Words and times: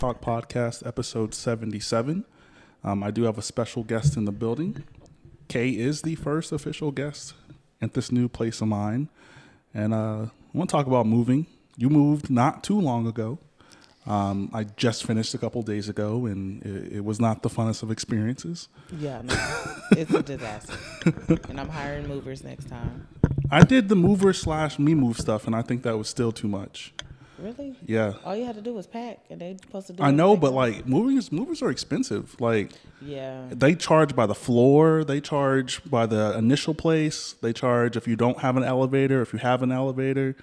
Talk 0.00 0.22
Podcast, 0.22 0.86
episode 0.86 1.34
77. 1.34 2.24
Um, 2.82 3.02
I 3.02 3.10
do 3.10 3.24
have 3.24 3.36
a 3.36 3.42
special 3.42 3.84
guest 3.84 4.16
in 4.16 4.24
the 4.24 4.32
building. 4.32 4.82
Khay 5.50 5.76
is 5.76 6.00
the 6.00 6.14
first 6.14 6.52
official 6.52 6.90
guest 6.90 7.34
at 7.82 7.92
this 7.92 8.10
new 8.10 8.26
place 8.26 8.62
of 8.62 8.68
mine. 8.68 9.10
And 9.74 9.92
uh, 9.92 9.96
I 9.96 10.30
want 10.54 10.70
to 10.70 10.74
talk 10.74 10.86
about 10.86 11.04
moving. 11.04 11.44
You 11.76 11.90
moved 11.90 12.30
not 12.30 12.64
too 12.64 12.80
long 12.80 13.06
ago. 13.06 13.40
Um, 14.06 14.50
I 14.54 14.64
just 14.64 15.04
finished 15.04 15.34
a 15.34 15.38
couple 15.38 15.60
days 15.60 15.90
ago, 15.90 16.24
and 16.24 16.62
it, 16.62 16.92
it, 16.94 17.04
was 17.04 17.20
not 17.20 17.42
the 17.42 17.50
funnest 17.50 17.82
of 17.82 17.90
experiences. 17.90 18.68
Yeah, 18.98 19.20
no, 19.22 19.34
it's 19.90 20.14
a 20.14 20.22
disaster. 20.22 20.78
and 21.50 21.60
I'm 21.60 21.68
hiring 21.68 22.08
movers 22.08 22.42
next 22.42 22.70
time. 22.70 23.06
I 23.50 23.64
did 23.64 23.90
the 23.90 23.96
mover 23.96 24.32
slash 24.32 24.78
me 24.78 24.94
move 24.94 25.18
stuff, 25.18 25.46
and 25.46 25.54
I 25.54 25.60
think 25.60 25.82
that 25.82 25.98
was 25.98 26.08
still 26.08 26.32
too 26.32 26.48
much. 26.48 26.94
Really? 27.40 27.74
Yeah. 27.86 28.14
All 28.24 28.36
you 28.36 28.44
had 28.44 28.54
to 28.56 28.60
do 28.60 28.74
was 28.74 28.86
pack, 28.86 29.18
and 29.30 29.40
they 29.40 29.56
supposed 29.60 29.86
to 29.88 29.92
do. 29.94 30.02
I 30.02 30.10
know, 30.10 30.36
but 30.36 30.52
like 30.52 30.86
movers, 30.86 31.32
movers 31.32 31.62
are 31.62 31.70
expensive. 31.70 32.38
Like, 32.40 32.72
yeah, 33.00 33.46
they 33.50 33.74
charge 33.74 34.14
by 34.14 34.26
the 34.26 34.34
floor. 34.34 35.04
They 35.04 35.20
charge 35.20 35.82
by 35.88 36.06
the 36.06 36.36
initial 36.36 36.74
place. 36.74 37.34
They 37.40 37.52
charge 37.52 37.96
if 37.96 38.06
you 38.06 38.16
don't 38.16 38.40
have 38.40 38.56
an 38.56 38.64
elevator. 38.64 39.22
If 39.22 39.32
you 39.32 39.38
have 39.38 39.62
an 39.62 39.72
elevator, 39.72 40.36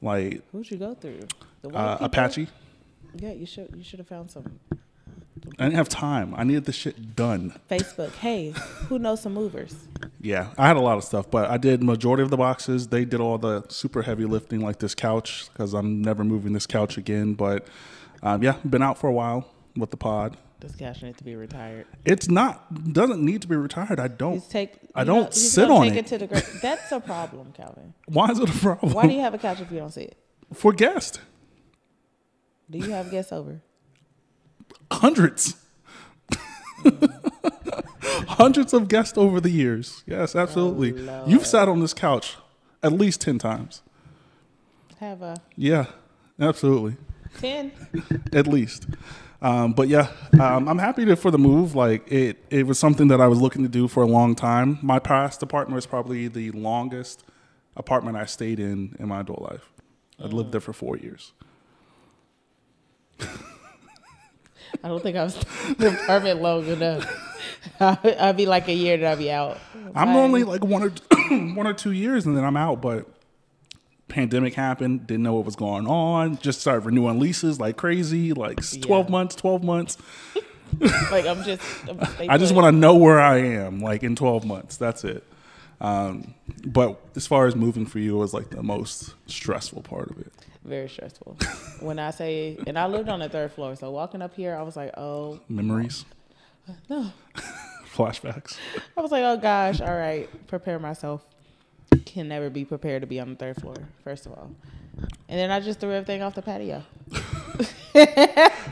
like 0.00 0.42
who'd 0.52 0.70
you 0.70 0.78
go 0.78 0.94
through? 0.94 1.28
The 1.62 1.68
uh, 1.70 1.98
Apache. 2.00 2.48
Yeah, 3.16 3.32
you 3.32 3.46
should 3.46 3.74
you 3.76 3.84
should 3.84 3.98
have 3.98 4.08
found 4.08 4.30
some. 4.30 4.60
I 5.58 5.64
didn't 5.64 5.76
have 5.76 5.88
time. 5.88 6.34
I 6.36 6.44
needed 6.44 6.64
the 6.66 6.72
shit 6.72 7.16
done. 7.16 7.54
Facebook. 7.70 8.12
Hey, 8.16 8.50
who 8.88 8.98
knows 8.98 9.22
some 9.22 9.34
movers? 9.34 9.74
Yeah, 10.20 10.48
I 10.58 10.66
had 10.68 10.76
a 10.76 10.80
lot 10.80 10.98
of 10.98 11.04
stuff, 11.04 11.30
but 11.30 11.50
I 11.50 11.56
did 11.56 11.82
majority 11.82 12.22
of 12.22 12.30
the 12.30 12.36
boxes. 12.36 12.88
They 12.88 13.04
did 13.04 13.20
all 13.20 13.38
the 13.38 13.64
super 13.68 14.02
heavy 14.02 14.24
lifting, 14.24 14.60
like 14.60 14.78
this 14.78 14.94
couch, 14.94 15.48
because 15.52 15.72
I'm 15.74 16.02
never 16.02 16.24
moving 16.24 16.52
this 16.52 16.66
couch 16.66 16.98
again. 16.98 17.34
But 17.34 17.66
um, 18.22 18.42
yeah, 18.42 18.56
been 18.68 18.82
out 18.82 18.98
for 18.98 19.08
a 19.08 19.12
while 19.12 19.48
with 19.76 19.90
the 19.90 19.96
pod. 19.96 20.36
This 20.60 20.76
couch 20.76 21.02
needs 21.02 21.16
to 21.18 21.24
be 21.24 21.36
retired. 21.36 21.86
It's 22.04 22.28
not 22.28 22.92
doesn't 22.92 23.24
need 23.24 23.40
to 23.42 23.48
be 23.48 23.56
retired. 23.56 23.98
I 23.98 24.08
don't. 24.08 24.46
take. 24.50 24.74
I 24.94 25.04
don't 25.04 25.24
know, 25.24 25.30
sit 25.30 25.70
on 25.70 25.84
take 25.84 25.94
it. 25.94 25.98
it 25.98 26.06
to 26.08 26.18
the 26.18 26.26
gra- 26.26 26.42
That's 26.60 26.92
a 26.92 27.00
problem, 27.00 27.52
Calvin. 27.52 27.94
Why 28.06 28.28
is 28.28 28.38
it 28.38 28.50
a 28.50 28.58
problem? 28.58 28.92
Why 28.92 29.06
do 29.06 29.14
you 29.14 29.20
have 29.20 29.32
a 29.32 29.38
couch 29.38 29.60
if 29.60 29.70
you 29.72 29.78
don't 29.78 29.92
sit? 29.92 30.16
For 30.52 30.72
guests. 30.74 31.18
Do 32.68 32.78
you 32.78 32.90
have 32.90 33.10
guests 33.10 33.32
over? 33.32 33.62
Hundreds. 34.90 35.56
Hundreds 38.02 38.72
of 38.72 38.88
guests 38.88 39.16
over 39.16 39.40
the 39.40 39.50
years. 39.50 40.02
Yes, 40.06 40.34
absolutely. 40.34 41.08
Oh, 41.08 41.24
You've 41.26 41.46
sat 41.46 41.68
on 41.68 41.80
this 41.80 41.94
couch 41.94 42.36
at 42.82 42.92
least 42.92 43.20
10 43.20 43.38
times. 43.38 43.82
Have 44.98 45.22
a. 45.22 45.36
Yeah, 45.56 45.86
absolutely. 46.40 46.96
10? 47.38 47.72
at 48.32 48.46
least. 48.46 48.86
Um, 49.42 49.72
but 49.72 49.88
yeah, 49.88 50.10
um, 50.38 50.68
I'm 50.68 50.78
happy 50.78 51.04
to, 51.06 51.16
for 51.16 51.30
the 51.30 51.38
move. 51.38 51.74
Like 51.74 52.10
it, 52.10 52.38
it 52.50 52.66
was 52.66 52.78
something 52.78 53.08
that 53.08 53.20
I 53.20 53.26
was 53.26 53.40
looking 53.40 53.62
to 53.62 53.68
do 53.68 53.88
for 53.88 54.02
a 54.02 54.06
long 54.06 54.34
time. 54.34 54.78
My 54.82 54.98
past 54.98 55.42
apartment 55.42 55.76
was 55.76 55.86
probably 55.86 56.28
the 56.28 56.50
longest 56.50 57.24
apartment 57.76 58.16
I 58.16 58.26
stayed 58.26 58.60
in 58.60 58.96
in 58.98 59.08
my 59.08 59.20
adult 59.20 59.42
life. 59.42 59.72
I'd 60.22 60.32
lived 60.34 60.52
there 60.52 60.60
for 60.60 60.74
four 60.74 60.98
years. 60.98 61.32
I 64.82 64.88
don't 64.88 65.02
think 65.02 65.16
I 65.16 65.24
was 65.24 65.34
the 65.78 65.88
apartment 65.88 66.42
long 66.42 66.66
enough. 66.66 67.26
I'd 67.80 68.36
be 68.36 68.46
like 68.46 68.68
a 68.68 68.72
year 68.72 68.94
and 68.94 69.06
I'd 69.06 69.18
be 69.18 69.30
out. 69.30 69.58
I'm 69.94 70.08
Bye. 70.08 70.14
only 70.14 70.44
like 70.44 70.64
one 70.64 70.82
or 70.82 70.90
one 71.54 71.66
or 71.66 71.74
two 71.74 71.92
years 71.92 72.26
and 72.26 72.36
then 72.36 72.44
I'm 72.44 72.56
out. 72.56 72.80
But 72.80 73.06
pandemic 74.08 74.54
happened, 74.54 75.06
didn't 75.06 75.22
know 75.22 75.34
what 75.34 75.44
was 75.44 75.56
going 75.56 75.86
on. 75.86 76.38
Just 76.38 76.60
started 76.60 76.84
renewing 76.84 77.18
leases 77.18 77.58
like 77.58 77.76
crazy, 77.76 78.32
like 78.32 78.60
twelve 78.80 79.06
yeah. 79.06 79.12
months, 79.12 79.34
twelve 79.34 79.64
months. 79.64 79.96
like 81.10 81.26
I'm 81.26 81.42
just. 81.42 81.62
i 82.20 82.38
just 82.38 82.54
want 82.54 82.72
to 82.72 82.78
know 82.78 82.96
where 82.96 83.20
I 83.20 83.38
am, 83.38 83.80
like 83.80 84.02
in 84.02 84.16
twelve 84.16 84.44
months. 84.44 84.76
That's 84.76 85.04
it. 85.04 85.24
Um, 85.80 86.34
but 86.66 87.00
as 87.16 87.26
far 87.26 87.46
as 87.46 87.56
moving 87.56 87.86
for 87.86 87.98
you, 87.98 88.16
it 88.16 88.18
was 88.18 88.34
like 88.34 88.50
the 88.50 88.62
most 88.62 89.14
stressful 89.26 89.82
part 89.82 90.10
of 90.10 90.18
it. 90.18 90.32
Very 90.64 90.88
stressful. 90.88 91.36
when 91.80 91.98
I 91.98 92.10
say, 92.10 92.58
and 92.66 92.78
I 92.78 92.86
lived 92.86 93.08
on 93.08 93.20
the 93.20 93.28
third 93.28 93.52
floor, 93.52 93.74
so 93.76 93.90
walking 93.90 94.22
up 94.22 94.34
here, 94.34 94.54
I 94.54 94.62
was 94.62 94.76
like, 94.76 94.92
oh. 94.96 95.40
Memories? 95.48 96.04
No. 96.88 97.12
Flashbacks. 97.94 98.56
I 98.96 99.00
was 99.00 99.10
like, 99.10 99.24
oh 99.24 99.36
gosh, 99.36 99.80
all 99.80 99.94
right, 99.94 100.28
prepare 100.46 100.78
myself. 100.78 101.24
Can 102.04 102.28
never 102.28 102.50
be 102.50 102.64
prepared 102.64 103.02
to 103.02 103.06
be 103.06 103.18
on 103.18 103.30
the 103.30 103.36
third 103.36 103.60
floor, 103.60 103.74
first 104.04 104.26
of 104.26 104.32
all. 104.32 104.50
And 105.28 105.38
then 105.38 105.50
I 105.50 105.60
just 105.60 105.80
threw 105.80 105.92
everything 105.92 106.22
off 106.22 106.34
the 106.34 106.42
patio. 106.42 106.84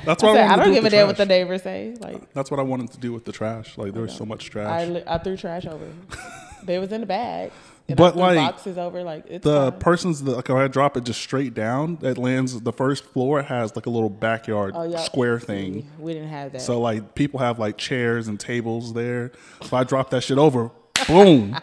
that's 0.04 0.22
what 0.22 0.37
I, 0.37 0.43
I, 0.43 0.53
I 0.53 0.56
don't 0.56 0.66
do 0.66 0.75
give 0.75 0.84
a 0.84 0.91
damn 0.91 1.06
what 1.09 1.16
the 1.16 1.27
neighbors 1.27 1.62
say. 1.62 1.97
Like 1.98 2.32
that's 2.32 2.50
what 2.50 2.60
I 2.60 2.62
wanted 2.62 2.93
to 2.93 2.98
do 2.98 3.12
with 3.12 3.25
the 3.25 3.32
trash. 3.32 3.77
Like 3.77 3.93
there 3.93 4.03
was 4.03 4.15
so 4.15 4.25
much 4.25 4.50
trash. 4.50 4.69
I, 4.69 5.03
I 5.06 5.19
threw 5.19 5.37
trash 5.37 5.66
over. 5.66 5.87
they 6.62 6.78
was 6.78 6.93
in 6.93 7.00
the 7.00 7.06
bag. 7.06 7.50
But 7.97 8.16
like 8.16 8.37
boxes 8.37 8.76
over, 8.76 9.03
like 9.03 9.26
the 9.26 9.71
fine. 9.71 9.81
person's 9.81 10.22
the, 10.22 10.32
like 10.32 10.49
when 10.49 10.59
I 10.59 10.69
drop 10.69 10.97
it 10.97 11.04
just 11.04 11.21
straight 11.21 11.54
down, 11.54 11.99
it 12.03 12.19
lands. 12.19 12.60
The 12.60 12.72
first 12.72 13.04
floor 13.04 13.43
has 13.43 13.75
like 13.76 13.87
a 13.87 13.91
little 13.91 14.10
backyard 14.10 14.75
oh, 14.76 14.94
square 14.97 15.41
thing. 15.41 15.91
We 15.98 16.12
didn't 16.12 16.28
have 16.28 16.53
that. 16.53 16.60
So 16.60 16.81
like 16.81 17.15
people 17.15 17.41
have 17.41 17.59
like 17.59 17.78
chairs 17.78 18.28
and 18.28 18.38
tables 18.38 18.93
there. 18.93 19.32
So 19.62 19.77
I 19.77 19.84
drop 19.84 20.10
that 20.10 20.22
shit 20.22 20.37
over, 20.37 20.71
boom, 21.06 21.59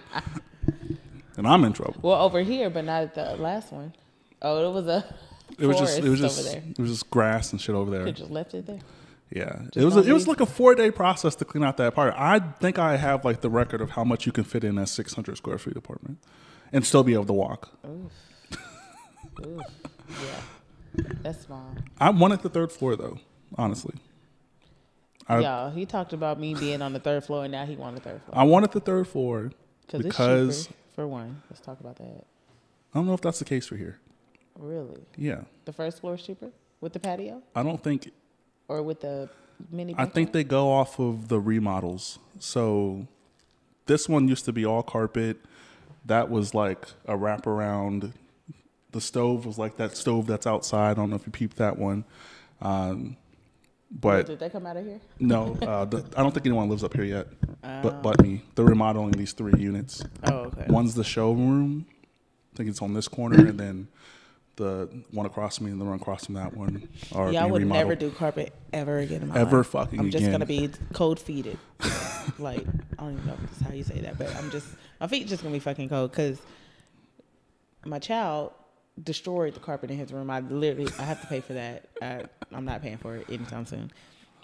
and 1.37 1.47
I'm 1.47 1.63
in 1.63 1.73
trouble. 1.73 1.97
Well, 2.01 2.21
over 2.21 2.41
here, 2.41 2.71
but 2.71 2.85
not 2.85 3.13
the 3.13 3.35
last 3.35 3.71
one. 3.71 3.93
Oh, 4.41 4.67
it 4.67 4.73
was 4.73 4.87
a. 4.87 5.05
It 5.59 5.67
was 5.67 5.77
just 5.77 5.99
it 5.99 6.09
was 6.09 6.19
just 6.19 6.55
it 6.55 6.79
was 6.79 6.89
just 6.89 7.09
grass 7.11 7.51
and 7.51 7.61
shit 7.61 7.75
over 7.75 7.91
there. 7.91 8.07
You 8.07 8.13
just 8.13 8.31
left 8.31 8.55
it 8.55 8.65
there. 8.65 8.79
Yeah, 9.31 9.63
Just 9.73 9.77
it 9.77 9.85
was 9.85 9.97
a, 9.97 9.99
it 10.01 10.13
was 10.13 10.27
like 10.27 10.39
a 10.39 10.45
four 10.45 10.75
day 10.75 10.91
process 10.91 11.35
to 11.35 11.45
clean 11.45 11.63
out 11.63 11.77
that 11.77 11.87
apartment. 11.87 12.21
I 12.21 12.39
think 12.39 12.77
I 12.77 12.97
have 12.97 13.25
like 13.25 13.41
the 13.41 13.49
record 13.49 13.81
of 13.81 13.91
how 13.91 14.03
much 14.03 14.25
you 14.25 14.31
can 14.31 14.43
fit 14.43 14.63
in 14.63 14.77
a 14.77 14.85
six 14.85 15.13
hundred 15.13 15.37
square 15.37 15.57
feet 15.57 15.75
apartment, 15.75 16.19
and 16.71 16.85
still 16.85 17.03
be 17.03 17.13
able 17.13 17.25
to 17.25 17.33
walk. 17.33 17.69
Oof. 17.85 18.11
Oof. 19.45 19.61
Yeah, 20.09 21.03
that's 21.21 21.41
small. 21.45 21.75
I 21.99 22.11
wanted 22.11 22.41
the 22.41 22.49
third 22.49 22.71
floor 22.71 22.95
though, 22.95 23.17
honestly. 23.57 23.95
I, 25.27 25.39
yeah, 25.39 25.71
he 25.71 25.87
talked 25.87 26.13
about 26.13 26.39
me 26.39 26.53
being 26.53 26.83
on 26.83 26.93
the 26.93 26.99
third 26.99 27.23
floor, 27.23 27.45
and 27.45 27.51
now 27.51 27.65
he 27.65 27.75
wanted 27.75 28.03
the 28.03 28.09
third 28.09 28.21
floor. 28.21 28.37
I 28.37 28.43
wanted 28.43 28.71
the 28.71 28.79
third 28.79 29.07
floor 29.07 29.51
because 29.91 30.69
for 30.93 31.07
one, 31.07 31.41
let's 31.49 31.61
talk 31.61 31.79
about 31.79 31.95
that. 31.97 32.25
I 32.93 32.99
don't 32.99 33.07
know 33.07 33.13
if 33.13 33.21
that's 33.21 33.39
the 33.39 33.45
case 33.45 33.65
for 33.67 33.75
here. 33.75 33.97
Really? 34.57 35.01
Yeah. 35.17 35.41
The 35.65 35.73
first 35.73 35.99
floor 35.99 36.13
is 36.13 36.21
cheaper 36.21 36.51
with 36.79 36.93
the 36.93 36.99
patio. 36.99 37.41
I 37.55 37.63
don't 37.63 37.83
think 37.83 38.11
or 38.67 38.81
with 38.81 39.01
the 39.01 39.29
mini? 39.71 39.95
I 39.97 40.05
think 40.05 40.31
they 40.31 40.43
go 40.43 40.71
off 40.71 40.99
of 40.99 41.27
the 41.27 41.39
remodels. 41.39 42.19
So 42.39 43.07
this 43.85 44.09
one 44.09 44.27
used 44.27 44.45
to 44.45 44.53
be 44.53 44.65
all 44.65 44.83
carpet. 44.83 45.37
That 46.05 46.29
was 46.29 46.53
like 46.53 46.87
a 47.05 47.13
wraparound. 47.13 48.13
The 48.91 49.01
stove 49.01 49.45
was 49.45 49.57
like 49.57 49.77
that 49.77 49.97
stove 49.97 50.27
that's 50.27 50.47
outside. 50.47 50.91
I 50.91 50.93
don't 50.93 51.09
know 51.09 51.15
if 51.15 51.25
you 51.25 51.31
peeped 51.31 51.57
that 51.57 51.77
one. 51.77 52.05
Um, 52.61 53.17
but 53.91 54.25
did 54.25 54.39
they 54.39 54.49
come 54.49 54.65
out 54.65 54.77
of 54.77 54.85
here? 54.85 54.99
No, 55.19 55.57
uh, 55.61 55.85
the, 55.85 56.03
I 56.17 56.21
don't 56.21 56.33
think 56.33 56.45
anyone 56.45 56.69
lives 56.69 56.83
up 56.83 56.93
here 56.93 57.03
yet. 57.03 57.27
But 57.61 58.01
but 58.03 58.21
me. 58.21 58.41
They're 58.55 58.65
remodeling 58.65 59.11
these 59.11 59.33
three 59.33 59.59
units. 59.59 60.03
Oh, 60.23 60.45
okay. 60.45 60.65
One's 60.67 60.95
the 60.95 61.03
showroom. 61.03 61.85
I 62.53 62.57
think 62.57 62.69
it's 62.69 62.81
on 62.81 62.93
this 62.93 63.07
corner, 63.07 63.47
and 63.47 63.59
then 63.59 63.87
the 64.55 64.89
one 65.11 65.25
across 65.25 65.57
from 65.57 65.65
me 65.65 65.71
and 65.71 65.81
the 65.81 65.85
one 65.85 65.95
across 65.95 66.25
from 66.25 66.35
that 66.35 66.55
one 66.55 66.87
are 67.13 67.31
yeah, 67.31 67.43
I 67.43 67.45
would 67.45 67.61
remodeled. 67.61 67.87
never 67.87 67.95
do 67.95 68.11
carpet 68.11 68.53
ever 68.71 68.99
again 68.99 69.23
in 69.23 69.27
my 69.29 69.39
ever 69.39 69.57
life. 69.57 69.67
fucking 69.67 69.99
I'm 69.99 70.09
just 70.09 70.23
again. 70.23 70.31
gonna 70.31 70.45
be 70.45 70.69
cold 70.93 71.19
feeted. 71.19 71.57
like 72.39 72.65
I 72.97 73.03
don't 73.03 73.13
even 73.13 73.25
know 73.25 73.33
if 73.33 73.41
that's 73.41 73.61
how 73.61 73.73
you 73.73 73.83
say 73.83 73.99
that, 74.01 74.17
but 74.17 74.33
I'm 74.35 74.49
just 74.51 74.67
my 74.99 75.07
feet 75.07 75.27
just 75.27 75.43
gonna 75.43 75.53
be 75.53 75.59
fucking 75.59 75.89
cold 75.89 76.11
because 76.11 76.39
my 77.85 77.99
child 77.99 78.53
destroyed 79.03 79.53
the 79.53 79.59
carpet 79.59 79.91
in 79.91 79.97
his 79.97 80.11
room. 80.13 80.29
I 80.29 80.39
literally 80.39 80.91
I 80.99 81.03
have 81.03 81.21
to 81.21 81.27
pay 81.27 81.41
for 81.41 81.53
that. 81.53 81.89
I, 82.01 82.23
I'm 82.53 82.65
not 82.65 82.81
paying 82.81 82.97
for 82.97 83.17
it 83.17 83.29
anytime 83.29 83.65
soon. 83.65 83.91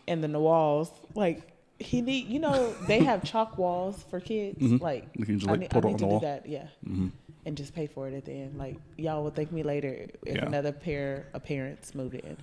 And 0.08 0.22
then 0.22 0.34
the 0.34 0.40
walls, 0.40 0.92
like 1.16 1.48
he 1.80 2.02
need 2.02 2.28
you 2.28 2.40
know 2.40 2.74
they 2.88 3.00
have 3.04 3.24
chalk 3.24 3.58
walls 3.58 4.04
for 4.10 4.20
kids. 4.20 4.60
Mm-hmm. 4.60 4.84
Like 4.84 5.08
you 5.14 5.26
can 5.26 5.40
just 5.40 5.50
like 5.50 5.58
I 5.58 5.62
need, 5.62 5.70
put 5.70 5.86
I 5.86 5.88
need 5.88 5.94
on 5.94 6.00
to 6.00 6.04
the 6.04 6.08
wall. 6.08 6.20
do 6.20 6.26
that. 6.26 6.46
Yeah. 6.48 6.68
Mm-hmm 6.86 7.08
and 7.46 7.58
just 7.58 7.74
pay 7.74 7.88
for 7.88 8.08
it 8.08 8.14
at 8.14 8.26
the 8.26 8.32
end. 8.32 8.58
Like 8.58 8.78
y'all 8.98 9.24
will 9.24 9.32
thank 9.32 9.52
me 9.52 9.64
later 9.64 10.08
if 10.26 10.36
yeah. 10.36 10.46
another 10.46 10.72
pair 10.72 11.28
of 11.34 11.44
parents 11.44 11.96
moved 11.96 12.16
in. 12.16 12.38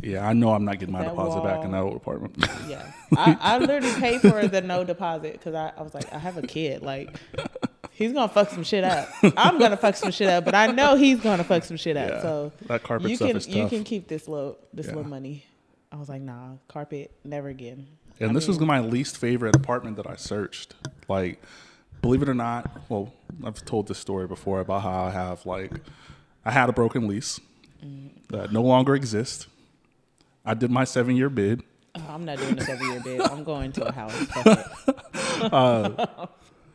Yeah, 0.00 0.26
I 0.26 0.32
know 0.32 0.52
I'm 0.52 0.64
not 0.64 0.78
getting 0.78 0.92
my 0.92 1.04
deposit 1.04 1.40
wall, 1.40 1.44
back 1.44 1.64
in 1.64 1.72
that 1.72 1.82
old 1.82 1.96
apartment. 1.96 2.36
yeah, 2.68 2.90
I, 3.16 3.36
I 3.40 3.58
literally 3.58 3.92
paid 4.00 4.20
for 4.20 4.46
the 4.46 4.60
no 4.60 4.84
deposit 4.84 5.32
because 5.32 5.54
I, 5.54 5.72
I 5.76 5.82
was 5.82 5.94
like, 5.94 6.12
I 6.12 6.18
have 6.18 6.36
a 6.38 6.42
kid. 6.42 6.82
Like, 6.82 7.18
he's 7.90 8.12
gonna 8.12 8.28
fuck 8.28 8.50
some 8.50 8.64
shit 8.64 8.84
up. 8.84 9.08
I'm 9.36 9.58
gonna 9.58 9.76
fuck 9.76 9.96
some 9.96 10.10
shit 10.10 10.28
up, 10.28 10.44
but 10.44 10.54
I 10.54 10.68
know 10.68 10.96
he's 10.96 11.20
gonna 11.20 11.44
fuck 11.44 11.64
some 11.64 11.76
shit 11.76 11.96
up. 11.96 12.08
Yeah, 12.08 12.22
so 12.22 12.52
that 12.66 12.82
carpet 12.82 13.10
you 13.10 13.16
stuff 13.16 13.28
can 13.28 13.36
is 13.36 13.46
tough. 13.46 13.56
you 13.56 13.68
can 13.68 13.84
keep 13.84 14.08
this 14.08 14.28
little 14.28 14.58
this 14.72 14.86
yeah. 14.86 14.94
little 14.94 15.10
money. 15.10 15.44
I 15.92 15.96
was 15.96 16.08
like, 16.08 16.22
nah, 16.22 16.54
carpet 16.66 17.12
never 17.24 17.48
again. 17.48 17.86
And 18.20 18.30
I 18.30 18.32
this 18.34 18.48
mean, 18.48 18.58
was 18.58 18.66
my 18.66 18.80
least 18.80 19.16
favorite 19.16 19.54
apartment 19.56 19.96
that 19.96 20.08
I 20.08 20.16
searched. 20.16 20.74
Like 21.08 21.42
believe 22.04 22.20
it 22.20 22.28
or 22.28 22.34
not, 22.34 22.70
well, 22.90 23.14
I've 23.42 23.64
told 23.64 23.88
this 23.88 23.98
story 23.98 24.26
before 24.26 24.60
about 24.60 24.82
how 24.82 25.04
I 25.04 25.10
have 25.10 25.46
like 25.46 25.72
I 26.44 26.50
had 26.50 26.68
a 26.68 26.72
broken 26.72 27.08
lease 27.08 27.40
that 28.28 28.52
no 28.52 28.60
longer 28.60 28.94
exists. 28.94 29.46
I 30.44 30.52
did 30.52 30.70
my 30.70 30.84
seven 30.84 31.16
year 31.16 31.30
bid. 31.30 31.62
Oh, 31.94 32.04
I'm 32.10 32.26
not 32.26 32.36
doing 32.36 32.58
a 32.58 32.60
seven 32.62 32.90
year 32.90 33.00
bid. 33.00 33.22
I'm 33.22 33.42
going 33.42 33.72
to 33.72 33.86
a 33.86 33.92
house. 33.92 34.14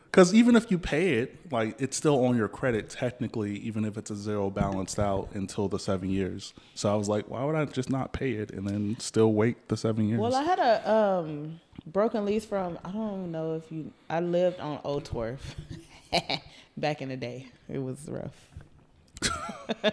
Because 0.05 0.33
even 0.39 0.55
if 0.55 0.71
you 0.71 0.79
pay 0.79 1.19
it, 1.19 1.51
like 1.51 1.79
it's 1.79 1.95
still 1.95 2.25
on 2.25 2.35
your 2.35 2.47
credit 2.47 2.89
technically, 2.89 3.57
even 3.57 3.85
if 3.85 3.97
it's 3.97 4.09
a 4.09 4.15
zero 4.15 4.49
balanced 4.49 4.97
out 4.97 5.29
until 5.35 5.67
the 5.67 5.77
seven 5.77 6.09
years. 6.09 6.55
So 6.73 6.91
I 6.91 6.95
was 6.95 7.07
like, 7.07 7.29
why 7.29 7.43
would 7.43 7.53
I 7.55 7.65
just 7.65 7.91
not 7.91 8.13
pay 8.13 8.31
it 8.31 8.49
and 8.49 8.67
then 8.67 8.95
still 8.99 9.31
wait 9.33 9.67
the 9.67 9.77
seven 9.77 10.07
years? 10.07 10.19
Well, 10.19 10.33
I 10.33 10.41
had 10.41 10.57
a 10.57 10.91
um, 10.91 11.59
broken 11.85 12.25
lease 12.25 12.45
from 12.45 12.77
I 12.83 12.91
don't 12.91 13.19
even 13.19 13.31
know 13.31 13.55
if 13.55 13.71
you. 13.71 13.91
I 14.09 14.19
lived 14.19 14.59
on 14.59 14.79
Old 14.83 15.05
Twerf 15.05 15.39
back 16.77 17.01
in 17.01 17.09
the 17.09 17.17
day. 17.17 17.47
It 17.67 17.79
was 17.79 18.07
rough. 18.07 18.35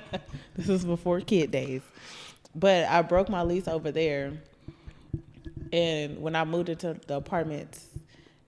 this 0.57 0.69
was 0.69 0.85
before 0.85 1.21
kid 1.21 1.51
days, 1.51 1.83
but 2.55 2.85
I 2.85 3.03
broke 3.03 3.29
my 3.29 3.43
lease 3.43 3.67
over 3.67 3.91
there, 3.91 4.33
and 5.73 6.21
when 6.21 6.37
I 6.37 6.45
moved 6.45 6.69
into 6.69 6.95
the 7.07 7.17
apartments 7.17 7.89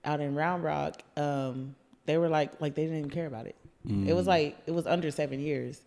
out 0.05 0.21
in 0.21 0.35
Round 0.35 0.63
Rock, 0.63 1.01
um, 1.17 1.75
they 2.05 2.17
were 2.17 2.29
like 2.29 2.61
like 2.61 2.75
they 2.75 2.83
didn't 2.83 2.99
even 2.99 3.09
care 3.09 3.27
about 3.27 3.45
it. 3.45 3.55
It 4.07 4.13
was 4.13 4.27
like 4.27 4.57
it 4.67 4.71
was 4.71 4.85
under 4.85 5.09
seven 5.09 5.39
years. 5.39 5.81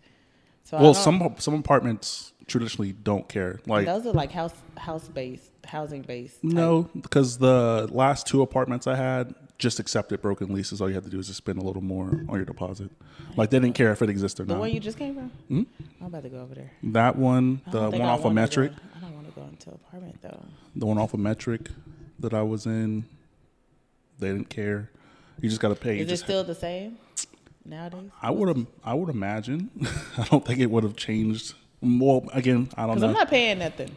So 0.65 0.79
well, 0.79 0.95
some 0.95 1.35
some 1.39 1.55
apartments 1.55 2.33
traditionally 2.47 2.93
don't 2.93 3.29
care. 3.29 3.61
Like 3.67 3.87
those 3.87 4.07
are 4.07 4.13
like 4.13 4.33
house 4.33 4.55
house 4.77 5.07
based 5.09 5.52
housing 5.67 6.03
based. 6.03 6.43
no, 6.43 6.89
because 7.01 7.39
the 7.39 7.89
last 7.91 8.27
two 8.27 8.43
apartments 8.43 8.87
I 8.87 8.97
had 8.97 9.35
just 9.59 9.79
accepted 9.79 10.21
broken 10.21 10.53
leases. 10.53 10.81
All 10.81 10.89
you 10.89 10.95
had 10.95 11.05
to 11.05 11.11
do 11.11 11.19
is 11.21 11.29
just 11.29 11.37
spend 11.37 11.59
a 11.59 11.63
little 11.63 11.83
more 11.83 12.09
on 12.29 12.35
your 12.35 12.45
deposit. 12.45 12.91
Like 13.37 13.51
they 13.51 13.61
didn't 13.61 13.77
care 13.77 13.93
if 13.93 14.03
it 14.03 14.11
exists 14.11 14.41
or 14.41 14.45
The 14.45 14.55
not. 14.55 14.61
one 14.61 14.73
you 14.73 14.81
just 14.81 14.99
came 14.99 15.15
from? 15.15 15.31
Hmm? 15.49 15.63
I'm 16.01 16.07
about 16.09 16.25
to 16.25 16.29
go 16.31 16.41
over 16.41 16.55
there. 16.55 16.73
that 16.83 17.15
one, 17.17 17.61
the 17.71 17.89
one 17.91 18.01
off 18.03 18.25
of 18.25 18.33
Metric, 18.33 18.73
I 18.97 19.01
don't 19.01 19.15
want 19.15 19.29
to 19.29 19.33
go 19.41 19.43
into 19.47 19.69
an 19.71 19.75
apartment 19.87 20.19
though. 20.21 20.41
the 20.75 20.87
one 20.87 20.99
off 20.99 21.15
of 21.15 21.21
Metric 21.21 21.69
that 22.19 22.35
I 22.35 22.43
was 22.43 22.67
in, 22.67 23.05
they 24.19 24.29
didn't 24.29 24.49
care. 24.51 24.91
You 25.41 25.49
just 25.49 25.61
got 25.61 25.69
to 25.69 25.75
pay. 25.77 25.99
Is 26.01 26.11
it 26.11 26.17
still 26.19 26.43
the 26.45 26.55
same 26.57 26.99
nowadays? 27.65 28.11
I 28.21 28.31
would 28.31 28.49
have, 28.57 28.67
I 28.85 28.95
would 28.95 29.09
imagine. 29.11 29.71
I 30.19 30.25
don't 30.25 30.45
think 30.45 30.59
it 30.61 30.71
would 30.71 30.83
have 30.85 30.97
changed. 30.97 31.55
Well, 31.83 32.25
again, 32.33 32.69
I 32.77 32.83
don't 32.87 32.91
Because 32.95 33.03
know. 33.03 33.09
I'm 33.09 33.15
not 33.15 33.29
paying 33.29 33.59
nothing. 33.59 33.91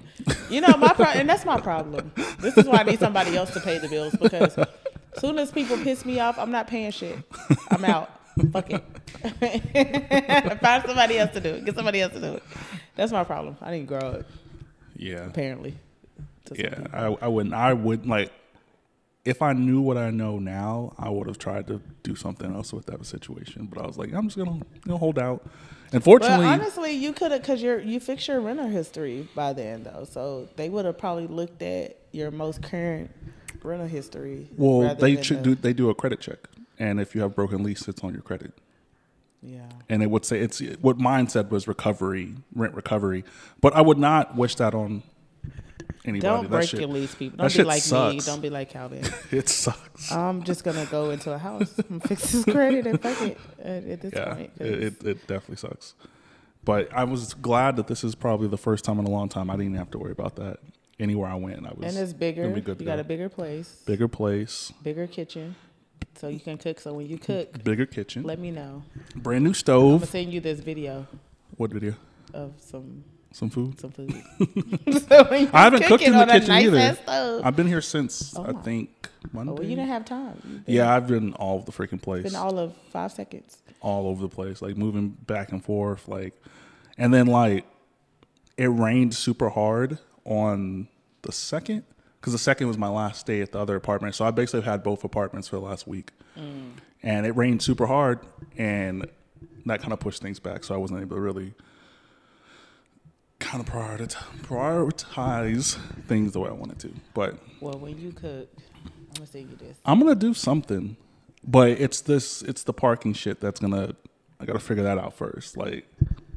You 0.49 0.61
know, 0.61 0.75
my 0.77 0.93
pro- 0.93 1.05
and 1.05 1.29
that's 1.29 1.45
my 1.45 1.59
problem. 1.61 2.11
This 2.39 2.57
is 2.57 2.65
why 2.65 2.79
I 2.79 2.83
need 2.83 2.99
somebody 2.99 3.37
else 3.37 3.51
to 3.53 3.59
pay 3.59 3.77
the 3.77 3.87
bills 3.87 4.15
because 4.19 4.57
soon 5.19 5.37
as 5.37 5.51
people 5.51 5.77
piss 5.77 6.03
me 6.03 6.19
off, 6.19 6.39
I'm 6.39 6.51
not 6.51 6.67
paying 6.67 6.91
shit. 6.91 7.17
I'm 7.69 7.85
out. 7.85 8.09
Fuck 8.51 8.71
it. 8.71 8.83
Find 10.61 10.83
somebody 10.85 11.19
else 11.19 11.31
to 11.33 11.39
do 11.39 11.49
it. 11.55 11.65
Get 11.65 11.75
somebody 11.75 12.01
else 12.01 12.13
to 12.13 12.19
do 12.21 12.33
it. 12.33 12.43
That's 12.95 13.11
my 13.11 13.23
problem. 13.23 13.55
I 13.61 13.71
didn't 13.71 13.87
grow 13.87 13.99
up, 13.99 14.25
yeah, 14.95 15.25
apparently. 15.25 15.75
yeah. 16.53 16.87
I 16.91 17.05
I 17.21 17.27
wouldn't. 17.27 17.53
I 17.53 17.73
would 17.73 18.07
like. 18.07 18.31
If 19.25 19.41
I 19.41 19.53
knew 19.53 19.81
what 19.81 19.97
I 19.97 20.11
know 20.11 20.37
now, 20.37 20.93
I 20.99 21.09
would 21.09 21.27
have 21.27 21.39
tried 21.39 21.67
to 21.67 21.81
do 22.03 22.15
something 22.15 22.53
else 22.53 22.71
with 22.73 22.85
that 22.87 23.03
situation. 23.05 23.65
But 23.71 23.83
I 23.83 23.87
was 23.87 23.97
like, 23.97 24.13
I'm 24.13 24.27
just 24.27 24.37
gonna 24.37 24.59
know, 24.85 24.97
hold 24.97 25.17
out. 25.19 25.45
Unfortunately, 25.91 26.45
Well, 26.45 26.53
honestly, 26.53 26.91
you 26.91 27.13
could 27.13 27.31
have 27.31 27.41
because 27.41 27.61
you're 27.61 27.79
you 27.79 27.99
fix 27.99 28.27
your 28.27 28.41
renter 28.41 28.67
history 28.67 29.27
by 29.35 29.53
then 29.53 29.83
though, 29.83 30.05
so 30.09 30.47
they 30.55 30.69
would 30.69 30.85
have 30.85 30.97
probably 30.97 31.27
looked 31.27 31.61
at 31.61 31.97
your 32.11 32.31
most 32.31 32.61
current 32.61 33.11
rental 33.63 33.87
history. 33.87 34.47
well, 34.57 34.95
they 34.95 35.15
the- 35.15 35.35
do. 35.41 35.55
They 35.55 35.73
do 35.73 35.89
a 35.89 35.95
credit 35.95 36.19
check, 36.19 36.39
and 36.79 36.99
if 36.99 37.15
you 37.15 37.21
have 37.21 37.35
broken 37.35 37.63
lease, 37.63 37.87
it's 37.87 38.03
on 38.03 38.13
your 38.13 38.21
credit. 38.21 38.51
Yeah, 39.41 39.61
and 39.89 40.01
it 40.01 40.09
would 40.09 40.25
say 40.25 40.39
it's 40.39 40.59
what 40.81 40.97
mine 40.97 41.27
said 41.29 41.51
was 41.51 41.67
recovery, 41.67 42.35
rent 42.55 42.73
recovery. 42.73 43.23
But 43.61 43.75
I 43.75 43.81
would 43.81 43.99
not 43.99 44.35
wish 44.35 44.55
that 44.55 44.73
on 44.73 45.03
anybody. 46.07 46.19
don't 46.21 46.43
that 46.43 46.49
break 46.49 46.69
shit, 46.69 46.79
your 46.79 46.89
lease, 46.89 47.15
people. 47.15 47.37
Don't 47.37 47.55
be 47.55 47.63
like 47.63 47.91
me. 47.91 48.19
Don't 48.19 48.41
be 48.41 48.49
like 48.49 48.69
Calvin. 48.69 49.03
It 49.31 49.49
sucks. 49.49 50.11
I'm 50.11 50.43
just 50.43 50.63
gonna 50.63 50.85
go 50.85 51.09
into 51.09 51.33
a 51.33 51.37
house 51.37 51.77
and 51.89 52.01
fix 52.03 52.29
his 52.31 52.45
credit 52.45 52.87
and 52.87 53.01
fuck 53.01 53.21
it 53.21 53.37
at, 53.59 53.83
at 53.85 54.01
this 54.01 54.13
yeah, 54.13 54.33
point. 54.33 54.51
it, 54.59 54.83
it, 54.83 55.03
it 55.03 55.27
definitely 55.27 55.57
sucks. 55.57 55.93
But 56.63 56.91
I 56.93 57.03
was 57.03 57.33
glad 57.35 57.75
that 57.75 57.87
this 57.87 58.03
is 58.03 58.15
probably 58.15 58.47
the 58.47 58.57
first 58.57 58.83
time 58.85 58.97
in 58.99 59.05
a 59.05 59.09
long 59.09 59.29
time 59.29 59.49
I 59.49 59.55
didn't 59.55 59.75
have 59.75 59.91
to 59.91 59.99
worry 59.99 60.11
about 60.11 60.35
that. 60.37 60.57
Anywhere 60.97 61.29
I 61.29 61.35
went, 61.35 61.65
I 61.65 61.73
was 61.75 61.93
and 61.93 62.01
it's 62.01 62.13
bigger. 62.13 62.47
You 62.47 62.53
be 62.55 62.61
good 62.61 62.79
to 62.79 62.85
got 62.85 62.95
go. 62.95 63.01
a 63.01 63.03
bigger 63.03 63.27
place, 63.27 63.83
bigger 63.85 64.07
place, 64.07 64.71
bigger 64.81 65.07
kitchen, 65.07 65.55
so 66.15 66.29
you 66.29 66.39
can 66.39 66.57
cook. 66.57 66.79
So 66.79 66.93
when 66.93 67.07
you 67.07 67.17
cook, 67.17 67.61
bigger 67.65 67.85
kitchen, 67.85 68.23
let 68.23 68.39
me 68.39 68.49
know. 68.49 68.83
brand 69.13 69.43
new 69.43 69.53
stove. 69.53 69.83
I'm 69.91 69.97
gonna 69.97 70.05
send 70.07 70.33
you 70.33 70.39
this 70.39 70.61
video 70.61 71.05
What 71.57 71.71
video? 71.71 71.95
of 72.33 72.53
some 72.59 73.03
Some 73.35 73.49
food. 73.49 73.77
some 73.81 73.91
food. 73.91 74.13
so 75.09 75.27
I 75.29 75.63
haven't 75.63 75.83
cooked 75.83 76.05
in 76.05 76.13
the 76.13 76.25
kitchen 76.25 76.47
nice 76.47 76.97
either. 77.07 77.41
I've 77.43 77.57
been 77.57 77.67
here 77.67 77.81
since 77.81 78.33
Oh 78.37 78.45
I 78.45 78.53
think 78.61 79.09
Oh, 79.25 79.29
Monday. 79.33 79.51
well, 79.51 79.63
you 79.63 79.75
didn't 79.75 79.89
have 79.89 80.05
time. 80.05 80.63
Yeah, 80.65 80.95
I've 80.95 81.07
been 81.07 81.33
all 81.33 81.55
over 81.55 81.65
the 81.65 81.73
freaking 81.73 82.01
place. 82.01 82.23
been 82.23 82.35
all 82.35 82.57
of 82.57 82.73
five 82.91 83.11
seconds. 83.11 83.57
all 83.81 84.07
over 84.07 84.21
the 84.21 84.29
place, 84.29 84.61
like 84.61 84.77
moving 84.77 85.09
back 85.09 85.51
and 85.51 85.61
forth, 85.61 86.07
like, 86.07 86.41
and 86.97 87.13
then 87.13 87.27
like 87.27 87.65
it 88.55 88.67
rained 88.67 89.13
super 89.13 89.49
hard 89.49 89.99
on 90.23 90.87
the 91.23 91.33
second 91.33 91.83
because 92.21 92.31
the 92.31 92.39
second 92.39 92.69
was 92.69 92.77
my 92.77 92.87
last 92.87 93.25
day 93.25 93.41
at 93.41 93.51
the 93.51 93.59
other 93.59 93.75
apartment, 93.75 94.15
so 94.15 94.23
I 94.23 94.31
basically 94.31 94.61
had 94.61 94.81
both 94.81 95.03
apartments 95.03 95.49
for 95.49 95.57
the 95.57 95.61
last 95.61 95.89
week, 95.89 96.11
mm. 96.39 96.69
and 97.03 97.25
it 97.25 97.35
rained 97.35 97.61
super 97.61 97.85
hard, 97.85 98.21
and 98.57 99.05
that 99.65 99.81
kind 99.81 99.91
of 99.91 99.99
pushed 99.99 100.21
things 100.21 100.39
back, 100.39 100.63
so 100.63 100.73
I 100.73 100.77
wasn't 100.77 101.01
able 101.01 101.17
to 101.17 101.21
really 101.21 101.53
kind 103.39 103.61
of 103.65 103.71
prioritize 103.71 104.15
prioritize 104.43 105.77
things 106.07 106.33
the 106.33 106.39
way 106.39 106.49
I 106.49 106.53
wanted 106.53 106.79
to, 106.79 106.91
but 107.13 107.37
Well, 107.59 107.77
when 107.79 107.97
you 107.99 108.11
cook, 108.11 108.49
I'm 108.85 109.13
gonna 109.15 109.27
send 109.27 109.49
you 109.49 109.57
this. 109.57 109.77
I'm 109.85 109.99
gonna 109.99 110.15
do 110.15 110.33
something, 110.33 110.97
but 111.43 111.69
it's 111.69 112.01
this. 112.01 112.41
It's 112.41 112.63
the 112.63 112.73
parking 112.73 113.13
shit 113.13 113.39
that's 113.39 113.59
gonna. 113.59 113.95
I 114.39 114.45
gotta 114.45 114.59
figure 114.59 114.83
that 114.83 114.97
out 114.97 115.13
first. 115.13 115.57
Like, 115.57 115.85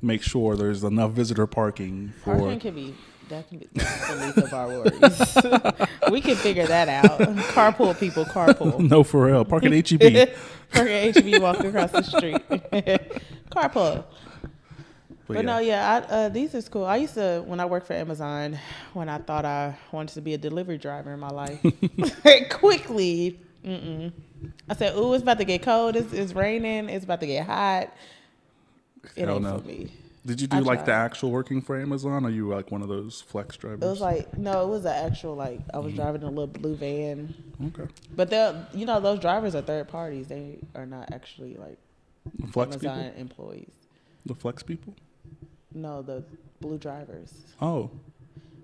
make 0.03 0.23
sure 0.23 0.57
there's 0.57 0.85
enough 0.85 1.13
visitor 1.13 1.47
parking 1.47 2.13
for. 2.23 2.37
Parking 2.37 2.61
can 2.61 2.75
be 2.75 2.95
that 3.29 3.49
can 3.49 3.59
be 3.59 3.69
the 3.75 4.17
least 4.21 4.39
of 4.39 4.55
our 4.55 4.69
worries. 4.69 5.83
we 6.11 6.21
can 6.21 6.37
figure 6.37 6.67
that 6.67 6.89
out. 6.89 7.21
Carpool 7.53 7.99
people, 7.99 8.25
carpool. 8.25 8.79
no, 8.91 9.03
for 9.03 9.27
real. 9.27 9.45
Park 9.45 9.65
at 9.65 9.73
HEB. 9.73 10.01
Park 10.73 10.89
at 10.89 11.17
HEB 11.17 11.43
walk 11.43 11.61
across 11.61 11.93
the 11.93 12.03
street. 12.03 12.37
carpool. 13.51 14.05
But, 15.29 15.45
no, 15.45 15.59
yeah, 15.59 16.05
I, 16.09 16.13
uh, 16.13 16.29
these 16.31 16.55
is 16.55 16.69
cool. 16.69 16.85
I 16.85 16.97
used 16.97 17.15
to 17.15 17.43
when 17.47 17.61
I 17.61 17.67
worked 17.67 17.87
for 17.87 17.93
Amazon, 17.93 18.59
when 18.95 19.09
I 19.09 19.19
thought 19.19 19.45
I 19.45 19.77
wanted 19.93 20.15
to 20.15 20.23
be 20.23 20.35
a 20.35 20.39
delivery 20.39 20.79
driver 20.79 21.13
in 21.13 21.21
my 21.21 21.29
life, 21.29 21.61
quickly, 22.51 23.39
mm-mm. 23.65 24.13
I 24.69 24.75
said, 24.75 24.97
"Ooh, 24.97 25.13
it's 25.13 25.23
about 25.23 25.39
to 25.39 25.45
get 25.45 25.63
cold. 25.63 25.97
It's, 25.97 26.13
it's 26.13 26.33
raining. 26.33 26.89
It's 26.89 27.05
about 27.05 27.21
to 27.21 27.27
get 27.27 27.47
hot. 27.47 27.93
It 29.17 29.27
Hell 29.27 29.35
ain't 29.35 29.43
no. 29.45 29.59
for 29.59 29.67
me." 29.67 29.91
Did 30.29 30.43
you 30.43 30.47
do 30.47 30.57
I 30.59 30.61
like 30.61 30.85
the 30.85 30.93
actual 30.93 31.31
working 31.31 31.63
for 31.63 31.81
Amazon? 31.81 32.27
Or 32.27 32.31
you 32.31 32.49
like 32.49 32.71
one 32.71 32.83
of 32.83 32.89
those 32.89 33.23
flex 33.23 33.57
drivers? 33.57 33.83
It 33.83 33.87
was 33.87 34.01
like 34.01 34.37
no, 34.37 34.63
it 34.63 34.69
was 34.69 34.85
an 34.85 34.93
actual 34.93 35.35
like 35.35 35.61
I 35.73 35.79
was 35.79 35.95
driving 35.95 36.23
a 36.23 36.29
little 36.29 36.47
blue 36.47 36.75
van, 36.75 37.35
okay. 37.69 37.91
but 38.15 38.29
they 38.29 38.55
you 38.75 38.85
know 38.85 39.01
those 39.01 39.21
drivers 39.21 39.55
are 39.55 39.63
third 39.63 39.89
parties. 39.89 40.29
They 40.29 40.59
are 40.75 40.85
not 40.85 41.13
actually 41.13 41.57
like 41.57 41.79
The 42.39 42.47
flex 42.49 42.77
Amazon 42.77 43.05
people. 43.05 43.21
employees. 43.21 43.71
The 44.27 44.35
flex 44.35 44.63
people. 44.63 44.95
No, 45.75 46.03
the 46.03 46.25
blue 46.61 46.79
drivers. 46.79 47.33
Oh, 47.61 47.91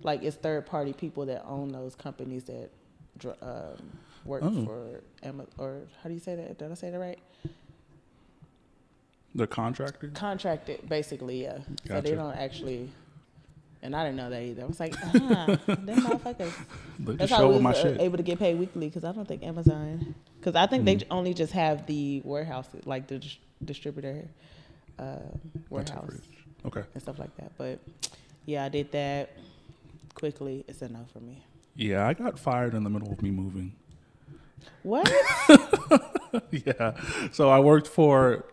Like 0.03 0.23
it's 0.23 0.37
third 0.37 0.67
party 0.67 0.93
people 0.93 1.27
that 1.27 1.45
own 1.47 1.69
those 1.73 1.95
companies 1.95 2.45
that 2.45 2.71
um, 3.43 3.91
work 4.25 4.43
Oh. 4.45 4.65
for 4.65 5.01
Amazon. 5.23 5.49
or 5.59 5.81
how 6.03 6.09
do 6.09 6.15
you 6.15 6.21
say 6.21 6.35
that? 6.35 6.59
Did 6.59 6.71
I 6.71 6.75
say 6.75 6.91
that 6.91 6.99
right? 6.99 7.19
they're. 9.35 9.47
Contracted, 9.47 10.89
basically, 10.89 11.43
yeah. 11.43 11.59
So 11.89 12.01
they 12.01 12.15
don't 12.15 12.35
actually. 12.37 12.91
And 13.83 13.95
I 13.95 14.05
didn't 14.05 14.17
know 14.17 14.31
that 14.31 14.43
either. 14.43 14.63
I 14.63 14.67
was 14.67 14.81
like, 14.81 14.95
ah, 15.05 15.47
them 15.67 15.99
motherfuckers. 15.99 16.53
They 16.99 17.17
That's 17.17 17.31
how 17.31 17.49
we 17.51 17.59
was 17.59 17.85
uh, 17.85 17.97
able 18.01 18.17
to 18.17 18.23
get 18.23 18.39
paid 18.39 18.59
weekly 18.59 18.87
because 18.89 19.05
I 19.05 19.13
don't 19.13 19.29
think 19.29 19.43
Amazon, 19.43 20.15
because 20.41 20.55
I 20.55 20.67
think 20.67 20.87
they 20.87 20.95
Mm. 20.97 21.01
j- 21.01 21.07
only 21.11 21.35
just 21.35 21.53
have 21.53 21.85
the 21.87 22.23
warehouse, 22.25 22.67
like 22.87 23.09
the 23.09 23.19
dis- 23.19 23.37
distributor 23.63 24.27
uh, 24.99 25.17
warehouse. 25.69 26.15
Okay. 26.67 26.83
and 26.95 27.03
stuff 27.03 27.19
like 27.19 27.35
that. 27.37 27.53
But 27.59 27.79
yeah, 28.47 28.65
I 28.65 28.69
did 28.69 28.91
that 28.93 29.31
quickly. 30.15 30.65
It's 30.69 30.83
enough 30.83 31.11
for 31.13 31.21
me. 31.21 31.45
Yeah, 31.77 32.07
I 32.07 32.15
got 32.15 32.39
fired 32.39 32.75
in 32.75 32.85
the 32.85 32.91
middle 32.91 33.13
of 33.13 33.21
me 33.23 33.31
moving. 33.31 33.75
What? 34.83 35.11
yeah. 36.51 36.95
So 37.33 37.51
I 37.51 37.59
worked 37.59 37.89
for, 37.89 38.45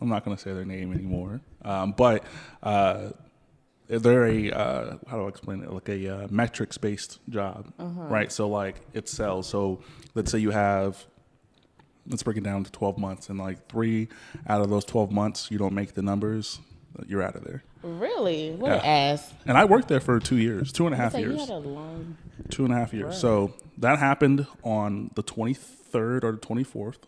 I'm 0.00 0.08
not 0.08 0.24
going 0.24 0.36
to 0.36 0.42
say 0.42 0.52
their 0.52 0.64
name 0.64 0.92
anymore, 0.92 1.40
um, 1.64 1.92
but 1.92 2.24
uh, 2.62 3.10
they're 3.88 4.26
a, 4.26 4.50
uh, 4.50 4.96
how 5.08 5.16
do 5.16 5.24
I 5.24 5.28
explain 5.28 5.62
it? 5.62 5.72
Like 5.72 5.88
a 5.88 6.08
uh, 6.24 6.28
metrics 6.30 6.78
based 6.78 7.18
job, 7.28 7.72
right? 7.78 8.30
So 8.30 8.48
like 8.48 8.80
it 8.92 9.08
sells. 9.08 9.48
So 9.48 9.80
let's 10.14 10.30
say 10.30 10.38
you 10.38 10.50
have, 10.50 11.04
let's 12.08 12.22
break 12.22 12.36
it 12.36 12.44
down 12.44 12.64
to 12.64 12.70
12 12.70 12.98
months, 12.98 13.28
and 13.30 13.38
like 13.38 13.68
three 13.68 14.08
out 14.46 14.60
of 14.60 14.70
those 14.70 14.84
12 14.84 15.10
months, 15.10 15.50
you 15.50 15.58
don't 15.58 15.74
make 15.74 15.94
the 15.94 16.02
numbers. 16.02 16.60
You're 17.06 17.22
out 17.22 17.36
of 17.36 17.44
there. 17.44 17.62
Really? 17.82 18.52
What 18.52 18.68
Yeah. 18.70 18.74
an 18.78 18.84
ass. 18.84 19.32
And 19.46 19.56
I 19.56 19.64
worked 19.64 19.88
there 19.88 20.00
for 20.00 20.18
two 20.20 20.36
years, 20.36 20.72
two 20.72 20.86
and 20.86 20.94
a 20.94 20.98
half 20.98 21.12
So 21.12 21.18
years, 21.18 21.40
had 21.40 21.50
a 21.50 21.58
long. 21.58 22.16
two 22.50 22.64
and 22.64 22.72
a 22.72 22.76
half 22.76 22.92
years. 22.92 23.18
So 23.18 23.52
that 23.78 23.98
happened 23.98 24.46
on 24.64 25.10
the 25.14 25.22
23rd 25.22 26.24
or 26.24 26.32
the 26.32 26.38
24th. 26.38 26.98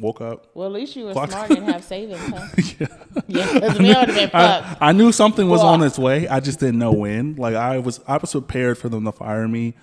Woke 0.00 0.20
up. 0.20 0.48
Well, 0.54 0.66
at 0.66 0.72
least 0.72 0.96
you 0.96 1.04
were 1.04 1.12
Clock- 1.12 1.30
smart 1.30 1.50
and 1.50 1.66
have 1.70 1.84
savings, 1.94 2.18
huh? 2.18 2.48
yeah, 3.28 3.52
because 3.54 3.78
we 3.78 3.94
would 3.94 4.06
been 4.08 4.28
fucked. 4.30 4.34
I, 4.34 4.76
I 4.88 4.92
knew 4.92 5.12
something 5.12 5.48
was 5.48 5.60
on 5.62 5.82
its 5.82 5.98
way. 5.98 6.26
I 6.26 6.40
just 6.40 6.58
didn't 6.58 6.80
know 6.80 6.92
when. 6.92 7.36
Like 7.36 7.54
I 7.54 7.78
was, 7.78 8.00
I 8.08 8.16
was 8.16 8.32
prepared 8.32 8.76
for 8.76 8.88
them 8.88 9.04
to 9.04 9.12
fire 9.12 9.46
me 9.46 9.74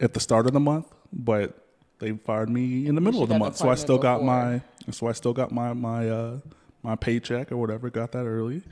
at 0.00 0.12
the 0.12 0.20
start 0.20 0.46
of 0.46 0.52
the 0.52 0.60
month, 0.60 0.86
but 1.14 1.56
they 1.98 2.12
fired 2.12 2.50
me 2.50 2.86
in 2.86 2.94
the 2.94 3.00
middle 3.00 3.22
of 3.22 3.30
the 3.30 3.38
month. 3.38 3.56
So 3.56 3.70
I 3.70 3.74
still 3.76 3.96
got 3.96 4.16
appointment 4.16 4.64
my, 4.86 4.92
so 4.92 5.06
I 5.06 5.12
still 5.12 5.32
got 5.32 5.50
my 5.50 5.72
my 5.72 6.08
uh 6.10 6.38
my 6.82 6.96
paycheck 6.96 7.50
or 7.52 7.56
whatever. 7.56 7.90
Got 7.90 8.12
that 8.12 8.24
early, 8.26 8.62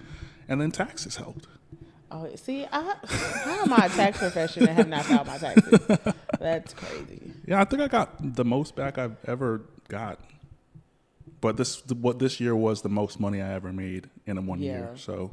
and 0.49 0.61
then 0.61 0.71
taxes 0.71 1.17
helped. 1.17 1.47
Oh, 2.11 2.29
see, 2.37 2.65
I, 2.71 2.95
how 3.45 3.63
am 3.63 3.73
I 3.73 3.87
a 3.87 3.89
tax 3.89 4.19
professional 4.19 4.69
and 4.69 4.79
have 4.79 4.89
not 4.89 5.05
filed 5.07 5.27
my 5.27 5.39
taxes? 5.39 5.81
That's 6.39 6.73
crazy. 6.73 7.33
Yeah, 7.47 7.61
I 7.61 7.65
think 7.65 7.83
I 7.83 7.89
got 7.89 8.37
the 8.37 8.45
most 8.45 8.77
back 8.77 8.97
I've 8.97 9.17
ever 9.27 9.63
got. 9.89 10.21
But 11.41 11.57
this 11.57 11.85
what 11.87 12.19
this 12.19 12.41
year 12.41 12.55
was 12.57 12.83
the 12.83 12.89
most 12.89 13.21
money 13.21 13.43
I 13.43 13.53
ever 13.55 13.73
made 13.73 14.09
in 14.25 14.39
a 14.39 14.41
one 14.41 14.61
year. 14.61 14.93
So 14.97 15.33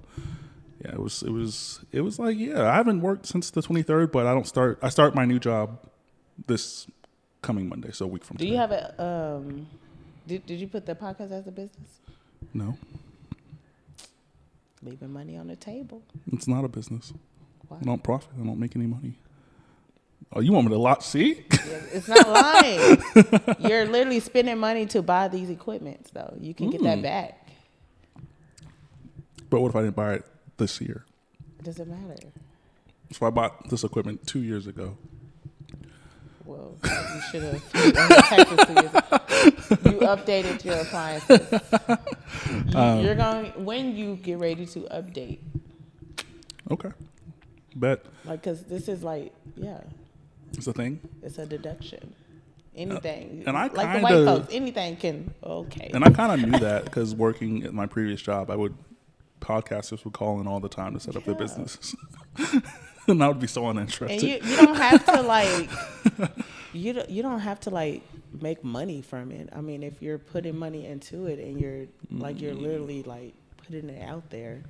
yeah, 0.84 0.92
it 0.94 1.00
was 1.00 1.24
it 1.24 1.32
was 1.32 1.80
it 1.92 2.02
was 2.02 2.20
like 2.20 2.38
yeah, 2.38 2.70
I 2.70 2.76
haven't 2.76 3.02
worked 3.02 3.28
since 3.28 3.50
the 3.52 3.62
23rd, 3.62 4.12
but 4.12 4.26
I 4.26 4.34
don't 4.34 4.48
start 4.48 4.80
I 4.82 4.90
start 4.90 5.16
my 5.16 5.26
new 5.26 5.40
job 5.40 5.80
this 6.48 6.88
coming 7.42 7.70
Monday, 7.70 7.92
so 7.92 8.06
a 8.06 8.08
week 8.08 8.24
from 8.24 8.38
Do 8.38 8.46
today. 8.46 8.52
you 8.52 8.58
have 8.58 8.72
a 8.72 9.02
um? 9.02 9.68
Did 10.28 10.46
Did 10.46 10.60
you 10.60 10.68
put 10.68 10.86
the 10.86 10.96
podcast 10.96 11.32
as 11.32 11.48
a 11.48 11.52
business? 11.52 12.00
No. 12.54 12.78
Leaving 14.82 15.14
money 15.14 15.38
on 15.38 15.48
the 15.48 15.56
table. 15.56 16.02
It's 16.32 16.48
not 16.48 16.66
a 16.66 16.68
business. 16.68 17.14
Why? 17.68 17.78
I 17.82 17.84
don't 17.86 18.04
profit. 18.04 18.32
I 18.40 18.44
don't 18.46 18.60
make 18.60 18.76
any 18.76 18.86
money. 18.88 19.18
Oh, 20.36 20.40
you 20.40 20.52
want 20.52 20.66
me 20.68 20.74
to 20.74 20.80
lot 20.80 21.04
see? 21.04 21.46
It's 21.94 22.08
not 22.08 22.28
lying. 22.28 23.02
You're 23.60 23.86
literally 23.86 24.20
spending 24.20 24.58
money 24.58 24.86
to 24.88 25.02
buy 25.02 25.28
these 25.28 25.50
equipments, 25.50 26.10
though. 26.12 26.36
You 26.40 26.54
can 26.54 26.70
get 26.72 26.82
that 26.84 26.98
Mm. 27.00 27.04
back. 27.04 27.48
but 29.50 29.62
what 29.62 29.70
if 29.70 29.76
I 29.76 29.82
didn't 29.84 29.96
buy 29.96 30.14
it 30.16 30.26
this 30.58 30.82
year? 30.82 31.06
It 31.60 31.66
doesn't 31.66 31.88
matter. 31.88 32.30
So 33.12 33.28
I 33.28 33.30
bought 33.30 33.70
this 33.70 33.84
equipment 33.84 34.26
two 34.26 34.42
years 34.42 34.66
ago. 34.66 34.98
Well, 36.46 36.76
you 36.84 37.22
should 37.32 37.44
have. 37.44 37.54
You 39.86 40.00
updated 40.02 40.64
your 40.66 40.76
appliances. 40.76 41.40
You, 42.72 42.78
Um, 42.78 43.00
you're 43.04 43.16
going 43.16 43.46
when 43.66 43.96
you 43.96 44.16
get 44.16 44.38
ready 44.40 44.66
to 44.68 44.80
update, 44.92 45.40
Okay. 46.72 46.92
Bet 47.76 48.06
like, 48.26 48.44
cause 48.44 48.64
this 48.64 48.88
is 48.88 49.04
like, 49.04 49.34
yeah, 49.56 49.82
it's 50.54 50.68
a 50.68 50.74
thing. 50.74 51.00
it's 51.22 51.38
a 51.38 51.46
deduction. 51.46 52.14
Anything, 52.76 53.44
Uh, 53.46 53.50
and 53.50 53.58
I 53.58 53.68
like 53.68 53.94
the 53.94 54.00
white 54.00 54.12
kinda- 54.14 54.26
folks, 54.26 54.54
anything 54.54 54.96
can. 54.98 55.34
Okay, 55.44 55.92
And 55.94 56.04
I 56.04 56.10
kind 56.10 56.32
of 56.44 56.50
knew 56.50 56.60
that 56.60 56.86
because 56.86 57.14
working 57.16 57.64
at 57.64 57.74
my 57.74 57.86
previous 57.86 58.22
job, 58.22 58.50
I 58.50 58.56
would 58.56 58.74
podcasters 59.42 60.04
would 60.06 60.14
call 60.14 60.40
in 60.42 60.48
all 60.48 60.60
the 60.60 60.70
time 60.70 60.94
to 60.94 61.00
set 61.00 61.16
up 61.16 61.24
their 61.26 61.36
businesses, 61.36 61.96
and 63.08 63.24
I 63.24 63.28
would 63.28 63.40
be 63.40 63.48
so 63.48 63.66
and 63.68 63.90
you 63.90 64.40
you 64.44 64.56
don't 64.58 64.76
have 64.76 65.06
to 65.06 65.22
like 65.22 65.70
you 66.74 66.94
don't, 66.94 67.10
you 67.10 67.22
don't 67.22 67.40
have 67.40 67.60
to 67.62 67.70
like 67.70 68.04
make 68.42 68.64
money 68.64 69.02
from 69.02 69.32
it. 69.32 69.50
I 69.54 69.62
mean, 69.62 69.84
if 69.84 70.02
you're 70.02 70.18
putting 70.18 70.58
money 70.58 70.86
into 70.86 71.28
it 71.28 71.40
and 71.40 71.60
you're 71.60 71.86
like 72.12 72.42
you're 72.42 72.54
literally 72.54 73.04
like 73.04 73.34
putting 73.58 73.90
it 73.90 74.08
out 74.08 74.30
there, 74.30 74.64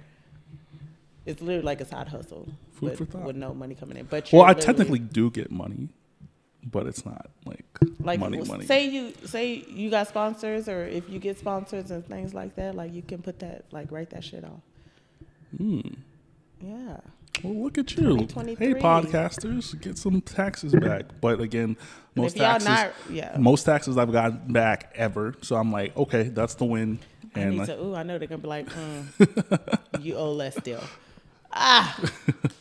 it's 1.26 1.42
literally 1.42 1.66
like 1.66 1.82
a 1.82 1.86
side 1.86 2.10
hustle, 2.10 2.48
Food 2.74 2.98
thought. 3.10 3.24
with 3.24 3.36
no 3.36 3.54
money 3.54 3.76
coming 3.76 3.98
in. 3.98 4.06
But 4.06 4.30
well, 4.32 4.44
I 4.44 4.54
technically 4.54 5.00
do 5.00 5.30
get 5.32 5.52
money, 5.52 5.90
but 6.64 6.88
it's 6.88 7.06
not 7.06 7.30
like, 7.46 7.66
like 8.00 8.20
money, 8.20 8.38
w- 8.38 8.52
money. 8.52 8.66
say 8.66 8.88
you 8.88 9.14
say 9.26 9.66
you 9.68 9.90
got 9.90 10.08
sponsors 10.08 10.68
or 10.68 10.86
if 10.86 11.10
you 11.10 11.20
get 11.20 11.40
sponsors 11.40 11.92
and 11.92 12.06
things 12.06 12.34
like 12.34 12.56
that, 12.56 12.76
like 12.76 12.94
you 12.94 13.02
can 13.02 13.22
put 13.22 13.40
that 13.40 13.66
like 13.72 13.92
write 13.92 14.10
that 14.10 14.24
shit 14.24 14.44
off. 14.44 14.62
Hmm. 15.58 15.82
Yeah. 16.60 16.98
Well, 17.42 17.64
look 17.64 17.78
at 17.78 17.96
you. 17.98 18.28
Hey, 18.58 18.74
podcasters, 18.74 19.80
get 19.82 19.98
some 19.98 20.22
taxes 20.22 20.74
back. 20.74 21.06
But 21.20 21.42
again, 21.42 21.78
most 22.16 22.38
taxes, 22.38 22.70
not, 22.70 22.94
yeah. 23.10 23.36
most 23.38 23.64
taxes 23.64 23.98
I've 23.98 24.12
gotten 24.12 24.54
back 24.54 24.94
ever. 24.96 25.36
So 25.42 25.56
I'm 25.56 25.72
like, 25.72 25.96
okay, 25.98 26.24
that's 26.24 26.56
the 26.56 26.66
win. 26.66 27.00
I 27.36 27.40
And 27.40 27.52
need 27.52 27.58
like, 27.60 27.68
to. 27.70 27.84
Ooh, 27.84 27.96
I 27.96 28.04
know 28.04 28.18
they're 28.18 28.28
gonna 28.28 28.42
be 28.42 28.48
like, 28.48 28.68
mm, 28.70 29.80
you 30.02 30.16
owe 30.16 30.32
less 30.32 30.56
still. 30.58 30.84
Ah, 31.52 32.00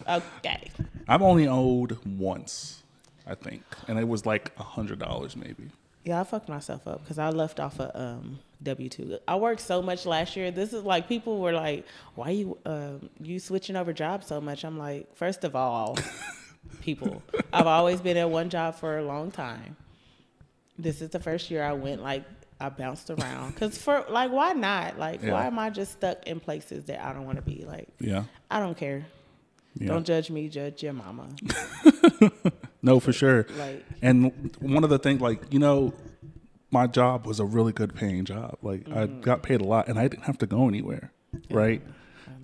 okay. 0.09 0.71
I've 1.09 1.23
only 1.23 1.47
owed 1.47 1.99
once, 2.07 2.83
I 3.27 3.35
think, 3.35 3.63
and 3.89 3.99
it 3.99 4.09
was 4.09 4.25
like 4.27 4.53
a 4.59 4.63
hundred 4.63 4.99
dollars 4.99 5.37
maybe. 5.37 5.71
Yeah, 6.05 6.21
I 6.21 6.25
fucked 6.25 6.49
myself 6.49 6.87
up 6.89 7.03
because 7.03 7.19
I 7.19 7.29
left 7.31 7.61
off 7.61 7.79
a 7.79 7.99
um, 8.01 8.39
W 8.63 8.89
two. 8.89 9.19
I 9.27 9.37
worked 9.37 9.61
so 9.61 9.83
much 9.83 10.07
last 10.07 10.37
year. 10.37 10.51
This 10.51 10.73
is 10.73 10.85
like 10.85 11.09
people 11.09 11.41
were 11.41 11.53
like, 11.53 11.85
"Why 12.15 12.31
you 12.31 12.59
um, 12.65 13.11
you 13.21 13.39
switching 13.39 13.77
over 13.77 13.93
jobs 13.93 14.27
so 14.27 14.41
much?" 14.41 14.65
I'm 14.65 14.79
like, 14.79 15.15
first 15.17 15.45
of 15.45 15.57
all, 15.57 15.99
people, 16.81 17.23
I've 17.53 17.67
always 17.67 18.01
been 18.01 18.17
at 18.17 18.31
one 18.31 18.51
job 18.51 18.77
for 18.77 18.99
a 18.99 19.03
long 19.05 19.31
time. 19.31 19.77
This 20.79 21.03
is 21.03 21.11
the 21.11 21.21
first 21.21 21.51
year 21.51 21.63
I 21.63 21.73
went 21.73 22.03
like 22.03 22.25
I 22.61 22.69
bounced 22.69 23.11
around 23.11 23.55
because 23.55 23.77
for 23.77 24.05
like 24.09 24.31
why 24.31 24.53
not? 24.53 24.99
Like 24.99 25.23
Yeah. 25.23 25.33
why 25.33 25.47
am 25.47 25.59
I 25.59 25.71
just 25.71 25.93
stuck 25.93 26.27
in 26.27 26.41
places 26.41 26.85
that 26.85 27.05
I 27.05 27.13
don't 27.13 27.25
want 27.27 27.37
to 27.37 27.43
be? 27.43 27.65
Like 27.67 27.89
Yeah. 28.01 28.25
I 28.51 28.59
don't 28.61 28.77
care. 28.77 29.05
Yeah. 29.75 29.89
Don't 29.89 30.05
judge 30.07 30.31
me, 30.31 30.49
judge 30.49 30.83
your 30.83 30.93
mama. 30.93 31.29
no, 32.83 33.01
for 33.01 33.13
sure. 33.13 33.47
Like 33.59 33.85
And 34.01 34.55
one 34.61 34.85
of 34.85 34.91
the 34.91 34.99
things, 34.99 35.21
like 35.21 35.53
you 35.53 35.59
know, 35.59 35.93
my 36.73 36.87
job 36.89 37.27
was 37.27 37.39
a 37.39 37.45
really 37.45 37.73
good 37.73 37.95
paying 37.95 38.25
job. 38.25 38.57
Like 38.63 38.89
I 38.91 39.07
Mm-hmm. 39.07 39.21
got 39.21 39.43
paid 39.45 39.61
a 39.61 39.65
lot, 39.65 39.87
and 39.89 39.99
I 39.99 40.09
didn't 40.09 40.25
have 40.25 40.39
to 40.39 40.47
go 40.47 40.67
anywhere, 40.67 41.13
right? 41.51 41.83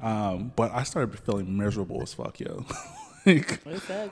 Um, 0.00 0.52
but 0.54 0.70
I 0.72 0.84
started 0.84 1.18
feeling 1.18 1.56
miserable 1.56 2.02
as 2.02 2.14
fuck, 2.14 2.38
yo. 2.38 2.64
like. 3.36 3.60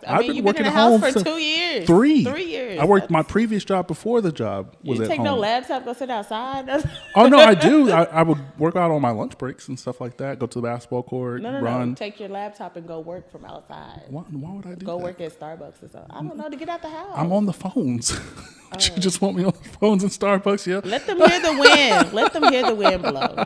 I 0.07 0.15
I've 0.17 0.21
mean, 0.21 0.35
been 0.37 0.45
working 0.45 0.67
at 0.67 0.73
house 0.73 1.01
home 1.01 1.13
for 1.13 1.25
two 1.25 1.39
years, 1.39 1.87
three, 1.87 2.25
three 2.25 2.45
years. 2.45 2.79
I 2.81 2.85
worked 2.85 3.11
my 3.11 3.23
previous 3.23 3.65
job 3.65 3.87
before 3.89 4.21
the 4.21 4.33
job 4.33 4.77
was 4.85 4.99
You 4.99 5.05
at 5.05 5.09
take 5.11 5.17
home. 5.19 5.25
no 5.25 5.37
laptop, 5.37 5.85
go 5.85 5.93
sit 5.93 6.11
outside. 6.11 6.67
Oh 7.15 7.29
no, 7.29 7.39
I 7.39 7.55
do. 7.55 7.91
I, 7.91 8.05
I 8.05 8.23
would 8.23 8.39
work 8.59 8.77
out 8.77 8.91
on 8.91 9.01
my 9.01 9.11
lunch 9.11 9.39
breaks 9.39 9.69
and 9.69 9.79
stuff 9.79 10.01
like 10.01 10.19
that. 10.19 10.39
Go 10.39 10.47
to 10.47 10.61
the 10.61 10.67
basketball 10.67 11.03
court, 11.03 11.41
no, 11.43 11.51
no, 11.53 11.61
run. 11.61 11.91
no. 11.91 11.95
Take 11.95 12.21
your 12.21 12.29
laptop 12.29 12.77
and 12.77 12.87
go 12.87 13.01
work 13.01 13.31
from 13.33 13.45
outside. 13.47 14.03
Why, 14.09 14.23
why 14.23 14.53
would 14.57 14.67
I 14.67 14.71
do 14.71 14.77
that? 14.77 14.85
Go 14.85 14.99
that? 14.99 15.05
work 15.05 15.21
at 15.21 15.39
Starbucks 15.39 15.83
or 15.83 15.89
something. 15.89 16.11
I 16.11 16.23
don't 16.23 16.37
know 16.37 16.49
to 16.49 16.57
get 16.57 16.69
out 16.69 16.83
the 16.83 16.91
house. 16.91 17.15
I'm 17.17 17.33
on 17.33 17.47
the 17.47 17.53
phones. 17.55 18.19
Oh. 18.73 18.79
you 18.97 19.01
just 19.01 19.23
want 19.23 19.37
me 19.37 19.45
on 19.45 19.53
the 19.53 19.69
phones 19.79 20.03
in 20.03 20.11
Starbucks, 20.11 20.67
yeah? 20.67 20.81
Let 20.83 21.07
them 21.07 21.19
hear 21.19 21.41
the 21.41 21.53
wind. 21.53 22.13
Let 22.13 22.33
them 22.33 22.43
hear 22.53 22.65
the 22.67 22.75
wind 22.75 23.01
blow. 23.01 23.45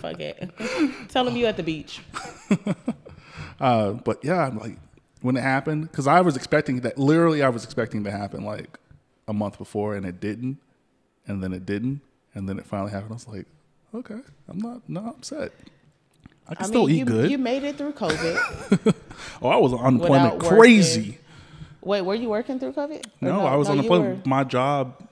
Fuck 0.00 0.20
it. 0.20 0.50
Tell 1.08 1.24
them 1.24 1.34
you 1.36 1.46
at 1.46 1.56
the 1.56 1.64
beach. 1.64 2.00
Uh, 3.60 3.92
but 3.92 4.24
yeah, 4.24 4.46
I'm 4.46 4.58
like 4.58 4.78
when 5.26 5.36
it 5.36 5.42
happened, 5.42 5.90
because 5.90 6.06
I 6.06 6.20
was 6.20 6.36
expecting 6.36 6.80
that. 6.80 6.98
Literally, 6.98 7.42
I 7.42 7.48
was 7.48 7.64
expecting 7.64 8.04
to 8.04 8.12
happen 8.12 8.44
like 8.44 8.78
a 9.26 9.32
month 9.32 9.58
before, 9.58 9.96
and 9.96 10.06
it 10.06 10.20
didn't, 10.20 10.58
and 11.26 11.42
then 11.42 11.52
it 11.52 11.66
didn't, 11.66 12.00
and 12.32 12.48
then 12.48 12.60
it 12.60 12.64
finally 12.64 12.92
happened. 12.92 13.10
I 13.10 13.14
was 13.14 13.26
like, 13.26 13.46
okay, 13.92 14.20
I'm 14.48 14.58
not 14.58 14.88
not 14.88 15.16
upset. 15.16 15.52
I 16.48 16.54
can 16.54 16.64
I 16.64 16.68
still 16.68 16.86
mean, 16.86 16.94
eat 16.94 16.98
you, 17.00 17.04
good. 17.06 17.30
you 17.32 17.38
made 17.38 17.64
it 17.64 17.76
through 17.76 17.94
COVID. 17.94 18.94
oh, 19.42 19.48
I 19.48 19.56
was 19.56 19.72
on 19.72 19.80
unemployment 19.80 20.38
crazy. 20.38 21.18
Wait, 21.82 22.02
were 22.02 22.14
you 22.14 22.28
working 22.28 22.60
through 22.60 22.72
COVID? 22.72 23.04
Or 23.04 23.10
No, 23.20 23.40
I 23.40 23.56
was 23.56 23.66
no, 23.66 23.72
on 23.72 23.78
unemployment. 23.78 24.26
My 24.26 24.44
job 24.44 25.08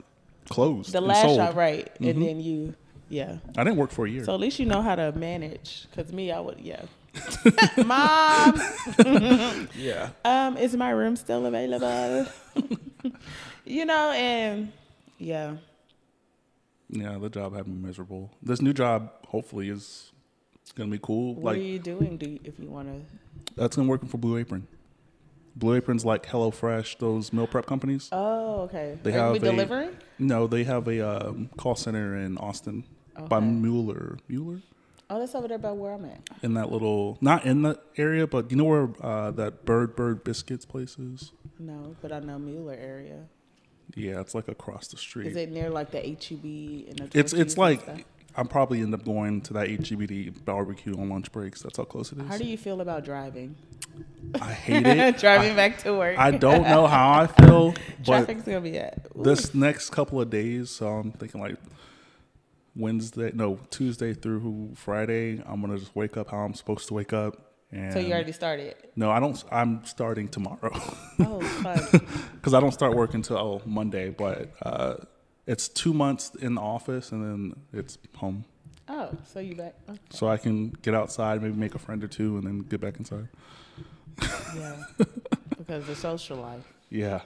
closed. 0.47 0.93
The 0.93 1.01
last 1.01 1.23
sold. 1.23 1.37
job, 1.37 1.57
right? 1.57 1.93
Mm-hmm. 1.95 2.05
And 2.05 2.21
then 2.21 2.39
you, 2.39 2.73
yeah. 3.09 3.37
I 3.57 3.65
didn't 3.65 3.77
work 3.77 3.91
for 3.91 4.05
a 4.05 4.09
year. 4.09 4.23
So 4.23 4.33
at 4.33 4.39
least 4.39 4.59
you 4.59 4.65
know 4.65 4.81
how 4.81 4.95
to 4.95 5.11
manage. 5.11 5.87
Cause 5.93 6.13
me, 6.13 6.31
I 6.31 6.39
would, 6.39 6.59
yeah. 6.61 6.83
Mom, 7.85 8.59
yeah. 9.77 10.09
um, 10.23 10.57
is 10.57 10.75
my 10.75 10.89
room 10.89 11.15
still 11.15 11.45
available? 11.45 12.25
you 13.65 13.85
know, 13.85 14.11
and 14.11 14.71
yeah, 15.17 15.55
Yeah, 16.89 17.17
the 17.17 17.29
job 17.29 17.55
had 17.55 17.67
me 17.67 17.75
miserable. 17.75 18.31
This 18.41 18.61
new 18.61 18.73
job, 18.73 19.11
hopefully, 19.27 19.69
is 19.69 20.11
gonna 20.75 20.91
be 20.91 20.99
cool. 21.01 21.35
what 21.35 21.43
like 21.53 21.57
are 21.57 21.61
you 21.61 21.79
doing? 21.79 22.17
Do 22.17 22.29
you, 22.29 22.39
if 22.43 22.59
you 22.59 22.67
want 22.69 22.87
to? 22.89 23.01
that's 23.55 23.75
gonna 23.77 23.87
working 23.87 24.09
for 24.09 24.17
Blue 24.17 24.37
Apron. 24.37 24.67
Blue 25.55 25.73
Apron's 25.75 26.03
like 26.03 26.25
HelloFresh, 26.25 26.97
those 26.97 27.31
meal 27.31 27.47
prep 27.47 27.65
companies. 27.65 28.09
Oh, 28.11 28.61
okay. 28.63 28.97
They 29.03 29.11
are 29.17 29.31
we 29.31 29.39
have 29.39 29.43
a- 29.43 29.51
delivering? 29.51 29.89
No, 30.19 30.47
they 30.47 30.65
have 30.65 30.87
a 30.89 31.27
um, 31.29 31.49
call 31.57 31.75
center 31.75 32.17
in 32.17 32.37
Austin 32.37 32.83
by 33.29 33.37
Okay. 33.37 33.45
Mueller. 33.45 34.17
Mueller 34.27 34.59
Oh, 35.09 35.19
that's 35.19 35.35
over 35.35 35.47
there 35.47 35.59
by 35.59 35.71
where 35.71 35.93
I'm 35.93 36.05
at. 36.05 36.21
in 36.41 36.55
that 36.55 36.71
little, 36.71 37.17
not 37.21 37.45
in 37.45 37.61
the 37.61 37.79
area, 37.95 38.25
but 38.25 38.49
you 38.49 38.57
know 38.57 38.63
where 38.63 38.89
uh, 39.01 39.31
that 39.31 39.63
Bird 39.65 39.95
Bird 39.95 40.23
Biscuits 40.23 40.65
place 40.65 40.97
is. 40.97 41.31
No, 41.59 41.95
but 42.01 42.11
I 42.11 42.19
know 42.19 42.39
Mueller 42.39 42.73
area. 42.73 43.25
Yeah, 43.95 44.19
it's 44.19 44.33
like 44.33 44.47
across 44.47 44.87
the 44.87 44.97
street. 44.97 45.27
Is 45.27 45.35
it 45.35 45.51
near 45.51 45.69
like 45.69 45.91
the 45.91 45.99
HEB 45.99 46.89
and 46.89 47.09
the? 47.11 47.19
it's 47.19 47.33
it's 47.33 47.57
like? 47.57 48.05
I'm 48.37 48.47
probably 48.47 48.81
end 48.81 48.93
up 48.93 49.05
going 49.05 49.39
to 49.43 49.53
that 49.53 49.69
HGBD 49.69 50.43
barbecue 50.43 50.93
on 50.99 51.09
lunch 51.09 51.31
breaks. 51.31 51.61
That's 51.61 51.77
how 51.77 51.85
close 51.85 52.11
it 52.11 52.17
is. 52.17 52.27
How 52.27 52.37
do 52.37 52.43
you 52.43 52.57
feel 52.57 52.81
about 52.81 53.05
driving? 53.05 53.55
I 54.41 54.51
hate 54.51 54.85
it. 54.85 55.17
driving 55.19 55.53
I, 55.53 55.55
back 55.55 55.77
to 55.83 55.93
work. 55.93 56.17
I 56.19 56.31
don't 56.31 56.63
know 56.63 56.85
how 56.85 57.21
I 57.21 57.27
feel, 57.27 57.71
but 57.99 58.05
Traffic's 58.05 58.43
gonna 58.43 58.59
be 58.59 58.77
at. 58.77 59.07
Ooh. 59.17 59.23
this 59.23 59.55
next 59.55 59.91
couple 59.91 60.19
of 60.19 60.29
days, 60.29 60.69
so 60.69 60.87
I'm 60.87 61.13
thinking 61.13 61.39
like 61.39 61.55
Wednesday, 62.75 63.31
no 63.33 63.59
Tuesday 63.69 64.13
through 64.13 64.71
Friday. 64.75 65.41
I'm 65.45 65.61
gonna 65.61 65.77
just 65.77 65.95
wake 65.95 66.17
up 66.17 66.29
how 66.31 66.39
I'm 66.39 66.53
supposed 66.53 66.87
to 66.89 66.93
wake 66.93 67.13
up. 67.13 67.53
And 67.71 67.91
So 67.93 67.99
you 67.99 68.13
already 68.13 68.31
started. 68.31 68.75
no, 68.95 69.09
I 69.11 69.19
don't. 69.19 69.41
I'm 69.51 69.83
starting 69.85 70.27
tomorrow 70.27 70.71
Oh, 71.19 71.39
because 72.33 72.53
I 72.53 72.59
don't 72.59 72.71
start 72.73 72.95
work 72.95 73.13
until 73.13 73.37
oh, 73.37 73.61
Monday. 73.65 74.09
But 74.09 74.51
uh, 74.61 74.95
it's 75.47 75.67
two 75.67 75.93
months 75.93 76.31
in 76.41 76.55
the 76.55 76.61
office 76.61 77.11
and 77.11 77.23
then 77.23 77.55
it's 77.73 77.97
home, 78.15 78.45
oh, 78.87 79.09
so 79.25 79.39
you 79.39 79.55
back? 79.55 79.75
Okay. 79.89 79.99
so 80.09 80.27
I 80.27 80.37
can 80.37 80.69
get 80.81 80.93
outside, 80.93 81.41
maybe 81.41 81.55
make 81.55 81.75
a 81.75 81.79
friend 81.79 82.03
or 82.03 82.07
two, 82.07 82.37
and 82.37 82.45
then 82.45 82.59
get 82.59 82.81
back 82.81 82.97
inside. 82.97 83.27
Yeah, 84.55 84.75
because 85.57 85.85
the 85.85 85.95
social 85.95 86.37
life 86.37 86.63
Yeah, 86.89 87.21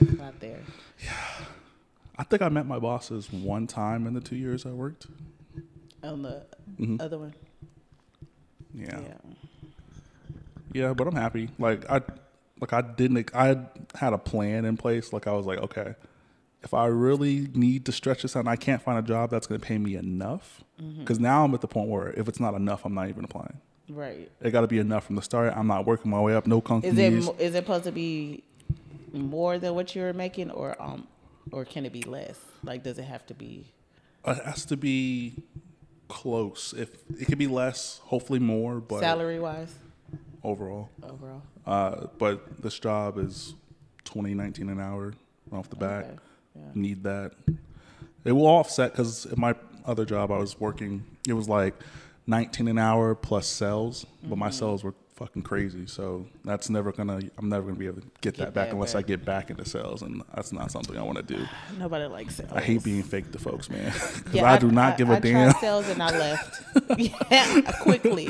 is 0.00 0.18
not 0.18 0.38
there. 0.40 0.60
I 2.18 2.24
think 2.24 2.42
I 2.42 2.48
met 2.48 2.66
my 2.66 2.78
bosses 2.78 3.32
one 3.32 3.66
time 3.66 4.06
in 4.06 4.14
the 4.14 4.20
two 4.20 4.36
years 4.36 4.66
I 4.66 4.70
worked. 4.70 5.06
On 6.02 6.22
the 6.22 6.44
Mhm. 6.80 7.00
other 7.00 7.18
one, 7.18 7.34
Yeah. 8.74 9.00
yeah. 9.00 9.14
Yeah, 10.72 10.94
but 10.94 11.06
I'm 11.06 11.14
happy. 11.14 11.48
Like 11.58 11.88
I, 11.90 12.00
like 12.60 12.72
I 12.72 12.80
didn't. 12.80 13.30
I 13.34 13.56
had 13.94 14.12
a 14.12 14.18
plan 14.18 14.64
in 14.64 14.76
place. 14.76 15.12
Like 15.12 15.26
I 15.26 15.32
was 15.32 15.46
like, 15.46 15.58
okay, 15.58 15.94
if 16.64 16.72
I 16.74 16.86
really 16.86 17.48
need 17.54 17.84
to 17.86 17.92
stretch 17.92 18.22
this 18.22 18.34
out, 18.36 18.40
and 18.40 18.48
I 18.48 18.56
can't 18.56 18.80
find 18.82 18.98
a 18.98 19.02
job 19.02 19.30
that's 19.30 19.46
going 19.46 19.60
to 19.60 19.66
pay 19.66 19.78
me 19.78 19.96
enough. 19.96 20.64
Because 20.98 21.20
now 21.20 21.44
I'm 21.44 21.54
at 21.54 21.60
the 21.60 21.68
point 21.68 21.88
where 21.88 22.10
if 22.14 22.26
it's 22.28 22.40
not 22.40 22.54
enough, 22.54 22.84
I'm 22.84 22.94
not 22.94 23.08
even 23.08 23.24
applying. 23.24 23.58
Right. 23.88 24.30
It 24.40 24.50
got 24.50 24.62
to 24.62 24.66
be 24.66 24.78
enough 24.78 25.04
from 25.06 25.16
the 25.16 25.22
start. 25.22 25.52
I'm 25.56 25.66
not 25.66 25.86
working 25.86 26.10
my 26.10 26.20
way 26.20 26.34
up. 26.34 26.46
No 26.46 26.58
Is 26.58 26.64
companies. 26.64 26.98
it 26.98 27.12
mo- 27.26 27.36
is 27.38 27.54
it 27.54 27.58
supposed 27.58 27.84
to 27.84 27.92
be 27.92 28.42
more 29.12 29.58
than 29.58 29.74
what 29.74 29.94
you're 29.94 30.12
making, 30.14 30.50
or 30.50 30.80
um, 30.82 31.06
or 31.50 31.64
can 31.64 31.84
it 31.86 31.92
be 31.92 32.02
less? 32.02 32.38
Like, 32.62 32.82
does 32.84 32.98
it 32.98 33.04
have 33.04 33.26
to 33.26 33.34
be? 33.34 33.66
it 34.26 34.44
has 34.44 34.64
to 34.66 34.76
be 34.76 35.34
close. 36.08 36.72
If 36.76 36.90
it 37.20 37.26
could 37.26 37.38
be 37.38 37.46
less, 37.48 38.00
hopefully 38.04 38.38
more, 38.38 38.76
but 38.80 39.00
salary 39.00 39.40
wise 39.40 39.74
overall. 40.44 40.90
overall. 41.02 41.42
Uh, 41.66 42.06
but 42.18 42.60
this 42.62 42.78
job 42.78 43.18
is 43.18 43.54
2019 44.04 44.68
an 44.68 44.80
hour 44.80 45.14
off 45.52 45.68
the 45.70 45.76
bat. 45.76 46.04
Okay, 46.04 46.18
yeah. 46.56 46.62
Need 46.74 47.02
that. 47.04 47.32
It 48.24 48.32
will 48.32 48.46
offset 48.46 48.92
because 48.92 49.26
in 49.26 49.40
my 49.40 49.54
other 49.84 50.04
job 50.04 50.30
I 50.30 50.38
was 50.38 50.60
working, 50.60 51.04
it 51.26 51.32
was 51.32 51.48
like 51.48 51.74
19 52.26 52.68
an 52.68 52.78
hour 52.78 53.14
plus 53.14 53.46
sales, 53.46 54.04
but 54.22 54.30
Mm-hmm. 54.30 54.38
my 54.38 54.50
sales 54.50 54.84
were 54.84 54.94
fucking 55.22 55.42
crazy. 55.42 55.86
So 55.86 56.26
that's 56.44 56.68
never 56.68 56.92
gonna. 56.92 57.20
I'm 57.38 57.48
never 57.48 57.66
gonna 57.66 57.78
be 57.78 57.86
able 57.86 58.00
to 58.00 58.06
get, 58.20 58.34
Get 58.34 58.36
that 58.38 58.54
back 58.54 58.72
unless. 58.72 58.94
I 58.94 59.02
get 59.02 59.24
back 59.24 59.50
into 59.50 59.64
sales, 59.64 60.02
and 60.02 60.22
that's 60.34 60.52
not 60.52 60.70
something 60.70 60.96
I 60.98 61.02
want 61.02 61.18
to 61.18 61.22
do. 61.24 61.44
Nobody 61.78 62.06
likes 62.06 62.36
sales. 62.36 62.50
I 62.52 62.60
hate 62.60 62.82
being 62.84 63.02
fake 63.02 63.30
to 63.32 63.38
folks, 63.38 63.70
man. 63.70 63.92
Yeah, 64.32 64.44
I, 64.52 64.58
do 64.58 64.70
not 64.70 64.94
I, 64.94 64.96
give 64.96 65.10
I 65.10 65.16
a 65.16 65.20
damn. 65.20 65.50
tried 65.50 65.60
sales 65.60 65.88
and 65.88 66.02
I 66.02 66.10
left. 66.18 66.62
yeah, 67.30 67.60
quickly. 67.82 68.28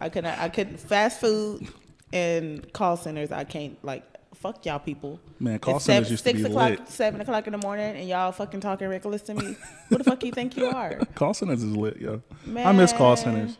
I 0.00 0.08
couldn't. 0.08 0.38
I 0.38 0.48
couldn't. 0.48 0.78
Fast 0.78 1.20
food 1.20 1.66
and 2.12 2.70
call 2.72 2.96
centers. 2.96 3.32
I 3.32 3.44
can't. 3.44 3.82
Like, 3.84 4.04
fuck 4.34 4.64
y'all 4.66 4.78
people. 4.78 5.20
Man, 5.40 5.58
call 5.58 5.76
It's 5.76 5.84
centers 5.84 6.06
seven- 6.08 6.12
used 6.12 6.24
to 6.24 6.30
six 6.30 6.40
be 6.42 6.46
o'clock, 6.48 6.70
lit. 6.70 6.88
seven 6.88 7.20
o'clock 7.20 7.46
in 7.46 7.52
the 7.52 7.58
morning, 7.58 7.96
and 7.96 8.08
y'all 8.08 8.32
fucking 8.32 8.60
talking 8.60 8.88
reckless 8.88 9.22
to 9.22 9.34
me. 9.34 9.56
Who 9.88 9.98
the 9.98 10.04
fuck 10.04 10.22
you 10.24 10.32
think 10.32 10.56
you 10.56 10.66
are? 10.66 10.96
Call 11.14 11.34
centers 11.34 11.62
is 11.62 11.76
lit, 11.76 11.98
yo. 11.98 12.22
I 12.56 12.72
miss 12.72 12.92
call 12.92 13.16
centers, 13.16 13.56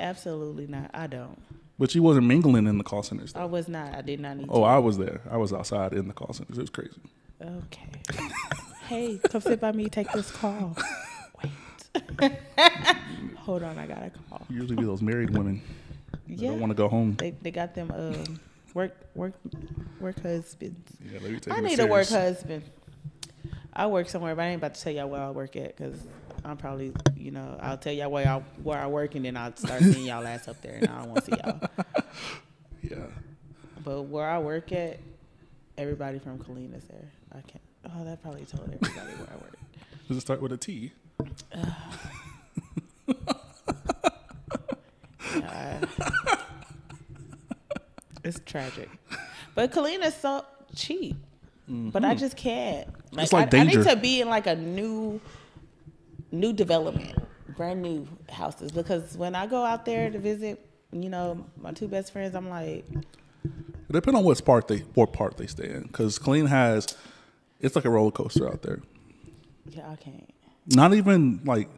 Absolutely 0.00 0.66
not. 0.66 0.90
I 0.94 1.06
don't. 1.08 1.40
But 1.78 1.94
you 1.94 2.02
wasn't 2.02 2.26
mingling 2.26 2.66
in 2.66 2.78
the 2.78 2.84
call 2.84 3.02
centers. 3.02 3.32
though. 3.32 3.40
I 3.40 3.44
was 3.44 3.68
not. 3.68 3.94
I 3.94 4.00
did 4.02 4.20
not 4.20 4.36
need 4.36 4.46
Oh, 4.50 4.60
to. 4.60 4.64
I 4.66 4.78
was 4.78 4.98
there. 4.98 5.20
I 5.30 5.36
was 5.36 5.52
outside 5.52 5.92
in 5.92 6.08
the 6.08 6.14
call 6.14 6.32
centers. 6.32 6.56
It 6.58 6.60
was 6.62 6.70
crazy. 6.70 7.00
Okay. 7.42 8.02
hey, 8.88 9.20
come 9.30 9.40
sit 9.40 9.60
by 9.60 9.72
me. 9.72 9.88
Take 9.88 10.10
this 10.12 10.30
call. 10.30 10.76
Wait. 11.42 11.52
Hold 13.38 13.62
on. 13.62 13.78
I 13.78 13.86
got 13.86 14.02
a 14.02 14.10
call. 14.30 14.46
Usually 14.48 14.76
be 14.76 14.84
those 14.84 15.02
married 15.02 15.30
women. 15.30 15.60
They 16.28 16.34
Yeah. 16.36 16.50
don't 16.50 16.60
want 16.60 16.70
to 16.70 16.74
go 16.74 16.88
home. 16.88 17.16
They 17.16 17.32
they 17.42 17.50
got 17.50 17.74
them 17.74 17.90
um 17.90 18.40
work 18.72 18.96
work 19.14 19.34
work 20.00 20.20
husbands. 20.22 20.92
Yeah, 21.12 21.18
they 21.18 21.30
be 21.32 21.40
taking 21.40 21.52
I 21.52 21.60
need 21.68 21.78
a 21.80 21.86
work 21.86 22.08
husband. 22.08 22.62
I 23.72 23.86
work 23.88 24.08
somewhere, 24.08 24.34
but 24.34 24.42
I 24.42 24.46
ain't 24.48 24.60
about 24.60 24.74
to 24.76 24.80
tell 24.80 24.92
y'all 24.92 25.08
where 25.08 25.20
I 25.20 25.30
work 25.30 25.56
at 25.56 25.76
because 25.76 25.98
I'm 26.44 26.56
probably 26.56 26.92
you 27.24 27.30
know 27.30 27.58
I'll 27.60 27.78
tell 27.78 27.92
y'all 27.92 28.10
where 28.10 28.28
I 28.28 28.42
where 28.62 28.78
I 28.78 28.86
work 28.86 29.14
and 29.14 29.24
then 29.24 29.36
I'll 29.36 29.56
start 29.56 29.80
seeing 29.80 30.06
y'all 30.06 30.26
ass 30.26 30.46
up 30.46 30.60
there 30.60 30.74
and 30.74 30.88
I 30.88 30.98
don't 30.98 31.08
want 31.08 31.24
to 31.24 31.30
see 31.30 31.36
y'all. 31.42 31.60
Yeah. 32.82 33.06
But 33.82 34.02
where 34.02 34.28
I 34.28 34.38
work 34.38 34.70
at, 34.72 35.00
everybody 35.78 36.18
from 36.18 36.38
Killeen's 36.38 36.84
there. 36.84 37.10
I 37.32 37.40
can't. 37.40 37.62
Oh, 37.86 38.04
that 38.04 38.20
probably 38.20 38.44
told 38.44 38.64
everybody 38.64 39.14
where 39.16 39.28
I 39.32 39.36
work. 39.36 39.56
Does 40.06 40.18
it 40.18 40.20
start 40.20 40.42
with 40.42 40.52
a 40.52 40.58
T? 40.58 40.92
Yeah, 41.54 41.74
I- 45.34 45.80
it's 48.22 48.40
tragic. 48.44 48.90
But 49.54 49.72
Killeen's 49.72 50.14
so 50.14 50.44
cheap. 50.76 51.16
But 51.66 52.04
I 52.04 52.10
mm-hmm. 52.10 52.18
just 52.18 52.36
can't. 52.36 52.86
Like, 53.12 53.24
It's 53.24 53.32
like 53.32 53.54
I, 53.54 53.60
I 53.60 53.64
need 53.64 53.82
to 53.84 53.96
be 53.96 54.20
in 54.20 54.28
like 54.28 54.46
a 54.46 54.56
new, 54.56 55.20
new 56.34 56.52
development, 56.52 57.14
brand 57.56 57.82
new 57.82 58.06
houses. 58.28 58.70
Because 58.72 59.16
when 59.16 59.34
I 59.34 59.46
go 59.46 59.64
out 59.64 59.84
there 59.84 60.10
to 60.10 60.18
visit, 60.18 60.64
you 60.92 61.08
know, 61.08 61.44
my 61.60 61.72
two 61.72 61.88
best 61.88 62.12
friends, 62.12 62.34
I'm 62.34 62.48
like, 62.50 62.84
It 62.92 63.92
depends 63.92 64.18
on 64.18 64.24
what 64.24 64.44
part 64.44 64.68
they 64.68 64.78
what 64.94 65.12
part 65.12 65.36
they 65.36 65.46
stay 65.46 65.68
in. 65.70 65.82
Because 65.82 66.18
Killeen 66.18 66.48
has, 66.48 66.86
it's 67.60 67.76
like 67.76 67.84
a 67.84 67.90
roller 67.90 68.10
coaster 68.10 68.48
out 68.48 68.62
there. 68.62 68.80
yeah, 69.68 69.90
I 69.90 69.96
can't. 69.96 70.30
Not 70.66 70.94
even 70.94 71.40
like, 71.44 71.68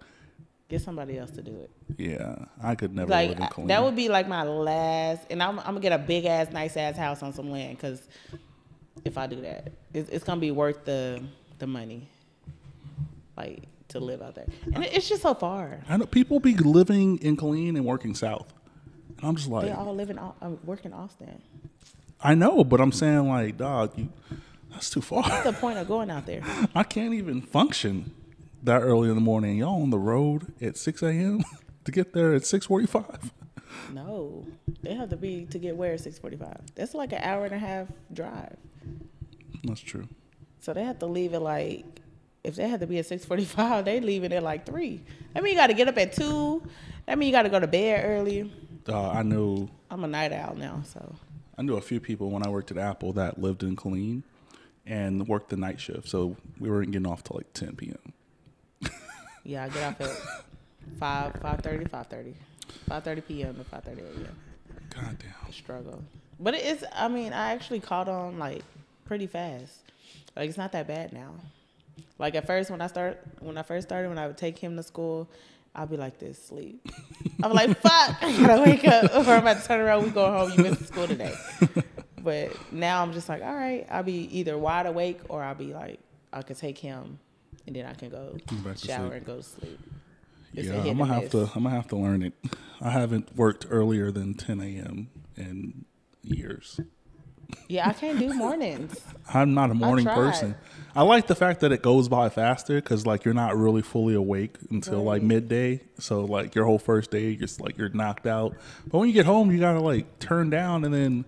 Get 0.69 0.81
somebody 0.83 1.17
else 1.17 1.31
to 1.33 1.43
do 1.43 1.53
it. 1.61 1.71
yeah, 1.97 2.35
I 2.61 2.75
could 2.75 2.93
never 2.95 3.09
like 3.11 3.29
live 3.31 3.39
in 3.39 3.45
I- 3.45 3.67
that 3.67 3.83
would 3.85 3.95
be 3.95 4.09
like 4.09 4.27
my 4.27 4.43
last, 4.43 5.25
and 5.31 5.41
I'm, 5.41 5.59
I'm 5.61 5.65
gonna 5.67 5.81
get 5.81 5.93
a 5.93 5.99
big 5.99 6.25
ass, 6.25 6.51
nice 6.51 6.77
ass 6.77 6.97
house 6.97 7.23
on 7.23 7.33
some 7.33 7.51
land 7.51 7.77
because 7.79 8.03
if 9.05 9.17
I 9.17 9.29
do 9.29 9.41
that, 9.43 9.73
it's, 9.95 10.11
it's 10.11 10.25
gonna 10.25 10.41
be 10.41 10.51
worth 10.51 10.85
the 10.85 11.23
the 11.61 11.69
money, 11.69 12.09
like 13.37 13.63
to 13.89 14.01
live 14.01 14.23
out 14.23 14.35
there. 14.35 14.47
And 14.75 14.85
it, 14.85 14.95
it's 14.95 15.09
just 15.09 15.23
so 15.23 15.35
far. 15.35 15.81
I 15.89 15.97
know 15.97 16.07
people 16.07 16.41
be 16.41 16.55
living 16.57 17.19
in 17.19 17.37
Killeen 17.37 17.77
and 17.77 17.85
working 17.85 18.15
south. 18.15 18.53
And 19.19 19.27
I'm 19.27 19.37
just 19.37 19.49
like, 19.49 19.67
They 19.67 19.73
all 19.73 19.95
live 19.95 20.11
in, 20.11 20.19
um, 20.19 20.59
work 20.65 20.85
in 20.85 20.93
Austin. 20.93 21.41
I 22.21 22.35
know, 22.35 22.65
but 22.65 22.81
I'm 22.81 22.93
saying 22.93 23.29
like, 23.29 23.57
dog, 23.57 23.93
you, 23.97 24.09
that's 24.71 24.91
too 24.91 25.01
far. 25.01 25.23
What's 25.23 25.45
the 25.45 25.53
point 25.61 25.79
of 25.79 25.87
going 25.87 26.11
out 26.11 26.27
there? 26.27 26.43
I 26.75 26.83
can't 26.83 27.15
even 27.15 27.41
function 27.43 28.13
that 28.63 28.83
early 28.83 29.09
in 29.09 29.15
the 29.15 29.21
morning. 29.21 29.59
Y'all 29.59 29.83
on 29.83 29.91
the 29.91 29.99
road 29.99 30.53
at 30.61 30.77
6 30.77 31.03
a.m. 31.03 31.45
to 31.85 31.93
get 31.93 32.13
there 32.13 32.35
at 32.35 32.43
6:45. 32.43 33.31
No, 33.93 34.47
they 34.83 34.95
have 34.95 35.11
to 35.11 35.17
be 35.17 35.47
to 35.47 35.59
get 35.59 35.77
where 35.77 35.93
at 35.95 36.01
six 36.01 36.19
forty 36.19 36.37
five. 36.37 36.61
That's 36.75 36.95
like 36.95 37.13
an 37.13 37.21
hour 37.23 37.45
and 37.45 37.55
a 37.55 37.59
half 37.59 37.89
drive. 38.13 38.57
That's 39.65 39.81
true. 39.81 40.09
So 40.61 40.73
they 40.73 40.85
have 40.85 40.99
to 41.01 41.07
leave 41.07 41.35
at 41.35 41.43
like, 41.43 41.85
if 42.47 42.57
they 42.57 42.69
had 42.69 42.81
to 42.81 42.87
be 42.87 42.99
at 42.99 43.07
six 43.07 43.25
forty 43.25 43.45
five, 43.45 43.85
they 43.85 44.01
leaving 44.01 44.33
at 44.33 44.43
like 44.43 44.65
three. 44.67 45.03
I 45.35 45.41
mean 45.41 45.53
you 45.53 45.59
got 45.59 45.69
to 45.69 45.75
get 45.75 45.89
up 45.89 45.99
at 45.99 46.13
two. 46.13 46.63
That 47.07 47.19
mean 47.19 47.29
you 47.29 47.33
got 47.33 47.43
to 47.43 47.49
go 47.49 47.61
to 47.61 47.67
bed 47.67 48.05
early. 48.05 48.51
Uh, 48.89 49.11
I 49.11 49.23
knew 49.23 49.69
I'm 49.91 50.05
a 50.05 50.09
night 50.09 50.33
owl 50.33 50.55
now, 50.55 50.83
so 50.85 51.15
I 51.59 51.63
knew 51.63 51.77
a 51.77 51.81
few 51.81 52.01
people 52.01 52.31
when 52.31 52.47
I 52.47 52.49
worked 52.49 52.71
at 52.71 52.79
Apple 52.79 53.13
that 53.15 53.41
lived 53.41 53.63
in 53.63 53.77
Killeen 53.77 54.23
and 54.87 55.27
worked 55.27 55.49
the 55.49 55.57
night 55.57 55.81
shift, 55.81 56.09
so 56.09 56.37
we 56.61 56.71
weren't 56.71 56.93
getting 56.93 57.07
off 57.07 57.25
till 57.25 57.37
like 57.37 57.53
10 57.53 57.75
p.m. 57.77 58.91
yeah, 59.45 59.65
I 59.65 59.69
get 59.69 59.83
off 59.83 60.01
at 60.01 60.45
five, 60.99 61.35
five 61.41 61.61
thirty, 61.61 61.85
five 61.87 62.07
thirty, 62.07 62.35
five 62.89 63.03
thirty 63.03 63.21
p.m. 63.21 63.57
to 63.57 63.65
five 63.65 63.83
thirty 63.83 64.03
a.m. 64.03 64.37
God 64.95 65.17
damn. 65.19 65.53
Struggle, 65.53 66.03
but 66.39 66.55
it 66.55 66.65
is. 66.65 66.85
I 66.95 67.09
mean, 67.09 67.33
I 67.33 67.53
actually 67.53 67.81
caught 67.81 68.09
on 68.09 68.39
like 68.39 68.63
pretty 69.05 69.27
fast. 69.27 69.73
Like 70.37 70.49
it's 70.49 70.59
not 70.59 70.73
that 70.73 70.87
bad 70.87 71.13
now. 71.13 71.33
Like 72.19 72.35
at 72.35 72.47
first, 72.47 72.71
when 72.71 72.81
I 72.81 72.87
start, 72.87 73.21
when 73.41 73.59
I 73.59 73.63
first 73.63 73.89
started, 73.89 74.09
when 74.09 74.19
I 74.19 74.27
would 74.27 74.37
take 74.39 74.59
him 74.59 74.77
to 74.77 74.83
school, 74.83 75.29
I'd 75.75 75.91
be 75.91 75.97
like 75.97 76.19
this, 76.19 76.43
sleep. 76.43 76.87
I'm 77.43 77.53
like, 77.53 77.77
fuck, 77.81 78.17
I 78.23 78.37
gotta 78.47 78.63
wake 78.63 78.87
up, 78.87 79.05
or 79.15 79.33
I'm 79.33 79.43
about 79.43 79.61
to 79.61 79.67
turn 79.69 79.81
around. 79.81 80.05
We 80.05 80.11
going 80.11 80.33
home. 80.33 80.53
You 80.57 80.71
missed 80.71 80.89
school 80.89 81.07
today. 81.07 81.35
But 82.23 82.73
now 82.73 83.03
I'm 83.05 83.13
just 83.13 83.29
like, 83.29 83.41
all 83.41 83.55
right, 83.55 83.87
I'll 83.89 84.03
be 84.03 84.29
either 84.37 84.59
wide 84.59 84.87
awake 84.87 85.21
or 85.29 85.45
I'll 85.45 85.55
be 85.55 85.73
like, 85.73 86.01
I 86.33 86.43
could 86.43 86.57
take 86.57 86.77
him, 86.77 87.21
and 87.69 87.77
then 87.77 87.87
I 87.87 87.95
can 87.95 88.09
go 88.09 88.37
shower 88.77 89.13
and 89.13 89.25
go 89.25 89.37
to 89.37 89.43
sleep. 89.45 89.79
It's 90.53 90.67
Yeah, 90.67 90.79
I'm 90.83 90.99
gonna 90.99 91.07
have 91.15 91.23
miss. 91.23 91.33
to. 91.33 91.43
I'm 91.55 91.63
gonna 91.63 91.71
have 91.77 91.87
to 91.89 91.97
learn 91.97 92.23
it. 92.25 92.33
I 92.81 92.91
haven't 92.91 93.37
worked 93.37 93.67
earlier 93.71 94.11
than 94.11 94.35
10 94.35 94.61
a.m. 94.61 95.09
in 95.37 95.85
years. 96.25 96.81
Yeah, 97.69 97.89
I 97.89 97.93
can't 97.93 98.19
do 98.19 98.33
mornings. 98.33 99.01
I'm 99.33 99.55
not 99.55 99.71
a 99.71 99.75
morning 99.75 100.05
tried. 100.05 100.15
person. 100.15 100.55
I 100.95 101.03
like 101.03 101.27
the 101.27 101.35
fact 101.35 101.61
that 101.61 101.73
it 101.73 101.83
goes 101.83 102.09
by 102.09 102.29
faster 102.29 102.77
because 102.77 103.05
like 103.05 103.25
you're 103.25 103.35
not 103.35 103.57
really 103.57 103.83
fully 103.83 104.15
awake 104.15 104.57
until 104.71 105.03
like 105.03 105.23
midday. 105.23 105.81
So 105.99 106.25
like 106.25 106.55
your 106.55 106.65
whole 106.65 106.79
first 106.79 107.11
day, 107.11 107.25
you're 107.31 107.41
just 107.41 107.61
like 107.61 107.77
you're 107.77 107.91
knocked 107.91 108.27
out. 108.27 108.55
But 108.87 108.99
when 108.99 109.09
you 109.09 109.15
get 109.15 109.27
home, 109.27 109.51
you 109.51 109.59
gotta 109.59 109.81
like 109.81 110.19
turn 110.19 110.49
down 110.49 110.85
and 110.85 110.95
then 110.95 111.25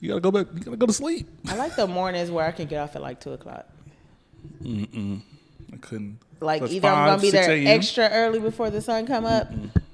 you 0.00 0.08
gotta 0.08 0.20
go 0.20 0.30
back. 0.30 0.46
You 0.54 0.60
gotta 0.60 0.76
go 0.76 0.86
to 0.86 0.92
sleep. 0.92 1.28
I 1.48 1.56
like 1.56 1.74
the 1.74 1.86
mornings 1.86 2.30
where 2.30 2.46
I 2.46 2.52
can 2.52 2.66
get 2.66 2.78
off 2.78 2.94
at 2.94 3.02
like 3.02 3.20
two 3.20 3.32
o'clock. 3.32 3.66
I 4.64 5.76
couldn't. 5.80 6.18
Like 6.40 6.62
So 6.62 6.68
either 6.68 6.88
I'm 6.88 7.08
gonna 7.08 7.22
be 7.22 7.30
there 7.30 7.50
extra 7.50 8.08
early 8.10 8.38
before 8.38 8.70
the 8.70 8.80
sun 8.80 9.06
come 9.06 9.24
up 9.24 9.50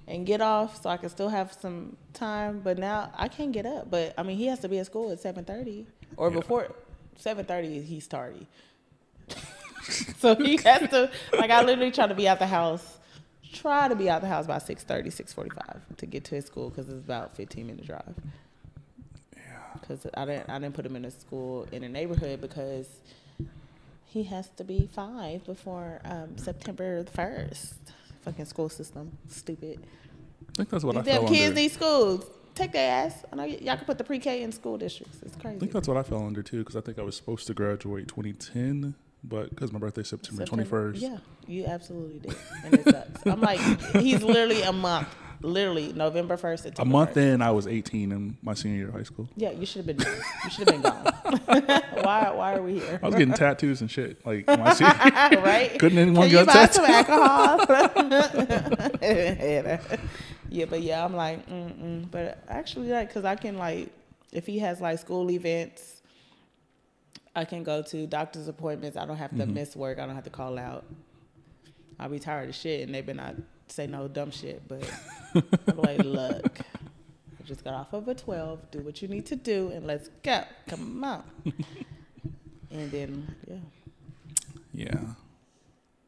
and 0.09 0.27
get 0.27 0.41
off, 0.41 0.83
so 0.83 0.91
I 0.91 0.97
can 0.97 1.09
still 1.11 1.29
have 1.29 1.53
some 1.53 1.97
time. 2.12 2.61
But 2.62 2.79
now 2.79 3.12
I 3.17 3.29
can't 3.29 3.53
get 3.53 3.67
up. 3.67 3.91
But 3.91 4.15
I 4.19 4.23
mean, 4.23 4.37
he 4.37 4.47
has 4.47 4.59
to 4.61 4.69
be 4.69 4.79
at 4.79 4.87
school 4.87 5.11
at 5.12 5.21
seven 5.21 5.45
thirty 5.45 5.87
or 6.17 6.29
Yeah. 6.31 6.35
before 6.37 6.69
seven 7.17 7.45
thirty. 7.45 7.81
He's 7.83 8.07
tardy, 8.07 8.47
so 10.19 10.35
he 10.37 10.57
has 10.59 10.88
to. 10.91 11.11
Like 11.33 11.51
I 11.51 11.62
literally 11.62 11.91
try 11.91 12.07
to 12.07 12.15
be 12.15 12.29
out 12.29 12.38
the 12.38 12.47
house. 12.47 12.99
Try 13.53 13.88
to 13.88 13.95
be 13.95 14.09
out 14.09 14.23
the 14.23 14.29
house 14.29 14.47
by 14.47 14.57
6.30, 14.57 15.09
6.45 15.09 15.81
to 15.99 16.07
get 16.07 16.25
to 16.25 16.35
his 16.37 16.47
school 16.47 16.71
because 16.71 16.88
it's 16.88 17.05
about 17.05 17.37
fifteen 17.37 17.67
minute 17.67 17.87
drive. 17.87 18.15
Because 19.79 20.07
I 20.15 20.25
didn't, 20.25 20.49
I 20.49 20.59
didn't 20.59 20.75
put 20.75 20.87
him 20.87 20.97
in 20.97 21.05
a 21.05 21.11
school 21.11 21.67
in 21.71 21.83
a 21.85 21.88
neighborhood 21.88 22.41
because 22.41 22.87
he 24.07 24.23
has 24.25 24.49
to 24.57 24.65
be 24.65 24.88
five 24.95 25.45
before 25.45 26.01
um, 26.07 26.38
September 26.38 27.03
the 27.03 27.11
first. 27.11 27.75
Fucking 28.23 28.45
school 28.45 28.69
system, 28.69 29.17
stupid. 29.29 29.81
I 30.51 30.53
think 30.57 30.69
that's 30.71 30.85
what 30.85 30.97
I 30.97 31.01
These 31.03 31.13
damn 31.13 31.23
fell 31.23 31.29
kids 31.33 31.49
under. 31.49 31.61
need 31.61 31.73
schools. 31.73 32.25
Take 32.55 32.73
their 32.73 33.07
ass. 33.07 33.25
I 33.33 33.37
know 33.37 33.45
y- 33.45 33.59
y'all 33.63 33.77
can 33.77 33.87
put 33.87 33.99
the 33.99 34.05
pre-K 34.05 34.43
in 34.43 34.53
school 34.53 34.77
districts. 34.77 35.19
It's 35.23 35.35
crazy. 35.37 35.57
I 35.57 35.59
think 35.61 35.73
that's 35.73 35.89
what 35.89 35.97
I 35.97 36.03
fell 36.03 36.25
under 36.27 36.43
too 36.43 36.59
because 36.59 36.77
I 36.77 36.81
think 36.83 36.99
I 36.99 37.03
was 37.03 37.17
supposed 37.17 37.47
to 37.47 37.55
graduate 37.55 38.09
2010, 38.09 38.95
but 39.25 39.51
because 39.51 39.73
my 39.73 39.79
birthday's 39.79 40.09
September 40.09 40.45
21st. 40.45 41.01
Yeah, 41.01 41.17
you 41.47 41.65
absolutely 41.65 42.19
did, 42.21 42.37
and 42.65 42.75
it 42.75 42.85
sucks. 42.85 43.27
I'm 43.27 43.41
like, 43.41 43.59
he's 43.97 44.23
literally 44.23 44.63
a 44.63 44.73
month. 44.73 45.09
Literally 45.42 45.92
November 45.92 46.37
first. 46.37 46.66
A 46.78 46.85
month 46.85 47.16
in, 47.16 47.42
I 47.42 47.50
was 47.50 47.66
18 47.66 48.12
in 48.12 48.37
my 48.42 48.55
senior 48.55 48.76
year 48.78 48.88
of 48.88 48.94
high 48.94 49.02
school. 49.02 49.28
Yeah, 49.37 49.50
you 49.50 49.66
should 49.66 49.85
have 49.85 49.96
been. 49.96 50.07
You 50.44 50.50
should 50.50 50.70
have 50.70 50.83
been 50.83 50.83
gone. 50.83 51.05
why? 52.05 52.31
Why 52.31 52.55
are 52.55 52.62
we 52.62 52.74
here? 52.78 53.00
I 53.02 53.07
was 53.07 53.14
getting 53.16 53.35
tattoos 53.35 53.81
and 53.81 53.90
shit. 53.90 54.24
Like 54.24 54.46
my 54.46 54.72
senior, 54.72 54.92
right? 55.42 55.76
couldn't 55.78 55.98
anyone 55.98 56.28
Can 56.28 56.31
you 56.31 56.37
get 56.38 56.42
a 56.44 56.46
buy 56.46 56.52
tattoo? 56.52 56.74
some 56.74 56.85
alcohol? 56.87 57.66
yeah, 60.48 60.64
but 60.68 60.83
yeah, 60.83 61.05
I'm 61.05 61.14
like, 61.14 61.46
mm-mm. 61.48 62.11
but 62.11 62.38
actually, 62.48 62.88
like, 62.88 63.12
cause 63.12 63.24
I 63.24 63.35
can 63.37 63.59
like, 63.59 63.90
if 64.33 64.46
he 64.46 64.59
has 64.61 64.81
like 64.81 64.98
school 64.98 65.31
events, 65.31 66.02
I 67.35 67.44
can 67.44 67.62
go 67.64 67.83
to 67.83 68.07
doctor's 68.07 68.48
appointments. 68.48 68.96
I 68.96 69.07
don't 69.07 69.16
have 69.16 69.31
to 69.31 69.37
Mm-hmm. 69.38 69.55
miss 69.55 69.74
work. 69.74 69.98
I 69.98 70.07
don't 70.07 70.14
have 70.14 70.24
to 70.24 70.31
call 70.31 70.59
out. 70.59 70.85
I'll 72.03 72.09
be 72.09 72.19
tired 72.19 72.49
of 72.49 72.55
shit, 72.57 72.83
and 72.83 72.93
they 72.93 73.01
better 73.01 73.17
not 73.17 73.37
say 73.69 73.87
no 73.87 74.09
dumb 74.09 74.33
shit. 74.33 74.67
But 74.67 74.91
I'm 75.69 75.77
like, 75.77 75.99
look, 76.03 76.59
I 76.61 77.45
just 77.45 77.62
got 77.62 77.75
off 77.75 77.93
of 77.93 78.09
a 78.09 78.15
12. 78.15 78.73
Do 78.73 78.81
what 78.81 79.01
you 79.01 79.07
need 79.07 79.25
to 79.27 79.37
do, 79.37 79.71
and 79.73 79.87
let's 79.87 80.11
go. 80.25 80.43
Come 80.67 81.05
on. 81.05 81.23
and 82.73 82.91
then, 82.91 83.37
yeah. 83.49 83.57
Yeah. 84.75 85.01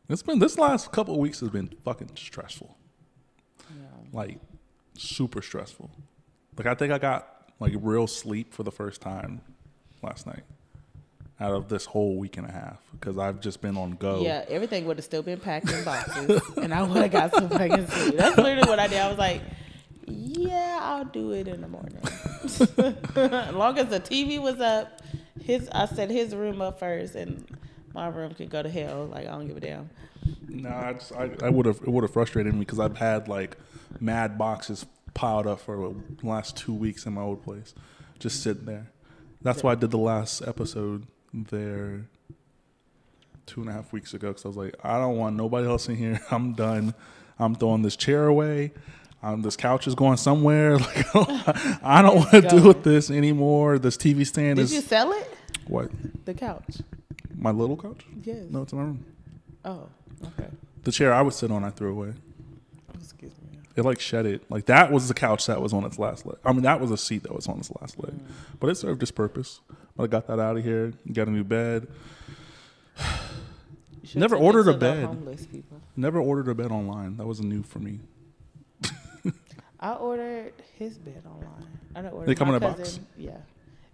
It's 0.08 0.22
been 0.22 0.40
this 0.40 0.58
last 0.58 0.90
couple 0.90 1.14
of 1.14 1.20
weeks 1.20 1.38
has 1.40 1.50
been 1.50 1.72
fucking 1.84 2.10
stressful. 2.16 2.76
yeah. 3.70 3.86
Like 4.12 4.40
super 4.98 5.42
stressful. 5.42 5.90
Like 6.58 6.66
I 6.66 6.74
think 6.74 6.92
I 6.92 6.98
got 6.98 7.52
like 7.60 7.72
real 7.76 8.08
sleep 8.08 8.52
for 8.52 8.64
the 8.64 8.72
first 8.72 9.00
time 9.00 9.42
last 10.02 10.26
night 10.26 10.42
out 11.40 11.52
of 11.52 11.68
this 11.68 11.84
whole 11.84 12.16
week 12.16 12.36
and 12.36 12.48
a 12.48 12.52
half 12.52 12.78
because 12.92 13.18
I've 13.18 13.40
just 13.40 13.60
been 13.60 13.76
on 13.76 13.92
go. 13.92 14.22
Yeah, 14.22 14.44
everything 14.48 14.86
would 14.86 14.98
have 14.98 15.04
still 15.04 15.22
been 15.22 15.40
packed 15.40 15.70
in 15.70 15.84
boxes, 15.84 16.40
and 16.56 16.72
I 16.72 16.82
would 16.82 17.02
have 17.02 17.10
got 17.10 17.34
some 17.34 17.48
fucking 17.48 17.86
sleep. 17.88 18.16
That's 18.16 18.36
literally 18.36 18.68
what 18.68 18.78
I 18.78 18.86
did. 18.86 18.98
I 19.00 19.08
was 19.08 19.18
like, 19.18 19.42
"Yeah, 20.06 20.78
I'll 20.80 21.04
do 21.04 21.32
it 21.32 21.48
in 21.48 21.60
the 21.60 21.68
morning." 21.68 21.98
as 22.44 23.54
long 23.54 23.78
as 23.78 23.88
the 23.88 24.00
TV 24.00 24.40
was 24.40 24.60
up, 24.60 25.02
his 25.42 25.68
I 25.72 25.86
set 25.86 26.10
his 26.10 26.34
room 26.34 26.62
up 26.62 26.78
first, 26.78 27.16
and 27.16 27.44
my 27.94 28.08
room 28.08 28.34
could 28.34 28.50
go 28.50 28.62
to 28.62 28.70
hell. 28.70 29.06
Like 29.06 29.26
I 29.26 29.30
don't 29.30 29.48
give 29.48 29.56
a 29.56 29.60
damn. 29.60 29.90
No, 30.48 30.70
I 30.70 30.92
just 30.92 31.12
I, 31.12 31.30
I 31.42 31.50
would 31.50 31.66
have 31.66 31.78
it 31.78 31.88
would 31.88 32.04
have 32.04 32.12
frustrated 32.12 32.54
me 32.54 32.60
because 32.60 32.78
I've 32.78 32.96
had 32.96 33.26
like 33.28 33.56
mad 34.00 34.38
boxes 34.38 34.86
piled 35.14 35.46
up 35.46 35.60
for 35.60 35.94
the 36.20 36.26
last 36.26 36.56
two 36.56 36.74
weeks 36.74 37.06
in 37.06 37.14
my 37.14 37.22
old 37.22 37.42
place, 37.42 37.74
just 38.20 38.42
sitting 38.42 38.66
there. 38.66 38.90
That's 39.42 39.62
why 39.62 39.72
I 39.72 39.74
did 39.74 39.90
the 39.90 39.98
last 39.98 40.42
episode 40.46 41.06
there 41.42 42.06
two 43.46 43.60
and 43.60 43.68
a 43.68 43.72
half 43.72 43.92
weeks 43.92 44.14
ago 44.14 44.28
because 44.28 44.44
I 44.44 44.48
was 44.48 44.56
like, 44.56 44.74
I 44.82 44.98
don't 44.98 45.16
want 45.16 45.36
nobody 45.36 45.66
else 45.66 45.88
in 45.88 45.96
here. 45.96 46.20
I'm 46.30 46.52
done. 46.54 46.94
I'm 47.38 47.54
throwing 47.54 47.82
this 47.82 47.96
chair 47.96 48.26
away. 48.26 48.72
Um, 49.22 49.42
this 49.42 49.56
couch 49.56 49.86
is 49.86 49.94
going 49.94 50.16
somewhere. 50.18 50.78
Like 51.14 51.14
I 51.82 52.02
don't 52.02 52.16
want 52.16 52.30
to 52.30 52.40
deal 52.42 52.66
with 52.68 52.82
this 52.84 53.10
anymore. 53.10 53.78
This 53.78 53.96
TV 53.96 54.26
stand 54.26 54.56
Did 54.56 54.64
is 54.64 54.70
Did 54.70 54.76
you 54.76 54.82
sell 54.82 55.12
it? 55.12 55.30
what 55.66 55.90
The 56.24 56.34
couch. 56.34 56.78
my 57.36 57.50
little 57.50 57.76
couch. 57.76 58.04
Yes. 58.22 58.44
No, 58.50 58.62
it's 58.62 58.72
in 58.72 58.78
my 58.78 58.84
room. 58.84 59.04
Oh, 59.64 59.88
okay. 60.26 60.48
The 60.82 60.92
chair 60.92 61.12
I 61.14 61.22
would 61.22 61.32
sit 61.34 61.50
on, 61.50 61.64
I 61.64 61.70
threw 61.70 61.90
away. 61.92 62.12
Excuse 63.00 63.32
me. 63.50 63.58
It 63.76 63.84
like 63.84 63.98
shed 64.00 64.26
it. 64.26 64.42
Like 64.50 64.66
that 64.66 64.92
was 64.92 65.08
the 65.08 65.14
couch 65.14 65.46
that 65.46 65.60
was 65.62 65.72
on 65.72 65.84
its 65.84 65.98
last 65.98 66.26
leg. 66.26 66.36
I 66.44 66.52
mean, 66.52 66.62
that 66.62 66.80
was 66.80 66.90
a 66.90 66.96
seat 66.98 67.22
that 67.22 67.34
was 67.34 67.46
on 67.48 67.58
its 67.58 67.70
last 67.80 67.98
leg, 68.02 68.14
but 68.60 68.68
it 68.68 68.74
served 68.76 69.02
its 69.02 69.10
purpose. 69.10 69.60
But 69.96 70.04
I 70.04 70.06
got 70.08 70.26
that 70.26 70.40
out 70.40 70.56
of 70.56 70.64
here. 70.64 70.92
Got 71.12 71.28
a 71.28 71.30
new 71.30 71.44
bed. 71.44 71.86
Never 74.14 74.36
ordered 74.36 74.68
a 74.68 74.74
bed. 74.74 75.08
Never 75.96 76.18
ordered 76.18 76.48
a 76.48 76.54
bed 76.54 76.70
online. 76.70 77.16
That 77.16 77.26
was 77.26 77.40
new 77.40 77.62
for 77.62 77.78
me. 77.78 78.00
I 79.80 79.92
ordered 79.94 80.52
his 80.78 80.98
bed 80.98 81.22
online. 81.26 81.66
I 81.94 82.02
didn't 82.02 82.14
order 82.14 82.26
They 82.26 82.34
come 82.34 82.48
in 82.48 82.54
a 82.56 82.60
box? 82.60 83.00
Yeah, 83.16 83.36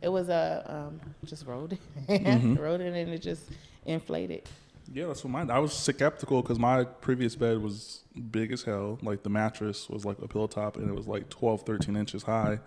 it 0.01 0.09
was 0.09 0.29
a 0.29 0.65
um, 0.67 1.01
just 1.25 1.47
rolled 1.47 1.75
it, 1.75 1.81
Mm-hmm. 2.09 2.55
rolled 2.57 2.81
it, 2.81 2.95
and 2.95 3.11
it 3.11 3.19
just 3.23 3.43
inflated. 3.85 4.49
Yeah, 4.93 5.07
that's 5.07 5.23
what 5.23 5.31
mine. 5.31 5.51
I 5.51 5.59
was 5.61 5.73
skeptical 5.73 6.43
because 6.43 6.59
my 6.59 6.85
previous 6.85 7.37
bed 7.37 7.63
was 7.63 8.01
big 8.31 8.51
as 8.53 8.63
hell. 8.65 8.99
Like 9.03 9.23
the 9.23 9.31
mattress 9.31 9.89
was 9.89 10.05
like 10.05 10.19
a 10.21 10.27
pillow 10.29 10.47
top, 10.49 10.77
and 10.77 10.89
it 10.89 10.95
was 10.95 11.07
like 11.07 11.29
12, 11.29 11.63
13 11.63 11.95
inches 11.97 12.23
high. 12.25 12.59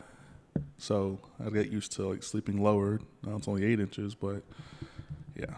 So 0.78 1.20
I 1.44 1.50
get 1.50 1.70
used 1.70 1.94
to 1.94 2.08
like 2.10 2.24
sleeping 2.24 2.62
lower. 2.62 3.00
Now 3.26 3.38
it's 3.38 3.48
only 3.48 3.66
eight 3.66 3.80
inches, 3.80 4.16
but 4.16 4.44
yeah. 5.36 5.56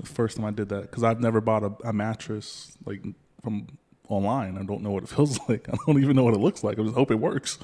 The 0.00 0.06
first 0.06 0.36
time 0.36 0.46
I 0.46 0.50
did 0.50 0.68
that 0.70 0.82
because 0.82 1.04
I've 1.04 1.20
never 1.20 1.40
bought 1.40 1.62
a, 1.62 1.72
a 1.84 1.92
mattress 1.92 2.76
like 2.84 3.04
from 3.42 3.66
online. 4.08 4.58
I 4.58 4.62
don't 4.64 4.82
know 4.82 4.90
what 4.90 5.04
it 5.04 5.08
feels 5.14 5.38
like. 5.48 5.68
I 5.68 5.76
don't 5.86 6.02
even 6.02 6.16
know 6.16 6.24
what 6.24 6.34
it 6.34 6.40
looks 6.40 6.62
like. 6.62 6.78
I 6.78 6.82
just 6.82 6.94
hope 6.94 7.10
it 7.10 7.16
works. 7.16 7.58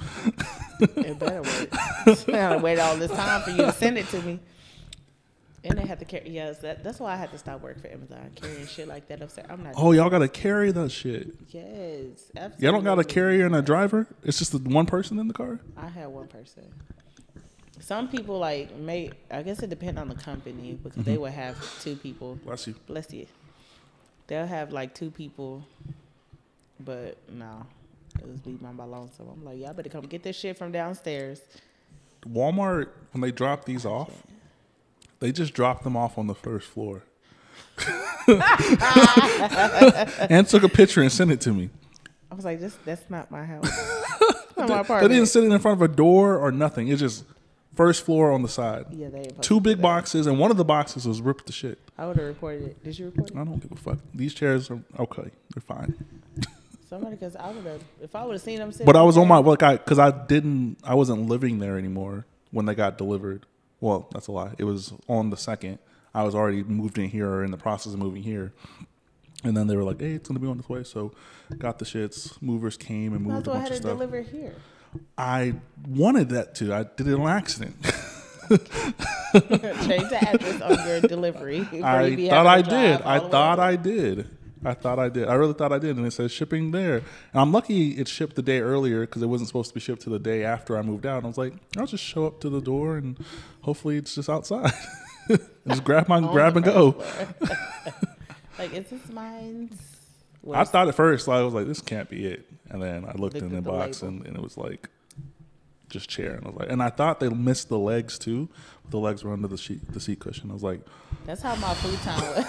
It 0.79 1.19
better 1.19 1.41
work. 1.41 2.29
I 2.33 2.57
wait 2.57 2.79
all 2.79 2.95
this 2.97 3.11
time 3.11 3.41
for 3.41 3.51
you 3.51 3.57
to 3.57 3.73
send 3.73 3.97
it 3.97 4.07
to 4.09 4.21
me. 4.21 4.39
And 5.63 5.77
they 5.77 5.85
had 5.85 5.99
to 5.99 6.05
carry. 6.05 6.29
Yes, 6.29 6.59
that, 6.59 6.83
that's 6.83 6.99
why 6.99 7.13
I 7.13 7.15
had 7.17 7.31
to 7.31 7.37
stop 7.37 7.61
working 7.61 7.81
for 7.81 7.89
Amazon 7.89 8.31
carrying 8.35 8.65
shit 8.65 8.87
like 8.87 9.07
that 9.09 9.21
upstairs. 9.21 9.47
I'm 9.49 9.63
not. 9.63 9.73
Oh, 9.75 9.91
y'all 9.91 10.09
got 10.09 10.19
to 10.19 10.29
carry 10.29 10.71
that 10.71 10.89
shit. 10.89 11.33
yes, 11.49 12.31
absolutely. 12.35 12.65
Y'all 12.65 12.71
don't 12.71 12.83
got 12.83 12.99
a 12.99 13.03
carrier 13.03 13.45
and 13.45 13.55
a 13.55 13.61
driver. 13.61 14.07
It's 14.23 14.39
just 14.39 14.51
the 14.51 14.59
one 14.59 14.85
person 14.85 15.19
in 15.19 15.27
the 15.27 15.33
car. 15.33 15.59
I 15.75 15.87
had 15.87 16.07
one 16.07 16.27
person. 16.27 16.63
Some 17.79 18.07
people 18.07 18.37
like 18.39 18.75
may. 18.75 19.11
I 19.31 19.41
guess 19.41 19.59
it 19.59 19.69
depends 19.69 19.99
on 19.99 20.09
the 20.09 20.15
company 20.15 20.77
because 20.81 21.03
they 21.03 21.13
mm-hmm. 21.13 21.21
would 21.21 21.31
have 21.33 21.81
two 21.81 21.95
people. 21.95 22.35
Bless 22.45 22.67
you. 22.67 22.75
Bless 22.87 23.11
you. 23.13 23.25
They'll 24.27 24.45
have 24.45 24.71
like 24.71 24.93
two 24.93 25.09
people, 25.09 25.65
but 26.79 27.17
no, 27.31 27.65
it 28.19 28.27
was 28.27 28.39
be 28.41 28.57
my 28.61 28.71
by 28.71 28.83
lonesome. 28.83 29.29
I'm 29.33 29.43
like, 29.43 29.57
y'all 29.57 29.73
better 29.73 29.89
come 29.89 30.05
get 30.05 30.23
this 30.23 30.37
shit 30.37 30.57
from 30.57 30.71
downstairs. 30.71 31.41
Walmart 32.27 32.89
when 33.11 33.21
they 33.21 33.31
drop 33.31 33.65
these 33.65 33.85
off, 33.85 34.11
they 35.19 35.31
just 35.31 35.53
dropped 35.53 35.83
them 35.83 35.95
off 35.97 36.17
on 36.17 36.27
the 36.27 36.35
first 36.35 36.67
floor. 36.67 37.03
and 40.29 40.47
took 40.47 40.63
a 40.63 40.69
picture 40.69 41.01
and 41.01 41.11
sent 41.11 41.31
it 41.31 41.41
to 41.41 41.53
me. 41.53 41.69
I 42.31 42.35
was 42.35 42.45
like, 42.45 42.59
this 42.59 42.77
that's 42.85 43.09
not 43.09 43.31
my 43.31 43.45
house. 43.45 43.69
Not 44.57 44.89
my 44.89 44.99
They, 44.99 45.07
they 45.07 45.13
didn't 45.15 45.29
sit 45.29 45.45
it 45.45 45.51
in 45.51 45.59
front 45.59 45.81
of 45.81 45.89
a 45.89 45.93
door 45.93 46.37
or 46.37 46.51
nothing. 46.51 46.89
It's 46.89 46.99
just 46.99 47.23
first 47.75 48.03
floor 48.03 48.33
on 48.33 48.41
the 48.41 48.49
side. 48.49 48.87
yeah, 48.91 49.07
they 49.07 49.19
ain't 49.19 49.29
supposed 49.29 49.47
Two 49.47 49.55
to 49.55 49.59
do 49.61 49.69
big 49.69 49.77
that. 49.77 49.83
boxes, 49.83 50.27
and 50.27 50.37
one 50.37 50.51
of 50.51 50.57
the 50.57 50.65
boxes 50.65 51.07
was 51.07 51.21
ripped 51.21 51.45
to 51.45 51.53
shit. 51.53 51.79
I 51.97 52.05
would 52.05 52.17
have 52.17 52.25
reported 52.27 52.63
it. 52.63 52.83
Did 52.83 52.99
you 52.99 53.05
report 53.05 53.31
it? 53.31 53.37
I 53.37 53.45
don't 53.45 53.59
give 53.61 53.71
a 53.71 53.75
fuck. 53.77 53.99
These 54.13 54.33
chairs 54.33 54.69
are 54.69 54.81
okay. 54.99 55.31
They're 55.55 55.61
fine. 55.61 55.93
Somebody, 56.89 57.15
because 57.15 57.37
I 57.37 57.51
would 57.51 57.65
have. 57.65 57.81
If 58.01 58.15
I 58.15 58.25
would 58.25 58.33
have 58.33 58.41
seen 58.41 58.59
them 58.59 58.73
sitting. 58.73 58.85
But 58.85 58.97
I 58.97 59.01
was 59.03 59.15
on 59.15 59.29
my 59.29 59.37
like 59.37 59.63
I 59.63 59.77
because 59.77 59.97
I 59.97 60.11
didn't 60.11 60.77
I 60.83 60.95
wasn't 60.95 61.29
living 61.29 61.59
there 61.59 61.77
anymore 61.77 62.25
when 62.51 62.65
they 62.65 62.75
got 62.75 62.97
delivered. 62.97 63.45
Well, 63.81 64.07
that's 64.11 64.27
a 64.27 64.31
lie. 64.31 64.53
It 64.57 64.65
was 64.65 64.93
on 65.07 65.29
the 65.29 65.37
second. 65.37 65.79
I 66.13 66.23
was 66.23 66.35
already 66.35 66.63
moved 66.63 66.97
in 66.97 67.09
here 67.09 67.29
or 67.29 67.43
in 67.43 67.51
the 67.51 67.57
process 67.57 67.93
of 67.93 67.99
moving 67.99 68.23
here. 68.23 68.51
And 69.43 69.55
then 69.55 69.67
they 69.67 69.75
were 69.77 69.83
like, 69.83 70.01
"Hey, 70.01 70.13
it's 70.13 70.27
gonna 70.27 70.39
be 70.39 70.47
on 70.47 70.59
its 70.59 70.67
way." 70.67 70.83
So, 70.83 71.13
got 71.57 71.79
the 71.79 71.85
shits. 71.85 72.41
Movers 72.41 72.75
came 72.75 73.13
and 73.13 73.23
moved 73.23 73.47
as 73.47 73.47
a 73.47 73.51
bunch 73.51 73.63
had 73.63 73.71
of 73.71 73.77
stuff. 73.77 73.91
delivered 73.91 74.27
here. 74.27 74.55
I 75.17 75.53
wanted 75.87 76.29
that 76.29 76.55
to. 76.55 76.73
I 76.73 76.83
did 76.83 77.07
it 77.07 77.13
on 77.13 77.29
accident. 77.29 77.75
Change 78.49 80.09
the 80.09 80.17
address 80.21 80.61
on 80.61 80.87
your 80.87 81.01
delivery. 81.01 81.59
I 81.83 82.15
thought 82.27 82.47
I 82.47 82.61
did. 82.61 83.01
I 83.03 83.19
thought. 83.19 83.59
I 83.59 83.75
did. 83.75 84.27
I 84.63 84.73
thought 84.73 84.99
I 84.99 85.09
did. 85.09 85.27
I 85.27 85.35
really 85.35 85.53
thought 85.53 85.71
I 85.71 85.79
did. 85.79 85.95
And 85.97 86.05
it 86.05 86.11
says 86.11 86.31
shipping 86.31 86.71
there. 86.71 86.97
And 86.97 87.41
I'm 87.41 87.51
lucky 87.51 87.91
it 87.91 88.07
shipped 88.07 88.35
the 88.35 88.41
day 88.41 88.59
earlier 88.59 89.01
because 89.01 89.21
it 89.21 89.27
wasn't 89.27 89.47
supposed 89.47 89.69
to 89.69 89.73
be 89.73 89.79
shipped 89.79 90.01
to 90.03 90.09
the 90.09 90.19
day 90.19 90.43
after 90.43 90.77
I 90.77 90.81
moved 90.81 91.05
out. 91.05 91.17
And 91.17 91.25
I 91.25 91.27
was 91.29 91.37
like, 91.37 91.53
I'll 91.77 91.87
just 91.87 92.03
show 92.03 92.25
up 92.27 92.41
to 92.41 92.49
the 92.49 92.61
door 92.61 92.97
and 92.97 93.17
hopefully 93.61 93.97
it's 93.97 94.15
just 94.15 94.29
outside. 94.29 94.71
just 95.67 95.83
grab 95.83 96.07
my 96.09 96.19
grab 96.19 96.57
and 96.57 96.65
go. 96.65 97.01
like, 98.59 98.73
is 98.73 98.89
this 98.89 99.09
mine? 99.09 99.69
I 100.53 100.63
thought 100.63 100.87
at 100.87 100.95
first 100.95 101.27
I 101.29 101.41
was 101.41 101.53
like, 101.53 101.67
this 101.67 101.81
can't 101.81 102.09
be 102.09 102.25
it. 102.25 102.45
And 102.69 102.81
then 102.81 103.03
I 103.05 103.09
looked 103.09 103.19
Looked 103.19 103.37
in 103.37 103.49
the 103.49 103.55
the 103.55 103.61
box 103.61 104.01
label. 104.03 104.17
and, 104.17 104.27
and 104.27 104.35
it 104.37 104.41
was 104.43 104.57
like 104.57 104.89
just 105.89 106.09
chair. 106.09 106.35
And 106.35 106.45
I 106.45 106.49
was 106.49 106.57
like, 106.59 106.69
and 106.71 106.81
I 106.83 106.89
thought 106.89 107.19
they 107.19 107.29
missed 107.29 107.69
the 107.69 107.79
legs 107.79 108.17
too. 108.19 108.47
But 108.83 108.91
The 108.91 108.97
legs 108.99 109.23
were 109.23 109.33
under 109.33 109.47
the 109.47 109.57
seat 109.57 109.91
the 109.91 109.99
seat 109.99 110.19
cushion. 110.19 110.49
I 110.49 110.53
was 110.53 110.63
like, 110.63 110.81
That's 111.25 111.41
how 111.41 111.55
my 111.55 111.73
futon 111.75 112.21
was. 112.21 112.45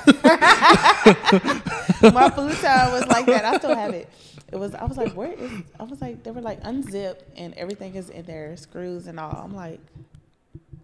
my 2.14 2.31
futon 2.31 2.92
was 2.92 3.07
like 3.09 3.26
that. 3.26 3.44
I 3.44 3.59
still 3.59 3.74
have 3.74 3.94
it. 3.94 4.09
It 4.53 4.57
was. 4.57 4.74
I 4.74 4.85
was 4.85 4.96
like, 4.96 5.12
where 5.12 5.33
is? 5.33 5.50
I 5.79 5.85
was 5.85 6.00
like, 6.00 6.22
they 6.22 6.31
were 6.31 6.40
like 6.40 6.62
unzip 6.62 7.20
and 7.37 7.55
everything 7.55 7.94
is 7.94 8.11
in 8.11 8.24
there, 8.26 8.57
screws 8.57 9.07
and 9.07 9.20
all. 9.20 9.42
I'm 9.44 9.55
like, 9.55 9.81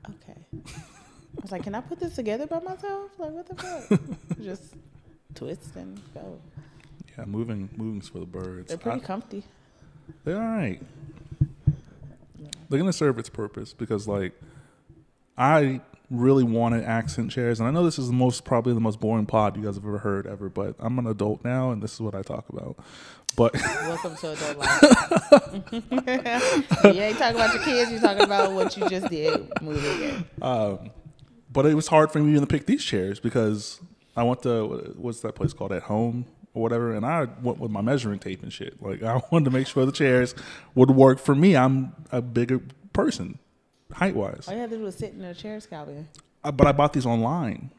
okay. 0.08 0.38
I 0.66 1.42
was 1.42 1.52
like, 1.52 1.64
can 1.64 1.74
I 1.74 1.80
put 1.80 1.98
this 2.00 2.14
together 2.14 2.46
by 2.46 2.60
myself? 2.60 3.10
Like, 3.18 3.32
what 3.32 3.46
the 3.48 3.54
fuck? 3.56 4.00
Just 4.42 4.74
twist 5.34 5.74
and 5.76 6.00
go. 6.14 6.38
yeah, 7.18 7.24
moving 7.24 7.68
moving's 7.76 8.08
for 8.08 8.20
the 8.20 8.26
birds. 8.26 8.68
They're 8.68 8.78
pretty 8.78 9.00
I- 9.02 9.04
comfy. 9.04 9.42
They're 10.24 10.36
all 10.36 10.42
right. 10.56 10.80
They're 12.68 12.78
gonna 12.78 12.92
serve 12.92 13.18
its 13.18 13.28
purpose 13.28 13.72
because, 13.72 14.08
like, 14.08 14.32
I 15.38 15.80
really 16.10 16.44
wanted 16.44 16.84
accent 16.84 17.30
chairs, 17.30 17.58
and 17.60 17.68
I 17.68 17.72
know 17.72 17.84
this 17.84 17.98
is 17.98 18.06
the 18.08 18.14
most 18.14 18.44
probably 18.44 18.74
the 18.74 18.80
most 18.80 19.00
boring 19.00 19.26
pod 19.26 19.56
you 19.56 19.62
guys 19.62 19.74
have 19.74 19.84
ever 19.84 19.98
heard 19.98 20.26
ever. 20.26 20.48
But 20.48 20.76
I'm 20.78 20.98
an 20.98 21.06
adult 21.06 21.44
now, 21.44 21.70
and 21.70 21.82
this 21.82 21.94
is 21.94 22.00
what 22.00 22.14
I 22.14 22.22
talk 22.22 22.48
about. 22.48 22.76
But 23.36 23.54
Welcome 23.82 24.16
to 24.16 24.32
adult 24.32 24.58
life. 24.58 24.82
you 26.94 27.02
ain't 27.02 27.18
talking 27.18 27.36
about 27.36 27.54
your 27.54 27.62
kids. 27.62 27.90
You're 27.90 28.00
talking 28.00 28.22
about 28.22 28.52
what 28.52 28.76
you 28.76 28.88
just 28.88 29.08
did 29.10 29.50
moving 29.60 30.02
in. 30.02 30.24
um, 30.42 30.90
but 31.52 31.66
it 31.66 31.74
was 31.74 31.88
hard 31.88 32.10
for 32.12 32.18
me 32.18 32.30
even 32.30 32.40
to 32.42 32.46
pick 32.46 32.66
these 32.66 32.82
chairs 32.84 33.20
because 33.20 33.80
I 34.16 34.22
went 34.22 34.42
to 34.42 34.94
what's 34.96 35.20
that 35.20 35.34
place 35.34 35.52
called 35.52 35.72
at 35.72 35.82
home 35.84 36.26
or 36.56 36.62
whatever, 36.62 36.94
and 36.94 37.04
I 37.04 37.28
went 37.42 37.58
with 37.58 37.70
my 37.70 37.82
measuring 37.82 38.18
tape 38.18 38.42
and 38.42 38.50
shit. 38.50 38.82
Like 38.82 39.02
I 39.04 39.20
wanted 39.30 39.44
to 39.44 39.50
make 39.50 39.66
sure 39.66 39.84
the 39.84 39.92
chairs 39.92 40.34
would 40.74 40.90
work 40.90 41.18
for 41.18 41.34
me. 41.34 41.54
I'm 41.54 41.92
a 42.10 42.22
bigger 42.22 42.62
person, 42.92 43.38
height 43.92 44.16
wise. 44.16 44.48
All 44.48 44.54
you 44.54 44.60
had 44.60 44.70
to 44.70 44.78
do 44.78 44.82
was 44.82 44.96
sit 44.96 45.12
in 45.12 45.22
a 45.22 45.34
chair, 45.34 45.60
Calvin. 45.60 46.08
Uh, 46.42 46.52
but 46.52 46.66
I 46.66 46.72
bought 46.72 46.94
these 46.94 47.06
online, 47.06 47.70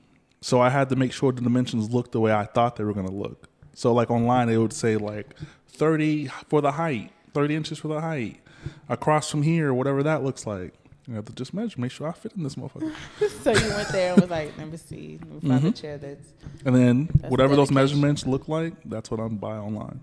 so 0.42 0.62
I 0.62 0.70
had 0.70 0.90
to 0.90 0.96
make 0.96 1.12
sure 1.12 1.32
the 1.32 1.42
dimensions 1.42 1.92
looked 1.92 2.12
the 2.12 2.20
way 2.20 2.32
I 2.32 2.46
thought 2.46 2.76
they 2.76 2.84
were 2.84 2.94
going 2.94 3.08
to 3.08 3.14
look. 3.14 3.50
So 3.74 3.94
like 3.94 4.12
online, 4.12 4.50
it 4.50 4.58
would 4.58 4.74
say 4.74 4.96
like 4.96 5.36
thirty 5.68 6.28
for 6.48 6.62
the 6.62 6.74
height, 6.74 7.12
thirty 7.34 7.56
inches 7.56 7.80
for 7.80 7.88
the 7.88 8.02
height, 8.02 8.40
across 8.88 9.30
from 9.30 9.42
here, 9.42 9.74
whatever 9.74 10.04
that 10.04 10.24
looks 10.24 10.46
like. 10.46 10.74
I 11.10 11.14
have 11.16 11.26
to 11.26 11.34
just 11.34 11.54
measure, 11.54 11.80
make 11.80 11.92
sure 11.92 12.08
I 12.08 12.12
fit 12.12 12.34
in 12.36 12.44
this 12.44 12.56
motherfucker, 12.56 12.92
so 13.44 13.52
you 13.52 13.70
went 13.74 13.88
there 13.90 14.12
and 14.14 14.22
was 14.22 14.30
like, 14.30 14.58
let 14.58 14.70
me 14.70 14.78
see, 14.78 15.20
let 15.22 15.30
me 15.44 15.50
find 15.50 15.60
Mm-hmm. 15.62 15.68
a 15.68 15.72
chair 15.72 15.98
that's. 15.98 16.34
and 16.66 16.76
then 16.76 17.10
That's 17.16 17.32
whatever 17.32 17.56
those 17.56 17.72
measurements 17.72 18.26
look 18.28 18.48
like, 18.50 18.74
that's 18.86 19.10
what 19.10 19.20
I'm 19.22 19.38
buy 19.38 19.56
online. 19.58 20.02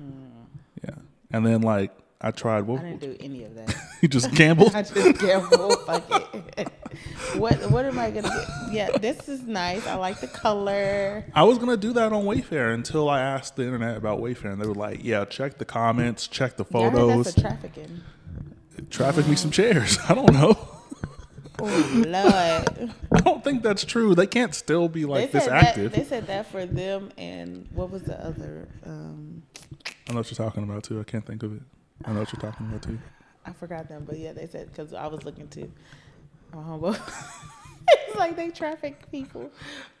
Mm. 0.00 0.12
Yeah, 0.84 0.94
and 1.32 1.44
then 1.44 1.62
like 1.62 1.90
I 2.20 2.30
tried. 2.30 2.58
I 2.58 2.60
What 2.62 2.82
didn't 2.82 3.00
do 3.00 3.16
any 3.20 3.44
of 3.44 3.54
that. 3.56 3.74
you 4.02 4.08
just 4.08 4.30
gambled? 4.32 4.72
I 4.74 4.82
just 4.82 5.18
gambled. 5.20 5.74
Fuck 5.84 6.04
it. 6.56 6.68
what 7.36 7.54
What 7.70 7.84
am 7.84 7.98
I 7.98 8.10
gonna 8.10 8.28
get? 8.28 8.72
Yeah, 8.72 8.98
this 8.98 9.28
is 9.28 9.42
nice. 9.42 9.86
I 9.86 9.96
like 9.96 10.20
the 10.20 10.26
color. 10.28 11.24
I 11.34 11.42
was 11.42 11.58
gonna 11.58 11.76
do 11.76 11.92
that 11.94 12.12
on 12.12 12.24
Wayfair 12.24 12.72
until 12.72 13.08
I 13.08 13.20
asked 13.20 13.56
the 13.56 13.64
internet 13.64 13.96
about 13.96 14.20
Wayfair, 14.20 14.52
and 14.52 14.62
they 14.62 14.66
were 14.66 14.74
like, 14.74 15.02
"Yeah, 15.04 15.24
check 15.24 15.58
the 15.58 15.64
comments, 15.66 16.26
check 16.28 16.56
the 16.56 16.64
photos." 16.64 17.08
Yeah, 17.10 17.16
that's 17.16 17.36
a 17.36 17.40
trafficking. 17.40 18.00
Traffic 18.90 19.26
me 19.26 19.36
some 19.36 19.50
chairs." 19.50 19.98
I 20.08 20.14
don't 20.14 20.32
know. 20.32 20.56
Oh 21.58 22.02
Lord. 22.06 22.92
I 23.12 23.20
don't 23.20 23.42
think 23.42 23.62
that's 23.62 23.84
true. 23.84 24.14
They 24.14 24.26
can't 24.26 24.54
still 24.54 24.88
be 24.88 25.04
like 25.04 25.32
this 25.32 25.46
that. 25.46 25.68
active. 25.68 25.92
They 25.92 26.04
said 26.04 26.26
that 26.26 26.46
for 26.50 26.66
them 26.66 27.10
and 27.16 27.66
what 27.72 27.90
was 27.90 28.02
the 28.02 28.22
other? 28.22 28.68
Um, 28.84 29.42
I 30.08 30.12
know 30.12 30.18
what 30.18 30.30
you're 30.30 30.36
talking 30.46 30.64
about 30.64 30.84
too. 30.84 31.00
I 31.00 31.04
can't 31.04 31.24
think 31.24 31.42
of 31.42 31.54
it. 31.54 31.62
I 32.04 32.12
know 32.12 32.20
what 32.20 32.32
you're 32.32 32.40
talking 32.40 32.66
about 32.66 32.82
too. 32.82 32.98
I 33.44 33.52
forgot 33.52 33.88
them, 33.88 34.04
but 34.06 34.18
yeah, 34.18 34.32
they 34.32 34.46
said 34.46 34.68
because 34.68 34.92
I 34.92 35.06
was 35.06 35.24
looking 35.24 35.48
to. 35.48 35.70
my 36.52 36.62
homeboy. 36.62 37.00
it's 37.88 38.18
like 38.18 38.36
they 38.36 38.50
traffic 38.50 39.10
people. 39.10 39.50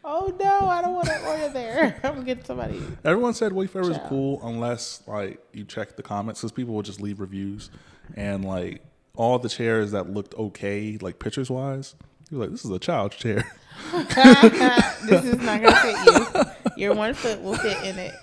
Oh 0.04 0.36
no, 0.38 0.68
I 0.68 0.82
don't 0.82 0.94
want 0.94 1.06
to 1.06 1.26
order 1.26 1.48
there. 1.48 2.00
I'm 2.02 2.14
gonna 2.14 2.24
get 2.24 2.46
somebody. 2.46 2.82
Everyone 3.04 3.34
said 3.34 3.52
Wayfair 3.52 3.88
was 3.88 3.98
cool 4.08 4.40
unless 4.42 5.02
like 5.06 5.40
you 5.52 5.64
check 5.64 5.96
the 5.96 6.02
comments 6.02 6.40
because 6.40 6.52
people 6.52 6.74
will 6.74 6.82
just 6.82 7.00
leave 7.00 7.20
reviews 7.20 7.70
and 8.14 8.44
like 8.44 8.82
all 9.16 9.38
the 9.38 9.48
chairs 9.48 9.92
that 9.92 10.10
looked 10.10 10.34
okay, 10.34 10.98
like 11.00 11.18
pictures 11.18 11.50
wise, 11.50 11.94
you're 12.30 12.40
like, 12.40 12.50
this 12.50 12.64
is 12.64 12.70
a 12.70 12.78
child's 12.78 13.16
chair. 13.16 13.44
this 13.92 15.24
is 15.24 15.38
not 15.40 15.62
gonna 15.62 15.74
fit 15.76 15.96
you. 16.06 16.44
Your 16.76 16.94
one 16.94 17.14
foot 17.14 17.40
will 17.42 17.54
fit 17.56 17.82
in 17.84 17.98
it, 17.98 18.14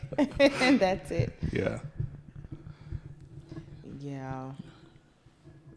and 0.62 0.80
that's 0.80 1.10
it. 1.12 1.34
yeah, 1.52 1.80
Yeah. 4.00 4.52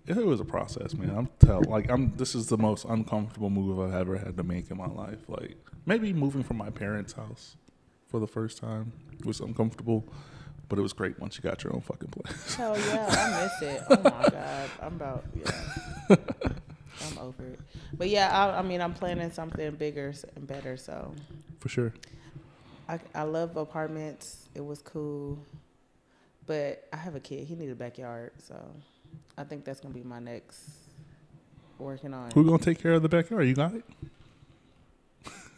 it 0.07 0.17
was 0.17 0.41
a 0.41 0.45
process, 0.45 0.95
man. 0.95 1.11
I'm 1.11 1.29
tell 1.39 1.63
like 1.63 1.91
I'm. 1.91 2.15
This 2.17 2.35
is 2.35 2.49
the 2.49 2.59
most 2.59 2.85
uncomfortable 2.85 3.51
move 3.51 3.79
I've 3.81 3.95
ever 3.95 4.19
had 4.19 4.37
to 4.37 4.43
make 4.43 4.71
in 4.71 4.77
my 4.77 4.87
life. 4.89 5.19
Like 5.29 5.57
maybe 5.87 6.13
moving 6.13 6.43
from 6.43 6.57
my 6.59 6.71
parents' 6.71 7.13
house 7.13 7.57
for 8.09 8.21
the 8.21 8.27
first 8.27 8.59
time 8.59 8.93
was 9.25 9.41
uncomfortable, 9.41 10.05
but 10.69 10.79
it 10.79 10.83
was 10.83 10.93
great 10.93 11.19
once 11.19 11.37
you 11.37 11.43
got 11.43 11.63
your 11.65 11.75
own 11.75 11.81
fucking 11.81 12.09
place. 12.09 12.55
Hell 12.55 12.77
yeah, 12.79 13.07
I 13.09 13.43
miss 13.43 13.63
it. 13.75 13.83
Oh 13.91 13.97
my 14.03 14.29
god, 14.31 14.71
I'm 14.83 14.95
about 14.95 15.25
yeah. 15.35 16.17
I'm 17.09 17.19
over 17.19 17.45
it. 17.45 17.61
But 17.97 18.09
yeah, 18.09 18.31
I, 18.37 18.59
I 18.59 18.63
mean, 18.63 18.81
I'm 18.81 18.95
planning 18.95 19.31
something 19.31 19.71
bigger 19.73 20.15
and 20.35 20.47
better. 20.47 20.77
So 20.77 21.13
For 21.61 21.69
sure. 21.69 21.93
I, 22.89 22.99
I 23.15 23.23
love 23.23 23.57
apartments. 23.57 24.49
It 24.55 24.65
was 24.65 24.81
cool, 24.81 25.39
but 26.47 26.87
I 26.93 26.97
have 26.97 27.15
a 27.17 27.21
kid. 27.21 27.47
He 27.47 27.55
need 27.55 27.71
a 27.71 27.75
backyard, 27.75 28.33
so 28.39 28.55
I 29.37 29.45
think 29.45 29.65
that's 29.65 29.81
gonna 29.81 29.95
be 29.95 30.03
my 30.05 30.21
next 30.21 30.61
working 31.79 32.15
on 32.15 32.31
Who 32.33 32.45
gonna 32.45 32.59
take 32.59 32.81
care 32.81 32.93
of 32.93 33.03
the 33.03 33.09
backyard? 33.09 33.47
You 33.47 33.55
got 33.55 33.75
it. 33.75 33.85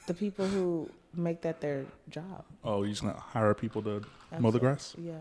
the 0.07 0.15
people 0.15 0.47
who 0.47 0.91
make 1.15 1.43
that 1.43 1.61
their 1.61 1.85
job. 2.11 2.45
Oh, 2.65 2.83
you 2.83 2.91
just 2.91 3.03
gonna 3.03 3.19
hire 3.19 3.55
people 3.55 3.83
to 3.83 4.03
mow 4.39 4.51
the 4.51 4.59
grass? 4.61 4.95
Yeah. 4.99 5.15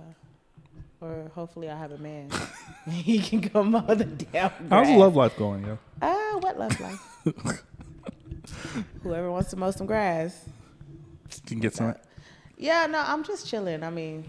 Or 1.00 1.32
hopefully 1.36 1.70
I 1.70 1.78
have 1.78 1.92
a 1.92 1.98
man. 2.00 2.30
he 2.90 3.20
can 3.20 3.42
go 3.42 3.64
mow 3.64 3.82
the 3.94 4.06
damn 4.06 4.50
grass. 4.68 4.70
How's 4.70 4.90
love 4.90 5.16
life 5.16 5.38
going, 5.38 5.66
yo? 5.66 5.78
Ah, 6.02 6.38
what 6.42 6.58
love 6.58 6.80
life? 6.80 7.18
Whoever 9.04 9.32
wants 9.32 9.50
to 9.52 9.56
mow 9.58 9.72
some 9.72 9.88
grass. 9.88 10.46
Can 11.46 11.60
get 11.60 11.76
some. 11.76 11.94
Yeah, 12.58 12.88
no, 12.88 13.04
I'm 13.06 13.24
just 13.24 13.48
chilling. 13.48 13.84
I 13.84 13.90
mean, 13.90 14.26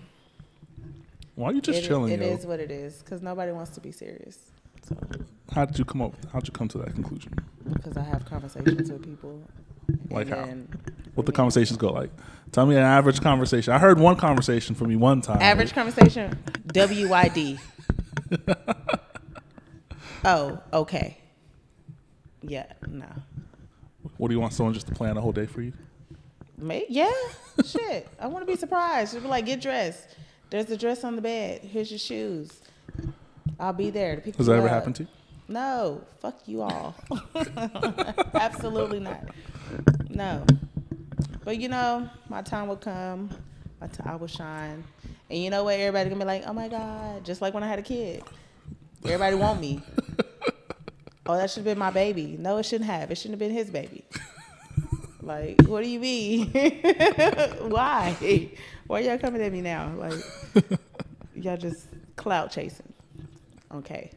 Why 1.36 1.48
are 1.48 1.52
you 1.52 1.60
just 1.60 1.78
it- 1.80 1.86
chilling, 1.86 2.12
It 2.12 2.20
yo? 2.20 2.26
is 2.26 2.44
what 2.46 2.60
it 2.60 2.70
is 2.70 2.98
because 2.98 3.22
nobody 3.22 3.52
wants 3.52 3.70
to 3.72 3.80
be 3.80 3.92
serious. 3.92 4.38
So, 4.86 4.96
How 5.52 5.64
did 5.64 5.78
you 5.78 5.84
come 5.84 6.02
up? 6.02 6.14
How'd 6.32 6.46
you 6.46 6.52
come 6.52 6.68
to 6.68 6.78
that 6.78 6.94
conclusion? 6.94 7.32
because 7.72 7.96
I 7.96 8.02
have 8.02 8.24
conversations 8.24 8.90
with 8.90 9.04
people. 9.04 9.42
Like 10.10 10.28
how? 10.28 10.48
What 11.14 11.26
the 11.26 11.32
conversations 11.32 11.76
go 11.76 11.90
like? 11.92 12.10
Tell 12.52 12.64
me 12.66 12.76
an 12.76 12.82
average 12.82 13.20
conversation. 13.20 13.72
I 13.72 13.78
heard 13.78 13.98
one 13.98 14.16
conversation 14.16 14.74
from 14.74 14.90
you 14.90 14.98
one 14.98 15.20
time. 15.20 15.40
Average 15.40 15.72
conversation. 15.72 16.38
WYD. 16.68 17.58
oh, 20.24 20.58
okay. 20.72 21.18
Yeah, 22.42 22.66
no. 22.86 23.06
What 24.16 24.28
do 24.28 24.34
you 24.34 24.40
want 24.40 24.52
someone 24.52 24.74
just 24.74 24.86
to 24.88 24.94
plan 24.94 25.16
a 25.16 25.20
whole 25.20 25.32
day 25.32 25.46
for 25.46 25.60
you? 25.60 25.72
Me? 26.56 26.86
Yeah. 26.88 27.10
Shit. 27.64 28.08
I 28.18 28.26
want 28.26 28.46
to 28.46 28.50
be 28.52 28.56
surprised. 28.58 29.12
Just 29.12 29.22
be 29.22 29.28
like, 29.28 29.46
get 29.46 29.60
dressed. 29.60 30.08
There's 30.50 30.70
a 30.70 30.76
dress 30.76 31.04
on 31.04 31.16
the 31.16 31.22
bed. 31.22 31.60
Here's 31.62 31.90
your 31.90 31.98
shoes. 31.98 32.60
I'll 33.60 33.72
be 33.72 33.90
there 33.90 34.16
to 34.16 34.22
pick 34.22 34.36
Has 34.36 34.46
that 34.46 34.54
ever 34.56 34.66
up. 34.66 34.72
happened 34.72 34.96
to 34.96 35.02
you? 35.04 35.08
No. 35.48 36.02
Fuck 36.20 36.46
you 36.46 36.62
all. 36.62 36.94
Absolutely 38.34 39.00
not. 39.00 39.24
No. 40.08 40.44
But 41.44 41.58
you 41.58 41.68
know, 41.68 42.08
my 42.28 42.42
time 42.42 42.68
will 42.68 42.76
come. 42.76 43.30
My 43.80 43.86
t- 43.86 44.02
I 44.04 44.16
will 44.16 44.26
shine. 44.26 44.84
And 45.30 45.42
you 45.42 45.50
know 45.50 45.64
what? 45.64 45.74
Everybody 45.74 46.10
gonna 46.10 46.20
be 46.20 46.26
like, 46.26 46.44
oh 46.46 46.52
my 46.52 46.68
god, 46.68 47.24
just 47.24 47.40
like 47.40 47.54
when 47.54 47.62
I 47.62 47.68
had 47.68 47.78
a 47.78 47.82
kid. 47.82 48.22
Everybody 49.04 49.36
want 49.36 49.60
me. 49.60 49.80
oh, 51.26 51.36
that 51.36 51.50
should 51.50 51.58
have 51.58 51.64
been 51.64 51.78
my 51.78 51.90
baby. 51.90 52.36
No, 52.38 52.58
it 52.58 52.64
shouldn't 52.64 52.90
have. 52.90 53.10
It 53.10 53.16
shouldn't 53.16 53.40
have 53.40 53.48
been 53.48 53.56
his 53.56 53.70
baby. 53.70 54.04
Like, 55.22 55.60
what 55.66 55.84
do 55.84 55.90
you 55.90 56.00
mean? 56.00 56.50
Why? 57.68 58.48
Why 58.86 59.00
y'all 59.00 59.18
coming 59.18 59.42
at 59.42 59.52
me 59.52 59.60
now? 59.60 59.92
Like, 59.96 60.14
y'all 61.34 61.56
just 61.56 61.86
clout 62.16 62.50
chasing. 62.50 62.92
Okay. 63.74 64.10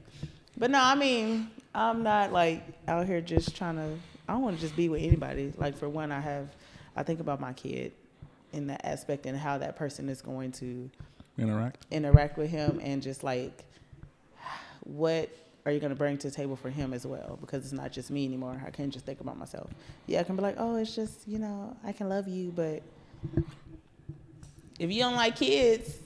But 0.57 0.71
no, 0.71 0.79
I 0.79 0.95
mean, 0.95 1.49
I'm 1.73 2.03
not 2.03 2.31
like 2.31 2.63
out 2.87 3.05
here 3.07 3.21
just 3.21 3.55
trying 3.55 3.75
to. 3.75 3.97
I 4.27 4.33
don't 4.33 4.41
want 4.43 4.57
to 4.57 4.61
just 4.61 4.75
be 4.75 4.87
with 4.89 5.01
anybody. 5.01 5.51
Like 5.57 5.75
for 5.77 5.89
one, 5.89 6.11
I 6.11 6.19
have, 6.19 6.49
I 6.95 7.03
think 7.03 7.19
about 7.19 7.39
my 7.41 7.53
kid 7.53 7.91
in 8.53 8.67
that 8.67 8.85
aspect 8.85 9.25
and 9.25 9.37
how 9.37 9.57
that 9.57 9.75
person 9.75 10.09
is 10.09 10.21
going 10.21 10.51
to 10.53 10.89
Interact. 11.37 11.85
interact 11.91 12.37
with 12.37 12.49
him 12.49 12.79
and 12.83 13.01
just 13.01 13.23
like 13.23 13.63
what 14.83 15.29
are 15.65 15.71
you 15.71 15.79
going 15.79 15.91
to 15.91 15.95
bring 15.95 16.17
to 16.17 16.29
the 16.29 16.35
table 16.35 16.55
for 16.57 16.69
him 16.69 16.93
as 16.93 17.05
well 17.05 17.37
because 17.39 17.63
it's 17.63 17.71
not 17.71 17.91
just 17.91 18.11
me 18.11 18.25
anymore 18.25 18.61
i 18.67 18.69
can't 18.69 18.91
just 18.91 19.05
think 19.05 19.21
about 19.21 19.37
myself 19.37 19.69
yeah 20.07 20.19
i 20.19 20.23
can 20.23 20.35
be 20.35 20.41
like 20.41 20.55
oh 20.57 20.75
it's 20.75 20.93
just 20.93 21.25
you 21.27 21.39
know 21.39 21.75
i 21.85 21.91
can 21.93 22.09
love 22.09 22.27
you 22.27 22.51
but 22.53 22.81
if 24.79 24.91
you 24.91 24.99
don't 24.99 25.15
like 25.15 25.37
kids 25.37 25.99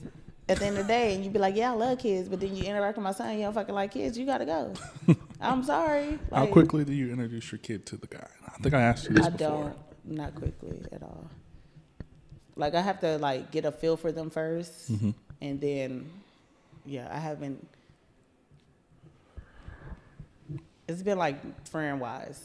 at 0.48 0.58
the 0.58 0.64
end 0.66 0.78
of 0.78 0.86
the 0.86 0.92
day 0.92 1.14
and 1.14 1.24
you'd 1.24 1.32
be 1.32 1.38
like 1.38 1.56
yeah 1.56 1.72
i 1.72 1.74
love 1.74 1.98
kids 1.98 2.28
but 2.28 2.38
then 2.40 2.54
you 2.54 2.64
interact 2.64 2.96
with 2.96 3.02
my 3.04 3.12
son 3.12 3.34
you 3.36 3.42
don't 3.42 3.52
fucking 3.54 3.74
like 3.74 3.90
kids 3.92 4.16
you 4.16 4.24
gotta 4.24 4.44
go 4.44 4.72
i'm 5.40 5.62
sorry 5.64 6.18
How 6.32 6.46
quickly 6.46 6.84
do 6.84 6.92
you 6.92 7.10
introduce 7.10 7.50
your 7.50 7.58
kid 7.58 7.84
to 7.86 7.96
the 7.96 8.06
guy? 8.06 8.26
I 8.46 8.58
think 8.62 8.74
I 8.74 8.80
asked 8.82 9.08
you 9.08 9.14
this 9.16 9.26
i 9.26 9.30
before. 9.30 9.48
don't 9.48 9.76
not 10.16 10.34
quickly 10.36 10.82
at 10.92 11.02
all 11.02 11.28
like 12.54 12.74
i 12.76 12.80
have 12.80 13.00
to 13.00 13.18
like 13.18 13.50
get 13.50 13.64
a 13.64 13.72
feel 13.72 13.96
for 13.96 14.12
them 14.12 14.30
1st 14.30 14.90
Mhm. 14.92 15.14
and 15.42 15.60
then 15.60 16.08
yeah 16.84 17.08
i 17.10 17.18
haven't 17.18 17.66
it's 20.88 21.02
been 21.02 21.18
like 21.18 21.36
friend 21.68 22.00
wise 22.00 22.40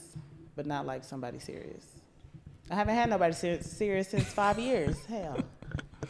but 0.56 0.66
not 0.66 0.86
like 0.86 1.04
somebody 1.04 1.40
serious 1.40 1.86
i 2.72 2.76
haven't 2.76 2.96
had 2.96 3.10
nobody 3.10 3.34
ser- 3.34 3.62
serious 3.62 4.10
since 4.10 4.26
five 4.26 4.58
years 4.58 4.98
hell 5.06 5.38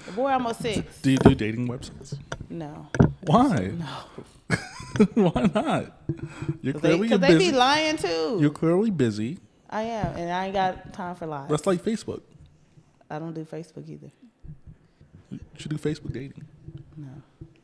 the 0.06 0.12
boy 0.14 0.32
almost 0.32 0.62
six 0.62 1.02
Do 1.02 1.12
you 1.12 1.18
do 1.18 1.36
dating 1.36 1.68
websites? 1.68 2.18
no 2.50 2.88
Why? 3.26 3.72
no 3.78 4.58
Why 5.14 5.50
not? 5.54 6.02
You're 6.62 6.74
because 6.74 6.82
they, 6.82 6.90
clearly 6.98 7.10
'cause 7.10 7.20
they 7.20 7.38
be 7.38 7.52
lying 7.52 7.98
too 7.98 8.38
You're 8.42 8.50
clearly 8.52 8.90
busy. 8.90 9.38
i 9.70 9.84
am 9.84 10.16
and 10.18 10.32
i 10.32 10.46
ain't 10.46 10.54
got 10.54 10.94
time 10.94 11.16
for 11.16 11.26
lies 11.28 11.50
That's 11.50 11.66
like 11.66 11.82
Facebook. 11.84 12.22
i 13.10 13.18
don't 13.20 13.34
do 13.34 13.46
facebook 13.46 13.88
either 13.90 14.12
You 15.30 15.40
should 15.58 15.72
do 15.72 15.78
Facebook 15.78 16.12
dating. 16.14 16.46
no 16.98 17.10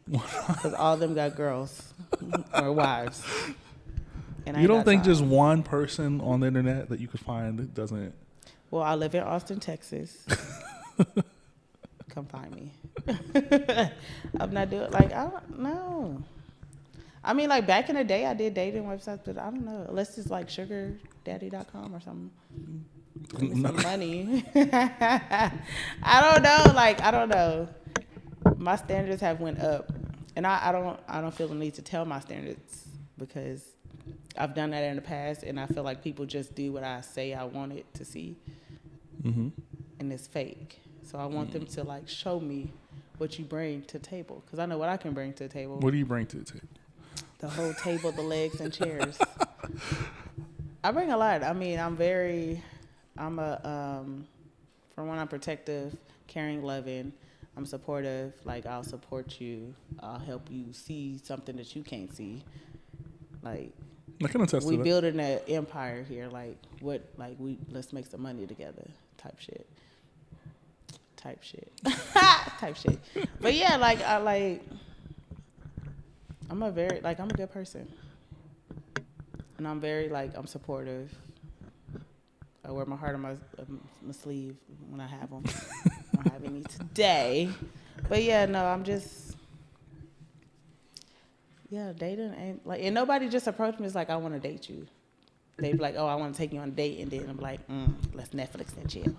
because 0.10 0.74
all 0.74 0.94
of 0.94 1.00
them 1.02 1.14
got 1.16 1.36
girls 1.36 1.94
or 2.54 2.72
wives 2.72 3.22
and 4.46 4.56
I 4.56 4.62
You 4.62 4.68
don't 4.68 4.86
think 4.86 5.04
time. 5.04 5.12
just 5.12 5.22
one 5.22 5.62
person 5.64 6.22
on 6.22 6.40
the 6.40 6.48
internet 6.48 6.88
that 6.88 7.02
you 7.02 7.10
could 7.10 7.20
find 7.20 7.60
that 7.60 7.74
doesn't? 7.74 8.14
Well, 8.72 8.82
I 8.82 8.96
live 8.96 9.14
in 9.14 9.22
Austin, 9.24 9.60
Texas. 9.60 10.26
Come 12.18 12.26
find 12.26 12.56
me. 12.56 12.74
I'm 14.40 14.52
not 14.52 14.72
doing 14.72 14.90
like 14.90 15.14
I 15.14 15.30
don't 15.30 15.60
know. 15.60 16.24
I 17.24 17.34
mean, 17.34 17.48
like 17.48 17.68
back 17.68 17.90
in 17.90 17.96
the 17.96 18.04
day, 18.04 18.26
I 18.26 18.34
did 18.34 18.56
dating 18.56 18.86
websites, 18.86 19.20
but 19.24 19.38
I 19.38 19.52
don't 19.52 19.64
know. 19.64 19.86
Unless 19.88 20.18
it's 20.18 20.32
like 20.32 20.48
sugardaddy.com 20.48 21.94
or 21.94 22.02
something. 22.02 22.32
Some 23.38 23.76
money. 23.84 24.44
I 24.56 25.52
don't 26.04 26.42
know. 26.42 26.74
Like 26.74 27.02
I 27.02 27.12
don't 27.12 27.30
know. 27.30 27.70
My 28.58 28.78
standards 28.78 29.22
have 29.22 29.40
went 29.40 29.60
up, 29.60 29.92
and 30.36 30.48
I, 30.48 30.70
I 30.70 30.72
don't 30.72 31.00
I 31.08 31.22
don't 31.22 31.36
feel 31.36 31.50
the 31.50 31.54
need 31.54 31.76
to 31.76 31.84
tell 31.84 32.04
my 32.04 32.20
standards 32.20 32.88
because 33.20 33.64
I've 34.36 34.56
done 34.56 34.72
that 34.72 34.84
in 34.86 34.96
the 34.96 35.04
past, 35.04 35.44
and 35.44 35.60
I 35.60 35.68
feel 35.68 35.84
like 35.84 36.04
people 36.04 36.26
just 36.26 36.56
do 36.56 36.72
what 36.74 36.84
I 36.84 37.02
say 37.02 37.36
I 37.36 37.44
wanted 37.44 37.86
to 37.94 38.06
see 38.06 38.38
hmm 39.22 39.50
and 40.00 40.12
it's 40.14 40.28
fake. 40.28 40.80
So 41.08 41.18
I 41.18 41.26
want 41.26 41.54
them 41.54 41.66
to 41.66 41.84
like 41.86 42.10
show 42.10 42.38
me 42.38 42.70
what 43.18 43.40
you 43.40 43.46
bring 43.46 43.82
to 43.84 43.98
the 43.98 44.06
table 44.06 44.44
because 44.46 44.60
I 44.60 44.66
know 44.66 44.78
what 44.78 44.90
I 44.90 44.98
can 44.98 45.14
bring 45.14 45.32
to 45.36 45.44
the 45.44 45.50
table. 45.50 45.78
What 45.80 45.92
do 45.92 45.98
you 45.98 46.06
bring 46.06 46.26
to 46.28 46.38
the 46.38 46.44
table? 46.44 46.68
The 47.40 47.48
whole 47.48 47.74
table, 47.76 48.12
the 48.12 48.22
legs 48.22 48.60
and 48.60 48.74
chairs. 48.74 49.18
I 50.84 50.92
bring 50.92 51.12
a 51.12 51.18
lot. 51.18 51.44
I 51.44 51.54
mean, 51.54 51.80
I'm 51.80 51.96
very, 51.96 52.62
I'm 53.18 53.40
a, 53.40 53.62
um, 53.64 54.28
for 54.94 55.06
one, 55.06 55.18
I'm 55.18 55.30
protective, 55.30 55.96
caring, 56.28 56.62
loving. 56.62 57.14
I'm 57.56 57.66
supportive. 57.66 58.34
Like 58.44 58.66
I'll 58.66 58.84
support 58.84 59.40
you. 59.40 59.74
I'll 60.02 60.20
help 60.20 60.52
you 60.52 60.74
see 60.74 61.22
something 61.24 61.56
that 61.56 61.74
you 61.74 61.84
can't 61.84 62.14
see. 62.14 62.44
Like 63.44 63.72
I 64.22 64.28
can 64.28 64.42
attest 64.42 64.68
we 64.68 64.76
building 64.76 65.22
an 65.22 65.40
empire 65.48 66.04
here. 66.04 66.28
Like 66.28 66.58
what? 66.82 67.02
Like 67.18 67.38
we 67.40 67.58
let's 67.72 67.94
make 67.94 68.08
some 68.08 68.22
money 68.22 68.46
together. 68.46 68.88
Type 69.18 69.40
shit. 69.40 69.68
Type 71.28 71.44
shit. 71.44 71.72
type 72.14 72.78
shit. 72.78 72.98
But 73.42 73.54
yeah, 73.54 73.76
like 73.76 74.02
I 74.02 74.16
like. 74.16 74.64
I'm 76.50 76.64
a 76.64 76.72
very 76.72 77.02
like 77.02 77.20
I'm 77.20 77.30
a 77.30 77.34
good 77.34 77.52
person, 77.52 77.86
and 79.58 79.68
I'm 79.68 79.82
very 79.82 80.08
like 80.08 80.38
I'm 80.38 80.48
supportive. 80.48 81.14
I 82.64 82.72
wear 82.72 82.86
my 82.86 82.96
heart 82.96 83.16
on 83.16 83.20
my 83.20 83.36
my 84.02 84.14
sleeve 84.14 84.56
when 84.90 85.02
I 85.02 85.08
have 85.08 85.30
them. 85.30 85.44
I 85.46 86.16
don't 86.24 86.32
have 86.32 86.46
any 86.46 86.62
today, 86.62 87.50
but 88.08 88.24
yeah, 88.24 88.46
no, 88.46 88.64
I'm 88.64 88.86
just. 88.86 89.36
Yeah, 91.70 91.92
dating 91.92 92.36
ain't 92.36 92.66
like, 92.66 92.82
and 92.82 92.96
nobody 92.96 93.28
just 93.28 93.48
approached 93.48 93.82
me. 93.82 93.86
It's 93.86 93.96
like 93.96 94.10
I 94.10 94.16
want 94.16 94.34
to 94.34 94.40
date 94.40 94.70
you. 94.70 94.88
they'd 95.58 95.74
be 95.74 95.78
like, 95.80 95.96
"Oh, 95.98 96.08
I 96.08 96.16
want 96.16 96.34
to 96.34 96.38
take 96.38 96.54
you 96.54 96.62
on 96.62 96.70
a 96.70 96.72
date," 96.72 97.02
and 97.02 97.12
then 97.12 97.30
I'm 97.30 97.40
like, 97.40 97.68
mm, 97.68 97.94
"Let's 98.14 98.30
Netflix 98.30 98.78
and 98.78 98.90
chill." 98.90 99.14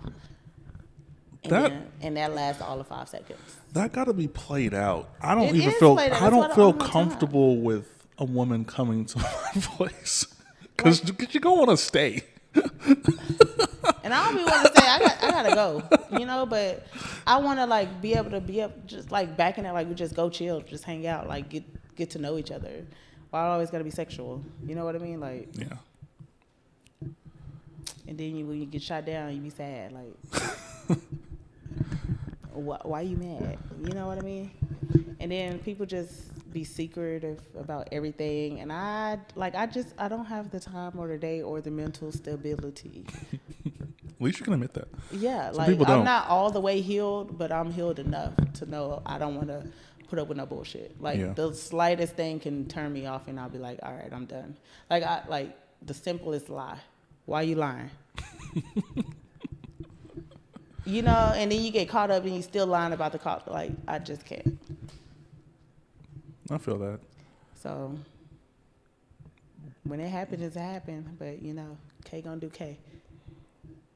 And, 1.51 1.63
That- 1.65 1.69
then, 1.71 1.87
and 2.01 2.17
that 2.17 2.33
lasts 2.35 2.61
all 2.61 2.79
of 2.79 2.87
five 2.87 3.09
seconds. 3.09 3.39
That 3.73 3.91
got 3.91 4.05
to 4.05 4.13
be 4.13 4.27
played 4.27 4.73
out. 4.73 5.09
I 5.21 5.35
don't 5.35 5.49
It 5.49 5.55
even 5.55 5.71
feel. 5.73 5.97
I 5.99 6.09
That's 6.09 6.21
don't 6.29 6.53
feel 6.55 6.71
no 6.73 6.77
time. 6.79 6.89
comfortable 6.89 7.57
with 7.57 7.87
a 8.17 8.25
woman 8.25 8.65
coming 8.65 9.05
to 9.05 9.17
my 9.19 9.61
place 9.61 10.25
because 10.75 11.03
you 11.33 11.39
don't 11.39 11.57
want 11.57 11.69
to 11.71 11.77
stay. 11.77 12.23
And 14.01 14.13
I 14.13 14.25
don't 14.25 14.37
be 14.37 14.43
want 14.43 14.65
to 14.75 14.81
say 14.81 14.87
I 14.87 14.99
got 14.99 15.23
I 15.23 15.29
gotta 15.31 15.55
go, 15.55 16.17
you 16.17 16.25
know. 16.25 16.45
But 16.45 16.87
I 17.27 17.37
want 17.37 17.59
to 17.59 17.65
like 17.67 18.01
be 18.01 18.13
able 18.13 18.31
to 18.31 18.39
be 18.41 18.61
up, 18.61 18.87
just 18.87 19.11
like 19.11 19.37
back 19.37 19.57
in 19.57 19.65
it, 19.65 19.71
like 19.73 19.87
we 19.87 19.93
just 19.93 20.15
go 20.15 20.29
chill, 20.29 20.61
just 20.61 20.83
hang 20.83 21.05
out, 21.05 21.27
like 21.27 21.49
get 21.49 21.63
get 21.95 22.09
to 22.11 22.19
know 22.19 22.37
each 22.37 22.49
other. 22.49 22.85
Why 23.29 23.41
I 23.41 23.47
always 23.49 23.69
gotta 23.69 23.83
be 23.83 23.91
sexual? 23.91 24.43
You 24.65 24.73
know 24.75 24.83
what 24.85 24.95
I 24.95 24.99
mean? 24.99 25.19
Like, 25.19 25.49
Yeah. 25.53 25.73
and 28.07 28.17
then 28.17 28.35
you, 28.35 28.45
when 28.47 28.59
you 28.59 28.65
get 28.65 28.81
shot 28.81 29.05
down, 29.05 29.33
you 29.35 29.41
be 29.41 29.49
sad. 29.51 29.91
Like, 29.91 30.97
why, 32.59 32.79
why 32.83 33.01
you 33.01 33.17
mad? 33.17 33.57
You 33.83 33.93
know 33.93 34.07
what 34.07 34.17
I 34.17 34.21
mean? 34.21 34.51
And 35.19 35.31
then 35.31 35.59
people 35.59 35.85
just 35.85 36.13
be 36.51 36.63
secretive 36.63 37.39
about 37.57 37.89
everything, 37.91 38.59
and 38.59 38.71
I 38.71 39.19
like 39.35 39.55
I 39.55 39.65
just 39.67 39.89
I 39.97 40.07
don't 40.07 40.25
have 40.25 40.49
the 40.51 40.59
time 40.59 40.93
or 40.97 41.07
the 41.07 41.17
day 41.17 41.41
or 41.41 41.61
the 41.61 41.71
mental 41.71 42.11
stability. 42.11 43.05
At 43.65 44.21
least 44.23 44.39
you 44.39 44.43
can 44.45 44.53
admit 44.53 44.73
that. 44.73 44.87
Yeah, 45.11 45.51
Some 45.51 45.77
like 45.79 45.89
I'm 45.89 46.03
not 46.03 46.27
all 46.27 46.51
the 46.51 46.59
way 46.59 46.81
healed, 46.81 47.37
but 47.37 47.51
I'm 47.51 47.71
healed 47.71 47.99
enough 47.99 48.33
to 48.55 48.65
know 48.65 49.01
I 49.05 49.17
don't 49.17 49.35
want 49.35 49.47
to 49.47 49.63
put 50.09 50.19
up 50.19 50.27
with 50.27 50.37
no 50.37 50.45
bullshit. 50.45 50.99
Like 51.01 51.19
Yeah. 51.19 51.33
the 51.33 51.53
slightest 51.53 52.15
thing 52.15 52.39
can 52.39 52.65
turn 52.67 52.91
me 52.91 53.05
off, 53.05 53.27
and 53.27 53.39
I'll 53.39 53.49
be 53.49 53.59
like, 53.59 53.79
all 53.83 53.93
right, 53.93 54.11
I'm 54.11 54.25
done. 54.25 54.57
Like 54.89 55.03
I 55.03 55.21
like 55.29 55.57
the 55.85 55.93
simplest 55.93 56.49
lie. 56.49 56.79
Why 57.25 57.43
you 57.43 57.55
lying? 57.55 57.89
you 60.89 61.01
know, 61.03 61.33
and 61.35 61.51
then 61.51 61.61
you 61.61 61.71
get 61.71 61.87
caught 61.87 62.09
up 62.09 62.23
and 62.23 62.35
you 62.35 62.41
still 62.41 62.65
lying 62.67 62.93
about 62.93 63.11
the 63.11 63.19
cost. 63.19 63.47
Like 63.47 63.71
I 63.87 63.99
just 63.99 64.25
can't. 64.25 64.57
I 66.51 66.57
feel 66.57 66.77
that. 66.79 66.99
So 67.61 67.95
when 69.83 69.99
it 69.99 70.09
happens, 70.09 70.41
it's 70.41 70.55
happened. 70.55 71.17
But 71.19 71.41
you 71.41 71.53
know, 71.53 71.77
Khay 72.05 72.21
gonna 72.21 72.39
do 72.41 72.49
Khay. 72.49 72.77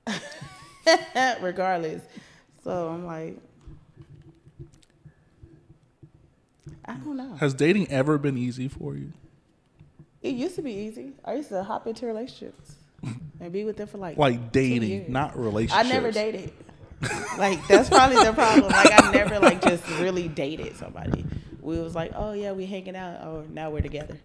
Regardless. 1.41 2.03
So 2.63 2.89
I'm 2.89 3.05
like, 3.05 3.37
I 6.85 6.93
don't 6.93 7.17
know. 7.17 7.35
Has 7.35 7.53
dating 7.53 7.89
ever 7.89 8.17
been 8.17 8.37
easy 8.37 8.67
for 8.67 8.95
you? 8.95 9.13
It 10.21 10.35
used 10.35 10.55
to 10.55 10.61
be 10.61 10.71
easy. 10.71 11.13
I 11.25 11.35
used 11.35 11.49
to 11.49 11.63
hop 11.63 11.87
into 11.87 12.05
relationships 12.05 12.75
and 13.41 13.51
be 13.51 13.65
with 13.65 13.75
them 13.77 13.87
for 13.87 13.97
like 13.97 14.17
Like 14.17 14.51
dating, 14.51 15.11
not 15.11 15.33
I 15.35 15.83
never 15.83 16.11
dated. 16.11 16.53
Like 17.37 17.65
that's 17.67 17.89
probably 17.89 18.23
the 18.23 18.33
problem. 18.33 18.71
Like 18.71 18.91
I 18.91 19.11
never 19.11 19.39
like 19.39 19.61
just 19.61 19.87
really 19.99 20.27
dated 20.27 20.75
somebody. 20.75 21.25
We 21.61 21.79
was 21.79 21.95
like, 21.95 22.11
oh 22.15 22.33
yeah, 22.33 22.51
we 22.51 22.65
hanging 22.65 22.95
out. 22.95 23.21
Oh, 23.21 23.45
now 23.49 23.69
we're 23.69 23.81
together. 23.81 24.17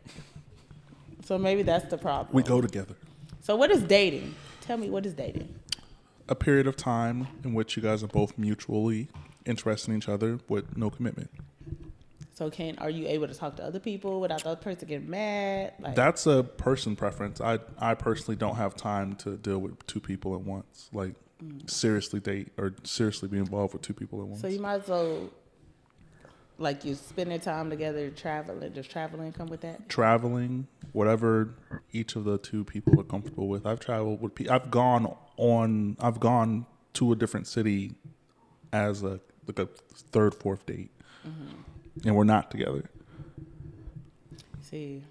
So 1.24 1.38
maybe 1.38 1.62
that's 1.62 1.88
the 1.90 1.98
problem. 1.98 2.34
We 2.34 2.42
go 2.42 2.60
together. 2.60 2.94
So 3.40 3.56
what 3.56 3.70
is 3.70 3.82
dating? 3.82 4.34
Tell 4.60 4.76
me 4.76 4.90
what 4.90 5.06
is 5.06 5.14
dating? 5.14 5.54
A 6.28 6.34
period 6.34 6.66
of 6.66 6.76
time 6.76 7.28
in 7.44 7.54
which 7.54 7.76
you 7.76 7.82
guys 7.82 8.02
are 8.02 8.08
both 8.08 8.36
mutually 8.36 9.08
interested 9.46 9.90
in 9.90 9.98
each 9.98 10.08
other 10.08 10.38
with 10.48 10.76
no 10.76 10.90
commitment. 10.90 11.30
So 12.34 12.50
can 12.50 12.78
are 12.78 12.90
you 12.90 13.08
able 13.08 13.26
to 13.26 13.34
talk 13.34 13.56
to 13.56 13.64
other 13.64 13.80
people 13.80 14.20
without 14.20 14.44
the 14.44 14.50
other 14.50 14.60
person 14.60 14.86
getting 14.86 15.10
mad? 15.10 15.72
Like 15.80 15.96
That's 15.96 16.26
a 16.26 16.44
person 16.44 16.94
preference. 16.94 17.40
I 17.40 17.58
I 17.78 17.94
personally 17.94 18.36
don't 18.36 18.54
have 18.54 18.76
time 18.76 19.16
to 19.16 19.36
deal 19.36 19.58
with 19.58 19.84
two 19.86 19.98
people 19.98 20.34
at 20.34 20.42
once. 20.42 20.88
Like 20.92 21.14
seriously 21.66 22.20
date 22.20 22.48
or 22.58 22.74
seriously 22.84 23.28
be 23.28 23.38
involved 23.38 23.72
with 23.72 23.82
two 23.82 23.94
people 23.94 24.20
at 24.20 24.26
once. 24.26 24.40
so 24.40 24.48
you 24.48 24.60
might 24.60 24.82
as 24.82 24.88
well 24.88 25.30
Like 26.58 26.84
you 26.84 26.94
spending 26.96 27.38
time 27.38 27.70
together, 27.70 28.10
traveling, 28.10 28.72
does 28.72 28.86
traveling 28.88 29.32
come 29.32 29.46
with 29.48 29.60
that? 29.60 29.88
traveling, 29.88 30.66
whatever 30.92 31.54
each 31.92 32.16
of 32.16 32.24
the 32.24 32.38
two 32.38 32.64
people 32.64 32.98
are 33.00 33.04
comfortable 33.04 33.46
with. 33.46 33.64
I've 33.64 33.78
traveled 33.78 34.20
with. 34.20 34.34
Pe- 34.34 34.48
I've 34.48 34.68
gone 34.70 35.14
on. 35.36 35.96
I've 36.00 36.18
gone 36.18 36.66
to 36.94 37.12
a 37.12 37.16
different 37.16 37.46
city 37.46 37.94
as 38.72 39.04
a 39.04 39.20
like 39.46 39.60
a 39.60 39.66
third, 40.10 40.34
fourth 40.34 40.66
date, 40.66 40.90
mm-hmm. 41.26 42.08
and 42.08 42.16
we're 42.16 42.24
not 42.24 42.50
together. 42.50 42.90
See, 44.62 45.02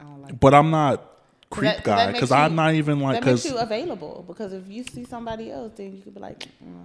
I 0.00 0.04
don't 0.04 0.22
like 0.22 0.38
But 0.40 0.54
I'm 0.54 0.70
not 0.70 1.02
that- 1.02 1.15
creep 1.50 1.76
that 1.76 1.84
guy 1.84 2.12
because 2.12 2.32
I'm 2.32 2.54
not 2.54 2.74
even 2.74 3.00
like 3.00 3.20
that 3.20 3.26
makes 3.26 3.42
because 3.42 3.52
you 3.56 3.58
available 3.60 4.24
because 4.26 4.52
if 4.52 4.68
you 4.68 4.84
see 4.84 5.04
somebody 5.04 5.50
else, 5.50 5.72
then 5.76 5.94
you 5.96 6.02
could 6.02 6.14
be 6.14 6.20
like, 6.20 6.40
mm, 6.64 6.84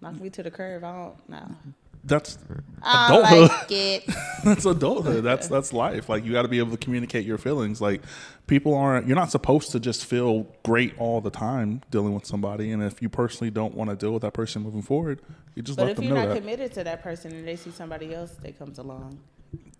knock 0.00 0.20
me 0.20 0.30
to 0.30 0.42
the 0.42 0.50
curb. 0.50 0.84
I 0.84 0.92
don't 0.92 1.28
know. 1.28 1.56
that's 2.04 2.38
I 2.82 3.06
adulthood. 3.08 3.48
like 3.50 3.66
it. 3.70 4.04
that's 4.44 4.64
adulthood. 4.64 5.22
That's 5.24 5.48
that's 5.48 5.72
life. 5.72 6.08
Like 6.08 6.24
you 6.24 6.32
got 6.32 6.42
to 6.42 6.48
be 6.48 6.58
able 6.58 6.72
to 6.72 6.78
communicate 6.78 7.26
your 7.26 7.38
feelings. 7.38 7.80
Like 7.80 8.02
people 8.46 8.74
aren't. 8.74 9.06
You're 9.06 9.16
not 9.16 9.30
supposed 9.30 9.70
to 9.72 9.80
just 9.80 10.04
feel 10.06 10.46
great 10.64 10.94
all 10.98 11.20
the 11.20 11.30
time 11.30 11.82
dealing 11.90 12.14
with 12.14 12.26
somebody. 12.26 12.72
And 12.72 12.82
if 12.82 13.02
you 13.02 13.08
personally 13.08 13.50
don't 13.50 13.74
want 13.74 13.90
to 13.90 13.96
deal 13.96 14.12
with 14.12 14.22
that 14.22 14.32
person 14.32 14.62
moving 14.62 14.82
forward, 14.82 15.20
you 15.54 15.62
just 15.62 15.76
But 15.78 15.88
let 15.88 15.96
them 15.96 16.08
know 16.08 16.14
that. 16.14 16.20
if 16.20 16.26
you're 16.26 16.34
not 16.34 16.40
committed 16.40 16.72
to 16.74 16.84
that 16.84 17.02
person 17.02 17.32
and 17.32 17.46
they 17.46 17.56
see 17.56 17.70
somebody 17.70 18.14
else 18.14 18.32
that 18.42 18.58
comes 18.58 18.78
along, 18.78 19.18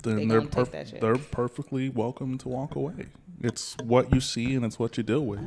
then 0.03 0.29
they're 0.29 0.41
gonna 0.43 0.51
perf- 0.67 1.01
they're 1.01 1.17
perfectly 1.17 1.89
welcome 1.89 2.37
to 2.39 2.49
walk 2.49 2.75
away. 2.77 3.07
It's 3.41 3.77
what 3.83 4.13
you 4.13 4.21
see 4.21 4.55
and 4.55 4.65
it's 4.65 4.79
what 4.79 4.97
you 4.97 5.03
deal 5.03 5.25
with. 5.25 5.41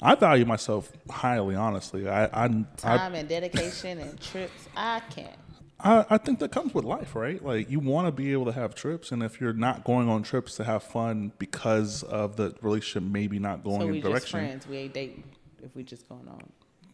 I 0.00 0.14
value 0.14 0.44
myself 0.44 0.92
highly, 1.08 1.54
honestly. 1.54 2.08
I 2.08 2.24
I, 2.26 2.44
I 2.44 2.64
time 2.76 3.14
and 3.14 3.28
dedication 3.28 3.98
and 3.98 4.20
trips, 4.20 4.68
I 4.76 5.00
can't. 5.10 5.36
I, 5.84 6.04
I 6.10 6.18
think 6.18 6.38
that 6.40 6.52
comes 6.52 6.74
with 6.74 6.84
life, 6.84 7.14
right? 7.14 7.42
Like 7.44 7.70
you 7.70 7.80
want 7.80 8.06
to 8.06 8.12
be 8.12 8.32
able 8.32 8.44
to 8.46 8.52
have 8.52 8.74
trips, 8.74 9.12
and 9.12 9.22
if 9.22 9.40
you're 9.40 9.52
not 9.52 9.84
going 9.84 10.08
on 10.08 10.22
trips 10.22 10.56
to 10.56 10.64
have 10.64 10.82
fun 10.82 11.32
because 11.38 12.02
of 12.04 12.36
the 12.36 12.54
relationship 12.62 13.08
maybe 13.08 13.38
not 13.38 13.64
going 13.64 13.80
So 13.80 13.86
in 13.86 13.92
we 13.92 14.00
just 14.02 14.28
friends. 14.28 14.66
We 14.66 14.76
ain't 14.78 14.94
dating 14.94 15.24
if 15.62 15.74
we 15.74 15.82
just 15.82 16.08
going 16.08 16.28
on. 16.28 16.42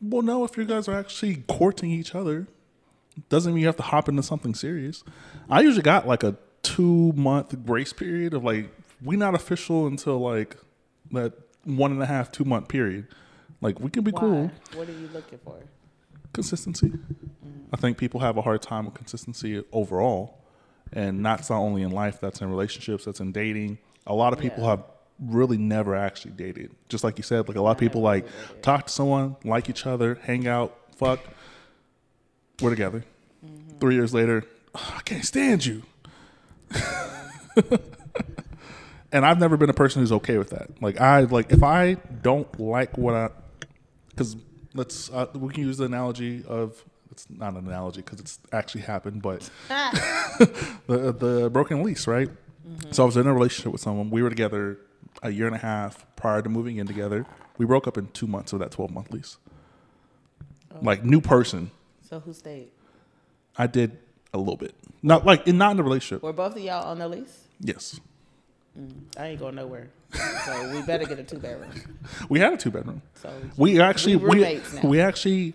Well, 0.00 0.22
no, 0.22 0.44
if 0.44 0.56
you 0.56 0.64
guys 0.64 0.88
are 0.88 0.96
actually 0.96 1.42
courting 1.48 1.90
each 1.90 2.14
other, 2.14 2.46
doesn't 3.28 3.52
mean 3.52 3.62
you 3.62 3.66
have 3.66 3.76
to 3.76 3.82
hop 3.82 4.08
into 4.08 4.22
something 4.22 4.54
serious. 4.54 5.02
I 5.50 5.60
usually 5.60 5.82
got 5.82 6.06
like 6.06 6.22
a 6.22 6.36
two 6.62 7.12
month 7.14 7.64
grace 7.66 7.92
period 7.92 8.34
of 8.34 8.44
like 8.44 8.68
we 9.02 9.16
not 9.16 9.34
official 9.34 9.86
until 9.86 10.18
like 10.18 10.56
that 11.12 11.32
one 11.64 11.92
and 11.92 12.02
a 12.02 12.06
half 12.06 12.30
two 12.32 12.44
month 12.44 12.68
period. 12.68 13.06
Like 13.60 13.80
we 13.80 13.90
can 13.90 14.02
be 14.04 14.10
Why? 14.12 14.20
cool. 14.20 14.50
What 14.74 14.88
are 14.88 14.92
you 14.92 15.08
looking 15.12 15.38
for? 15.44 15.56
Consistency. 16.32 16.92
I 17.72 17.76
think 17.76 17.98
people 17.98 18.20
have 18.20 18.36
a 18.36 18.42
hard 18.42 18.62
time 18.62 18.84
with 18.86 18.94
consistency 18.94 19.62
overall, 19.72 20.38
and 20.92 21.24
that's 21.24 21.50
not 21.50 21.58
only 21.58 21.82
in 21.82 21.90
life. 21.90 22.20
That's 22.20 22.40
in 22.40 22.48
relationships. 22.50 23.04
That's 23.04 23.20
in 23.20 23.32
dating. 23.32 23.78
A 24.06 24.14
lot 24.14 24.32
of 24.32 24.38
people 24.38 24.62
Yeah. 24.64 24.70
have 24.70 24.84
really 25.20 25.58
never 25.58 25.96
actually 25.96 26.30
dated. 26.32 26.70
Just 26.88 27.02
like 27.04 27.18
you 27.18 27.24
said, 27.24 27.48
like 27.48 27.56
a 27.56 27.60
lot 27.60 27.72
of 27.72 27.78
people 27.78 28.00
like 28.00 28.24
dated. 28.26 28.62
talk 28.62 28.86
to 28.86 28.92
someone, 28.92 29.36
like 29.44 29.68
each 29.68 29.84
other, 29.86 30.14
hang 30.22 30.46
out, 30.46 30.76
fuck. 30.96 31.20
We're 32.62 32.70
together. 32.70 33.04
Mm-hmm. 33.44 33.78
Three 33.78 33.94
years 33.96 34.14
later, 34.14 34.44
"Ugh, 34.74 34.92
I 34.96 35.00
can't 35.02 35.24
stand 35.24 35.66
you. 35.66 35.82
and 39.12 39.24
I've 39.24 39.38
never 39.38 39.56
been 39.56 39.70
a 39.70 39.74
person 39.74 40.02
who's 40.02 40.12
okay 40.12 40.38
with 40.38 40.50
that. 40.50 40.82
Like 40.82 41.00
I 41.00 41.20
like 41.20 41.50
if 41.52 41.62
I 41.62 41.94
don't 42.22 42.58
like 42.60 42.96
what 42.98 43.14
I, 43.14 43.30
because 44.10 44.36
let's 44.74 45.10
uh, 45.10 45.26
we 45.34 45.52
can 45.52 45.64
use 45.64 45.78
the 45.78 45.84
analogy 45.84 46.44
of 46.46 46.84
it's 47.10 47.28
not 47.30 47.54
an 47.54 47.66
analogy 47.66 48.02
because 48.02 48.20
it's 48.20 48.38
actually 48.52 48.82
happened, 48.82 49.22
but 49.22 49.48
the 49.68 51.14
the 51.18 51.50
broken 51.52 51.82
lease, 51.82 52.06
right? 52.06 52.28
So 52.90 53.02
I 53.02 53.06
was 53.06 53.16
in 53.16 53.26
a 53.26 53.32
relationship 53.32 53.72
with 53.72 53.80
someone. 53.80 54.10
We 54.10 54.22
were 54.22 54.28
together 54.28 54.78
a 55.22 55.30
year 55.30 55.46
and 55.46 55.56
a 55.56 55.58
half 55.58 56.04
prior 56.16 56.42
to 56.42 56.48
moving 56.48 56.76
in 56.76 56.86
together. 56.86 57.24
We 57.56 57.64
broke 57.66 57.88
up 57.88 57.96
in 57.96 58.08
two 58.08 58.26
months 58.26 58.52
of 58.52 58.58
that 58.60 58.70
twelve 58.70 58.90
month 58.90 59.10
lease. 59.10 59.38
Like 60.80 61.02
new 61.02 61.20
person, 61.20 61.72
So 62.08 62.20
who 62.20 62.32
stayed? 62.32 62.68
I 63.56 63.66
did 63.66 63.98
a 64.32 64.38
little 64.38 64.56
bit, 64.56 64.74
not 65.02 65.26
like 65.26 65.48
in 65.48 65.58
not 65.58 65.72
in 65.72 65.80
a 65.80 65.82
relationship. 65.82 66.22
Were 66.22 66.32
both 66.32 66.54
of 66.54 66.62
y'all 66.62 66.84
on 66.86 66.98
the 67.00 67.08
lease? 67.08 67.48
Yes, 67.58 67.98
I 69.16 69.26
ain't 69.28 69.40
going 69.40 69.54
nowhere. 69.56 69.88
So 70.46 70.70
we 70.72 70.82
better 70.82 71.04
get 71.04 71.18
a 71.18 71.24
two 71.24 71.38
bedroom. 71.38 71.70
we 72.28 72.40
had 72.40 72.52
a 72.54 72.56
two 72.56 72.70
bedroom. 72.70 73.02
So 73.14 73.30
We 73.56 73.80
actually 73.80 74.16
We 74.16 74.28
we, 74.28 74.60
now. 74.74 74.80
we 74.88 75.00
actually 75.00 75.54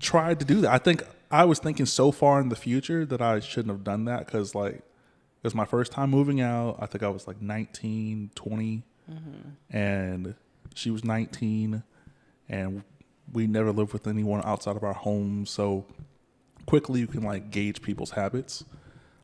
tried 0.00 0.38
to 0.40 0.44
do 0.44 0.62
that. 0.62 0.72
I 0.72 0.78
think 0.78 1.02
I 1.30 1.44
was 1.44 1.58
thinking 1.58 1.86
so 1.86 2.10
far 2.10 2.40
in 2.40 2.48
the 2.48 2.56
future 2.56 3.04
that 3.06 3.20
I 3.22 3.40
shouldn't 3.40 3.70
have 3.72 3.84
done 3.84 4.06
that 4.06 4.26
because 4.26 4.54
like 4.54 4.74
it 4.76 5.44
was 5.44 5.54
my 5.54 5.64
first 5.64 5.92
time 5.92 6.10
moving 6.10 6.40
out. 6.40 6.76
I 6.80 6.86
think 6.86 7.02
I 7.02 7.08
was 7.08 7.26
like 7.26 7.40
19, 7.40 8.30
20 8.34 8.82
Mm-hmm. 9.10 9.76
and 9.76 10.34
she 10.76 10.90
was 10.92 11.02
19 11.04 11.82
and 12.48 12.84
we 13.32 13.48
never 13.48 13.72
lived 13.72 13.92
with 13.92 14.06
anyone 14.06 14.40
outside 14.44 14.76
of 14.76 14.84
our 14.84 14.92
home. 14.92 15.46
So 15.46 15.84
quickly 16.66 17.00
you 17.00 17.08
can 17.08 17.22
like 17.24 17.50
gauge 17.50 17.82
people's 17.82 18.12
habits. 18.12 18.64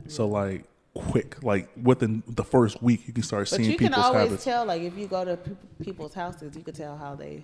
So 0.09 0.27
like 0.27 0.65
quick, 1.03 1.43
like 1.43 1.69
within 1.83 2.23
the 2.27 2.45
first 2.45 2.83
week 2.83 3.07
you 3.07 3.13
can 3.13 3.23
start 3.23 3.49
seeing 3.49 3.61
But 3.63 3.65
seeing 3.67 3.73
you 3.73 3.79
can 3.79 3.95
always 3.95 4.23
habits. 4.25 4.45
tell, 4.45 4.65
like, 4.65 4.83
if 4.83 4.97
you 4.97 5.07
go 5.07 5.25
to 5.25 5.37
pe- 5.37 5.53
people's 5.85 6.15
houses, 6.15 6.57
you 6.57 6.63
could 6.63 6.75
tell 6.75 6.97
how 6.97 7.15
they 7.15 7.43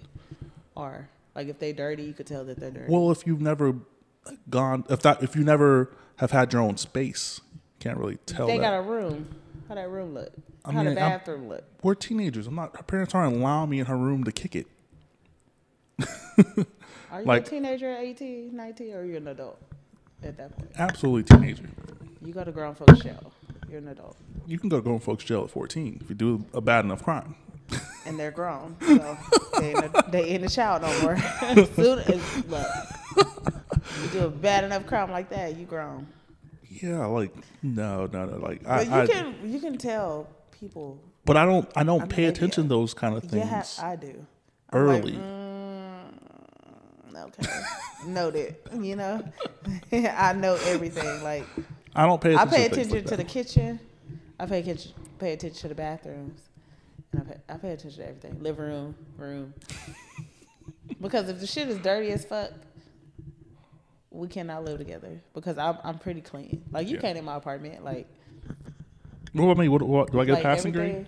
are. 0.76 1.08
Like, 1.34 1.48
if 1.48 1.58
they're 1.58 1.72
dirty, 1.72 2.02
you 2.04 2.12
could 2.12 2.26
tell 2.26 2.44
that 2.44 2.58
they're 2.60 2.70
dirty. 2.70 2.92
Well, 2.92 3.10
if 3.10 3.26
you've 3.26 3.40
never 3.40 3.74
gone, 4.50 4.84
if 4.90 5.00
that, 5.02 5.22
if 5.22 5.34
you 5.36 5.44
never 5.44 5.90
have 6.16 6.30
had 6.30 6.52
your 6.52 6.62
own 6.62 6.76
space, 6.76 7.40
you 7.52 7.60
can't 7.80 7.98
really 7.98 8.18
tell 8.26 8.46
they 8.46 8.58
that. 8.58 8.62
got 8.62 8.74
a 8.74 8.82
room. 8.82 9.28
How 9.68 9.74
that 9.76 9.88
room 9.88 10.12
look? 10.14 10.32
I 10.64 10.72
how 10.72 10.78
the 10.82 10.90
mean, 10.90 10.98
I'm- 10.98 11.10
bathroom 11.18 11.48
look? 11.48 11.64
We're 11.82 11.94
teenagers. 11.94 12.46
I'm 12.46 12.54
not. 12.54 12.76
Her 12.76 12.82
parents 12.82 13.14
aren't 13.14 13.36
allowing 13.36 13.70
me 13.70 13.80
in 13.80 13.86
her 13.86 13.96
room 13.96 14.24
to 14.24 14.32
kick 14.32 14.54
it. 14.54 14.66
Are 17.10 17.20
you 17.20 17.26
like- 17.26 17.46
a 17.46 17.50
teenager 17.50 17.90
at 17.90 18.00
18, 18.02 18.54
19, 18.56 18.94
or 18.94 19.00
are 19.00 19.04
you 19.04 19.16
an 19.16 19.28
adult 19.28 19.60
at 20.22 20.36
that 20.38 20.56
point? 20.56 20.70
Absolutely 20.78 21.24
teenager. 21.24 21.68
You 22.24 22.32
got 22.32 22.48
a 22.48 22.52
grown 22.52 22.74
folks 22.74 23.00
jail. 23.00 23.32
You're 23.72 23.80
an 23.80 23.88
adult. 23.88 24.18
You 24.46 24.58
can 24.58 24.68
go 24.68 24.76
to 24.76 24.82
grown 24.82 25.00
folks 25.00 25.24
jail 25.24 25.44
at 25.44 25.50
14 25.50 26.00
if 26.02 26.10
you 26.10 26.14
do 26.14 26.44
a 26.52 26.60
bad 26.60 26.84
enough 26.84 27.02
crime. 27.02 27.34
And 28.04 28.20
they're 28.20 28.30
grown. 28.30 28.76
So 28.82 29.16
they 29.58 29.70
ain't, 29.70 29.78
a, 29.84 30.04
they 30.10 30.24
ain't 30.24 30.44
a 30.44 30.48
child 30.50 30.82
no 30.82 31.00
more. 31.00 31.16
Soon 31.74 32.00
as, 32.00 32.44
look, 32.48 32.66
you 34.02 34.08
do 34.12 34.26
a 34.26 34.28
bad 34.28 34.64
enough 34.64 34.86
crime 34.86 35.10
like 35.10 35.30
that, 35.30 35.56
you 35.56 35.64
grown. 35.64 36.06
Yeah, 36.68 37.06
like 37.06 37.34
no, 37.62 38.06
no, 38.12 38.26
no. 38.26 38.36
Like 38.36 38.66
I, 38.68 38.84
But 38.84 38.86
you 38.88 38.92
I 38.92 39.06
can 39.06 39.50
you 39.50 39.58
can 39.58 39.78
tell 39.78 40.28
people. 40.60 40.98
but 41.24 41.38
I 41.38 41.46
don't. 41.46 41.66
I 41.74 41.82
don't 41.82 42.02
I 42.02 42.06
pay 42.06 42.24
attention 42.26 42.64
to 42.64 42.68
those 42.68 42.92
kind 42.92 43.16
of 43.16 43.22
things 43.22 43.46
Yeah, 43.46 43.64
I 43.86 43.96
do. 43.96 44.26
I'm 44.70 44.86
like, 44.86 45.00
early. 45.00 45.12
mm, 45.12 46.12
okay, 47.16 47.48
noted. 48.06 48.56
You 48.78 48.96
know, 48.96 49.22
I 49.92 50.34
know 50.34 50.58
everything. 50.66 51.22
Like 51.22 51.46
I 51.94 52.06
don't 52.06 52.20
pay 52.20 52.34
I 52.34 52.42
attention. 52.42 52.50
pay 52.50 52.68
to, 52.68 52.72
attention 52.72 52.94
like 52.96 53.06
to 53.06 53.16
the 53.16 53.24
kitchen. 53.24 53.80
I 54.38 54.46
pay 54.46 54.60
attention 54.60 54.92
pay 55.18 55.32
attention 55.34 55.60
to 55.62 55.68
the 55.68 55.74
bathrooms, 55.74 56.40
and 57.12 57.20
I 57.22 57.24
pay, 57.24 57.40
I 57.48 57.56
pay 57.58 57.70
attention 57.72 58.02
to 58.02 58.08
everything. 58.08 58.42
Living 58.42 58.64
room, 58.64 58.94
room. 59.16 59.54
because 61.00 61.28
if 61.28 61.38
the 61.40 61.46
shit 61.46 61.68
is 61.68 61.78
dirty 61.78 62.10
as 62.10 62.24
fuck, 62.24 62.50
we 64.10 64.28
cannot 64.28 64.64
live 64.64 64.78
together. 64.78 65.20
Because 65.34 65.58
I'm 65.58 65.78
I'm 65.84 65.98
pretty 65.98 66.20
clean. 66.22 66.62
Like 66.72 66.88
you 66.88 66.96
Yeah. 66.96 67.02
came 67.02 67.16
in 67.16 67.24
my 67.24 67.36
apartment, 67.36 67.84
like 67.84 68.08
What 69.32 69.44
about 69.44 69.58
me? 69.58 69.68
What, 69.68 69.82
what 69.82 70.10
do 70.12 70.20
I 70.20 70.24
get 70.24 70.32
like 70.34 70.40
a 70.40 70.42
passing 70.42 70.72
grade? 70.72 71.06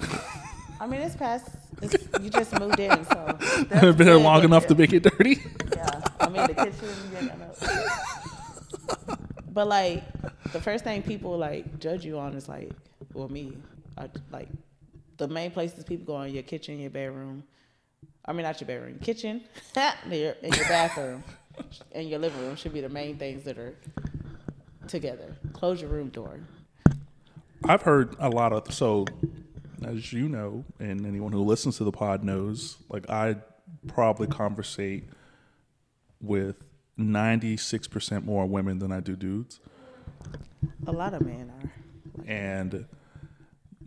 I 0.80 0.86
mean, 0.86 1.00
it's 1.00 1.16
past. 1.16 1.48
It's, 1.82 1.96
you 2.22 2.30
just 2.30 2.58
moved 2.58 2.78
in, 2.78 3.04
so 3.06 3.38
I've 3.72 3.96
been 3.98 4.06
here 4.06 4.16
long 4.16 4.44
enough 4.44 4.66
to 4.68 4.74
make 4.74 4.92
it 4.92 5.02
dirty. 5.02 5.42
Yeah, 5.74 6.00
I 6.20 6.28
mean 6.28 6.46
the 6.46 6.54
kitchen. 6.54 6.88
Yeah, 7.12 7.32
I 7.32 7.36
know. 7.36 9.16
But 9.52 9.66
like 9.68 10.04
the 10.52 10.60
first 10.60 10.84
thing 10.84 11.02
people 11.02 11.36
like 11.36 11.78
judge 11.78 12.04
you 12.04 12.18
on 12.18 12.34
is 12.34 12.48
like, 12.48 12.70
well, 13.14 13.28
me, 13.28 13.56
I, 13.96 14.08
like 14.30 14.48
the 15.16 15.28
main 15.28 15.50
places 15.50 15.84
people 15.84 16.06
go 16.06 16.22
in 16.22 16.32
your 16.32 16.42
kitchen, 16.42 16.78
your 16.78 16.90
bedroom. 16.90 17.44
I 18.24 18.32
mean, 18.32 18.42
not 18.42 18.60
your 18.60 18.68
bedroom, 18.68 18.98
kitchen, 19.00 19.42
and 19.76 20.12
your, 20.12 20.34
your 20.42 20.68
bathroom, 20.68 21.24
and 21.92 22.08
your 22.08 22.18
living 22.18 22.40
room 22.40 22.56
should 22.56 22.74
be 22.74 22.80
the 22.80 22.88
main 22.88 23.16
things 23.16 23.44
that 23.44 23.58
are 23.58 23.74
together. 24.86 25.36
Close 25.52 25.80
your 25.80 25.90
room 25.90 26.08
door. 26.08 26.38
I've 27.64 27.82
heard 27.82 28.14
a 28.18 28.28
lot 28.28 28.52
of 28.52 28.72
so, 28.72 29.06
as 29.82 30.12
you 30.12 30.28
know, 30.28 30.64
and 30.78 31.04
anyone 31.06 31.32
who 31.32 31.42
listens 31.42 31.78
to 31.78 31.84
the 31.84 31.92
pod 31.92 32.22
knows, 32.22 32.76
like 32.88 33.08
I 33.10 33.36
probably 33.86 34.26
conversate 34.26 35.04
with 36.20 36.56
ninety 36.96 37.56
six 37.56 37.88
percent 37.88 38.24
more 38.24 38.46
women 38.46 38.78
than 38.78 38.92
I 38.92 39.00
do 39.00 39.16
dudes, 39.16 39.60
A 40.88 40.92
lot 40.92 41.14
of 41.14 41.22
men 41.22 41.52
are. 41.62 41.70
and 42.26 42.86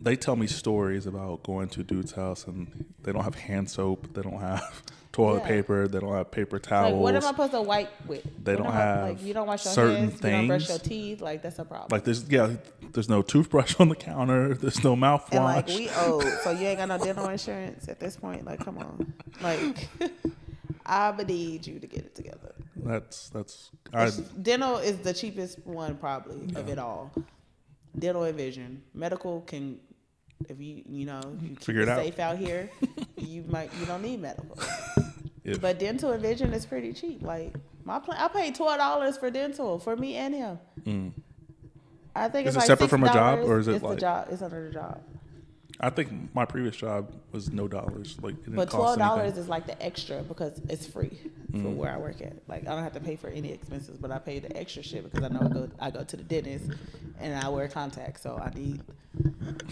they 0.00 0.16
tell 0.16 0.34
me 0.36 0.46
stories 0.46 1.06
about 1.06 1.42
going 1.44 1.68
to 1.68 1.80
a 1.80 1.84
dude's 1.84 2.12
house 2.12 2.46
and 2.46 2.84
they 3.02 3.12
don't 3.12 3.22
have 3.24 3.34
hand 3.36 3.70
soap, 3.70 4.12
they 4.14 4.22
don't 4.22 4.40
have 4.40 4.82
toilet 5.12 5.42
Yeah. 5.42 5.48
paper. 5.48 5.86
They 5.88 6.00
don't 6.00 6.12
have 6.14 6.30
paper 6.30 6.58
towels. 6.58 6.92
Like, 6.94 7.00
what 7.02 7.14
am 7.14 7.22
I 7.24 7.26
supposed 7.28 7.52
to 7.52 7.60
wipe 7.62 7.90
with? 8.06 8.22
They 8.44 8.54
What 8.54 8.64
don't 8.64 8.72
I- 8.72 8.76
have 8.76 9.02
like 9.10 9.22
you 9.22 9.34
don't 9.34 9.46
wash 9.46 9.64
your 9.64 9.74
certain 9.74 9.96
hands, 10.10 10.14
you 10.24 10.30
don't 10.30 10.46
brush 10.48 10.68
your 10.68 10.78
teeth. 10.78 11.20
Like 11.20 11.42
that's 11.42 11.58
a 11.58 11.64
problem. 11.64 11.88
Like 11.92 12.04
there's 12.04 12.28
yeah, 12.28 12.54
there's 12.92 13.08
no 13.08 13.22
toothbrush 13.22 13.76
on 13.80 13.88
the 13.90 13.94
counter. 13.96 14.54
There's 14.54 14.82
no 14.82 14.96
mouthwash. 14.96 15.32
and 15.32 15.44
like 15.44 15.66
we 15.68 15.88
old, 15.90 16.24
so 16.42 16.50
you 16.50 16.66
ain't 16.66 16.78
got 16.78 16.88
no 16.88 16.98
dental 16.98 17.28
insurance 17.28 17.88
at 17.88 18.00
this 18.00 18.16
point. 18.16 18.44
Like, 18.44 18.60
come 18.64 18.78
on, 18.78 19.12
like 19.42 19.88
I 20.84 21.10
would 21.10 21.28
need 21.28 21.66
you 21.66 21.78
to 21.78 21.86
get 21.86 22.00
it 22.00 22.14
together. 22.14 22.54
that's 22.76 23.28
that's 23.30 23.70
I 23.94 24.10
dental 24.40 24.78
is 24.78 24.98
the 24.98 25.12
cheapest 25.14 25.64
one 25.66 25.96
probably 25.96 26.54
of 26.56 26.68
it 26.68 26.78
all. 26.78 27.12
Dental 27.98 28.24
and 28.24 28.36
vision, 28.36 28.82
medical 28.94 29.42
can, 29.42 29.78
if 30.48 30.58
you 30.60 30.82
you 30.88 31.04
know 31.06 31.20
you 31.42 31.56
Figure 31.56 31.82
it 31.82 31.88
out. 31.88 31.98
safe 31.98 32.18
out 32.18 32.38
here, 32.38 32.70
you 33.16 33.44
might 33.48 33.70
you 33.78 33.86
don't 33.86 34.02
need 34.02 34.20
medical. 34.20 34.58
if, 35.44 35.60
But 35.60 35.78
dental 35.78 36.10
and 36.12 36.22
vision 36.22 36.52
is 36.54 36.64
pretty 36.66 36.92
cheap. 36.94 37.22
Like 37.22 37.54
my 37.84 37.98
plan, 37.98 38.18
I 38.18 38.28
paid 38.28 38.54
twelve 38.54 38.78
dollars 38.78 39.18
for 39.18 39.30
dental 39.30 39.78
for 39.78 39.94
me 39.96 40.16
and 40.16 40.34
him. 40.34 40.58
I 42.14 42.28
think 42.28 42.46
Mm. 42.46 42.48
Is 42.48 42.56
it's 42.56 42.56
it 42.56 42.58
like 42.60 42.66
separate 42.66 42.88
from 42.90 43.04
a 43.04 43.12
job, 43.12 43.40
or 43.40 43.58
is 43.60 43.68
it 43.68 43.74
it's 43.74 43.84
like- 43.84 43.94
the 43.94 44.00
job? 44.00 44.28
It's 44.30 44.42
under 44.42 44.66
the 44.68 44.72
job. 44.74 45.00
I 45.84 45.90
think 45.90 46.32
my 46.32 46.44
previous 46.44 46.76
job 46.76 47.12
was 47.32 47.50
no 47.50 47.66
dollars. 47.66 48.16
Like 48.22 48.34
it 48.34 48.44
didn't 48.44 48.56
But 48.56 48.70
twelve 48.70 48.98
dollars. 48.98 49.34
Mm. 49.34 49.38
is 49.38 49.48
like 49.48 49.66
the 49.66 49.80
extra 49.82 50.22
because 50.22 50.60
it's 50.68 50.86
free 50.86 51.18
for 51.50 51.70
where 51.70 51.90
I 51.90 51.96
work 51.96 52.22
at. 52.22 52.34
Like 52.46 52.62
I 52.68 52.70
don't 52.70 52.84
have 52.84 52.92
to 52.92 53.00
pay 53.00 53.16
for 53.16 53.28
any 53.28 53.52
expenses, 53.52 53.98
but 53.98 54.12
I 54.12 54.18
pay 54.18 54.38
the 54.38 54.56
extra 54.56 54.84
shit 54.84 55.02
because 55.02 55.24
I 55.24 55.28
know 55.28 55.40
I 55.42 55.48
go 55.48 55.70
I 55.80 55.90
go 55.90 56.04
to 56.04 56.16
the 56.16 56.22
dentist 56.22 56.70
and 57.18 57.34
I 57.34 57.48
wear 57.48 57.66
contacts, 57.66 58.22
so 58.22 58.40
I 58.40 58.56
need 58.56 58.80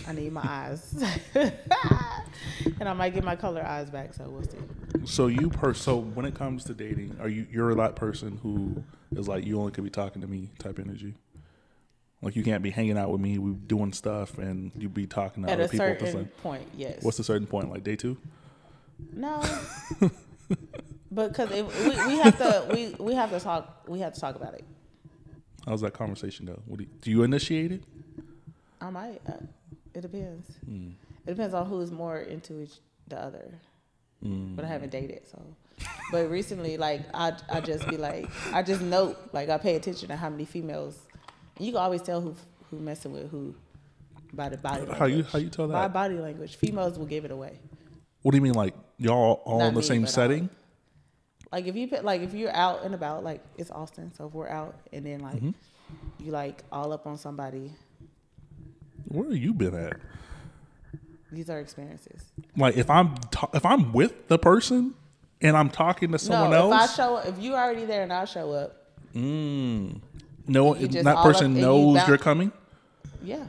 I 0.09 0.13
need 0.13 0.33
my 0.33 0.43
eyes, 0.45 1.03
and 1.35 2.89
I 2.89 2.93
might 2.93 3.15
get 3.15 3.23
my 3.23 3.37
color 3.37 3.65
eyes 3.65 3.89
back. 3.89 4.13
So 4.13 4.25
we'll 4.29 4.43
see. 4.43 4.59
So 5.05 5.29
you 5.29 5.49
per 5.49 5.75
so 5.75 5.97
when 5.97 6.27
it 6.27 6.35
comes 6.35 6.65
to 6.65 6.75
dating, 6.75 7.17
are 7.21 7.29
you 7.29 7.47
you're 7.53 7.73
that 7.77 7.95
person 7.95 8.41
who 8.43 8.83
is 9.17 9.29
like 9.29 9.47
you 9.47 9.61
only 9.61 9.71
could 9.71 9.85
be 9.85 9.91
talking 9.91 10.23
to 10.23 10.29
me 10.29 10.51
type 10.59 10.81
energy? 10.81 11.15
Like 12.23 12.37
you 12.37 12.43
can't 12.43 12.63
be 12.63 12.71
hanging 12.71 12.99
out 12.99 13.11
with 13.11 13.21
me, 13.21 13.39
we 13.39 13.53
doing 13.53 13.93
stuff, 13.93 14.37
and 14.39 14.73
you 14.77 14.89
be 14.89 15.07
talking 15.07 15.45
to 15.45 15.51
At 15.51 15.55
other 15.55 15.65
a 15.65 15.69
people. 15.69 15.87
at 15.87 15.99
the 15.99 16.07
certain 16.07 16.21
same- 16.27 16.33
point, 16.43 16.69
yes. 16.77 17.03
What's 17.03 17.17
the 17.17 17.25
certain 17.25 17.47
point? 17.47 17.71
Like 17.71 17.83
day 17.85 17.97
two? 17.97 18.17
No. 19.13 19.43
But 21.13 21.31
because 21.31 21.51
we, 21.51 21.63
we 21.63 22.19
have 22.21 22.39
to 22.39 22.67
we, 22.73 22.95
we 23.05 23.15
have 23.15 23.31
to 23.31 23.41
talk 23.41 23.85
we 23.89 23.99
have 23.99 24.15
to 24.15 24.21
talk 24.21 24.37
about 24.37 24.55
it. 24.55 24.65
How's 25.67 25.81
that 25.81 25.93
conversation 25.93 26.47
go? 26.47 26.63
What 26.67 26.79
do, 26.79 26.85
you, 26.85 26.91
do 27.01 27.11
you 27.11 27.23
initiate 27.25 27.73
it? 27.73 27.83
I 28.81 28.91
might. 28.91 29.21
Uh, 29.27 29.33
it 29.93 30.03
depends. 30.03 30.47
Hmm. 30.65 30.91
It 31.27 31.31
depends 31.33 31.53
on 31.53 31.67
who's 31.67 31.91
more 31.91 32.19
into 32.19 32.61
each 32.63 32.75
the 33.09 33.21
other. 33.21 33.53
Hmm. 34.23 34.55
But 34.55 34.65
I 34.65 34.69
haven't 34.69 34.91
dated, 34.91 35.27
so. 35.29 35.43
But 36.13 36.31
recently, 36.31 36.77
like 36.77 37.03
I, 37.13 37.33
I 37.49 37.61
just 37.61 37.89
be 37.89 37.97
like, 37.97 38.29
I 38.53 38.63
just 38.63 38.81
note, 38.81 39.19
like 39.33 39.49
I 39.49 39.59
pay 39.59 39.75
attention 39.75 40.09
to 40.11 40.17
how 40.17 40.31
many 40.31 40.45
females. 40.45 40.97
You 41.61 41.73
can 41.73 41.81
always 41.81 42.03
tell 42.03 42.21
who 42.21 42.35
who 42.71 42.79
messing 42.79 43.13
with 43.13 43.31
who 43.31 43.55
by 44.33 44.49
the 44.49 44.57
body 44.57 44.79
language. 44.81 44.99
How 44.99 45.05
you- 45.07 45.23
how 45.25 45.39
you 45.39 45.49
tell 45.51 45.67
that? 45.69 45.75
By 45.75 45.89
body 45.89 46.19
language, 46.19 46.57
females 46.57 46.99
will 46.99 47.07
give 47.07 47.25
it 47.25 47.31
away. 47.31 47.59
What 48.23 48.31
do 48.33 48.37
you 48.39 48.43
mean, 48.43 48.55
like 48.55 48.75
y'all 48.97 49.43
all 49.45 49.59
Not 49.59 49.69
in 49.69 49.75
the 49.75 49.81
me, 49.81 49.87
same 49.87 50.03
but, 50.03 50.11
setting? 50.11 50.51
Like 51.53 51.67
if 51.67 51.75
you 51.75 51.89
put, 51.89 52.05
like 52.05 52.21
if 52.23 52.33
you're 52.33 52.55
out 52.55 52.85
and 52.85 52.95
about, 52.95 53.25
like 53.25 53.43
it's 53.59 53.71
Austin, 53.73 54.13
so 54.15 54.27
if 54.27 54.33
we're 54.35 54.49
out 54.49 54.75
and 54.93 55.05
then 55.05 55.21
like 55.21 55.37
Mm-hmm. 55.37 55.51
you 56.25 56.31
like 56.31 56.63
all 56.71 56.93
up 56.93 57.07
on 57.07 57.19
somebody, 57.19 57.73
Where 59.09 59.25
have 59.29 59.37
you 59.37 59.53
been 59.53 59.75
at? 59.75 59.97
these 61.33 61.49
are 61.51 61.59
experiences. 61.61 62.23
Like 62.57 62.77
if 62.77 62.89
I'm 62.91 63.17
ta- 63.33 63.51
if 63.55 63.65
I'm 63.67 63.93
with 63.93 64.29
the 64.29 64.39
person 64.39 64.95
and 65.41 65.57
I'm 65.57 65.71
talking 65.71 66.13
to 66.13 66.19
someone 66.19 66.51
no, 66.51 66.71
else, 66.71 66.85
if 66.85 66.91
I 66.91 67.03
show 67.03 67.17
up, 67.17 67.27
if 67.27 67.39
you 67.41 67.55
already 67.55 67.85
there 67.85 68.03
and 68.05 68.13
I 68.13 68.25
show 68.27 68.53
up, 68.53 68.77
mm, 69.15 70.01
no, 70.51 70.75
you 70.77 70.89
just 70.89 71.05
that 71.05 71.17
all 71.17 71.25
person 71.25 71.45
up 71.45 71.51
and 71.53 71.57
you 71.57 71.63
knows 71.63 71.95
bounce- 71.97 72.09
you're 72.09 72.19
coming. 72.19 72.53
yeah, 73.23 73.45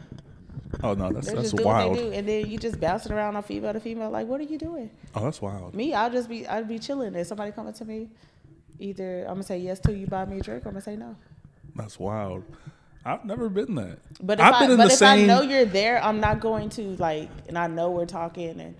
Oh 0.83 0.93
no, 0.93 1.11
that's 1.11 1.27
they 1.27 1.33
that's 1.35 1.51
just 1.51 1.57
do 1.57 1.63
wild. 1.63 1.91
what 1.91 1.97
they 1.99 2.03
do, 2.09 2.11
and 2.13 2.27
then 2.27 2.49
you 2.49 2.57
just 2.57 2.79
bouncing 2.79 3.11
around 3.11 3.35
on 3.35 3.43
female 3.43 3.73
to 3.73 3.79
female. 3.79 4.09
Like, 4.09 4.27
what 4.27 4.39
are 4.39 4.45
you 4.45 4.57
doing? 4.57 4.89
Oh, 5.15 5.23
that's 5.25 5.41
wild. 5.41 5.75
Me, 5.75 5.93
I'll 5.93 6.09
just 6.11 6.29
be, 6.29 6.47
I'd 6.47 6.67
be 6.67 6.79
chilling. 6.79 7.13
If 7.15 7.27
somebody 7.27 7.51
coming 7.51 7.73
to 7.73 7.85
me, 7.85 8.09
either 8.79 9.21
I'm 9.27 9.33
gonna 9.35 9.43
say 9.43 9.59
yes 9.59 9.79
to 9.81 9.93
you, 9.93 10.07
buy 10.07 10.25
me 10.25 10.39
a 10.39 10.41
drink, 10.41 10.65
or 10.65 10.69
I'm 10.69 10.73
gonna 10.75 10.81
say 10.81 10.95
no. 10.95 11.15
That's 11.75 11.99
wild. 11.99 12.43
I've 13.03 13.25
never 13.25 13.49
been 13.49 13.75
that. 13.75 13.97
But 14.21 14.39
if 14.39 14.45
I've 14.45 14.53
I, 14.55 14.59
been 14.59 14.71
in 14.71 14.77
but 14.77 14.87
the 14.87 14.93
if 14.93 14.99
same. 14.99 15.23
I 15.23 15.25
know 15.25 15.41
you're 15.41 15.65
there, 15.65 16.03
I'm 16.03 16.19
not 16.19 16.39
going 16.39 16.69
to 16.71 16.81
like, 16.97 17.29
and 17.47 17.57
I 17.57 17.67
know 17.67 17.89
we're 17.91 18.05
talking, 18.05 18.59
and 18.61 18.75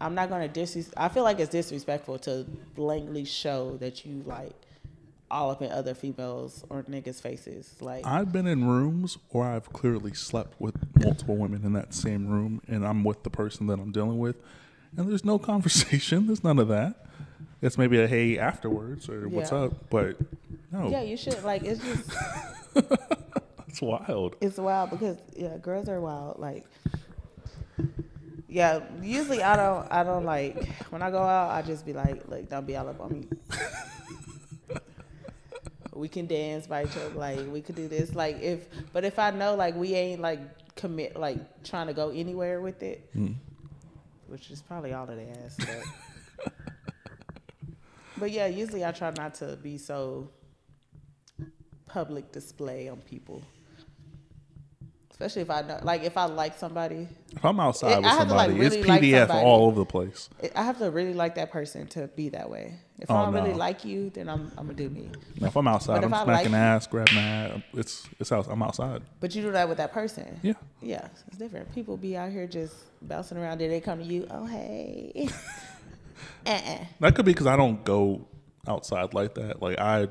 I'm 0.00 0.14
not 0.14 0.28
going 0.28 0.48
to 0.50 0.60
disres. 0.60 0.92
I 0.96 1.08
feel 1.08 1.22
like 1.22 1.40
it's 1.40 1.50
disrespectful 1.50 2.18
to 2.20 2.44
blankly 2.74 3.24
show 3.24 3.76
that 3.78 4.04
you 4.04 4.22
like 4.26 4.54
all 5.32 5.50
up 5.50 5.62
in 5.62 5.72
other 5.72 5.94
females 5.94 6.64
or 6.68 6.82
niggas' 6.84 7.20
faces. 7.20 7.74
Like, 7.80 8.06
I've 8.06 8.30
been 8.32 8.46
in 8.46 8.68
rooms 8.68 9.18
where 9.30 9.48
I've 9.48 9.72
clearly 9.72 10.12
slept 10.12 10.60
with 10.60 10.76
multiple 11.02 11.36
women 11.36 11.64
in 11.64 11.72
that 11.72 11.94
same 11.94 12.28
room, 12.28 12.60
and 12.68 12.86
I'm 12.86 13.02
with 13.02 13.22
the 13.22 13.30
person 13.30 13.66
that 13.68 13.80
I'm 13.80 13.90
dealing 13.90 14.18
with, 14.18 14.36
and 14.96 15.08
there's 15.10 15.24
no 15.24 15.38
conversation. 15.50 16.26
There's 16.26 16.44
none 16.44 16.58
of 16.58 16.68
that. 16.68 17.06
It's 17.62 17.78
maybe 17.78 18.00
a 18.00 18.06
hey 18.06 18.38
afterwards 18.38 19.08
or 19.08 19.28
what's 19.28 19.52
up, 19.52 19.88
but 19.88 20.16
no, 20.70 20.88
yeah, 20.88 21.02
you 21.02 21.16
should. 21.16 21.42
Like, 21.42 21.62
it's 21.62 21.82
just. 21.82 22.10
it's 23.68 23.80
wild. 23.80 24.36
It's 24.40 24.58
wild 24.58 24.90
because 24.90 25.16
yeah, 25.34 25.56
girls 25.58 25.88
are 25.88 26.00
wild. 26.00 26.40
Like, 26.40 26.66
yeah, 28.48 28.80
usually 29.00 29.42
I 29.42 29.56
don't, 29.56 29.90
I 29.90 30.04
don't 30.04 30.24
like 30.24 30.68
when 30.90 31.02
I 31.02 31.10
go 31.10 31.22
out. 31.22 31.52
I 31.52 31.62
just 31.62 31.86
be 31.86 31.92
like, 31.92 32.28
like, 32.28 32.50
don't 32.50 32.66
be 32.66 32.76
all 32.76 32.88
up 32.88 33.00
on 33.00 33.12
me. 33.12 33.28
we 35.94 36.08
can 36.08 36.26
dance 36.26 36.66
by 36.66 36.84
each 36.84 36.96
other. 36.96 37.14
Like, 37.14 37.40
we 37.50 37.60
could 37.60 37.74
do 37.74 37.88
this. 37.88 38.14
Like, 38.14 38.40
if, 38.40 38.66
but 38.92 39.04
if 39.04 39.18
I 39.18 39.30
know 39.30 39.54
like 39.54 39.74
we 39.74 39.94
ain't 39.94 40.20
like 40.20 40.40
commit, 40.74 41.16
like 41.16 41.62
trying 41.64 41.86
to 41.86 41.92
go 41.92 42.10
anywhere 42.10 42.60
with 42.60 42.82
it, 42.82 43.14
mm. 43.14 43.34
which 44.28 44.50
is 44.50 44.62
probably 44.62 44.92
all 44.92 45.08
of 45.08 45.16
the 45.16 45.28
ass. 45.44 45.56
But, 45.58 46.52
but 48.18 48.30
yeah, 48.30 48.46
usually 48.46 48.84
I 48.84 48.92
try 48.92 49.12
not 49.16 49.34
to 49.36 49.56
be 49.56 49.78
so 49.78 50.30
public 51.86 52.32
display 52.32 52.88
on 52.88 52.98
people. 52.98 53.42
Especially 55.12 55.42
if 55.42 55.50
I 55.50 55.62
know, 55.62 55.78
like, 55.82 56.02
if 56.02 56.16
I 56.16 56.24
like 56.24 56.58
somebody, 56.58 57.06
If 57.30 57.44
I'm 57.44 57.60
outside 57.60 57.92
It- 57.92 57.96
with 57.98 58.04
to, 58.06 58.08
like, 58.10 58.18
somebody, 58.28 58.54
really 58.54 58.78
it's 58.80 58.86
PDF 58.88 59.28
somebody. 59.28 59.46
all 59.46 59.66
over 59.66 59.80
the 59.80 59.86
place. 59.86 60.28
I 60.56 60.62
have 60.64 60.78
to 60.78 60.90
really 60.90 61.14
like 61.14 61.36
that 61.36 61.52
person 61.52 61.86
to 61.88 62.08
be 62.08 62.30
that 62.30 62.50
way. 62.50 62.74
If 62.98 63.10
Oh, 63.10 63.14
I 63.16 63.24
don't 63.26 63.34
really 63.34 63.52
like 63.54 63.84
you, 63.84 64.10
then 64.10 64.28
I'm, 64.28 64.50
I'm 64.56 64.66
gonna 64.66 64.74
do 64.74 64.88
me. 64.88 65.10
Now, 65.38 65.48
if 65.48 65.56
I'm 65.56 65.68
outside, 65.68 66.00
But 66.00 66.12
I'm 66.12 66.24
smacking 66.24 66.52
like- 66.52 66.60
ass, 66.60 66.86
grabbing 66.86 67.14
hat. 67.14 67.62
It's 67.74 68.08
it's 68.18 68.32
out. 68.32 68.46
I'm 68.50 68.62
outside. 68.62 69.02
But 69.20 69.34
you 69.34 69.42
do 69.42 69.52
that 69.52 69.68
with 69.68 69.78
that 69.78 69.92
person. 69.92 70.40
Yeah. 70.42 70.54
Yeah, 70.80 71.06
it's 71.28 71.36
different. 71.36 71.72
People 71.74 71.96
be 71.96 72.16
out 72.16 72.30
here 72.32 72.46
just 72.46 72.74
bouncing 73.02 73.38
around. 73.38 73.58
Then 73.60 73.70
they 73.70 73.80
come 73.80 73.98
to 73.98 74.04
you. 74.04 74.26
Oh 74.30 74.46
hey. 74.46 75.28
uh-uh. 76.46 76.78
That 77.00 77.14
could 77.14 77.24
be 77.26 77.32
because 77.32 77.46
I 77.46 77.56
don't 77.56 77.84
go 77.84 78.26
outside 78.66 79.14
like 79.14 79.34
that. 79.34 79.60
Like 79.62 79.78
I, 79.78 80.08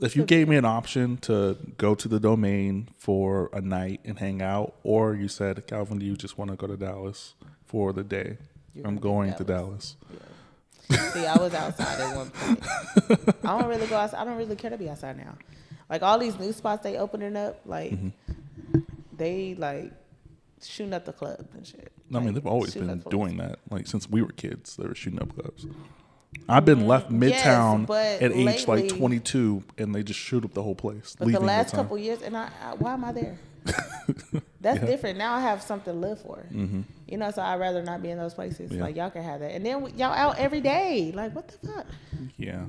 if 0.00 0.16
you 0.16 0.24
gave 0.24 0.48
me 0.48 0.56
an 0.56 0.64
option 0.64 1.16
to 1.18 1.56
go 1.76 1.94
to 1.94 2.08
the 2.08 2.20
domain 2.20 2.88
for 2.96 3.50
a 3.52 3.60
night 3.60 4.00
and 4.04 4.18
hang 4.18 4.40
out, 4.42 4.74
or 4.82 5.14
you 5.14 5.28
said, 5.28 5.66
Calvin, 5.66 5.98
do 5.98 6.06
you 6.06 6.16
just 6.16 6.38
want 6.38 6.50
to 6.50 6.56
go 6.56 6.66
to 6.66 6.76
Dallas 6.76 7.34
for 7.64 7.92
the 7.92 8.02
day? 8.04 8.38
You're 8.74 8.86
I'm 8.86 8.96
going 8.96 9.30
get 9.30 9.38
to 9.38 9.44
Dallas. 9.44 9.96
See, 11.12 11.26
I 11.26 11.36
was 11.36 11.54
outside 11.54 12.00
at 12.00 12.16
one 12.16 12.30
point. 12.30 12.64
I 13.44 13.58
don't 13.58 13.68
really 13.68 13.86
go 13.86 13.96
outside. 13.96 14.20
I 14.20 14.24
don't 14.24 14.36
really 14.38 14.56
care 14.56 14.70
to 14.70 14.78
be 14.78 14.88
outside 14.88 15.16
now. 15.16 15.36
Like 15.88 16.02
all 16.02 16.18
these 16.18 16.38
new 16.38 16.52
spots 16.52 16.82
they 16.82 16.96
opening 16.96 17.36
up, 17.36 17.60
like 17.64 17.92
Mm-hmm. 17.92 18.78
they 19.16 19.54
like 19.54 19.92
shooting 20.62 20.94
up 20.94 21.04
the 21.04 21.12
club 21.12 21.46
and 21.54 21.66
shit. 21.66 21.92
I 22.14 22.18
mean, 22.20 22.34
they've 22.34 22.46
always 22.46 22.74
been 22.74 23.02
doing 23.08 23.36
that. 23.38 23.58
Like 23.70 23.86
since 23.86 24.08
we 24.10 24.22
were 24.22 24.32
kids, 24.32 24.76
they 24.76 24.86
were 24.86 24.94
shooting 24.94 25.20
up 25.22 25.34
clubs. 25.34 25.66
I've 26.48 26.64
been 26.64 26.86
left 26.86 27.10
Mm, 27.10 27.28
yes, 27.28 27.44
midtown 27.46 27.86
but 27.86 28.22
at 28.22 28.32
age 28.32 28.66
like 28.68 28.88
22, 28.88 29.62
and 29.78 29.94
they 29.94 30.02
just 30.02 30.18
shoot 30.20 30.44
up 30.44 30.52
the 30.54 30.62
whole 30.62 30.74
place. 30.74 31.16
But 31.18 31.32
the 31.32 31.40
last 31.40 31.74
couple 31.74 31.96
years, 31.98 32.22
and 32.22 32.36
I, 32.36 32.48
I, 32.62 32.74
why 32.74 32.92
am 32.94 33.04
I 33.04 33.12
there? 33.12 33.38
That's 34.60 34.80
Yeah. 34.80 34.86
different. 34.86 35.18
Now 35.18 35.34
I 35.34 35.40
have 35.40 35.62
something 35.62 35.92
to 35.92 35.98
live 35.98 36.20
for. 36.22 36.44
Mhm. 36.52 36.84
You 37.06 37.18
know, 37.18 37.30
so 37.30 37.42
I'd 37.42 37.58
rather 37.60 37.82
not 37.82 38.02
be 38.02 38.10
in 38.10 38.18
those 38.18 38.34
places. 38.34 38.70
Yeah. 38.72 38.82
Like 38.82 38.96
y'all 38.96 39.10
can 39.10 39.22
have 39.22 39.40
that, 39.40 39.52
and 39.52 39.64
then 39.66 39.86
y'all 39.96 40.12
out 40.12 40.38
every 40.38 40.60
day. 40.60 41.12
Like 41.14 41.34
what 41.34 41.48
the 41.48 41.66
fuck? 41.66 41.86
Yeah. 42.36 42.64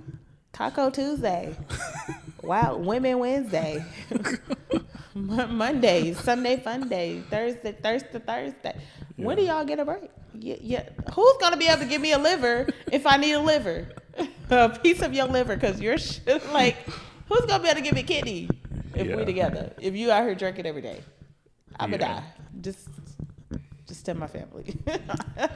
Taco 0.53 0.89
Tuesday, 0.89 1.55
Wow, 2.43 2.75
Women 2.77 3.19
Wednesday, 3.19 3.85
Monday, 5.15 6.13
Sunday 6.13 6.57
Fun 6.57 6.87
Day, 6.89 7.21
Thursday, 7.29 7.71
Thursday, 7.73 8.19
Thursday. 8.19 8.75
When 9.17 9.37
do 9.37 9.43
y'all 9.43 9.63
get 9.65 9.79
a 9.79 9.85
break? 9.85 10.09
Yeah, 10.39 10.55
yeah. 10.61 10.89
Who's 11.13 11.37
gonna 11.39 11.57
be 11.57 11.67
able 11.67 11.79
to 11.81 11.85
give 11.87 12.01
me 12.01 12.13
a 12.13 12.17
liver 12.17 12.67
if 12.91 13.05
I 13.05 13.17
need 13.17 13.33
a 13.33 13.39
liver, 13.39 13.89
a 14.49 14.69
piece 14.69 15.01
of 15.01 15.13
your 15.13 15.25
liver? 15.27 15.55
Because 15.55 15.79
you're 15.81 15.97
sh- 15.97 16.19
like, 16.51 16.75
who's 17.27 17.45
gonna 17.45 17.61
be 17.63 17.69
able 17.69 17.77
to 17.77 17.81
give 17.83 17.93
me 17.93 18.01
a 18.01 18.03
kidney 18.03 18.49
if 18.95 19.07
Yeah. 19.07 19.15
we 19.15 19.25
together? 19.25 19.73
If 19.79 19.95
you 19.95 20.11
out 20.11 20.23
here 20.23 20.35
drinking 20.35 20.65
every 20.65 20.81
day, 20.81 21.01
I'ma 21.79 21.97
Yeah. 21.97 21.97
die. 21.97 22.23
Just, 22.61 22.87
just 23.87 24.05
tell 24.05 24.15
my 24.15 24.27
family. 24.27 24.75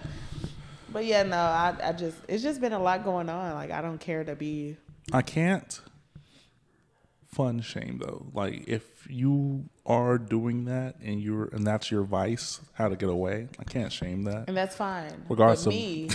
But 0.89 1.03
yeah, 1.05 1.23
no, 1.23 1.35
I, 1.35 1.75
I 1.83 1.91
just 1.91 2.15
it's 2.29 2.41
just 2.41 2.61
been 2.61 2.71
a 2.71 2.79
lot 2.79 3.03
going 3.03 3.27
on. 3.27 3.53
Like 3.55 3.69
I 3.69 3.81
don't 3.81 3.97
care 3.99 4.23
to 4.23 4.33
be. 4.33 4.77
I 5.11 5.21
can't 5.23 5.81
fun 7.35 7.59
shame 7.61 7.99
though. 8.03 8.25
Like 8.33 8.67
if 8.67 8.83
you 9.09 9.65
are 9.85 10.17
doing 10.17 10.65
that 10.65 10.95
and 11.03 11.21
you're 11.21 11.45
and 11.53 11.65
that's 11.67 11.91
your 11.91 12.03
vice, 12.03 12.61
how 12.73 12.87
to 12.89 12.95
get 12.95 13.09
away, 13.09 13.49
I 13.59 13.63
can't 13.65 13.91
shame 13.91 14.23
that. 14.23 14.45
And 14.47 14.55
that's 14.57 14.75
fine. 14.75 15.11
Regardless 15.29 15.65
but 15.65 15.73
of- 15.73 15.79
me, 15.79 16.09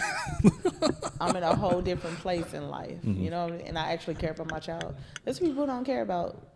I'm 1.21 1.37
in 1.37 1.43
a 1.43 1.55
whole 1.55 1.81
different 1.83 2.18
place 2.18 2.55
in 2.55 2.68
life, 2.71 3.01
Mm-hmm. 3.03 3.23
you 3.23 3.31
know, 3.31 3.47
and 3.49 3.79
I 3.79 3.93
actually 3.93 4.14
care 4.16 4.31
about 4.33 4.51
my 4.51 4.59
child. 4.59 4.95
There's 5.25 5.39
people 5.39 5.55
who 5.55 5.66
don't 5.66 5.85
care 5.85 6.03
about 6.03 6.47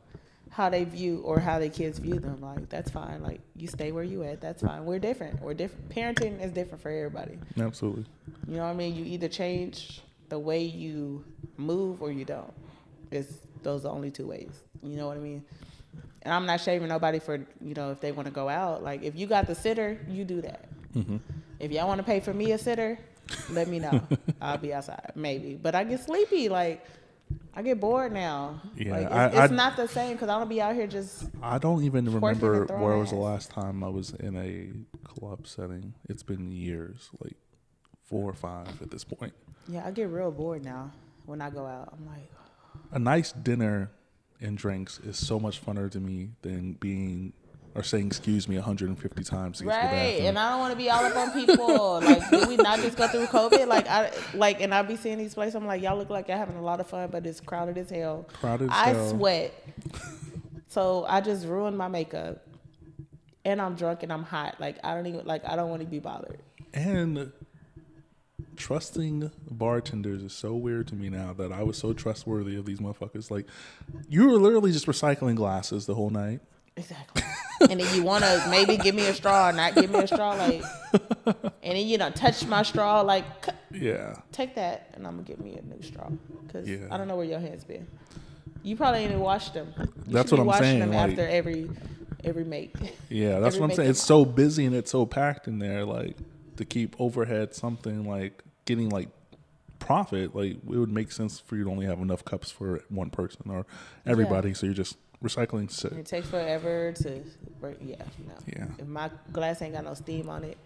how 0.51 0.69
they 0.71 0.85
view 0.85 1.21
or 1.25 1.41
how 1.41 1.59
their 1.59 1.69
kids 1.71 1.99
view 1.99 2.19
them. 2.19 2.41
Like 2.41 2.69
that's 2.69 2.91
fine. 2.91 3.23
Like 3.23 3.41
you 3.57 3.69
stay 3.69 3.93
where 3.93 4.05
you 4.05 4.23
at. 4.25 4.41
That's 4.41 4.63
fine. 4.63 4.85
We're 4.87 4.99
different. 4.99 5.41
We're 5.43 5.55
different. 5.55 5.89
Parenting 5.91 6.43
is 6.43 6.53
different 6.53 6.81
for 6.83 6.91
everybody. 6.91 7.39
Absolutely. 7.61 8.07
You 8.49 8.57
know 8.57 8.65
what 8.65 8.71
I 8.71 8.75
mean? 8.75 8.95
You 8.95 9.05
either 9.05 9.29
change 9.29 10.01
the 10.31 10.39
way 10.39 10.63
you 10.63 11.25
move 11.59 12.01
or 12.03 12.11
you 12.11 12.25
don't. 12.25 12.53
It's 13.11 13.33
those 13.65 13.81
are 13.81 13.89
the 13.89 13.91
only 13.91 14.11
two 14.11 14.27
ways. 14.27 14.51
You 14.83 14.97
know 14.97 15.07
what 15.09 15.17
I 15.17 15.21
mean? 15.21 15.45
And 16.23 16.33
I'm 16.33 16.47
not 16.47 16.61
shaming 16.61 16.89
nobody 16.89 17.19
for 17.19 17.37
you 17.61 17.75
know 17.75 17.91
if 17.91 18.01
they 18.01 18.13
want 18.13 18.27
to 18.27 18.33
go 18.33 18.49
out. 18.49 18.83
Like 18.83 19.03
if 19.03 19.17
you 19.17 19.27
got 19.27 19.47
the 19.47 19.55
sitter, 19.55 19.99
you 20.09 20.25
do 20.25 20.41
that. 20.43 20.69
Mm-hmm. 20.95 21.17
If 21.59 21.71
y'all 21.73 21.89
want 21.89 21.99
to 21.99 22.05
pay 22.05 22.21
for 22.21 22.33
me 22.33 22.53
a 22.53 22.59
sitter, 22.59 22.99
let 23.51 23.69
me 23.69 23.79
know. 23.79 24.01
I'll 24.41 24.59
be 24.59 24.73
outside 24.73 25.13
maybe. 25.15 25.55
But 25.61 25.75
I 25.75 25.85
get 25.85 26.01
sleepy. 26.01 26.49
Like 26.49 26.85
I 27.55 27.63
get 27.63 27.81
bored 27.81 28.13
now. 28.13 28.61
Yeah, 28.77 28.91
like, 28.93 29.03
it's, 29.07 29.13
I- 29.13 29.27
it's 29.45 29.53
I- 29.53 29.57
not 29.57 29.77
the 29.77 29.87
same 29.89 30.13
because 30.13 30.29
I 30.29 30.39
don't 30.39 30.49
be 30.49 30.61
out 30.61 30.75
here 30.75 30.87
just. 30.87 31.25
I 31.43 31.59
don't 31.59 31.83
even 31.85 32.05
remember 32.07 32.65
where 32.67 32.97
was 32.99 33.11
the 33.11 33.17
last 33.17 33.51
time 33.51 33.83
I 33.85 33.89
was 33.89 34.11
in 34.15 34.37
a 34.37 35.09
club 35.09 35.47
setting. 35.47 35.95
It's 36.09 36.23
been 36.23 36.51
years, 36.51 37.11
like 37.21 37.37
four 38.05 38.29
or 38.29 38.35
five 38.35 38.81
at 38.83 38.91
this 38.91 39.05
point. 39.05 39.33
Yeah, 39.69 39.87
I 39.87 39.91
get 39.93 40.09
real 40.09 40.31
bored 40.31 40.65
now 40.65 40.91
when 41.27 41.41
I 41.41 41.51
go 41.51 41.65
out. 41.67 41.95
I'm 41.97 42.07
like, 42.07 42.31
A 42.95 42.99
nice 42.99 43.33
dinner 43.33 43.91
and 44.41 44.57
drinks 44.57 44.99
is 45.01 45.19
so 45.19 45.39
much 45.39 45.65
funner 45.65 45.91
to 45.91 46.01
me 46.01 46.31
than 46.43 46.75
being 46.75 47.33
or 47.75 47.83
saying 47.83 48.07
excuse 48.07 48.49
me 48.49 48.55
150 48.55 49.25
times 49.25 49.59
to 49.59 49.65
get 49.65 49.71
to 49.71 49.89
the 49.89 49.93
Right, 49.93 49.93
bathroom. 50.13 50.27
and 50.29 50.39
I 50.39 50.51
don't 50.51 50.61
want 50.61 50.71
to 50.73 50.77
be 50.77 50.91
all 50.91 51.05
up 51.05 51.17
on 51.17 51.33
people. 51.33 52.01
like, 52.01 52.31
did 52.31 52.47
we 52.49 52.57
not 52.57 52.79
just 52.79 52.97
go 52.97 53.09
through 53.09 53.27
COVID? 53.27 53.67
Like, 53.67 53.89
I 53.89 54.13
like, 54.35 54.61
and 54.61 54.73
I 54.73 54.83
be 54.83 54.95
seeing 54.97 55.19
these 55.19 55.35
places. 55.35 55.57
I'm 55.57 55.67
like, 55.67 55.83
y'all 55.83 55.97
look 55.99 56.09
like 56.09 56.29
y'all 56.29 56.39
having 56.39 56.55
a 56.57 56.63
lot 56.63 56.79
of 56.79 56.87
fun, 56.87 57.09
but 57.11 57.27
it's 57.27 57.41
crowded 57.41 57.77
as 57.77 57.91
hell. 57.91 58.29
Crowded 58.35 58.69
I 58.71 58.91
hell. 58.91 59.11
sweat, 59.11 59.53
so 60.69 61.05
I 61.09 61.21
just 61.21 61.47
ruined 61.47 61.77
my 61.77 61.89
makeup, 61.89 62.47
and 63.45 63.61
I'm 63.61 63.75
drunk 63.75 64.05
and 64.05 64.13
I'm 64.13 64.23
hot. 64.23 64.61
Like, 64.61 64.77
I 64.85 64.95
don't 64.95 65.07
even 65.07 65.27
like. 65.27 65.45
I 65.45 65.57
don't 65.57 65.69
want 65.71 65.83
to 65.83 65.89
be 65.89 65.99
bothered. 65.99 66.39
And 66.73 67.33
trusting 68.57 69.31
bartenders 69.51 70.23
is 70.23 70.33
so 70.33 70.55
weird 70.55 70.89
to 70.89 70.95
me 70.95 71.09
now 71.11 71.33
that 71.35 71.53
I 71.53 71.63
was 71.63 71.77
so 71.79 71.93
trustworthy 71.93 72.57
of 72.57 72.65
these 72.67 72.79
motherfuckers. 72.79 73.31
Like, 73.31 73.47
you 74.09 74.29
were 74.29 74.39
literally 74.39 74.73
just 74.73 74.87
recycling 74.87 75.37
glasses 75.37 75.87
the 75.87 75.95
whole 75.95 76.11
night. 76.11 76.41
Exactly. 76.77 77.23
and 77.71 77.79
then 77.81 77.95
you 77.95 78.03
want 78.03 78.25
to 78.25 78.47
maybe 78.51 78.77
give 78.77 78.95
me 78.97 79.07
a 79.07 79.15
straw, 79.15 79.49
or 79.51 79.53
not 79.53 79.75
give 79.77 79.91
me 79.91 80.01
a 80.01 80.07
straw, 80.09 80.35
like, 80.35 80.63
and 81.63 81.77
then 81.77 81.87
you 81.87 81.99
know 81.99 82.11
touch 82.11 82.45
my 82.47 82.63
straw, 82.63 83.01
like. 83.01 83.25
Yeah. 83.71 84.17
Take 84.33 84.57
that, 84.57 84.91
and 84.95 85.07
I'm 85.07 85.13
gonna 85.15 85.23
give 85.23 85.39
me 85.41 85.57
a 85.57 85.63
new 85.63 85.81
straw 85.83 86.09
because 86.47 86.69
Yeah. 86.69 86.89
I 86.91 86.97
don't 86.99 87.07
know 87.09 87.17
where 87.17 87.25
your 87.27 87.39
hands 87.39 87.63
been. 87.65 87.87
You 88.65 88.77
probably 88.77 89.01
ain't 89.01 89.11
even 89.11 89.23
washed 89.23 89.55
them. 89.55 89.73
You 89.79 89.87
That's 90.09 90.33
what 90.33 90.39
be 90.39 90.41
I'm 90.41 90.47
washing 90.47 90.63
saying, 90.65 90.79
them 90.81 90.91
like- 90.91 91.11
after 91.11 91.29
every 91.29 91.71
every 92.25 92.45
make. 92.45 92.75
Yeah, 93.09 93.39
that's 93.39 93.55
Every 93.57 93.61
what 93.61 93.71
I'm 93.71 93.77
saying. 93.77 93.91
It's 93.91 94.03
so 94.03 94.25
busy 94.25 94.65
and 94.65 94.75
it's 94.75 94.91
so 94.91 95.05
packed 95.07 95.47
in 95.47 95.59
there. 95.61 95.85
Like 95.85 96.17
to 96.57 96.65
keep 96.65 97.01
overhead 97.01 97.55
something 97.55 98.09
like 98.09 98.43
getting 98.65 98.89
like 98.89 99.09
profit. 99.79 100.35
Like 100.35 100.53
it 100.53 100.65
would 100.65 100.93
make 100.93 101.13
sense 101.13 101.41
for 101.41 101.57
you 101.57 101.65
to 101.65 101.71
only 101.71 101.87
have 101.87 102.01
enough 102.01 102.25
cups 102.25 102.51
for 102.51 102.83
one 102.89 103.11
person 103.11 103.51
or 103.51 103.67
everybody. 104.07 104.55
So 104.55 104.67
you're 104.67 104.75
just 104.75 104.97
recycling. 105.23 105.71
So 105.71 105.89
It 105.89 106.07
takes 106.07 106.29
forever 106.29 106.93
to 106.93 107.23
break. 107.61 107.79
Yeah, 107.81 107.97
no. 108.27 108.35
Yeah. 108.47 108.67
If 108.79 108.87
my 108.87 109.11
glass 109.33 109.63
ain't 109.63 109.75
got 109.75 109.85
no 109.85 109.95
steam 109.95 110.29
on 110.29 110.45
it, 110.45 110.59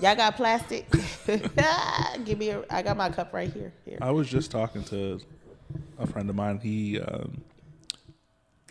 y'all 0.00 0.16
got 0.16 0.36
plastic. 0.36 0.88
give 2.24 2.38
me 2.38 2.50
a. 2.50 2.64
I 2.70 2.82
got 2.82 2.96
my 2.96 3.10
cup 3.10 3.32
right 3.32 3.52
here. 3.52 3.72
Here. 3.84 3.98
I 4.00 4.10
was 4.10 4.28
just 4.28 4.50
talking 4.50 4.84
to 4.84 5.20
a 5.98 6.06
friend 6.06 6.28
of 6.30 6.36
mine. 6.36 6.58
He 6.58 7.00
um, 7.00 7.42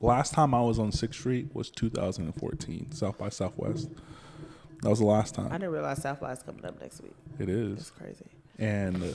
last 0.01 0.33
time 0.33 0.53
I 0.53 0.61
was 0.61 0.79
on 0.79 0.91
Sixth 0.91 1.19
Street 1.19 1.49
was 1.53 1.69
2014, 1.69 2.91
South 2.91 3.17
by 3.17 3.29
Southwest. 3.29 3.89
That 4.85 4.91
was 4.91 4.99
the 4.99 5.05
last 5.05 5.33
time. 5.33 5.47
I 5.47 5.57
didn't 5.57 5.71
realize 5.71 5.99
South 6.03 6.19
by 6.19 6.31
is 6.31 6.43
coming 6.43 6.63
up 6.63 6.79
next 6.79 7.01
week. 7.01 7.15
It 7.39 7.49
is. 7.49 7.79
It's 7.79 7.89
crazy. 7.89 8.25
And 8.59 9.01
uh, 9.01 9.07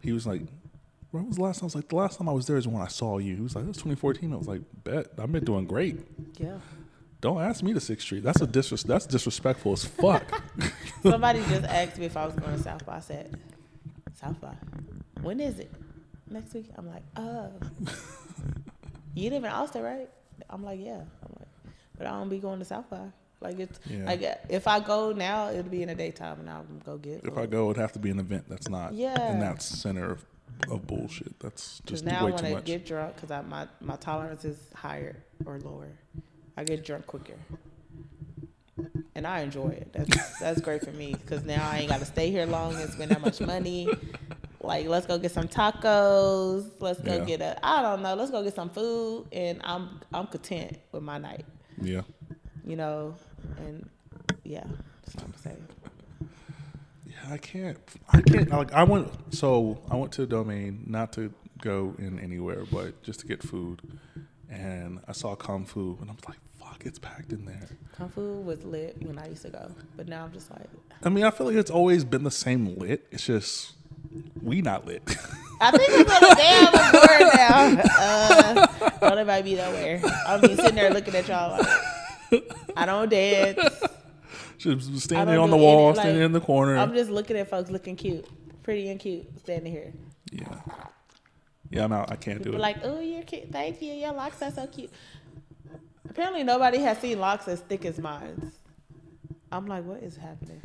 he 0.00 0.10
was 0.10 0.26
like, 0.26 0.42
when 1.12 1.28
was 1.28 1.36
the 1.36 1.44
last 1.44 1.60
time? 1.60 1.66
I 1.66 1.66
was 1.66 1.74
like, 1.76 1.88
the 1.88 1.94
last 1.94 2.18
time 2.18 2.28
I 2.28 2.32
was 2.32 2.48
there 2.48 2.56
is 2.56 2.66
when 2.66 2.82
I 2.82 2.88
saw 2.88 3.18
you. 3.18 3.36
He 3.36 3.40
was 3.40 3.54
like, 3.54 3.64
that's 3.64 3.78
2014. 3.78 4.32
I 4.32 4.36
was 4.36 4.48
like, 4.48 4.62
bet. 4.82 5.12
I've 5.20 5.30
been 5.30 5.44
doing 5.44 5.64
great. 5.64 6.00
Yeah. 6.38 6.58
Don't 7.20 7.40
ask 7.40 7.62
me 7.62 7.72
to 7.72 7.78
Sixth 7.78 8.04
Street. 8.04 8.24
That's 8.24 8.40
a 8.40 8.48
disres- 8.48 8.82
That's 8.82 9.06
disrespectful 9.06 9.74
as 9.74 9.84
fuck. 9.84 10.42
Somebody 11.04 11.38
just 11.48 11.66
asked 11.66 11.98
me 11.98 12.06
if 12.06 12.16
I 12.16 12.26
was 12.26 12.34
going 12.34 12.56
to 12.56 12.60
South 12.60 12.84
by. 12.84 12.96
I 12.96 13.00
said, 13.00 13.38
South 14.20 14.40
by. 14.40 14.56
When 15.20 15.38
is 15.38 15.60
it? 15.60 15.70
Next 16.28 16.52
week? 16.52 16.68
I'm 16.76 16.88
like, 16.88 17.04
oh. 17.14 17.48
you 19.14 19.30
live 19.30 19.44
in 19.44 19.50
Austin, 19.52 19.84
right? 19.84 20.08
I'm 20.50 20.64
like, 20.64 20.80
yeah. 20.82 20.96
I'm 20.96 21.36
like, 21.38 21.74
but 21.96 22.08
I 22.08 22.10
don't 22.10 22.28
be 22.28 22.38
going 22.38 22.58
to 22.58 22.64
South 22.64 22.90
by. 22.90 23.12
Like 23.42 23.58
it's 23.58 23.78
Yeah. 23.88 24.04
like 24.04 24.22
if 24.48 24.66
I 24.68 24.80
go 24.80 25.12
now, 25.12 25.50
it'll 25.50 25.64
be 25.70 25.82
in 25.82 25.88
the 25.88 25.94
daytime, 25.94 26.40
and 26.40 26.48
I'll 26.48 26.64
go 26.84 26.96
get. 26.98 27.24
if 27.24 27.36
I 27.36 27.46
go, 27.46 27.70
it'd 27.70 27.80
have 27.80 27.92
to 27.92 27.98
be 27.98 28.10
an 28.10 28.18
event 28.18 28.44
that's 28.48 28.68
not 28.68 28.94
Yeah. 28.94 29.32
in 29.32 29.40
that 29.40 29.60
center 29.62 30.12
of, 30.12 30.24
of 30.70 30.86
bullshit. 30.86 31.38
That's 31.40 31.80
just 31.86 32.04
now 32.04 32.20
I 32.20 32.24
way 32.24 32.30
want 32.32 32.44
too 32.46 32.54
to 32.54 32.60
get 32.62 32.86
drunk 32.86 33.16
because 33.20 33.30
my 33.48 33.66
my 33.80 33.96
tolerance 33.96 34.44
is 34.44 34.58
higher 34.74 35.16
or 35.44 35.58
lower. 35.58 35.88
I 36.56 36.64
get 36.64 36.84
drunk 36.84 37.06
quicker, 37.06 37.34
and 39.14 39.26
I 39.26 39.40
enjoy 39.40 39.68
it. 39.68 39.92
That's 39.92 40.38
that's 40.38 40.60
great 40.60 40.82
for 40.84 40.92
me 40.92 41.14
because 41.14 41.44
now 41.44 41.68
I 41.68 41.78
ain't 41.78 41.88
got 41.88 42.00
to 42.00 42.06
stay 42.06 42.30
here 42.30 42.46
long 42.46 42.74
and 42.80 42.90
spend 42.90 43.10
that 43.10 43.20
much 43.20 43.40
money. 43.40 43.88
Like, 44.60 44.86
let's 44.86 45.06
go 45.06 45.18
get 45.18 45.32
some 45.32 45.48
tacos. 45.48 46.70
Let's 46.78 47.00
go 47.00 47.16
Yeah. 47.16 47.24
get 47.24 47.40
a 47.40 47.66
I 47.66 47.82
don't 47.82 48.00
know. 48.02 48.14
Let's 48.14 48.30
go 48.30 48.42
get 48.42 48.54
some 48.54 48.70
food, 48.70 49.26
and 49.32 49.60
I'm 49.64 50.00
I'm 50.12 50.26
content 50.28 50.78
with 50.92 51.02
my 51.02 51.18
night. 51.18 51.44
yeah. 51.80 52.02
You 52.64 52.76
know, 52.76 53.16
and 53.58 53.88
yeah, 54.44 54.64
that's 55.04 55.16
what 55.16 55.24
I'm 55.24 55.34
saying. 55.34 55.66
Yeah, 57.06 57.32
I 57.32 57.38
can't. 57.38 57.78
I 58.10 58.20
can't. 58.22 58.50
Like, 58.50 58.72
I 58.72 58.84
went. 58.84 59.08
So 59.34 59.80
I 59.90 59.96
went 59.96 60.12
to 60.12 60.22
a 60.22 60.26
domain 60.26 60.84
not 60.86 61.12
to 61.14 61.32
go 61.60 61.94
in 61.98 62.18
anywhere, 62.18 62.64
but 62.70 63.02
just 63.02 63.20
to 63.20 63.26
get 63.26 63.42
food. 63.42 63.80
And 64.50 65.00
I 65.08 65.12
saw 65.12 65.34
Kung 65.34 65.64
Fu, 65.64 65.96
and 66.00 66.10
I 66.10 66.14
was 66.14 66.28
like, 66.28 66.38
"Fuck, 66.58 66.84
it's 66.84 66.98
packed 66.98 67.32
in 67.32 67.46
there." 67.46 67.68
Kung 67.96 68.08
Fu 68.10 68.40
was 68.40 68.64
lit 68.64 68.96
when 69.00 69.18
I 69.18 69.28
used 69.28 69.42
to 69.42 69.50
go, 69.50 69.70
but 69.96 70.08
now 70.08 70.24
I'm 70.24 70.32
just 70.32 70.50
like, 70.50 70.68
I 71.02 71.08
mean, 71.08 71.24
I 71.24 71.30
feel 71.30 71.46
like 71.46 71.56
it's 71.56 71.70
always 71.70 72.04
been 72.04 72.24
the 72.24 72.30
same 72.30 72.76
lit. 72.76 73.06
It's 73.10 73.24
just 73.26 73.72
we 74.42 74.60
not 74.62 74.86
lit. 74.86 75.02
I 75.60 75.70
think 75.70 75.90
it's 75.90 76.10
on 76.10 76.20
the 76.20 76.34
damn 76.36 76.72
board 76.92 77.34
now. 77.34 77.82
Uh, 77.98 78.98
don't 79.00 79.18
invite 79.18 79.44
me 79.44 79.54
nowhere. 79.54 80.02
I'll 80.26 80.40
be 80.40 80.56
sitting 80.56 80.74
there 80.74 80.92
looking 80.92 81.14
at 81.14 81.28
y'all 81.28 81.52
like, 81.58 81.66
I 82.76 82.86
don't 82.86 83.08
dance. 83.08 83.58
I 84.64 84.78
standing 84.78 85.38
on 85.38 85.50
the 85.50 85.56
wall, 85.56 85.88
any- 85.88 85.94
standing 85.96 86.16
like, 86.16 86.26
in 86.26 86.32
the 86.32 86.40
corner. 86.40 86.76
I'm 86.76 86.92
just 86.94 87.10
looking 87.10 87.36
at 87.36 87.48
folks 87.50 87.70
looking 87.70 87.96
cute, 87.96 88.26
pretty 88.62 88.88
and 88.90 89.00
cute, 89.00 89.26
standing 89.40 89.72
here. 89.72 89.92
yeah, 90.30 90.60
yeah. 91.70 91.84
I'm 91.84 91.92
out. 91.92 92.10
I 92.12 92.16
can't 92.16 92.42
do 92.42 92.52
it. 92.52 92.58
like, 92.58 92.78
oh, 92.84 93.00
you're 93.00 93.22
cute. 93.22 93.50
Thank 93.50 93.82
you. 93.82 93.92
Your 93.92 94.12
locks 94.12 94.40
are 94.42 94.50
so 94.52 94.66
cute. 94.66 94.90
Apparently, 96.08 96.44
nobody 96.44 96.78
has 96.78 96.98
seen 96.98 97.18
locks 97.18 97.48
as 97.48 97.60
thick 97.60 97.84
as 97.84 97.98
mine. 97.98 98.52
I'm 99.50 99.66
like, 99.66 99.84
what 99.84 100.02
is 100.02 100.16
happening? 100.16 100.60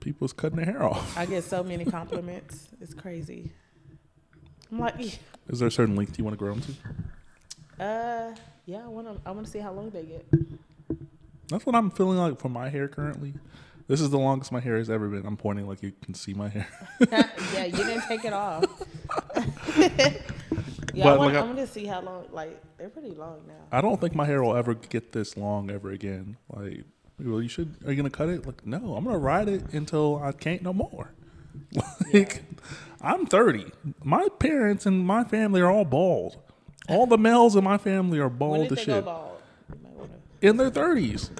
People's 0.00 0.32
cutting 0.32 0.56
their 0.56 0.66
hair 0.66 0.82
off. 0.84 1.16
I 1.16 1.26
get 1.26 1.44
so 1.44 1.62
many 1.64 1.84
compliments. 1.84 2.68
It's 2.80 2.92
crazy. 2.94 3.50
I'm 4.70 4.78
like, 4.78 5.18
Is 5.48 5.60
there 5.60 5.68
a 5.68 5.70
certain 5.70 5.96
length 5.96 6.18
you 6.18 6.24
want 6.24 6.34
to 6.34 6.38
grow 6.38 6.54
them 6.54 6.62
to? 7.78 7.84
uh, 7.84 8.34
yeah, 8.66 8.84
I 8.84 8.88
want 8.88 9.06
to. 9.06 9.20
I 9.28 9.30
want 9.30 9.46
to 9.46 9.52
see 9.52 9.58
how 9.60 9.72
long 9.72 9.90
they 9.90 10.02
get. 10.02 10.26
That's 11.48 11.64
what 11.64 11.74
I'm 11.74 11.90
feeling 11.90 12.18
like 12.18 12.38
for 12.40 12.48
my 12.48 12.68
hair 12.68 12.88
currently. 12.88 13.34
This 13.88 14.00
is 14.00 14.10
the 14.10 14.18
longest 14.18 14.50
my 14.50 14.58
hair 14.60 14.76
has 14.78 14.90
ever 14.90 15.06
been. 15.08 15.24
I'm 15.24 15.36
pointing 15.36 15.68
like 15.68 15.80
you 15.82 15.92
can 16.02 16.12
see 16.14 16.34
my 16.34 16.48
hair. 16.48 16.66
yeah, 17.54 17.64
you 17.64 17.76
didn't 17.76 18.02
take 18.02 18.24
it 18.24 18.32
off. 18.32 18.64
yeah, 19.76 21.04
But, 21.04 21.06
I 21.06 21.16
want, 21.16 21.20
like, 21.20 21.34
I- 21.36 21.38
I 21.38 21.42
want 21.44 21.56
to 21.58 21.66
see 21.68 21.86
how 21.86 22.00
long. 22.00 22.24
Like 22.32 22.60
they're 22.78 22.88
pretty 22.88 23.14
long 23.14 23.42
now. 23.46 23.54
I 23.70 23.80
don't 23.80 24.00
think 24.00 24.14
my 24.14 24.24
hair 24.26 24.42
will 24.42 24.56
ever 24.56 24.74
get 24.74 25.12
this 25.12 25.36
long 25.36 25.70
ever 25.70 25.90
again. 25.90 26.36
Like, 26.52 26.82
well, 27.20 27.40
you 27.40 27.48
should. 27.48 27.76
Are 27.86 27.90
you 27.90 27.96
gonna 27.96 28.10
cut 28.10 28.28
it? 28.28 28.44
Like, 28.46 28.66
no, 28.66 28.96
I'm 28.96 29.04
gonna 29.04 29.18
ride 29.18 29.48
it 29.48 29.72
until 29.72 30.20
I 30.22 30.32
can't 30.32 30.62
no 30.62 30.72
more. 30.72 31.12
Like, 32.12 32.42
I'm 33.00 33.26
30. 33.26 33.66
My 34.04 34.28
parents 34.38 34.84
and 34.86 35.06
my 35.06 35.24
family 35.24 35.60
are 35.60 35.70
all 35.70 35.84
bald. 35.84 36.38
All 36.88 37.06
the 37.06 37.18
males 37.18 37.56
in 37.56 37.64
my 37.64 37.78
family 37.78 38.18
are 38.18 38.28
bald 38.28 38.72
as 38.72 38.80
shit 38.80 39.04
bald? 39.04 39.40
You 39.68 39.78
might 39.82 39.92
wanna, 39.92 40.12
in 40.40 40.56
their 40.56 40.70
30s. 40.70 41.30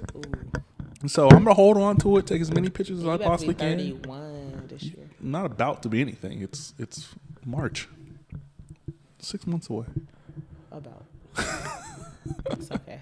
So 1.08 1.28
I'm 1.28 1.44
gonna 1.44 1.54
hold 1.54 1.76
on 1.76 1.96
to 1.98 2.16
it, 2.16 2.26
take 2.26 2.40
as 2.40 2.50
many 2.52 2.68
pictures 2.68 2.98
as 3.00 3.06
I 3.06 3.14
about 3.14 3.18
to 3.18 3.24
be 3.24 3.30
possibly 3.30 3.54
can. 3.54 3.78
31 3.78 4.64
this 4.68 4.82
year. 4.84 5.08
not 5.20 5.46
about 5.46 5.82
to 5.82 5.88
be 5.88 6.00
anything. 6.00 6.42
It's 6.42 6.74
it's 6.78 7.08
March. 7.44 7.88
Six 9.18 9.46
months 9.46 9.68
away. 9.70 9.86
About. 10.72 11.04
it's 12.50 12.70
okay. 12.70 13.00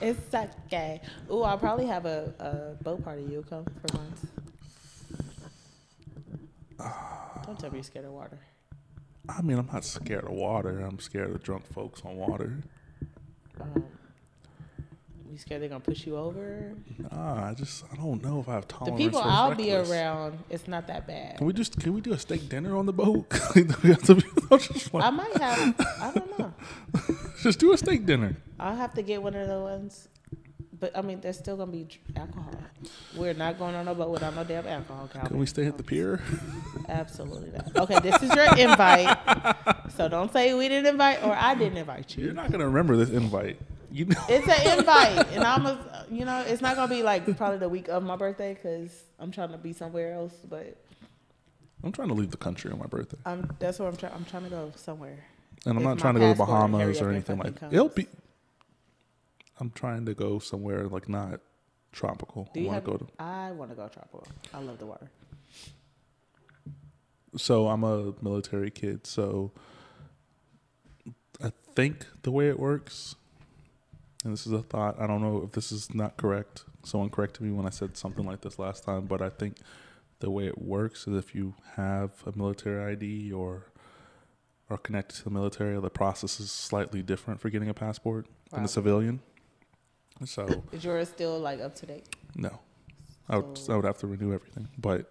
It's 0.00 0.34
okay. 0.34 1.00
Ooh, 1.30 1.42
I'll 1.42 1.58
probably 1.58 1.86
have 1.86 2.04
a, 2.06 2.34
a 2.38 2.82
boat 2.82 3.02
party. 3.02 3.26
You'll 3.30 3.42
come 3.42 3.64
for 3.64 3.96
once. 3.96 4.26
Don't 7.46 7.58
tell 7.58 7.70
me 7.70 7.78
you're 7.78 7.84
scared 7.84 8.04
of 8.04 8.12
water. 8.12 8.38
I 9.28 9.42
mean, 9.42 9.58
I'm 9.58 9.68
not 9.72 9.84
scared 9.84 10.24
of 10.24 10.30
water. 10.30 10.80
I'm 10.80 10.98
scared 10.98 11.30
of 11.30 11.42
drunk 11.42 11.66
folks 11.72 12.02
on 12.04 12.16
water. 12.16 12.58
Um, 13.60 13.84
you 15.30 15.38
scared 15.38 15.60
they're 15.60 15.68
gonna 15.68 15.80
push 15.80 16.06
you 16.06 16.16
over? 16.16 16.72
Nah, 16.98 17.50
I 17.50 17.54
just 17.54 17.84
I 17.92 17.96
don't 17.96 18.22
know 18.22 18.40
if 18.40 18.48
I 18.48 18.54
have 18.54 18.68
tolerance. 18.68 18.98
The 18.98 19.04
people 19.04 19.20
for 19.22 19.28
I'll 19.28 19.54
be 19.54 19.74
around, 19.74 20.38
it's 20.48 20.66
not 20.68 20.86
that 20.86 21.06
bad. 21.06 21.38
Can 21.38 21.46
we 21.46 21.52
just 21.52 21.78
can 21.78 21.92
we 21.92 22.00
do 22.00 22.12
a 22.12 22.18
steak 22.18 22.48
dinner 22.48 22.76
on 22.76 22.86
the 22.86 22.92
boat? 22.92 23.26
We 23.54 23.90
have 23.90 24.02
to 24.04 24.14
be- 24.14 24.24
I'm 24.50 24.58
just, 24.58 24.94
like, 24.94 25.04
I 25.04 25.10
might 25.10 25.36
have. 25.36 25.74
I 26.00 26.12
don't 26.14 26.38
know. 26.38 26.54
just 27.42 27.58
do 27.58 27.72
a 27.72 27.76
steak 27.78 28.06
dinner. 28.06 28.36
I'll 28.58 28.76
have 28.76 28.94
to 28.94 29.02
get 29.02 29.22
one 29.22 29.34
of 29.34 29.48
the 29.48 29.60
ones. 29.60 30.08
But 30.78 30.96
I 30.96 31.00
mean, 31.02 31.20
there's 31.20 31.38
still 31.38 31.56
gonna 31.56 31.72
be 31.72 31.86
alcohol. 32.16 32.50
We're 33.16 33.32
not 33.34 33.58
going 33.58 33.74
on 33.74 33.88
a 33.88 33.94
boat 33.94 34.10
without 34.10 34.34
no 34.34 34.44
damn 34.44 34.66
alcohol. 34.66 35.08
Calvin. 35.10 35.28
Can 35.30 35.38
we 35.38 35.46
stay 35.46 35.66
at 35.66 35.76
the 35.78 35.82
pier? 35.82 36.20
Absolutely 36.88 37.50
not. 37.50 37.74
Okay, 37.76 37.98
this 38.00 38.22
is 38.22 38.34
your 38.34 38.44
invite. 38.58 39.16
So 39.96 40.08
don't 40.08 40.32
say 40.32 40.52
we 40.54 40.68
didn't 40.68 40.86
invite 40.86 41.22
or 41.24 41.34
I 41.34 41.54
didn't 41.54 41.78
invite 41.78 42.16
you. 42.16 42.24
You're 42.24 42.34
not 42.34 42.50
gonna 42.50 42.66
remember 42.66 42.96
this 42.96 43.10
invite. 43.10 43.58
You 43.90 44.04
know. 44.06 44.20
It's 44.28 44.46
an 44.46 44.78
invite, 44.78 45.26
and 45.32 45.44
I'm 45.44 45.64
a, 45.64 46.04
you 46.10 46.24
know, 46.26 46.40
it's 46.46 46.60
not 46.60 46.76
gonna 46.76 46.92
be 46.94 47.02
like 47.02 47.34
probably 47.36 47.58
the 47.58 47.68
week 47.68 47.88
of 47.88 48.02
my 48.02 48.16
birthday 48.16 48.52
because 48.52 49.04
I'm 49.18 49.30
trying 49.30 49.52
to 49.52 49.58
be 49.58 49.72
somewhere 49.72 50.12
else. 50.12 50.34
But 50.46 50.76
I'm 51.82 51.92
trying 51.92 52.08
to 52.08 52.14
leave 52.14 52.30
the 52.30 52.36
country 52.36 52.70
on 52.70 52.78
my 52.78 52.86
birthday, 52.86 53.16
I'm 53.24 53.48
that's 53.58 53.78
where 53.78 53.88
I'm 53.88 53.96
trying. 53.96 54.12
I'm 54.12 54.24
trying 54.26 54.44
to 54.44 54.50
go 54.50 54.72
somewhere. 54.76 55.24
and 55.64 55.72
I'm 55.72 55.78
If 55.78 55.84
not 55.84 55.98
trying 55.98 56.14
to 56.14 56.20
go 56.20 56.32
to 56.32 56.38
Bahamas 56.38 57.00
or 57.00 57.10
anything 57.10 57.38
like. 57.38 57.56
comes. 57.58 57.72
It'll 57.72 57.88
be. 57.88 58.06
I'm 59.58 59.70
trying 59.70 60.04
to 60.06 60.14
go 60.14 60.38
somewhere 60.38 60.86
like 60.86 61.08
not 61.08 61.40
tropical. 61.92 62.50
Do 62.52 62.60
I 62.60 62.62
you 62.62 62.68
want 62.68 62.84
to 62.84 62.90
go 62.90 62.96
to. 62.98 63.06
I 63.18 63.52
want 63.52 63.70
to 63.70 63.76
go 63.76 63.88
tropical. 63.88 64.26
I 64.52 64.58
love 64.60 64.78
the 64.78 64.86
water. 64.86 65.10
So 67.36 67.68
I'm 67.68 67.84
a 67.84 68.14
military 68.22 68.70
kid, 68.70 69.06
so 69.06 69.52
I 71.42 71.52
think 71.74 72.06
the 72.22 72.30
way 72.30 72.48
it 72.48 72.58
works, 72.58 73.14
and 74.24 74.32
this 74.32 74.46
is 74.46 74.52
a 74.52 74.62
thought. 74.62 74.98
I 74.98 75.06
don't 75.06 75.20
know 75.20 75.42
if 75.44 75.52
this 75.52 75.70
is 75.70 75.94
not 75.94 76.16
correct. 76.16 76.64
Someone 76.84 77.10
corrected 77.10 77.42
me 77.42 77.52
when 77.52 77.66
I 77.66 77.70
said 77.70 77.96
something 77.96 78.24
like 78.24 78.40
this 78.40 78.58
last 78.58 78.84
time, 78.84 79.06
but 79.06 79.20
I 79.20 79.28
think 79.28 79.58
the 80.20 80.30
way 80.30 80.46
it 80.46 80.62
works 80.62 81.06
is 81.06 81.16
if 81.16 81.34
you 81.34 81.54
have 81.74 82.10
a 82.24 82.36
military 82.36 82.92
ID 82.92 83.32
or 83.32 83.66
are 84.70 84.78
connected 84.78 85.18
to 85.18 85.24
the 85.24 85.30
military, 85.30 85.78
the 85.78 85.90
process 85.90 86.40
is 86.40 86.50
slightly 86.50 87.02
different 87.02 87.40
for 87.40 87.50
getting 87.50 87.68
a 87.68 87.74
passport 87.74 88.26
than 88.50 88.64
a 88.64 88.68
civilian. 88.68 89.20
So 90.24 90.64
Is 90.72 90.84
yours 90.84 91.08
still 91.08 91.38
like 91.38 91.60
up 91.60 91.74
to 91.76 91.86
date? 91.86 92.06
no, 92.34 92.58
I 93.28 93.36
would 93.38 93.58
I 93.68 93.76
would 93.76 93.84
have 93.84 93.98
to 93.98 94.06
renew 94.06 94.32
everything, 94.32 94.68
but 94.78 95.10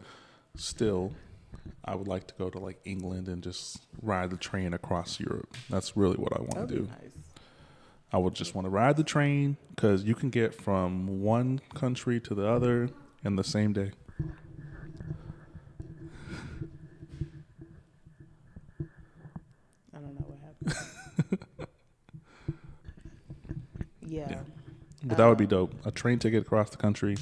still, 0.55 1.13
I 1.83 1.95
would 1.95 2.07
like 2.07 2.27
to 2.27 2.33
go 2.35 2.49
to 2.49 2.57
like 2.59 2.79
England 2.85 3.27
and 3.27 3.43
just 3.43 3.85
ride 4.01 4.31
the 4.31 4.37
train 4.37 4.73
across 4.73 5.19
Europe. 5.19 5.55
That's 5.69 5.95
really 5.95 6.17
what 6.17 6.33
I 6.33 6.39
want 6.39 6.53
to 6.53 6.59
oh, 6.61 6.65
do. 6.65 6.81
nice. 6.87 7.11
I 8.11 8.17
would 8.17 8.33
just 8.33 8.55
want 8.55 8.65
to 8.65 8.69
ride 8.69 8.97
the 8.97 9.03
train 9.03 9.57
because 9.69 10.03
you 10.03 10.15
can 10.15 10.29
get 10.29 10.53
from 10.55 11.21
one 11.21 11.59
country 11.73 12.19
to 12.21 12.33
the 12.33 12.47
other 12.47 12.89
in 13.23 13.35
the 13.35 13.43
same 13.43 13.73
day. 13.73 13.91
I 19.93 19.99
don't 19.99 20.15
know 20.15 20.25
what 20.27 20.39
happened. 20.39 21.67
yeah. 24.07 24.29
Yeah. 24.29 24.39
But 25.15 25.23
that 25.23 25.27
would 25.29 25.37
be 25.37 25.45
Um, 25.45 25.49
dope. 25.69 25.85
A 25.85 25.91
train 25.91 26.19
ticket 26.19 26.41
across 26.43 26.69
the 26.69 26.77
country. 26.77 27.15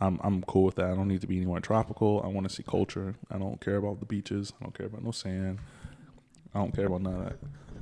I'm 0.00 0.18
I'm 0.22 0.42
cool 0.42 0.64
with 0.64 0.74
that. 0.76 0.86
I 0.90 0.94
don't 0.94 1.08
need 1.08 1.20
to 1.20 1.26
be 1.26 1.36
anywhere 1.36 1.60
tropical. 1.60 2.20
I 2.24 2.28
want 2.28 2.48
to 2.48 2.54
see 2.54 2.62
culture. 2.62 3.14
I 3.30 3.38
don't 3.38 3.60
care 3.60 3.76
about 3.76 4.00
the 4.00 4.06
beaches. 4.06 4.52
I 4.60 4.64
don't 4.64 4.76
care 4.76 4.86
about 4.86 5.02
no 5.04 5.10
sand. 5.12 5.58
I 6.54 6.58
don't 6.58 6.74
care 6.74 6.86
about 6.86 7.02
none 7.02 7.14
of 7.14 7.24
that. 7.24 7.36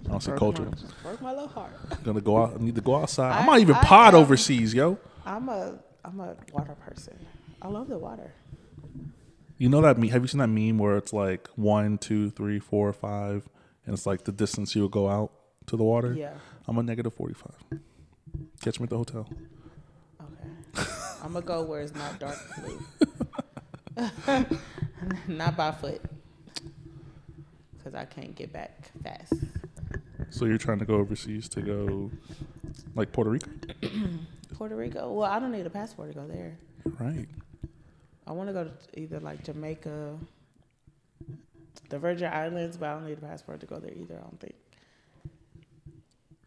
I 0.07 0.09
don't 0.11 0.21
see 0.23 0.33
culture. 0.33 0.65
my- 0.65 0.73
broke 1.03 1.23
my 1.23 1.31
little 1.33 1.49
heart. 1.49 1.73
Gonna 2.05 2.21
go 2.21 2.43
out. 2.43 2.55
I 2.61 2.63
need 2.63 2.75
to 2.75 2.81
go 2.81 2.97
outside. 2.97 3.33
I, 3.33 3.43
I- 3.43 3.47
might 3.47 3.61
even 3.61 3.77
I 3.77 3.83
pod 3.85 4.15
am- 4.15 4.21
overseas, 4.21 4.75
yo. 4.75 4.99
I'm 5.25 5.49
a 5.49 5.79
I'm 6.05 6.19
a 6.21 6.37
water 6.53 6.75
person. 6.75 7.19
I 7.61 7.69
love 7.69 7.89
the 7.89 7.99
water. 7.99 8.33
You 9.59 9.69
know 9.69 9.81
that 9.83 9.97
meme? 9.99 10.09
Have 10.11 10.23
you 10.23 10.29
seen 10.29 10.39
that 10.41 10.49
meme 10.49 10.79
where 10.79 10.97
it's 10.97 11.13
like 11.13 11.49
one, 11.55 11.97
two, 11.99 12.31
three, 12.31 12.59
four, 12.59 12.93
five, 12.93 13.49
and 13.87 13.95
it's 13.95 14.07
like 14.07 14.25
the 14.25 14.33
distance 14.33 14.75
you 14.75 14.83
would 14.83 14.91
go 14.91 15.09
out 15.09 15.31
to 15.67 15.77
the 15.77 15.85
water? 15.85 16.13
Yeah. 16.15 16.35
I'm 16.67 16.77
a 16.79 16.83
negative 16.83 17.15
forty-five. 17.15 17.81
Catch 18.63 18.79
me 18.79 18.85
at 18.85 18.91
the 18.91 18.97
hotel. 18.97 19.29
Okay. 20.23 20.89
I'm 21.23 21.33
gonna 21.33 21.45
go 21.45 21.65
where 21.65 21.81
it's 21.81 21.95
not 21.95 22.21
dark 22.21 22.39
blue. 22.57 22.81
not 25.27 25.57
by 25.57 25.73
foot. 25.73 26.01
Cause 27.83 27.95
I 27.97 28.05
can't 28.05 28.37
get 28.37 28.53
back 28.53 28.93
fast. 29.03 29.33
So 30.31 30.45
you're 30.45 30.59
trying 30.59 30.79
to 30.79 30.85
go 30.85 30.95
overseas 30.95 31.49
to 31.51 31.61
go, 31.61 32.11
like 32.95 33.11
Puerto 33.11 33.31
Rico, 33.31 33.51
Puerto 34.55 34.77
Rico. 34.77 35.13
Well, 35.13 35.31
I 35.31 35.41
don't 35.41 35.51
need 35.51 35.67
a 35.67 35.71
passport 35.71 36.13
to 36.13 36.19
go 36.21 36.27
there. 36.29 36.57
right? 37.01 37.27
I 38.29 38.33
want 38.33 38.49
to 38.49 38.53
go 38.53 38.65
to 38.65 39.01
either 39.01 39.19
like 39.19 39.43
Jamaica, 39.45 40.17
the 41.89 41.99
Virgin 41.99 42.33
Islands, 42.33 42.77
but 42.77 42.89
I 42.91 42.95
don't 42.95 43.07
need 43.07 43.19
a 43.19 43.27
passport 43.27 43.59
to 43.61 43.67
go 43.67 43.81
there 43.81 43.93
either. 43.93 44.19
I 44.19 44.23
don't 44.23 44.41
think. 44.41 44.55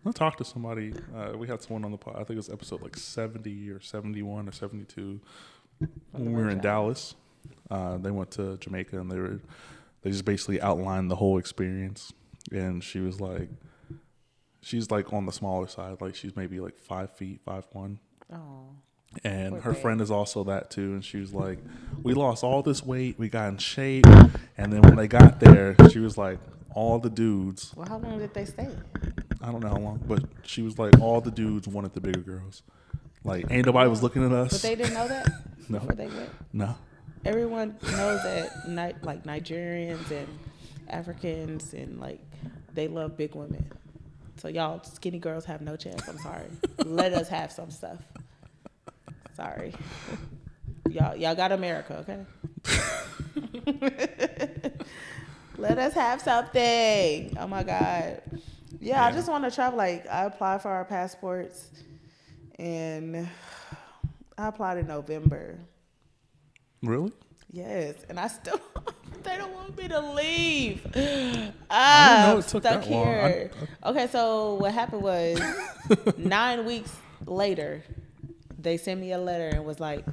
I 0.06 0.12
talked 0.12 0.38
to 0.38 0.46
somebody. 0.46 0.94
Uh, 1.16 1.38
we 1.38 1.48
had 1.48 1.62
someone 1.62 1.84
on 1.86 1.92
the 1.92 1.98
pod. 1.98 2.16
I 2.16 2.20
think 2.20 2.32
it 2.32 2.36
was 2.38 2.50
episode 2.50 2.82
like 2.82 2.96
70 2.96 3.70
or 3.72 3.80
71 3.80 4.48
or 4.48 4.52
72 4.52 5.20
when 6.12 6.34
we 6.34 6.44
were 6.44 6.50
in 6.50 6.60
Dallas. 6.60 7.16
Uh, 7.70 7.98
they 7.98 8.12
went 8.12 8.32
to 8.32 8.58
Jamaica 8.58 9.00
and 9.00 9.12
they 9.12 9.20
were 9.20 9.40
they 10.04 10.12
just 10.12 10.26
basically 10.26 10.62
outlined 10.62 11.10
the 11.10 11.16
whole 11.16 11.38
experience. 11.38 12.14
And 12.52 12.84
she 12.84 13.00
was 13.00 13.20
like, 13.20 13.50
she's 14.62 14.92
like 14.92 15.12
on 15.14 15.26
the 15.26 15.32
smaller 15.32 15.68
side, 15.68 16.00
like 16.02 16.16
she's 16.16 16.36
maybe 16.36 16.60
like 16.60 16.78
five 16.78 17.12
feet, 17.16 17.42
five 17.44 17.66
one. 17.72 18.00
Oh, 18.32 18.68
And 19.24 19.54
Poor 19.54 19.62
her 19.62 19.74
thing. 19.74 19.82
friend 19.82 20.02
is 20.02 20.12
also 20.12 20.44
that 20.44 20.70
too. 20.70 20.94
And 20.94 21.04
she 21.04 21.18
was 21.18 21.34
like, 21.34 21.58
we 22.04 22.14
lost 22.14 22.44
all 22.44 22.62
this 22.62 22.84
weight, 22.84 23.18
we 23.18 23.30
got 23.30 23.48
in 23.50 23.58
shape. 23.58 24.06
And 24.58 24.72
then 24.72 24.82
when 24.84 24.96
they 24.96 25.08
got 25.08 25.40
there, 25.40 25.76
she 25.92 25.98
was 26.00 26.18
like, 26.18 26.40
all 26.76 27.00
the 27.00 27.10
dudes, 27.10 27.74
well, 27.76 27.88
how 27.88 27.98
long 27.98 28.20
did 28.20 28.34
they 28.36 28.46
stay? 28.46 28.70
I 29.42 29.52
don't 29.52 29.62
know 29.62 29.70
how 29.70 29.78
long, 29.78 30.02
but 30.08 30.24
she 30.44 30.62
was 30.62 30.78
like, 30.78 31.00
all 31.02 31.22
the 31.22 31.32
dudes 31.32 31.68
wanted 31.68 31.94
the 31.94 32.02
bigger 32.02 32.20
girls. 32.22 32.62
Like, 33.24 33.46
ain't 33.50 33.66
nobody 33.66 33.90
was 33.90 34.04
looking 34.04 34.24
at 34.24 34.32
us. 34.32 34.52
But 34.52 34.62
they 34.62 34.76
didn't 34.76 34.94
know 34.94 35.08
that 35.08 35.28
No. 35.70 35.80
before 35.80 35.96
they 35.96 36.06
went. 36.08 36.30
no. 36.54 36.76
Everyone 37.26 37.76
knows 37.82 38.22
that, 38.22 38.68
ni- 38.68 38.94
like 39.02 39.24
Nigerians 39.24 40.12
and 40.12 40.28
Africans 40.88 41.74
and 41.74 42.00
like 42.00 42.20
they 42.76 42.88
love 42.88 43.18
big 43.18 43.34
women. 43.34 43.66
So 44.38 44.48
y'all 44.48 44.84
skinny 44.84 45.18
girls 45.18 45.46
have 45.46 45.62
no 45.62 45.76
chance. 45.76 46.08
I'm 46.08 46.20
sorry. 46.20 46.46
Let 46.86 47.14
us 47.14 47.28
have 47.30 47.52
some 47.52 47.72
stuff. 47.72 47.98
Sorry. 49.36 49.74
Y'all 50.92 51.16
y'all 51.16 51.34
got 51.34 51.52
America, 51.52 52.06
okay? 52.08 52.26
Let 55.58 55.78
us 55.78 55.94
have 55.94 56.22
something. 56.22 57.36
Oh 57.40 57.48
my 57.48 57.64
God. 57.64 58.22
Yeah, 58.80 59.04
I 59.06 59.12
just 59.12 59.30
want 59.30 59.44
to 59.46 59.52
travel. 59.52 59.78
Like 59.78 60.06
I 60.08 60.26
applied 60.26 60.62
for 60.62 60.70
our 60.70 60.86
passports 60.86 61.70
and 62.60 63.28
I 64.38 64.48
applied 64.48 64.78
in 64.80 64.88
November. 64.88 65.58
Really? 66.84 67.12
Yes, 67.52 67.96
and 68.10 68.20
I 68.20 68.28
still 68.28 68.60
they 69.24 69.38
don't 69.38 69.54
want 69.54 69.78
me 69.78 69.88
to 69.88 70.00
leave. 70.14 70.86
I 70.96 71.52
Ah, 71.70 72.08
didn't 72.10 72.22
know 72.22 72.32
I'm 72.34 72.40
it 72.40 72.42
took 72.48 72.64
stuck 72.64 72.84
that 72.84 72.90
long. 72.92 73.08
I- 73.08 73.30
here. 73.30 73.52
okay, 73.86 74.08
so 74.08 74.56
what 74.56 74.74
happened 74.74 75.02
was 75.02 75.40
nine 76.18 76.66
weeks 76.66 76.92
later, 77.26 77.82
they 78.60 78.76
sent 78.78 79.00
me 79.00 79.14
a 79.14 79.18
letter 79.18 79.48
and 79.56 79.64
was 79.64 79.80
like, 79.80 80.06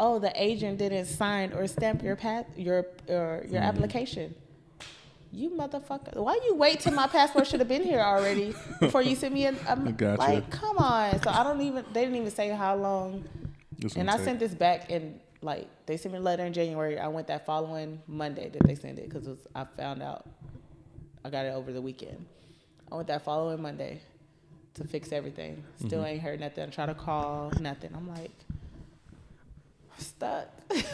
"Oh, 0.00 0.18
the 0.18 0.32
agent 0.34 0.78
didn't 0.78 1.04
sign 1.06 1.52
or 1.52 1.66
stamp 1.68 2.02
your 2.02 2.16
path 2.16 2.46
your 2.56 2.84
your, 3.08 3.44
your 3.48 3.60
Mm. 3.62 3.68
application." 3.68 4.34
You 5.32 5.50
motherfucker! 5.50 6.16
Why 6.16 6.38
you 6.46 6.54
wait 6.54 6.80
till 6.80 6.92
my 6.94 7.06
passport 7.06 7.46
should 7.46 7.60
have 7.60 7.68
been 7.68 7.82
here 7.82 8.00
already 8.00 8.54
before 8.80 9.02
you 9.02 9.14
sent 9.14 9.34
me 9.34 9.44
a, 9.46 9.54
a 9.68 9.76
Gotcha. 9.96 10.20
like? 10.20 10.50
Come 10.50 10.78
on! 10.78 11.20
So 11.22 11.30
I 11.30 11.42
don't 11.44 11.60
even. 11.60 11.84
They 11.92 12.00
didn't 12.02 12.16
even 12.16 12.30
say 12.30 12.48
how 12.48 12.74
long 12.76 13.24
This 13.78 13.96
and 13.96 14.10
I 14.10 14.16
take- 14.16 14.24
sent 14.24 14.38
this 14.40 14.54
back 14.54 14.90
in 14.90 15.20
like 15.42 15.68
they 15.86 15.96
sent 15.96 16.12
me 16.14 16.18
a 16.18 16.22
letter 16.22 16.44
in 16.44 16.52
January. 16.52 16.98
I 16.98 17.08
went 17.08 17.26
that 17.28 17.44
following 17.46 18.00
Monday 18.06 18.48
that 18.48 18.62
they 18.66 18.74
sent 18.74 18.98
it 18.98 19.08
because 19.10 19.28
I 19.54 19.64
found 19.76 20.02
out 20.02 20.26
I 21.24 21.30
got 21.30 21.44
it 21.44 21.52
over 21.54 21.72
the 21.72 21.82
weekend. 21.82 22.24
I 22.90 22.94
went 22.96 23.08
that 23.08 23.22
following 23.22 23.60
Monday 23.60 24.00
to 24.74 24.84
fix 24.84 25.12
everything. 25.12 25.62
Still 25.78 25.98
Mm-hmm. 26.00 26.06
ain't 26.06 26.22
heard 26.22 26.40
nothing. 26.40 26.70
Try 26.70 26.86
to 26.86 26.94
call 26.94 27.52
nothing. 27.60 27.90
I'm 27.94 28.08
like, 28.08 28.30
stuck. 29.98 30.48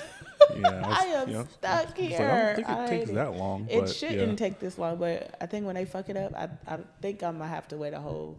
Yeah, 0.56 0.82
I 0.86 1.04
am 1.06 1.48
stuck 1.48 1.98
It's 1.98 1.98
like, 1.98 2.10
here. 2.10 2.28
I 2.28 2.44
don't 2.44 2.56
think 2.56 2.68
it 2.68 2.90
hate 2.90 2.98
takes 2.98 3.10
that 3.12 3.34
long. 3.34 3.66
It 3.68 3.80
but, 3.80 3.90
shouldn't 3.90 4.30
yeah. 4.30 4.36
take 4.36 4.60
this 4.60 4.78
long, 4.78 4.98
but 4.98 5.34
I 5.40 5.46
think 5.46 5.64
when 5.64 5.74
they 5.74 5.84
fuck 5.84 6.08
it 6.08 6.16
up, 6.16 6.34
I, 6.34 6.48
I 6.72 6.78
think 7.00 7.22
I'm 7.22 7.38
gonna 7.38 7.48
have 7.48 7.66
to 7.68 7.76
wait 7.76 7.94
a 7.94 7.98
whole 7.98 8.38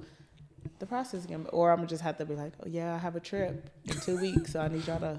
the 0.79 0.85
process 0.85 1.25
again, 1.25 1.45
or 1.51 1.71
I'm 1.71 1.77
gonna 1.77 1.87
just 1.87 2.03
have 2.03 2.17
to 2.17 2.25
be 2.25 2.35
like, 2.35 2.53
oh 2.61 2.67
yeah, 2.67 2.93
I 2.93 2.97
have 2.97 3.15
a 3.15 3.19
trip 3.19 3.69
in 3.85 3.99
two 4.01 4.19
weeks, 4.19 4.53
so 4.53 4.61
I 4.61 4.67
need 4.67 4.85
y'all 4.87 4.99
to 4.99 5.17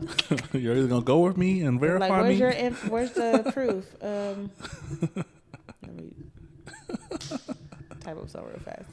You're 0.59 0.77
either 0.77 0.87
gonna 0.87 1.05
go 1.05 1.21
with 1.21 1.37
me 1.37 1.63
and 1.63 1.81
verify 1.81 2.09
like, 2.09 2.23
where's 2.23 2.35
me. 2.35 2.41
your 2.41 2.51
inf- 2.51 2.89
where's 2.89 3.13
the 3.13 3.51
proof? 3.53 3.85
Um, 4.03 4.51
let 5.83 5.95
me 5.95 6.13
type 8.01 8.17
up 8.17 8.29
something 8.29 8.51
real 8.51 8.61
fast. 8.61 8.89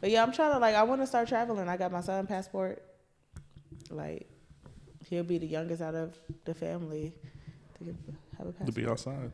But 0.00 0.10
yeah, 0.10 0.22
I'm 0.22 0.32
trying 0.32 0.52
to 0.52 0.58
like 0.58 0.74
I 0.74 0.82
want 0.82 1.00
to 1.00 1.06
start 1.06 1.28
traveling. 1.28 1.68
I 1.68 1.76
got 1.76 1.92
my 1.92 2.00
son 2.00 2.26
passport. 2.26 2.82
Like 3.90 4.28
he'll 5.14 5.24
be 5.24 5.38
the 5.38 5.46
youngest 5.46 5.80
out 5.80 5.94
of 5.94 6.16
the 6.44 6.54
family 6.54 7.12
to 7.78 7.84
get, 7.84 7.94
have 8.38 8.48
a 8.48 8.64
to 8.66 8.72
be 8.72 8.86
outside. 8.86 9.32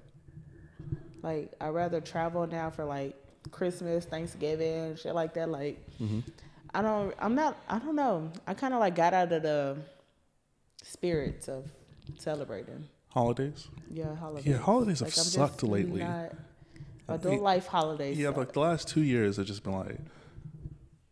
Like 1.23 1.53
I'd 1.61 1.71
rather 1.71 2.01
travel 2.01 2.47
now 2.47 2.71
for 2.71 2.85
like 2.85 3.15
Christmas, 3.51 4.05
Thanksgiving, 4.05 4.97
shit 4.97 5.15
like 5.15 5.35
that. 5.35 5.49
Like 5.49 5.79
hmm 5.99 6.21
I 6.73 6.83
don't 6.83 7.15
I'm 7.19 7.35
not 7.35 7.57
I 7.69 7.79
don't 7.79 7.97
know. 7.97 8.31
I 8.47 8.55
kinda 8.55 8.79
like 8.79 8.95
got 8.95 9.15
out 9.15 9.33
of 9.33 9.43
the 9.43 9.79
spirits 10.83 11.49
of 11.49 11.71
celebrating. 12.19 12.89
Holidays. 13.09 13.69
Yeah, 13.93 14.15
holidays. 14.15 14.47
Yeah, 14.47 14.59
holidays 14.59 15.01
have 15.01 15.09
I'm 15.09 15.13
sucked 15.13 15.63
lately. 15.65 16.01
Not, 16.01 16.33
adult 17.09 17.43
life 17.43 17.67
holidays. 17.67 18.17
Yeah, 18.17 18.29
suck. 18.29 18.37
like 18.37 18.53
the 18.53 18.61
last 18.61 18.87
two 18.87 19.03
years 19.03 19.37
have 19.37 19.47
just 19.47 19.65
been 19.65 19.73
like 19.73 19.99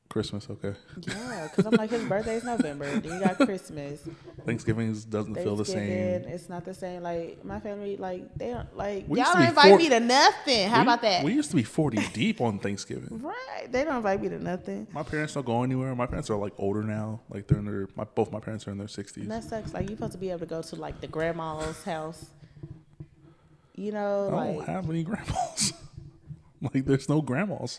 Christmas. 0.09 0.49
Okay, 0.49 0.75
yeah, 1.07 1.49
because 1.51 1.67
I'm 1.67 1.73
like 1.75 1.91
his 1.91 2.03
birthday 2.05 2.37
is 2.37 2.45
November. 2.45 2.87
Then 2.99 3.13
you 3.19 3.25
got 3.25 3.37
Christmas. 3.37 4.01
Thanksgiving 4.47 4.93
doesn't 5.11 5.35
feel 5.35 5.55
the 5.57 5.65
Thanksgiving. 5.65 6.23
same. 6.25 6.33
It's 6.33 6.49
not 6.49 6.65
the 6.65 6.73
same. 6.73 7.03
Like 7.03 7.45
my 7.45 7.61
family, 7.61 7.97
like 7.99 8.35
they 8.35 8.51
don't 8.51 8.75
like 8.77 9.05
We 9.07 9.21
y'all 9.21 9.35
don't 9.35 9.43
invite 9.45 9.77
me 9.79 9.89
to 9.91 10.01
nothing. 10.01 10.69
How 10.71 10.79
We- 10.79 10.83
about 10.83 11.03
that? 11.03 11.25
We 11.25 11.35
used 11.35 11.51
to 11.51 11.57
be 11.57 11.63
forty 11.63 11.99
deep 12.15 12.41
on 12.41 12.59
Thanksgiving. 12.59 13.21
right? 13.23 13.71
They 13.71 13.85
don't 13.85 13.97
invite 13.97 14.23
me 14.23 14.31
to 14.31 14.43
nothing. 14.43 14.87
My 14.93 15.03
parents 15.03 15.35
don't 15.35 15.45
go 15.45 15.63
anywhere. 15.63 15.95
My 15.95 16.07
parents 16.07 16.31
are 16.31 16.39
like 16.39 16.55
older 16.57 16.83
now. 16.83 17.21
Like 17.29 17.47
they're 17.47 17.59
in 17.59 17.67
their 17.67 17.89
my 17.95 18.05
both 18.05 18.33
my 18.33 18.41
parents 18.41 18.67
are 18.67 18.71
in 18.71 18.79
their 18.79 18.89
sixties. 18.89 19.25
And 19.25 19.33
that 19.33 19.45
sucks. 19.45 19.75
Like 19.75 19.89
you're 19.89 19.97
supposed 19.97 20.13
to 20.13 20.19
be 20.19 20.31
able 20.31 20.41
to 20.41 20.47
go 20.47 20.63
to 20.63 20.77
like 20.77 21.01
the 21.03 21.07
grandma's 21.09 21.83
house. 21.85 22.27
You 23.75 23.93
know, 23.93 24.29
I 24.29 24.47
don't 24.47 24.57
like 24.59 24.67
have 24.67 24.89
any 24.91 25.05
grandmas. 25.05 25.73
like 26.63 26.85
there's 26.87 27.09
no 27.09 27.21
grandmas. 27.21 27.79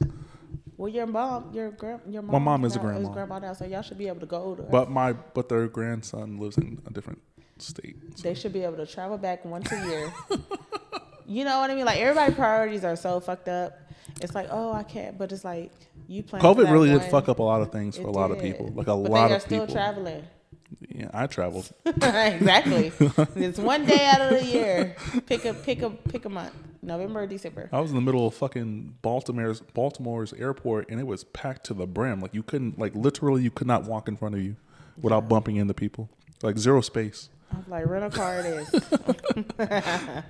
Well, 0.80 0.88
your 0.88 1.08
mom, 1.08 1.54
your 1.54 1.72
grand, 1.72 2.00
your 2.08 2.22
mom. 2.22 2.42
mom 2.42 2.64
is 2.64 2.78
a 2.78 2.80
grandma. 2.80 3.10
grandma 3.10 3.40
now, 3.40 3.52
so 3.52 3.66
y'all 3.66 3.82
should 3.82 3.98
be 3.98 4.08
able 4.08 4.22
to 4.22 4.26
go 4.26 4.56
to. 4.56 4.62
But 4.64 4.90
my 4.90 5.12
but 5.12 5.50
their 5.50 5.68
grandson 5.68 6.38
lives 6.40 6.58
in 6.58 6.82
a 6.88 6.90
different 6.90 7.22
state. 7.58 7.98
so- 8.16 8.24
They 8.24 8.34
should 8.34 8.54
be 8.54 8.64
able 8.64 8.78
to 8.78 8.86
travel 8.86 9.18
back 9.18 9.44
once 9.44 9.70
a 9.74 9.86
year. 9.86 10.14
you 11.28 11.44
know 11.44 11.60
what 11.60 11.70
I 11.70 11.76
mean? 11.76 11.84
Like 11.84 12.00
everybody's 12.00 12.38
priorities 12.38 12.86
are 12.86 12.96
so 12.96 13.20
fucked 13.20 13.50
up. 13.50 13.78
It's 14.22 14.34
like, 14.34 14.48
oh, 14.52 14.72
I 14.72 14.84
can't. 14.84 15.18
But 15.18 15.34
it's 15.34 15.44
like 15.44 15.74
you 16.08 16.24
plan. 16.24 16.42
COVID 16.42 16.72
really 16.72 16.88
did 16.98 17.04
fuck 17.12 17.28
up 17.28 17.40
a 17.40 17.44
lot 17.44 17.62
of 17.62 17.74
things 17.74 17.98
for 17.98 18.04
It 18.04 18.08
a 18.08 18.12
lot 18.12 18.32
of 18.32 18.40
people. 18.40 18.68
Like 18.68 18.88
a 18.88 18.92
but 18.92 19.12
lot 19.12 19.28
they 19.28 19.34
are 19.34 19.36
of 19.36 19.42
still 19.42 19.68
traveling. 19.68 20.26
Yeah, 20.88 21.10
I 21.14 21.28
traveled. 21.28 21.70
exactly. 21.86 22.94
it's 23.36 23.60
one 23.60 23.86
day 23.86 24.06
out 24.06 24.22
of 24.22 24.40
the 24.40 24.46
year. 24.46 24.96
Pick 25.26 25.44
a 25.44 25.54
pick 25.54 25.82
a 25.82 25.90
pick 25.90 26.24
a 26.24 26.30
month. 26.30 26.54
November 26.90 27.22
or 27.22 27.28
December. 27.28 27.70
I 27.72 27.80
was 27.80 27.92
in 27.92 27.96
the 27.96 28.02
middle 28.02 28.28
of 28.28 28.34
fucking 28.34 28.98
Baltimore's 29.02 29.62
Baltimore's 29.62 30.34
airport, 30.34 30.90
and 30.90 31.00
it 31.00 31.08
was 31.08 31.24
packed 31.24 31.66
to 31.68 31.74
the 31.74 31.88
brim. 31.88 32.20
Like 32.20 32.34
you 32.34 32.44
couldn't, 32.44 32.78
like 32.78 32.94
literally, 32.96 33.44
you 33.44 33.52
could 33.52 33.68
not 33.68 33.84
walk 33.86 34.08
in 34.08 34.18
front 34.18 34.36
of 34.36 34.42
you 34.42 34.56
without 35.02 35.30
bumping 35.30 35.56
into 35.56 35.74
people. 35.74 36.10
Like 36.44 36.58
zero 36.58 36.82
space. 36.82 37.30
I 37.52 37.58
was 37.58 37.68
like, 37.68 37.86
rent 37.88 38.06
a 38.06 38.10
car 38.10 38.40
it 38.40 38.46
is. 38.46 38.70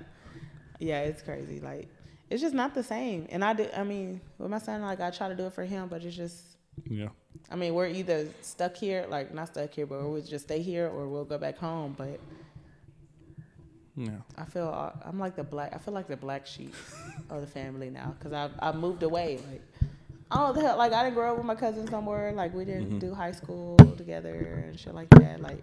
yeah, 0.78 1.00
it's 1.00 1.22
crazy. 1.22 1.60
Like, 1.60 1.88
it's 2.30 2.40
just 2.40 2.54
not 2.54 2.74
the 2.74 2.82
same. 2.82 3.26
And 3.30 3.44
I 3.44 3.52
did. 3.52 3.72
I 3.74 3.84
mean, 3.84 4.20
with 4.38 4.50
my 4.50 4.58
son, 4.58 4.80
like, 4.82 5.00
I 5.00 5.10
try 5.10 5.28
to 5.28 5.34
do 5.34 5.46
it 5.46 5.52
for 5.52 5.64
him, 5.64 5.88
but 5.88 6.02
it's 6.02 6.16
just. 6.16 6.42
Yeah, 6.88 7.08
I 7.50 7.56
mean, 7.56 7.74
we're 7.74 7.88
either 7.88 8.28
stuck 8.42 8.76
here, 8.76 9.06
like 9.08 9.34
not 9.34 9.48
stuck 9.48 9.72
here, 9.74 9.86
but 9.86 10.02
we'll 10.02 10.22
just 10.22 10.46
stay 10.46 10.62
here, 10.62 10.88
or 10.88 11.08
we'll 11.08 11.24
go 11.24 11.36
back 11.36 11.58
home. 11.58 11.94
But 11.96 12.20
yeah. 13.96 14.10
I 14.36 14.44
feel 14.44 14.68
uh, 14.68 14.92
I'm 15.04 15.18
like 15.18 15.36
the 15.36 15.44
black. 15.44 15.74
I 15.74 15.78
feel 15.78 15.94
like 15.94 16.08
the 16.08 16.16
black 16.16 16.46
sheep 16.46 16.74
of 17.28 17.40
the 17.40 17.46
family 17.46 17.90
now 17.90 18.14
because 18.18 18.32
I 18.32 18.50
I 18.60 18.72
moved 18.72 19.02
away. 19.02 19.38
Like, 19.50 19.62
oh 20.30 20.52
the 20.52 20.60
hell, 20.60 20.76
like 20.78 20.92
I 20.92 21.04
didn't 21.04 21.14
grow 21.16 21.32
up 21.32 21.36
with 21.38 21.46
my 21.46 21.54
cousins 21.54 21.90
somewhere. 21.90 22.32
Like 22.32 22.54
we 22.54 22.64
didn't 22.64 22.92
Mhm. 22.92 23.00
do 23.00 23.14
high 23.14 23.32
school 23.32 23.76
together 23.96 24.64
and 24.66 24.78
shit 24.78 24.94
like 24.94 25.10
that. 25.10 25.40
Like 25.40 25.62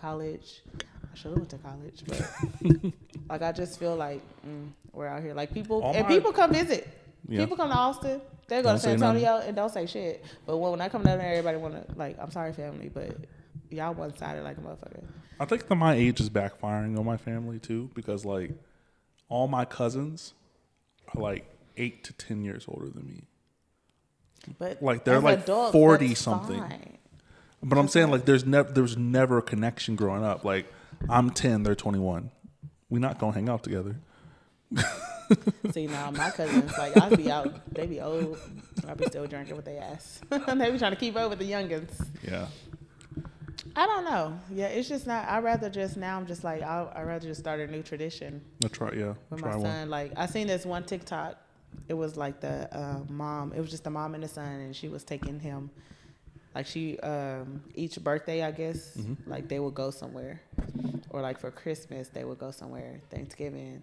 college, 0.00 0.62
I 0.80 1.14
should 1.16 1.30
have 1.30 1.38
went 1.38 1.50
to 1.50 1.58
college, 1.58 2.02
but 2.06 2.92
like 3.28 3.42
I 3.42 3.52
just 3.52 3.78
feel 3.78 3.96
like 3.96 4.22
mm, 4.46 4.68
we're 4.92 5.06
out 5.08 5.22
here. 5.22 5.34
Like 5.34 5.52
people 5.52 5.82
All 5.82 5.94
and 5.94 6.06
my- 6.06 6.14
people 6.14 6.32
come 6.32 6.52
visit. 6.52 6.88
Yeah. 7.28 7.40
People 7.40 7.56
come 7.56 7.70
to 7.70 7.74
Austin. 7.76 8.20
They 8.48 8.56
go 8.56 8.64
Don't 8.68 8.74
to 8.76 8.80
San 8.80 8.98
say 8.98 9.00
nothing. 9.00 9.24
Antonio 9.24 9.46
and 9.48 9.56
don't 9.56 9.72
say 9.72 9.86
shit. 9.86 10.22
But 10.44 10.58
when, 10.58 10.72
when 10.72 10.80
I 10.82 10.90
come 10.90 11.02
down 11.02 11.16
there, 11.18 11.30
everybody 11.30 11.56
wanna 11.56 11.84
like. 11.96 12.18
I'm 12.20 12.30
sorry, 12.30 12.52
family, 12.52 12.90
but 12.92 13.16
y'all 13.70 13.94
one 13.94 14.16
sided 14.16 14.42
like 14.44 14.58
a 14.58 14.60
motherfucker. 14.60 15.02
I 15.40 15.44
think 15.46 15.66
that 15.68 15.74
my 15.74 15.94
age 15.94 16.20
is 16.20 16.30
backfiring 16.30 16.98
on 16.98 17.04
my 17.04 17.16
family 17.16 17.58
too, 17.58 17.90
because 17.94 18.24
like 18.24 18.52
all 19.28 19.48
my 19.48 19.64
cousins 19.64 20.34
are 21.14 21.20
like 21.20 21.46
eight 21.76 22.04
to 22.04 22.12
ten 22.12 22.44
years 22.44 22.64
older 22.68 22.88
than 22.88 23.06
me. 23.06 23.24
But 24.58 24.82
Like, 24.82 25.04
they're 25.04 25.20
like 25.20 25.46
40 25.46 26.14
something. 26.14 26.60
fine. 26.60 26.98
But 27.62 27.78
I'm 27.78 27.88
saying 27.88 28.10
like 28.10 28.26
there's 28.26 28.44
never 28.44 28.70
there's 28.70 28.96
never 28.96 29.38
a 29.38 29.42
connection 29.42 29.96
growing 29.96 30.22
up. 30.22 30.44
Like 30.44 30.66
I'm 31.08 31.30
ten, 31.30 31.62
they're 31.62 31.74
twenty 31.74 31.98
one. 31.98 32.30
we 32.90 33.00
not 33.00 33.18
gonna 33.18 33.32
hang 33.32 33.48
out 33.48 33.62
together. 33.62 33.96
See 35.72 35.86
now 35.86 36.10
my 36.10 36.30
cousins 36.30 36.70
like 36.76 36.94
I'd 37.00 37.16
be 37.16 37.30
out, 37.30 37.74
they 37.74 37.86
be 37.86 38.00
old, 38.00 38.38
I'd 38.86 38.98
be 38.98 39.06
still 39.06 39.26
drinking 39.26 39.56
with 39.56 39.64
their 39.64 39.82
ass. 39.82 40.20
they 40.28 40.70
be 40.70 40.78
trying 40.78 40.92
to 40.92 40.96
keep 40.96 41.16
up 41.16 41.30
with 41.30 41.38
the 41.38 41.50
youngins. 41.50 41.88
Yeah. 42.22 42.46
I 43.76 43.86
don't 43.86 44.04
know. 44.04 44.38
Yeah, 44.52 44.66
it's 44.66 44.88
just 44.88 45.06
not. 45.06 45.28
I 45.28 45.38
rather 45.40 45.68
just 45.68 45.96
now. 45.96 46.16
I'm 46.16 46.26
just 46.26 46.44
like 46.44 46.62
I. 46.62 46.86
I 46.94 47.02
rather 47.02 47.26
just 47.28 47.40
start 47.40 47.60
a 47.60 47.66
new 47.66 47.82
tradition 47.82 48.40
I'll 48.62 48.70
try 48.70 48.92
yeah. 48.92 49.14
with 49.30 49.40
try 49.40 49.50
my 49.50 49.56
one. 49.56 49.64
son. 49.66 49.90
Like 49.90 50.12
I 50.16 50.26
seen 50.26 50.46
this 50.46 50.64
one 50.64 50.84
TikTok. 50.84 51.36
It 51.88 51.94
was 51.94 52.16
like 52.16 52.40
the 52.40 52.72
uh, 52.76 53.00
mom. 53.08 53.52
It 53.52 53.60
was 53.60 53.70
just 53.70 53.82
the 53.84 53.90
mom 53.90 54.14
and 54.14 54.22
the 54.22 54.28
son, 54.28 54.46
and 54.60 54.76
she 54.76 54.88
was 54.88 55.02
taking 55.02 55.40
him. 55.40 55.70
Like 56.54 56.66
she, 56.66 57.00
um, 57.00 57.62
each 57.74 57.98
birthday, 58.02 58.44
I 58.44 58.52
guess, 58.52 58.96
Mhm. 58.96 59.16
like 59.26 59.48
they 59.48 59.58
would 59.58 59.74
go 59.74 59.90
somewhere, 59.90 60.40
or 61.10 61.20
like 61.20 61.40
for 61.40 61.50
Christmas 61.50 62.06
they 62.08 62.24
would 62.24 62.38
go 62.38 62.52
somewhere. 62.52 63.00
Thanksgiving, 63.10 63.82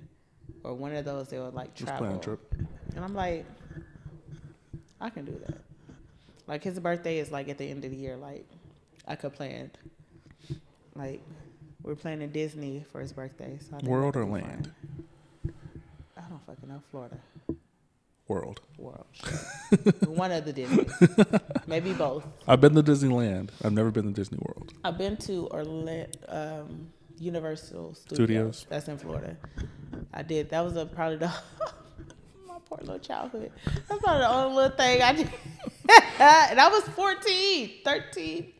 or 0.63 0.73
one 0.73 0.95
of 0.95 1.03
those 1.03 1.27
they 1.27 1.37
would 1.37 1.53
like 1.53 1.73
Just 1.73 1.87
plan 1.87 1.99
travel. 1.99 2.17
a 2.17 2.21
trip. 2.23 2.55
And 2.95 3.03
I'm 3.03 3.13
like, 3.13 3.45
I 5.01 5.09
can 5.09 5.25
do 5.25 5.37
that. 5.47 5.57
Like 6.47 6.63
his 6.63 6.79
birthday 6.79 7.17
is 7.19 7.29
like 7.29 7.49
at 7.49 7.57
the 7.57 7.65
end 7.69 7.83
of 7.83 7.91
the 7.91 7.97
year. 7.97 8.15
Like 8.15 8.47
I 9.07 9.15
could 9.15 9.33
plan. 9.33 9.71
Like 10.95 11.21
we're 11.83 11.95
planning 11.95 12.29
Disney 12.29 12.85
for 12.91 13.01
his 13.01 13.13
birthday. 13.13 13.57
So 13.69 13.77
I 13.81 13.87
World 13.87 14.15
or 14.15 14.25
land? 14.25 14.71
fun. 15.45 15.53
I 16.17 16.21
don't 16.29 16.45
fucking 16.45 16.69
know. 16.69 16.81
Florida 16.91 17.17
World. 18.27 18.61
world. 18.77 19.05
One 20.07 20.31
of 20.31 20.45
the 20.45 20.53
Disney. 20.53 20.85
Maybe 21.67 21.91
both. 21.93 22.25
I've 22.47 22.61
been 22.61 22.75
to 22.75 22.83
Disneyland. 22.83 23.49
I've 23.63 23.73
never 23.73 23.91
been 23.91 24.05
to 24.05 24.11
Disney 24.11 24.37
World. 24.41 24.73
I've 24.85 24.97
been 24.97 25.17
to 25.17 25.47
Orlando, 25.49 26.07
um, 26.29 26.87
Universal 27.19 27.95
Studios. 27.95 28.15
Studios. 28.15 28.65
That's 28.69 28.87
in 28.87 28.97
Florida. 28.97 29.35
I 30.13 30.23
did. 30.23 30.49
That 30.49 30.63
was 30.63 30.75
a 30.77 30.85
probably 30.85 31.17
the 31.17 31.27
my 32.47 32.55
poor 32.65 32.77
little 32.79 32.99
childhood. 32.99 33.51
That's 33.65 34.01
probably 34.01 34.19
the 34.19 34.29
only 34.29 34.55
little 34.55 34.77
thing 34.77 35.01
I 35.01 35.13
did. 35.13 35.29
and 36.19 36.59
I 36.59 36.69
was 36.69 36.83
14, 36.83 37.69
13. 37.83 38.53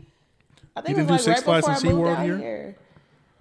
I 0.75 0.81
think 0.81 0.97
You 0.97 1.03
it 1.03 1.09
was 1.09 1.23
do 1.25 1.29
like 1.31 1.37
Six 1.37 1.47
right 1.47 1.63
Flags 1.63 1.83
before 1.83 2.07
and 2.07 2.17
I 2.17 2.17
moved 2.17 2.17
SeaWorld 2.17 2.17
out 2.17 2.25
here? 2.25 2.37
here. 2.37 2.75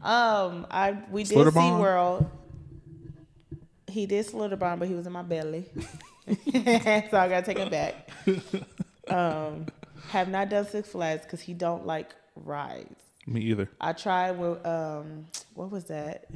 Um, 0.03 0.67
I 0.71 0.99
we 1.11 1.25
did? 1.25 1.37
SeaWorld. 1.39 2.27
He 3.89 4.07
did 4.07 4.27
Schlitterbahn, 4.27 4.79
but 4.79 4.89
he 4.89 4.95
was 4.95 5.07
in 5.07 5.13
my 5.13 5.23
belly. 5.23 5.67
so 6.27 6.29
I 6.57 7.29
gotta 7.29 7.43
take 7.43 7.59
it 7.59 7.71
back. 7.71 8.09
Um, 9.09 9.67
have 10.11 10.29
not 10.29 10.51
done 10.51 10.65
Six 10.65 10.91
Flags 10.91 11.25
because 11.25 11.41
he 11.41 11.53
don't 11.53 11.85
like 11.85 12.15
rides. 12.37 13.03
Me 13.27 13.41
either. 13.41 13.69
I 13.81 13.93
tried 13.93 14.39
with 14.39 14.65
um, 14.65 15.27
what 15.55 15.73
was 15.73 15.87
that? 15.87 16.27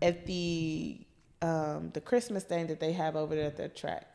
At 0.00 0.24
the 0.24 1.00
um, 1.42 1.90
the 1.92 2.00
Christmas 2.00 2.44
thing 2.44 2.68
that 2.68 2.78
they 2.78 2.92
have 2.92 3.16
over 3.16 3.34
there 3.34 3.46
at 3.46 3.56
the 3.56 3.68
track, 3.70 4.06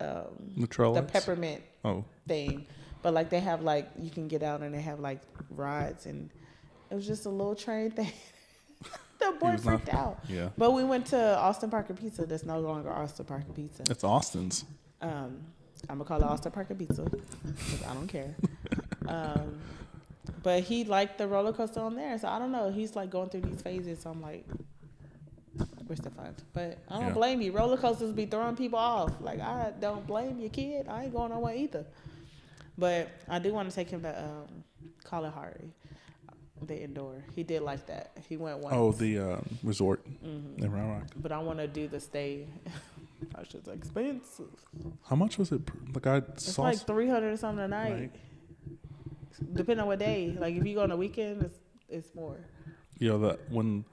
um, 0.00 0.26
The 0.56 0.66
the 0.66 1.02
peppermint 1.02 1.62
Oh, 1.84 2.04
thing. 2.26 2.66
But 3.02 3.14
like 3.14 3.30
they 3.30 3.40
have 3.40 3.62
like 3.62 3.88
you 3.98 4.10
can 4.10 4.28
get 4.28 4.42
out 4.42 4.60
and 4.62 4.72
they 4.74 4.80
have 4.80 5.00
like 5.00 5.20
rides 5.50 6.06
and 6.06 6.30
it 6.90 6.94
was 6.94 7.06
just 7.06 7.26
a 7.26 7.30
little 7.30 7.54
train 7.56 7.90
thing. 7.90 8.12
the 9.18 9.32
boy 9.40 9.52
was 9.52 9.64
not- 9.64 9.80
freaked 9.82 9.94
out. 9.94 10.20
yeah. 10.28 10.50
But 10.56 10.72
we 10.72 10.84
went 10.84 11.06
to 11.06 11.38
Austin 11.38 11.70
Parker 11.70 11.94
Pizza. 11.94 12.26
That's 12.26 12.44
no 12.44 12.60
longer 12.60 12.90
Austin 12.92 13.24
Parker 13.24 13.52
Pizza. 13.54 13.82
It's 13.90 14.04
Austin's. 14.04 14.64
Um, 15.00 15.38
I'm 15.90 15.98
gonna 15.98 16.04
call 16.04 16.20
it 16.20 16.24
Austin 16.24 16.52
Parker 16.52 16.74
Pizza 16.76 17.02
because 17.02 17.82
I 17.88 17.94
don't 17.94 18.08
care. 18.08 18.34
Um, 19.08 19.58
but 20.44 20.62
he 20.62 20.84
liked 20.84 21.18
the 21.18 21.26
roller 21.26 21.52
coaster 21.52 21.80
on 21.80 21.96
there. 21.96 22.16
So 22.18 22.28
I 22.28 22.38
don't 22.38 22.52
know. 22.52 22.70
He's 22.70 22.94
like 22.94 23.10
going 23.10 23.28
through 23.30 23.40
these 23.40 23.60
phases. 23.60 23.98
So 24.00 24.10
I'm 24.10 24.22
like, 24.22 24.46
where's 25.86 25.98
the 26.00 26.10
fun? 26.10 26.34
But 26.52 26.78
I 26.88 26.94
don't 26.98 27.08
Yeah. 27.08 27.12
blame 27.12 27.40
you. 27.42 27.50
Roller 27.52 27.76
coasters 27.76 28.12
be 28.12 28.26
throwing 28.26 28.54
people 28.56 28.78
off. 28.78 29.10
Like 29.20 29.40
I 29.40 29.72
don't 29.80 30.06
blame 30.06 30.38
your 30.38 30.50
kid. 30.50 30.86
I 30.88 31.04
ain't 31.04 31.12
going 31.14 31.32
on 31.32 31.40
one 31.40 31.56
either. 31.56 31.84
But 32.78 33.10
I 33.28 33.38
do 33.38 33.52
want 33.52 33.68
to 33.68 33.74
take 33.74 33.90
him 33.90 34.02
to 34.02 34.18
um, 34.24 34.64
Kalahari, 35.04 35.72
the 36.62 36.82
indoor. 36.82 37.22
He 37.34 37.42
did 37.42 37.62
like 37.62 37.86
that. 37.86 38.12
He 38.28 38.36
went 38.36 38.58
once. 38.60 38.74
Oh, 38.76 38.92
the 38.92 39.18
um, 39.18 39.58
resort 39.62 40.04
Mhm. 40.24 40.58
in 40.62 40.72
Round 40.72 40.90
Rock. 40.90 41.06
But 41.16 41.32
I 41.32 41.38
want 41.38 41.58
to 41.58 41.66
do 41.68 41.86
the 41.88 42.00
stay. 42.00 42.46
That's 43.36 43.48
just 43.50 43.68
expensive. 43.68 44.48
How 45.04 45.14
much 45.16 45.38
was 45.38 45.52
it? 45.52 45.62
Like 45.94 46.06
I 46.06 46.16
It's 46.18 46.52
saw. 46.54 46.62
like 46.62 46.78
three 46.78 47.08
hundred 47.08 47.32
or 47.32 47.36
something 47.36 47.64
a 47.64 47.68
night, 47.68 47.92
Right. 47.92 48.10
depending 49.52 49.80
on 49.80 49.86
what 49.86 49.98
day. 50.00 50.34
Like 50.38 50.56
if 50.56 50.66
you 50.66 50.74
go 50.74 50.82
on 50.82 50.90
a 50.90 50.96
weekend, 50.96 51.42
it's 51.42 51.58
it's 51.88 52.14
more. 52.14 52.38
you 52.98 53.08
know 53.10 53.18
that 53.18 53.38
when, 53.50 53.84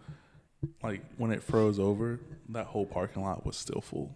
like 0.81 1.01
when 1.17 1.31
it 1.31 1.43
froze 1.43 1.79
over, 1.79 2.19
that 2.49 2.65
whole 2.67 2.85
parking 2.85 3.23
lot 3.23 3.45
was 3.45 3.55
still 3.57 3.81
full. 3.81 4.15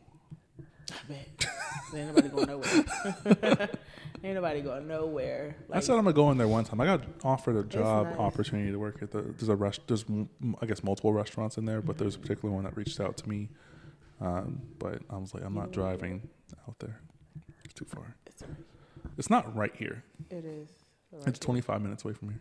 I 0.92 0.96
bet. 1.08 1.46
Ain't 1.96 2.08
nobody 2.08 2.30
going 2.30 2.48
nowhere. 2.48 3.70
Ain't 4.24 4.36
nobody 4.36 4.62
going 4.62 4.88
nowhere. 4.88 5.56
I 5.72 5.80
said 5.82 5.94
I'm 5.98 6.04
gonna 6.06 6.14
go 6.14 6.32
in 6.32 6.38
there 6.38 6.48
one 6.48 6.64
time. 6.64 6.80
I 6.82 6.86
got 6.86 7.02
offered 7.24 7.58
a 7.58 7.64
job 7.64 8.08
nice. 8.08 8.18
opportunity 8.18 8.72
to 8.72 8.78
work 8.80 9.02
at 9.02 9.12
the. 9.12 9.22
There's 9.22 9.50
a 9.50 9.56
rest. 9.56 9.82
There's 9.88 10.06
I 10.62 10.66
guess 10.66 10.84
multiple 10.84 11.12
restaurants 11.14 11.58
in 11.58 11.66
there, 11.66 11.82
but 11.82 11.98
there's 11.98 12.16
a 12.16 12.18
Mm-hmm. 12.18 12.28
particular 12.28 12.56
one 12.56 12.64
that 12.64 12.76
reached 12.78 13.00
out 13.02 13.18
to 13.18 13.30
me. 13.30 13.50
Um, 14.22 14.62
but 14.80 15.02
I 15.10 15.18
was 15.18 15.34
like, 15.34 15.44
I'm 15.44 15.54
not 15.56 15.72
driving 15.72 16.28
out 16.68 16.80
there. 16.80 17.02
It's 17.66 17.74
too 17.74 17.86
far. 17.86 18.16
it's 18.28 18.42
alright. 18.44 18.58
It's 19.18 19.30
not 19.30 19.54
right 19.56 19.76
here. 19.76 20.04
It 20.30 20.46
is. 20.46 20.70
Right 21.12 21.28
It's 21.28 21.40
25 21.40 21.82
minutes 21.82 22.06
away 22.06 22.14
from 22.14 22.30
here. 22.30 22.40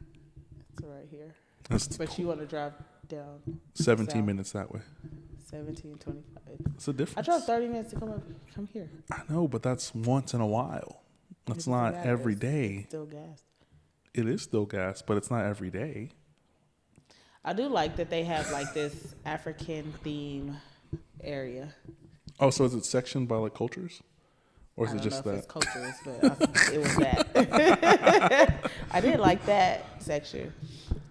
It's 0.74 0.82
right 0.84 1.06
here. 1.10 1.34
It's 1.70 1.96
But 1.96 2.16
you 2.18 2.28
want 2.28 2.40
to 2.40 2.46
drive 2.46 2.72
down 3.08 3.40
17 3.74 4.14
south. 4.14 4.24
minutes 4.24 4.52
that 4.52 4.72
way. 4.72 4.80
17, 5.52 5.98
25. 5.98 6.42
It's 6.76 6.88
a 6.88 6.92
difference. 6.94 7.28
I 7.28 7.30
drove 7.30 7.44
30 7.44 7.68
minutes 7.68 7.90
to 7.90 8.00
come 8.00 8.10
up, 8.10 8.22
come 8.54 8.66
here. 8.72 8.88
I 9.12 9.20
know, 9.28 9.46
but 9.46 9.62
that's 9.62 9.94
once 9.94 10.32
in 10.32 10.40
a 10.40 10.46
while. 10.46 11.02
That's 11.44 11.66
not 11.66 11.92
matter. 11.92 12.08
every 12.08 12.32
It's- 12.34 12.84
Still 12.88 13.04
gas. 13.04 13.42
It 14.14 14.26
is 14.26 14.40
still 14.42 14.64
gas, 14.64 15.02
but 15.02 15.18
it's 15.18 15.30
not 15.30 15.44
every 15.44 15.70
day. 15.70 16.10
I 17.44 17.52
do 17.52 17.68
like 17.68 17.96
that 17.96 18.08
they 18.08 18.24
have 18.24 18.50
like 18.50 18.72
this 18.72 19.14
African 19.26 19.92
theme 20.02 20.56
area. 21.22 21.74
Oh, 22.40 22.48
so 22.50 22.64
is 22.64 22.72
it 22.74 22.84
sectioned 22.86 23.28
by 23.28 23.36
like 23.36 23.54
cultures, 23.54 24.02
or 24.76 24.86
is 24.86 24.94
it 24.94 25.02
just 25.02 25.24
that? 25.24 25.34
it's 25.34 25.46
cultures, 25.46 25.94
but 26.04 26.24
I, 26.24 26.72
it 26.72 26.78
was 26.78 26.96
that. 26.96 28.70
I 28.92 29.00
did 29.00 29.18
like 29.20 29.44
that 29.46 29.84
section 30.02 30.52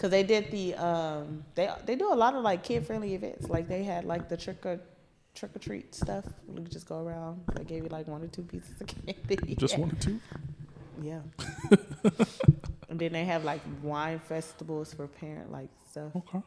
because 0.02 0.10
they 0.10 0.24
did 0.24 0.50
the 0.50 0.74
um 0.84 1.44
they 1.54 1.70
they 1.86 1.96
do 1.96 2.12
a 2.12 2.16
lot 2.16 2.34
of 2.34 2.42
like 2.42 2.64
kid 2.64 2.88
friendly 2.88 3.14
events. 3.14 3.48
Like 3.50 3.68
they 3.68 3.84
had 3.84 4.04
like 4.04 4.30
the 4.30 4.36
trick 4.36 4.66
or 4.66 4.80
trick 5.36 5.56
or 5.56 5.60
treat 5.60 5.94
stuff. 5.94 6.26
You 6.48 6.56
could 6.56 6.72
just 6.72 6.88
go 6.88 7.06
around. 7.06 7.42
They 7.54 7.64
gave 7.64 7.84
you 7.84 7.90
like 7.90 8.08
one 8.08 8.24
or 8.24 8.28
two 8.28 8.42
pieces 8.42 8.82
of 8.82 8.88
candy. 8.88 9.56
Just 9.60 9.78
one 9.78 9.92
or 9.92 9.96
two? 9.96 10.20
Yeah. 11.04 11.20
and 12.90 13.00
then 13.00 13.14
they 13.14 13.26
have 13.26 13.44
like 13.44 13.62
wine 13.84 14.18
festivals 14.18 14.92
for 14.92 15.06
parent 15.06 15.52
like 15.52 15.70
stuff. 15.88 16.16
Okay. 16.16 16.42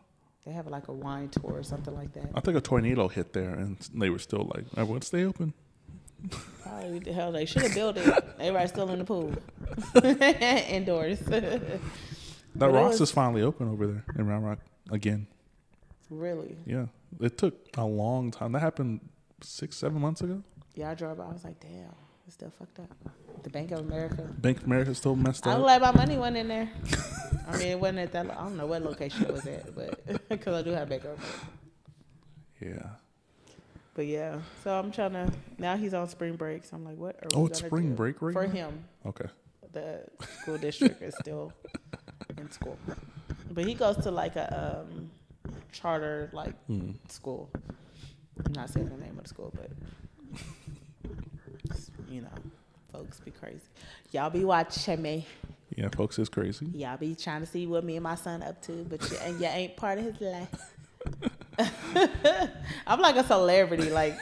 They 0.45 0.53
have 0.53 0.67
like 0.67 0.89
a 0.89 0.93
wine 0.93 1.29
tour 1.29 1.53
or 1.53 1.63
something 1.63 1.95
like 1.95 2.13
that. 2.15 2.31
I 2.35 2.41
think 2.41 2.57
a 2.57 2.61
tornado 2.61 3.07
hit 3.07 3.33
there, 3.35 3.55
and 3.55 3.79
they 3.95 4.11
were 4.11 4.19
still 4.19 4.51
like, 4.53 4.65
"Everyone, 4.77 5.01
stay 5.03 5.25
open." 5.25 5.55
Probably 6.63 6.99
the 6.99 7.13
hell 7.13 7.31
they 7.31 7.45
should 7.47 7.63
have 7.63 7.75
built 7.75 7.97
it. 7.99 8.07
Everybody's 8.39 8.71
still 8.71 8.91
in 8.91 8.99
the 8.99 9.05
pool, 9.05 9.33
indoors. 10.69 11.21
That 12.55 12.71
But 12.71 12.73
Ross 12.73 12.93
was- 12.93 13.03
is 13.03 13.11
finally 13.11 13.43
open 13.43 13.69
over 13.69 13.87
there 13.87 14.05
in 14.19 14.27
Round 14.27 14.45
Rock 14.45 14.59
again. 14.91 15.27
really? 16.11 16.57
Yeah, 16.67 16.87
it 17.21 17.37
took 17.39 17.55
a 17.77 17.85
long 17.85 18.31
time. 18.31 18.53
That 18.53 18.61
happened 18.61 19.01
six, 19.43 19.77
seven 19.77 20.01
months 20.01 20.21
ago. 20.21 20.43
Yeah, 20.75 20.91
I 20.91 20.95
drove 20.95 21.19
by. 21.19 21.25
I 21.25 21.33
was 21.33 21.45
like, 21.45 21.59
damn, 21.61 21.93
it's 22.27 22.35
still 22.35 22.51
fucked 22.59 22.79
up. 22.81 22.91
The 23.43 23.51
Bank 23.51 23.71
of 23.73 23.81
America. 23.81 24.23
Bank 24.39 24.59
of 24.59 24.65
America 24.65 24.95
still 24.95 25.17
messed 25.17 25.47
up. 25.47 25.55
I'm 25.57 25.61
glad 25.63 25.83
my 25.83 25.93
money 25.93 26.17
wasn't 26.17 26.37
in 26.39 26.49
there. 26.49 26.71
I 27.49 27.57
mean, 27.59 27.67
it 27.69 27.79
wasn't 27.81 27.99
at 28.01 28.13
that. 28.13 28.31
I 28.31 28.35
don't 28.45 28.57
know 28.57 28.67
what 28.67 28.83
location 28.83 29.25
it 29.25 29.33
was 29.33 29.47
at, 29.47 29.75
but 29.75 30.29
because 30.29 30.55
I 30.55 30.63
do 30.63 30.71
have 30.71 30.89
Bank 30.89 31.05
of 31.05 31.11
America. 31.19 31.47
yeah. 32.61 32.91
But 33.95 34.07
yeah, 34.07 34.39
so 34.65 34.77
I'm 34.77 34.91
trying 34.91 35.13
to. 35.13 35.33
Now 35.59 35.77
he's 35.77 35.95
on 35.95 36.09
spring 36.09 36.35
break, 36.37 36.65
so 36.65 36.77
I'm 36.77 36.85
like, 36.85 36.97
what? 36.97 37.17
Are 37.17 37.29
Oh, 37.35 37.43
we 37.43 37.51
it's 37.51 37.61
spring 37.61 37.91
do? 37.91 37.95
break 37.95 38.21
right 38.23 38.33
for 38.33 38.47
now? 38.47 38.53
him. 38.53 38.85
Okay. 39.07 39.27
The 39.73 40.05
school 40.41 40.59
district 40.69 41.01
is 41.03 41.15
still 41.21 41.53
in 42.39 42.51
school, 42.51 42.79
but 43.51 43.65
he 43.65 43.75
goes 43.75 43.97
to 43.99 44.11
like 44.11 44.37
a 44.37 44.85
um, 44.87 45.11
charter 45.73 46.31
like 46.33 46.55
Hmm. 46.67 46.93
school. 47.09 47.51
I'm 48.45 48.53
not 48.53 48.71
saying 48.71 48.89
the 48.89 48.97
name 48.97 49.17
of 49.17 49.23
the 49.25 49.29
school, 49.29 49.53
but 49.55 49.71
you 52.11 52.21
know, 52.23 52.29
folks 52.93 53.21
be 53.21 53.31
crazy. 53.31 53.61
Y'all 54.13 54.31
be 54.31 54.45
watching 54.45 55.01
me. 55.03 55.27
Yeah, 55.77 55.89
folks 55.89 56.19
is 56.19 56.29
crazy. 56.29 56.67
Y'all 56.75 56.97
be 56.97 57.15
trying 57.15 57.41
to 57.41 57.47
see 57.47 57.67
what 57.67 57.85
me 57.85 57.97
and 57.97 58.03
my 58.05 58.15
son 58.15 58.43
up 58.43 58.61
to, 58.63 58.85
but 58.89 59.03
you, 59.11 59.17
and 59.19 59.41
you 59.41 59.47
ain't 59.47 59.77
part 59.77 59.99
of 59.99 60.05
his 60.05 60.21
life. 60.21 60.71
I'm 62.87 63.01
like 63.01 63.17
a 63.17 63.25
celebrity. 63.25 63.91
Like 63.91 64.17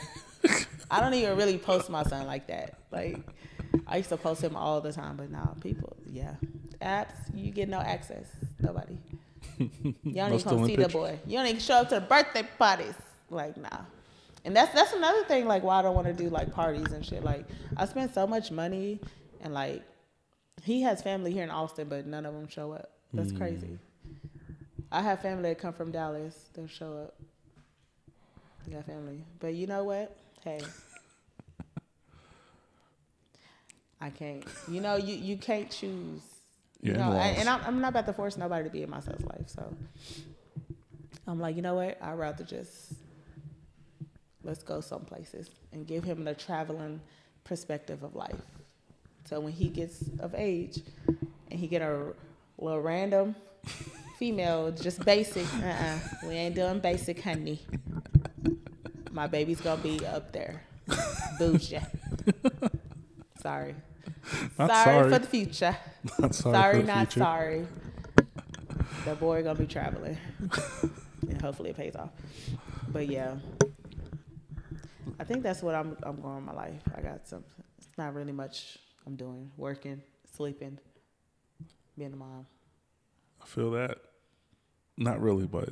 I 0.89 0.99
don't 0.99 1.13
even 1.13 1.37
really 1.37 1.57
post 1.57 1.89
my 1.89 2.03
son 2.03 2.25
like 2.27 2.47
that. 2.47 2.75
Like 2.91 3.17
I 3.87 3.97
used 3.97 4.09
to 4.09 4.17
post 4.17 4.43
him 4.43 4.55
all 4.55 4.81
the 4.81 4.91
time, 4.93 5.17
but 5.17 5.29
now 5.31 5.55
people, 5.61 5.95
yeah, 6.05 6.35
apps, 6.83 7.15
you 7.33 7.51
get 7.51 7.69
no 7.69 7.79
access. 7.79 8.27
Nobody. 8.59 8.97
You 9.59 9.93
don't 10.03 10.15
No 10.15 10.25
even 10.27 10.39
still 10.39 10.51
come 10.53 10.59
in 10.61 10.65
see 10.67 10.75
the 10.75 10.87
boy. 10.89 11.19
You 11.27 11.37
don't 11.37 11.47
even 11.47 11.59
show 11.59 11.75
up 11.75 11.89
to 11.89 11.95
the 11.95 12.01
birthday 12.01 12.43
parties. 12.57 12.95
Like 13.29 13.55
nah. 13.57 13.69
And 14.45 14.55
that's 14.55 14.73
that's 14.73 14.93
another 14.93 15.23
thing. 15.25 15.47
Like 15.47 15.63
why 15.63 15.79
I 15.79 15.81
don't 15.81 15.95
want 15.95 16.07
to 16.07 16.13
do 16.13 16.29
like 16.29 16.53
parties 16.53 16.91
and 16.91 17.05
shit. 17.05 17.23
Like 17.23 17.45
I 17.77 17.85
spend 17.85 18.13
so 18.13 18.25
much 18.27 18.51
money, 18.51 18.99
and 19.41 19.53
like 19.53 19.83
he 20.63 20.81
has 20.83 21.01
family 21.01 21.31
here 21.31 21.43
in 21.43 21.49
Austin, 21.49 21.87
but 21.89 22.05
none 22.05 22.25
of 22.25 22.33
them 22.33 22.47
show 22.47 22.73
up. 22.73 22.89
That's 23.13 23.31
Mm. 23.31 23.37
crazy. 23.37 23.79
I 24.91 25.01
have 25.01 25.21
family 25.21 25.49
that 25.49 25.59
come 25.59 25.73
from 25.73 25.91
Dallas. 25.91 26.49
They'll 26.53 26.67
show 26.67 26.97
up. 26.97 27.15
I 28.65 28.69
got 28.71 28.85
family, 28.85 29.23
but 29.39 29.53
you 29.53 29.67
know 29.67 29.83
what? 29.83 30.15
Hey, 30.43 30.61
I 34.01 34.09
can't. 34.09 34.43
You 34.67 34.81
know, 34.81 34.95
you 34.95 35.15
you 35.15 35.37
can't 35.37 35.69
choose. 35.69 36.21
You 36.83 36.93
know, 36.93 37.13
and, 37.13 37.37
and 37.37 37.49
I'm, 37.49 37.61
I'm 37.65 37.81
not 37.81 37.89
about 37.89 38.05
to 38.07 38.13
force 38.13 38.35
nobody 38.37 38.65
to 38.65 38.69
be 38.69 38.83
in 38.83 38.89
my 38.89 38.99
son's 38.99 39.23
life. 39.25 39.47
So 39.47 39.73
I'm 41.25 41.39
like, 41.39 41.55
you 41.55 41.61
know 41.61 41.75
what? 41.75 41.97
I'd 42.01 42.13
rather 42.13 42.43
just 42.43 42.93
let's 44.43 44.63
go 44.63 44.81
some 44.81 45.05
places 45.05 45.49
and 45.71 45.87
give 45.87 46.03
him 46.03 46.25
the 46.25 46.33
traveling 46.33 46.99
perspective 47.45 48.03
of 48.03 48.15
life. 48.15 48.35
So 49.23 49.39
when 49.39 49.53
he 49.53 49.69
gets 49.69 50.03
of 50.19 50.35
age 50.35 50.79
and 51.07 51.59
he 51.59 51.67
get 51.67 51.81
a 51.81 52.13
little 52.57 52.81
random 52.81 53.35
female, 54.19 54.71
just 54.71 55.03
basic, 55.05 55.47
uh-uh, 55.63 55.99
we 56.27 56.33
ain't 56.33 56.55
doing 56.55 56.79
basic, 56.79 57.21
honey. 57.21 57.61
My 59.11 59.27
baby's 59.27 59.61
gonna 59.61 59.81
be 59.81 60.05
up 60.05 60.33
there, 60.33 60.63
bougie. 61.39 61.79
Sorry. 63.41 63.75
Not 64.57 64.69
sorry, 64.69 64.83
sorry. 64.83 65.11
for 65.11 65.19
the 65.19 65.27
future. 65.27 65.77
Not 66.19 66.35
sorry, 66.35 66.55
Sorry, 66.55 66.83
not 66.83 67.07
future. 67.13 67.19
sorry. 67.21 67.67
The 69.05 69.15
boy 69.15 69.43
gonna 69.43 69.57
be 69.59 69.67
traveling, 69.67 70.17
and 71.29 71.41
hopefully 71.41 71.69
it 71.71 71.77
pays 71.77 71.95
off. 71.95 72.09
But 72.89 73.07
yeah, 73.07 73.35
I 75.19 75.23
think 75.23 75.43
that's 75.43 75.61
what 75.61 75.75
I'm. 75.75 75.97
I'm 76.03 76.21
going 76.21 76.37
in 76.39 76.43
my 76.45 76.53
life. 76.53 76.81
I 76.95 77.01
got 77.01 77.27
some. 77.27 77.43
It's 77.77 77.87
not 77.97 78.13
really 78.13 78.31
much 78.31 78.77
I'm 79.05 79.15
doing. 79.15 79.51
Working, 79.57 80.01
sleeping, 80.35 80.77
being 81.97 82.13
a 82.13 82.15
mom. 82.15 82.45
I 83.41 83.45
feel 83.45 83.71
that. 83.71 83.97
Not 84.97 85.21
really, 85.21 85.45
but 85.47 85.69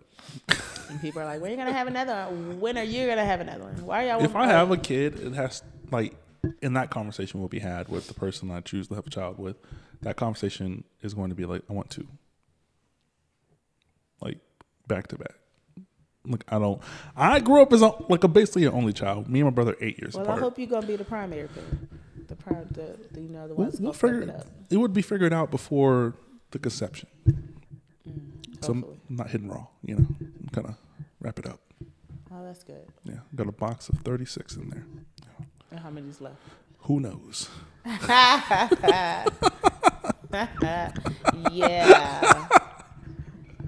And 0.90 1.00
people 1.00 1.22
are 1.22 1.26
like, 1.26 1.42
"When 1.42 1.50
are 1.52 1.54
you 1.54 1.58
gonna 1.58 1.74
have 1.74 1.88
another 1.88 2.26
one? 2.36 2.60
When 2.60 2.78
are 2.78 2.84
you 2.84 3.06
gonna 3.08 3.26
have 3.26 3.40
another 3.40 3.64
one? 3.66 3.86
Why 3.86 4.04
are 4.06 4.08
y'all?" 4.08 4.24
if 4.24 4.36
I 4.36 4.48
have 4.48 4.72
a 4.72 4.78
kid, 4.78 5.20
it 5.20 5.34
has 5.34 5.62
like, 5.92 6.16
and 6.62 6.76
that 6.76 6.90
conversation 6.90 7.40
will 7.40 7.48
be 7.50 7.60
had 7.60 7.88
with 7.88 8.08
the 8.08 8.14
person 8.14 8.50
I 8.50 8.62
choose 8.62 8.88
to 8.88 8.96
have 8.96 9.06
a 9.08 9.10
child 9.12 9.38
with. 9.38 9.58
That 10.02 10.16
conversation 10.16 10.84
is 11.02 11.14
going 11.14 11.30
to 11.30 11.36
be 11.36 11.45
like, 11.45 11.62
I 11.70 11.74
want 11.74 11.89
two, 11.89 12.08
like 14.22 14.39
back 14.88 15.08
to 15.08 15.18
back. 15.18 15.36
Like 16.26 16.43
I 16.49 16.60
don't. 16.60 16.82
I 17.16 17.39
grew 17.39 17.62
up 17.62 17.74
as 17.74 17.82
a, 17.82 17.93
like 18.10 18.24
a 18.24 18.28
basically 18.28 18.66
an 18.66 18.74
only 18.74 18.93
child. 18.93 19.28
Me 19.28 19.39
and 19.39 19.47
my 19.47 19.52
brother 19.52 19.76
eight 19.82 19.99
years 19.99 20.14
well, 20.14 20.24
apart. 20.24 20.38
I 20.38 20.41
hope 20.41 20.60
you're 20.60 20.68
gonna 20.68 20.86
be 20.86 20.95
the 20.95 21.04
primary 21.04 21.47
parent. 21.47 22.28
The 22.28 22.36
prime, 22.36 22.68
the, 22.72 22.95
the 23.12 23.22
you 23.22 23.30
know 23.30 23.47
the 23.47 23.56
we'll, 23.56 23.68
ones 23.68 23.82
we'll 23.82 23.93
gonna 23.93 24.20
it 24.20 24.30
up. 24.30 24.45
It 24.70 24.78
would 24.78 24.93
be 24.93 25.02
figured 25.02 25.34
out 25.34 25.49
before 25.49 26.14
the 26.52 26.60
conception. 26.60 27.10
Mm, 27.28 28.64
so 28.64 28.72
I'm 28.72 28.86
not 29.10 29.32
hitting 29.32 29.49
raw. 29.49 29.66
You 29.84 29.95
know, 29.95 30.06
I'm 30.20 30.49
kind 30.52 30.68
of 30.68 30.76
wrap 31.20 31.39
it 31.39 31.47
up. 31.47 31.60
Oh, 32.32 32.43
that's 32.45 32.64
good. 32.64 32.88
Yeah, 33.04 33.20
got 33.36 33.47
a 33.47 33.52
box 33.52 33.89
of 33.89 33.97
thirty 33.99 34.26
six 34.26 34.56
in 34.56 34.70
there. 34.70 34.86
And 35.72 35.80
how 35.80 35.89
many's 35.89 36.22
left? 36.22 36.38
Who 36.82 36.99
knows? 36.99 37.49
yeah. 41.52 42.48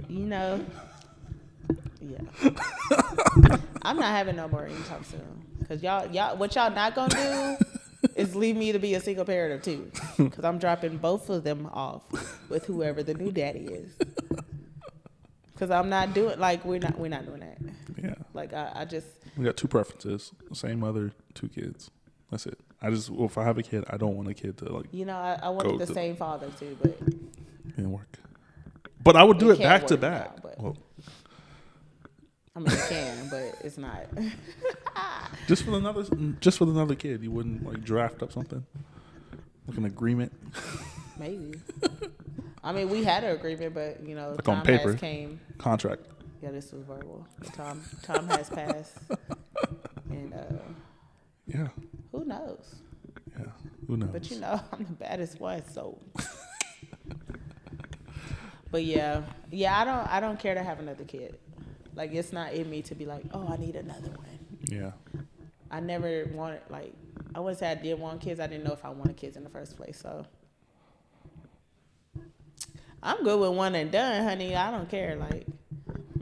You 0.08 0.26
know. 0.26 0.66
Yeah. 2.02 2.20
I'm 3.82 3.98
not 3.98 4.06
having 4.06 4.36
no 4.36 4.48
more 4.48 4.66
anytime 4.66 5.04
soon. 5.04 5.44
Cause 5.68 5.82
y'all, 5.82 6.10
y'all, 6.12 6.38
what 6.38 6.56
y'all 6.56 6.72
not 6.72 6.96
gonna 6.96 7.58
do 7.60 7.66
is 8.16 8.36
leave 8.36 8.56
me 8.56 8.72
to 8.72 8.80
be 8.80 8.94
a 8.96 9.00
single 9.00 9.26
parent 9.26 9.54
of 9.54 9.62
two. 9.62 9.92
Cause 10.30 10.44
I'm 10.44 10.58
dropping 10.60 10.98
both 10.98 11.30
of 11.30 11.44
them 11.44 11.70
off 11.74 12.04
with 12.50 12.66
whoever 12.66 13.04
the 13.04 13.14
new 13.14 13.32
daddy 13.32 13.66
is. 13.66 13.92
Cause 15.58 15.72
I'm 15.72 15.90
not 15.90 16.14
doing 16.14 16.40
like 16.40 16.66
we're 16.66 16.80
not 16.80 16.98
we're 16.98 17.08
not 17.10 17.26
doing 17.26 17.40
that. 17.40 17.58
Yeah. 18.02 18.16
Like 18.34 18.54
I, 18.54 18.72
I 18.76 18.86
just 18.86 19.08
We 19.38 19.46
got 19.46 19.56
two 19.58 19.68
preferences: 19.68 20.32
same 20.54 20.80
mother, 20.80 21.12
two 21.34 21.48
kids. 21.48 21.90
That's 22.32 22.46
it. 22.46 22.60
I 22.84 22.90
just 22.90 23.10
well, 23.10 23.26
if 23.28 23.38
I 23.38 23.44
have 23.46 23.58
a 23.58 23.64
kid, 23.64 23.86
I 23.90 23.98
don't 23.98 24.16
want 24.18 24.28
a 24.30 24.34
kid 24.34 24.58
to 24.58 24.66
like 24.72 24.86
you 24.92 25.06
know 25.06 25.16
I, 25.16 25.40
I 25.44 25.50
wanted 25.50 25.80
the 25.80 25.86
to- 25.86 25.94
same 25.94 26.16
father 26.18 26.48
too, 26.60 26.78
but 26.82 27.00
didn't 27.76 27.92
work. 27.92 28.20
But 29.02 29.16
I 29.16 29.24
would 29.24 29.38
do 29.38 29.50
It 29.52 29.60
it 29.60 29.64
back 29.64 29.88
to 29.88 29.98
back. 29.98 30.36
now, 30.36 30.42
but- 30.44 30.60
Well, 30.62 30.78
I 32.56 32.60
mean 32.60 32.72
it 32.72 32.86
can, 32.90 33.30
but 33.30 33.56
it's 33.66 33.78
not. 33.78 34.06
just 35.48 35.64
for 35.64 35.72
another, 35.78 36.04
just 36.40 36.58
for 36.60 36.66
another 36.66 36.96
kid, 36.96 37.24
you 37.24 37.32
wouldn't 37.32 37.66
like 37.66 37.84
draft 37.84 38.22
up 38.22 38.32
something, 38.32 38.64
like 39.68 39.78
an 39.78 39.86
agreement. 39.86 40.32
Maybe. 41.20 41.54
I 42.64 42.72
mean, 42.72 42.90
we 42.90 43.04
had 43.04 43.24
an 43.24 43.32
agreement, 43.36 43.74
but 43.74 44.02
you 44.06 44.16
know, 44.16 44.32
Like 44.32 44.48
on 44.48 44.56
time 44.58 44.66
paper. 44.66 44.92
has 44.92 45.00
came. 45.00 45.40
contract. 45.58 46.06
Yeah, 46.42 46.52
this 46.52 46.72
was 46.74 46.84
verbal. 46.84 47.26
Tom, 47.54 47.82
time 48.04 48.28
has 48.30 48.50
passed, 48.50 48.98
and 50.10 50.34
uh, 50.34 50.38
Yeah, 51.48 51.68
who 52.14 52.24
knows? 52.24 52.76
yeah. 53.38 53.46
Who 53.88 53.98
knows? 53.98 54.10
But 54.14 54.32
you 54.32 54.40
know, 54.40 54.62
I'm 54.72 54.86
the 54.86 54.94
baddest 54.94 55.42
one, 55.42 55.64
so. 55.70 55.98
but 58.72 58.86
yeah, 58.86 59.24
yeah, 59.52 59.80
I 59.80 59.84
don't, 59.84 60.08
I 60.08 60.20
don't 60.20 60.40
care 60.40 60.54
to 60.54 60.64
have 60.64 60.80
another 60.80 61.04
kid. 61.04 61.38
Like 61.96 62.14
it's 62.14 62.32
not 62.32 62.54
in 62.54 62.70
me 62.70 62.82
to 62.84 62.96
be 62.96 63.06
like, 63.06 63.24
oh, 63.34 63.48
I 63.48 63.58
need 63.58 63.76
another 63.76 64.10
one. 64.12 64.40
yeah, 64.66 64.92
I 65.70 65.80
never 65.80 66.30
wanted 66.34 66.62
like, 66.70 66.94
I 67.36 67.40
wouldn't 67.40 67.60
say 67.60 67.70
I 67.70 67.76
did 67.76 68.00
want 68.00 68.22
kids. 68.22 68.40
I 68.40 68.48
didn't 68.48 68.64
know 68.64 68.74
if 68.74 68.86
I 68.86 68.90
wanted 68.90 69.18
kids 69.18 69.36
in 69.36 69.44
the 69.44 69.50
first 69.50 69.76
place, 69.76 70.00
so. 70.00 70.26
I'm 73.06 73.22
good 73.26 73.38
with 73.38 73.58
one 73.58 73.76
and 73.76 73.92
done, 73.92 74.24
honey. 74.24 74.56
I 74.56 74.72
don't 74.72 74.90
care. 74.90 75.18
Like, 75.18 75.46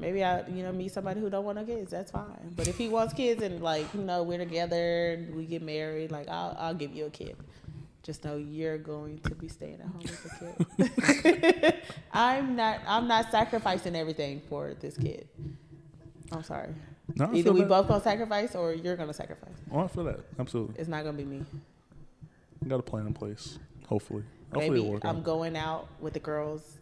maybe 0.02 0.24
I, 0.24 0.46
you 0.48 0.64
know, 0.64 0.72
meet 0.74 0.92
somebody 0.92 1.22
who 1.22 1.30
don't 1.30 1.46
want 1.46 1.58
no 1.58 1.64
kids. 1.64 1.92
That's 1.92 2.12
fine. 2.12 2.54
But 2.58 2.68
if 2.68 2.78
he 2.78 2.90
wants 2.90 3.14
kids 3.14 3.42
and 3.42 3.62
like, 3.62 3.86
you 3.94 4.02
know, 4.02 4.24
we're 4.24 4.40
together, 4.40 5.12
and 5.14 5.36
we 5.36 5.46
get 5.46 5.62
married, 5.62 6.12
like, 6.12 6.28
I'll, 6.28 6.56
I'll 6.60 6.74
give 6.74 6.94
you 6.94 7.06
a 7.06 7.10
kid. 7.10 7.38
Just 8.04 8.26
know 8.26 8.36
you're 8.36 8.80
going 8.80 9.20
to 9.20 9.36
be 9.36 9.48
staying 9.48 9.80
at 9.80 9.88
home 9.88 10.02
with 10.02 11.22
a 11.22 11.24
kid. 11.24 11.76
I'm 12.14 12.56
not. 12.56 12.80
I'm 12.88 13.08
not 13.08 13.30
sacrificing 13.32 13.96
everything 13.96 14.42
for 14.50 14.74
this 14.74 14.98
kid. 14.98 15.28
I'm 16.32 16.44
sorry. 16.44 16.74
No, 17.16 17.26
I 17.26 17.34
Either 17.36 17.52
we 17.54 17.60
that. 17.62 17.70
both 17.70 17.88
gonna 17.88 18.02
sacrifice, 18.02 18.56
or 18.56 18.74
you're 18.74 18.96
gonna 18.96 19.14
sacrifice. 19.14 19.54
Oh, 19.72 19.80
I 19.82 19.88
feel 19.88 20.06
that 20.06 20.20
absolutely. 20.40 20.80
It's 20.80 20.90
not 20.90 21.04
gonna 21.04 21.18
be 21.18 21.26
me. 21.26 21.46
Got 22.68 22.80
a 22.80 22.84
plan 22.84 23.06
in 23.06 23.14
place. 23.14 23.60
Hopefully, 23.88 24.24
hopefully 24.54 24.80
work 24.82 25.04
I'm 25.06 25.18
out. 25.18 25.24
going 25.24 25.56
out 25.58 25.88
with 26.00 26.14
the 26.14 26.20
girls. 26.20 26.78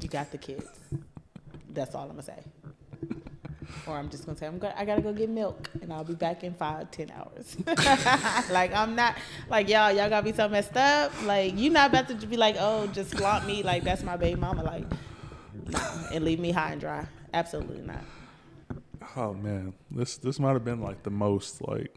You 0.00 0.08
got 0.08 0.30
the 0.30 0.38
kids. 0.38 0.66
That's 1.72 1.94
all 1.94 2.02
I'm 2.02 2.08
gonna 2.10 2.22
say. 2.22 2.38
Or 3.86 3.96
I'm 3.96 4.08
just 4.08 4.24
gonna 4.26 4.36
say 4.38 4.46
I'm 4.46 4.58
go- 4.58 4.72
I 4.76 4.84
gotta 4.84 5.02
go 5.02 5.12
get 5.12 5.28
milk, 5.28 5.68
and 5.82 5.92
I'll 5.92 6.04
be 6.04 6.14
back 6.14 6.42
in 6.42 6.54
five, 6.54 6.90
ten 6.90 7.10
hours. 7.10 7.56
like 8.50 8.74
I'm 8.74 8.94
not 8.94 9.16
like 9.50 9.68
y'all. 9.68 9.92
Y'all 9.92 10.08
gotta 10.08 10.24
be 10.24 10.32
so 10.32 10.48
messed 10.48 10.76
up. 10.76 11.12
Like 11.24 11.56
you 11.56 11.70
not 11.70 11.90
about 11.90 12.08
to 12.08 12.26
be 12.26 12.36
like, 12.36 12.56
oh, 12.58 12.86
just 12.88 13.14
flaunt 13.16 13.46
me 13.46 13.62
like 13.62 13.84
that's 13.84 14.02
my 14.02 14.16
baby 14.16 14.40
mama. 14.40 14.62
Like, 14.62 14.84
and 16.12 16.24
leave 16.24 16.40
me 16.40 16.50
high 16.50 16.72
and 16.72 16.80
dry. 16.80 17.06
Absolutely 17.34 17.82
not. 17.82 18.04
Oh 19.16 19.34
man, 19.34 19.74
this 19.90 20.16
this 20.16 20.38
might 20.38 20.52
have 20.52 20.64
been 20.64 20.80
like 20.80 21.02
the 21.02 21.10
most 21.10 21.60
like 21.66 21.94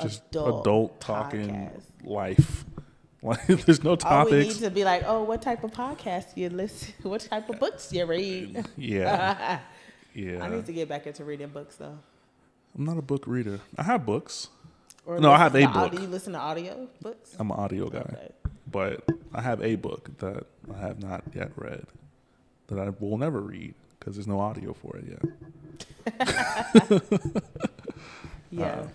just 0.00 0.22
adult, 0.30 0.60
Adult 0.62 1.00
talking 1.00 1.48
podcast. 1.48 1.82
life. 2.04 2.64
Like 3.30 3.46
there's 3.46 3.84
no 3.84 3.94
topics. 3.94 4.32
All 4.32 4.38
we 4.38 4.44
need 4.48 4.56
to 4.56 4.70
be 4.70 4.82
like, 4.84 5.04
oh, 5.06 5.22
what 5.22 5.40
type 5.42 5.62
of 5.62 5.70
podcast 5.70 6.36
you 6.36 6.48
listen? 6.50 6.92
What 7.04 7.20
type 7.20 7.48
of 7.48 7.60
books 7.60 7.92
you 7.92 8.04
read? 8.04 8.66
Yeah, 8.76 9.60
yeah. 10.14 10.42
I 10.44 10.48
need 10.48 10.66
to 10.66 10.72
get 10.72 10.88
back 10.88 11.06
into 11.06 11.24
reading 11.24 11.48
books 11.48 11.76
though. 11.76 11.98
I'm 12.76 12.84
not 12.84 12.98
a 12.98 13.02
book 13.02 13.24
reader. 13.28 13.60
I 13.78 13.84
have 13.84 14.04
books. 14.04 14.48
Or 15.06 15.20
No, 15.20 15.30
I 15.30 15.38
have 15.38 15.54
a 15.54 15.62
audio- 15.64 15.88
book. 15.88 16.00
You 16.00 16.08
listen 16.08 16.32
to 16.32 16.38
audio 16.40 16.88
books? 17.00 17.36
I'm 17.38 17.50
an 17.52 17.58
audio 17.58 17.88
guy, 17.88 17.98
Okay. 18.00 18.28
but 18.70 19.04
I 19.32 19.40
have 19.42 19.62
a 19.62 19.76
book 19.76 20.10
that 20.18 20.46
I 20.74 20.78
have 20.80 21.00
not 21.00 21.22
yet 21.34 21.52
read 21.56 21.86
that 22.68 22.78
I 22.80 22.90
will 22.98 23.18
never 23.18 23.40
read 23.40 23.74
because 24.00 24.16
there's 24.16 24.26
no 24.26 24.40
audio 24.40 24.72
for 24.72 24.96
it 24.96 25.04
yet. 25.12 25.22
Yeah. 28.50 28.64
Uh, 28.66 28.86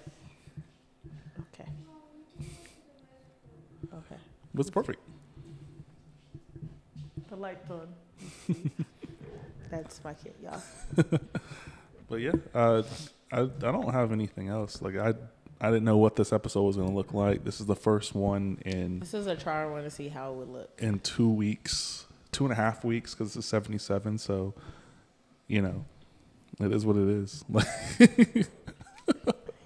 okay. 3.93 4.15
It's 4.57 4.69
perfect. 4.69 4.99
The 7.29 7.35
light's 7.35 7.69
on. 7.71 7.87
That's 9.69 10.03
my 10.03 10.13
kid, 10.13 10.33
y'all. 10.43 10.61
But 12.09 12.21
yeah, 12.21 12.31
uh, 12.55 12.83
I 13.33 13.41
I 13.41 13.45
don't 13.59 13.91
have 13.91 14.13
anything 14.13 14.47
else. 14.47 14.81
Like 14.81 14.95
I 14.95 15.13
I 15.59 15.67
didn't 15.69 15.83
know 15.83 15.97
what 15.97 16.15
this 16.15 16.31
episode 16.31 16.61
was 16.63 16.77
going 16.77 16.87
to 16.87 16.95
look 16.95 17.13
like. 17.13 17.43
This 17.43 17.59
is 17.59 17.65
the 17.65 17.75
first 17.75 18.15
one 18.15 18.59
in 18.65 19.01
This 19.01 19.13
is 19.13 19.27
a 19.27 19.35
try 19.35 19.63
I 19.63 19.65
want 19.65 19.83
to 19.83 19.89
see 19.89 20.07
how 20.07 20.31
it 20.31 20.35
would 20.37 20.47
look. 20.47 20.69
in 20.81 20.99
two 20.99 21.29
weeks, 21.29 22.05
two 22.31 22.45
and 22.45 22.53
a 22.53 22.55
half 22.55 22.85
weeks 22.85 23.13
because 23.13 23.35
it's 23.35 23.45
77. 23.47 24.19
So, 24.19 24.53
you 25.47 25.61
know, 25.61 25.83
it 26.61 26.71
is 26.71 26.85
what 26.85 26.95
it 26.95 27.09
is. 27.09 27.43
Here's 27.97 28.47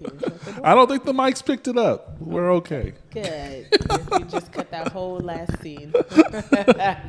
the 0.00 0.10
door- 0.18 0.31
I 0.64 0.74
don't 0.74 0.88
think 0.88 1.04
the 1.04 1.12
mics 1.12 1.44
picked 1.44 1.68
it 1.68 1.76
up. 1.76 2.20
We're 2.20 2.52
okay. 2.54 2.94
Good. 3.10 3.66
You 4.18 4.24
just 4.26 4.52
cut 4.52 4.70
that 4.70 4.88
whole 4.88 5.18
last 5.20 5.60
scene. 5.62 5.92
But, 6.50 7.00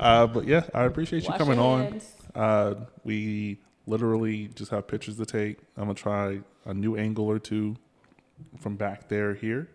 Uh, 0.00 0.26
but 0.26 0.46
yeah, 0.46 0.62
I 0.74 0.84
appreciate 0.84 1.22
you 1.24 1.28
wash 1.28 1.38
coming 1.38 1.58
on. 1.58 2.00
Uh, 2.34 2.74
we 3.04 3.58
literally 3.86 4.48
just 4.54 4.70
have 4.70 4.86
pictures 4.86 5.16
to 5.18 5.26
take. 5.26 5.58
I'm 5.76 5.84
gonna 5.84 5.94
try 5.94 6.40
a 6.64 6.72
new 6.74 6.96
angle 6.96 7.26
or 7.26 7.38
two 7.38 7.76
from 8.58 8.76
back 8.76 9.08
there 9.08 9.34
here, 9.34 9.68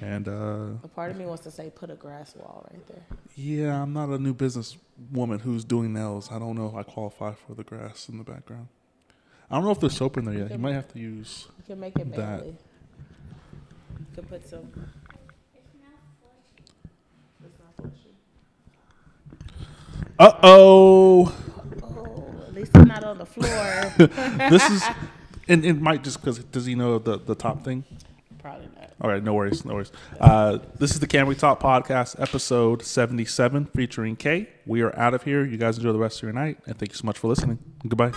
and 0.00 0.26
uh, 0.26 0.78
A 0.84 0.88
part 0.88 1.10
of 1.10 1.18
me 1.18 1.26
wants 1.26 1.42
to 1.44 1.50
say 1.50 1.70
put 1.74 1.90
a 1.90 1.94
grass 1.96 2.34
wall 2.34 2.66
right 2.72 2.86
there. 2.86 3.04
yeah, 3.34 3.82
I'm 3.82 3.92
not 3.92 4.08
a 4.08 4.18
new 4.18 4.32
business 4.32 4.78
woman 5.12 5.40
who's 5.40 5.64
doing 5.64 5.92
nails. 5.92 6.30
I 6.32 6.38
don't 6.38 6.56
know 6.56 6.66
if 6.68 6.74
I 6.74 6.82
qualify 6.82 7.32
for 7.34 7.54
the 7.54 7.64
grass 7.64 8.08
in 8.08 8.16
the 8.18 8.24
background. 8.24 8.68
I 9.50 9.54
don't 9.56 9.64
know 9.64 9.70
if 9.70 9.80
there's 9.80 9.96
soap 9.96 10.16
in 10.16 10.24
there 10.24 10.34
yet. 10.34 10.50
You 10.50 10.58
might 10.58 10.72
have 10.72 10.92
to 10.92 10.98
use. 10.98 11.46
You 11.58 11.64
can 11.74 11.80
make 11.80 11.96
it 11.98 12.14
That. 12.16 12.44
You 12.44 12.56
can 14.14 14.24
put 14.24 14.48
some. 14.48 14.72
It's 15.54 15.74
not. 17.78 17.92
Uh 20.18 20.32
oh. 20.42 21.36
Oh, 21.82 22.44
at 22.46 22.54
least 22.54 22.72
it's 22.74 22.86
not 22.86 23.04
on 23.04 23.18
the 23.18 23.26
floor. 23.26 23.92
this 24.50 24.68
is, 24.68 24.82
and 25.48 25.64
it 25.64 25.80
might 25.80 26.02
just 26.02 26.20
because 26.20 26.38
does 26.38 26.66
he 26.66 26.74
know 26.74 26.98
the 26.98 27.18
the 27.18 27.34
top 27.36 27.62
thing? 27.62 27.84
Probably 28.40 28.66
not. 28.74 28.92
All 29.00 29.10
right, 29.10 29.22
no 29.22 29.34
worries, 29.34 29.64
no 29.64 29.74
worries. 29.74 29.92
Uh, 30.18 30.58
this 30.78 30.92
is 30.92 31.00
the 31.00 31.06
Can 31.06 31.26
We 31.26 31.34
Talk 31.34 31.60
podcast, 31.60 32.18
episode 32.18 32.82
77, 32.82 33.66
featuring 33.66 34.16
Khay. 34.16 34.48
We 34.64 34.80
are 34.80 34.98
out 34.98 35.12
of 35.12 35.24
here. 35.24 35.44
You 35.44 35.58
guys 35.58 35.76
enjoy 35.76 35.92
the 35.92 35.98
rest 35.98 36.18
of 36.18 36.22
your 36.22 36.32
night, 36.32 36.58
and 36.66 36.78
thank 36.78 36.92
you 36.92 36.96
so 36.96 37.04
much 37.04 37.18
for 37.18 37.28
listening. 37.28 37.58
Goodbye. 37.86 38.12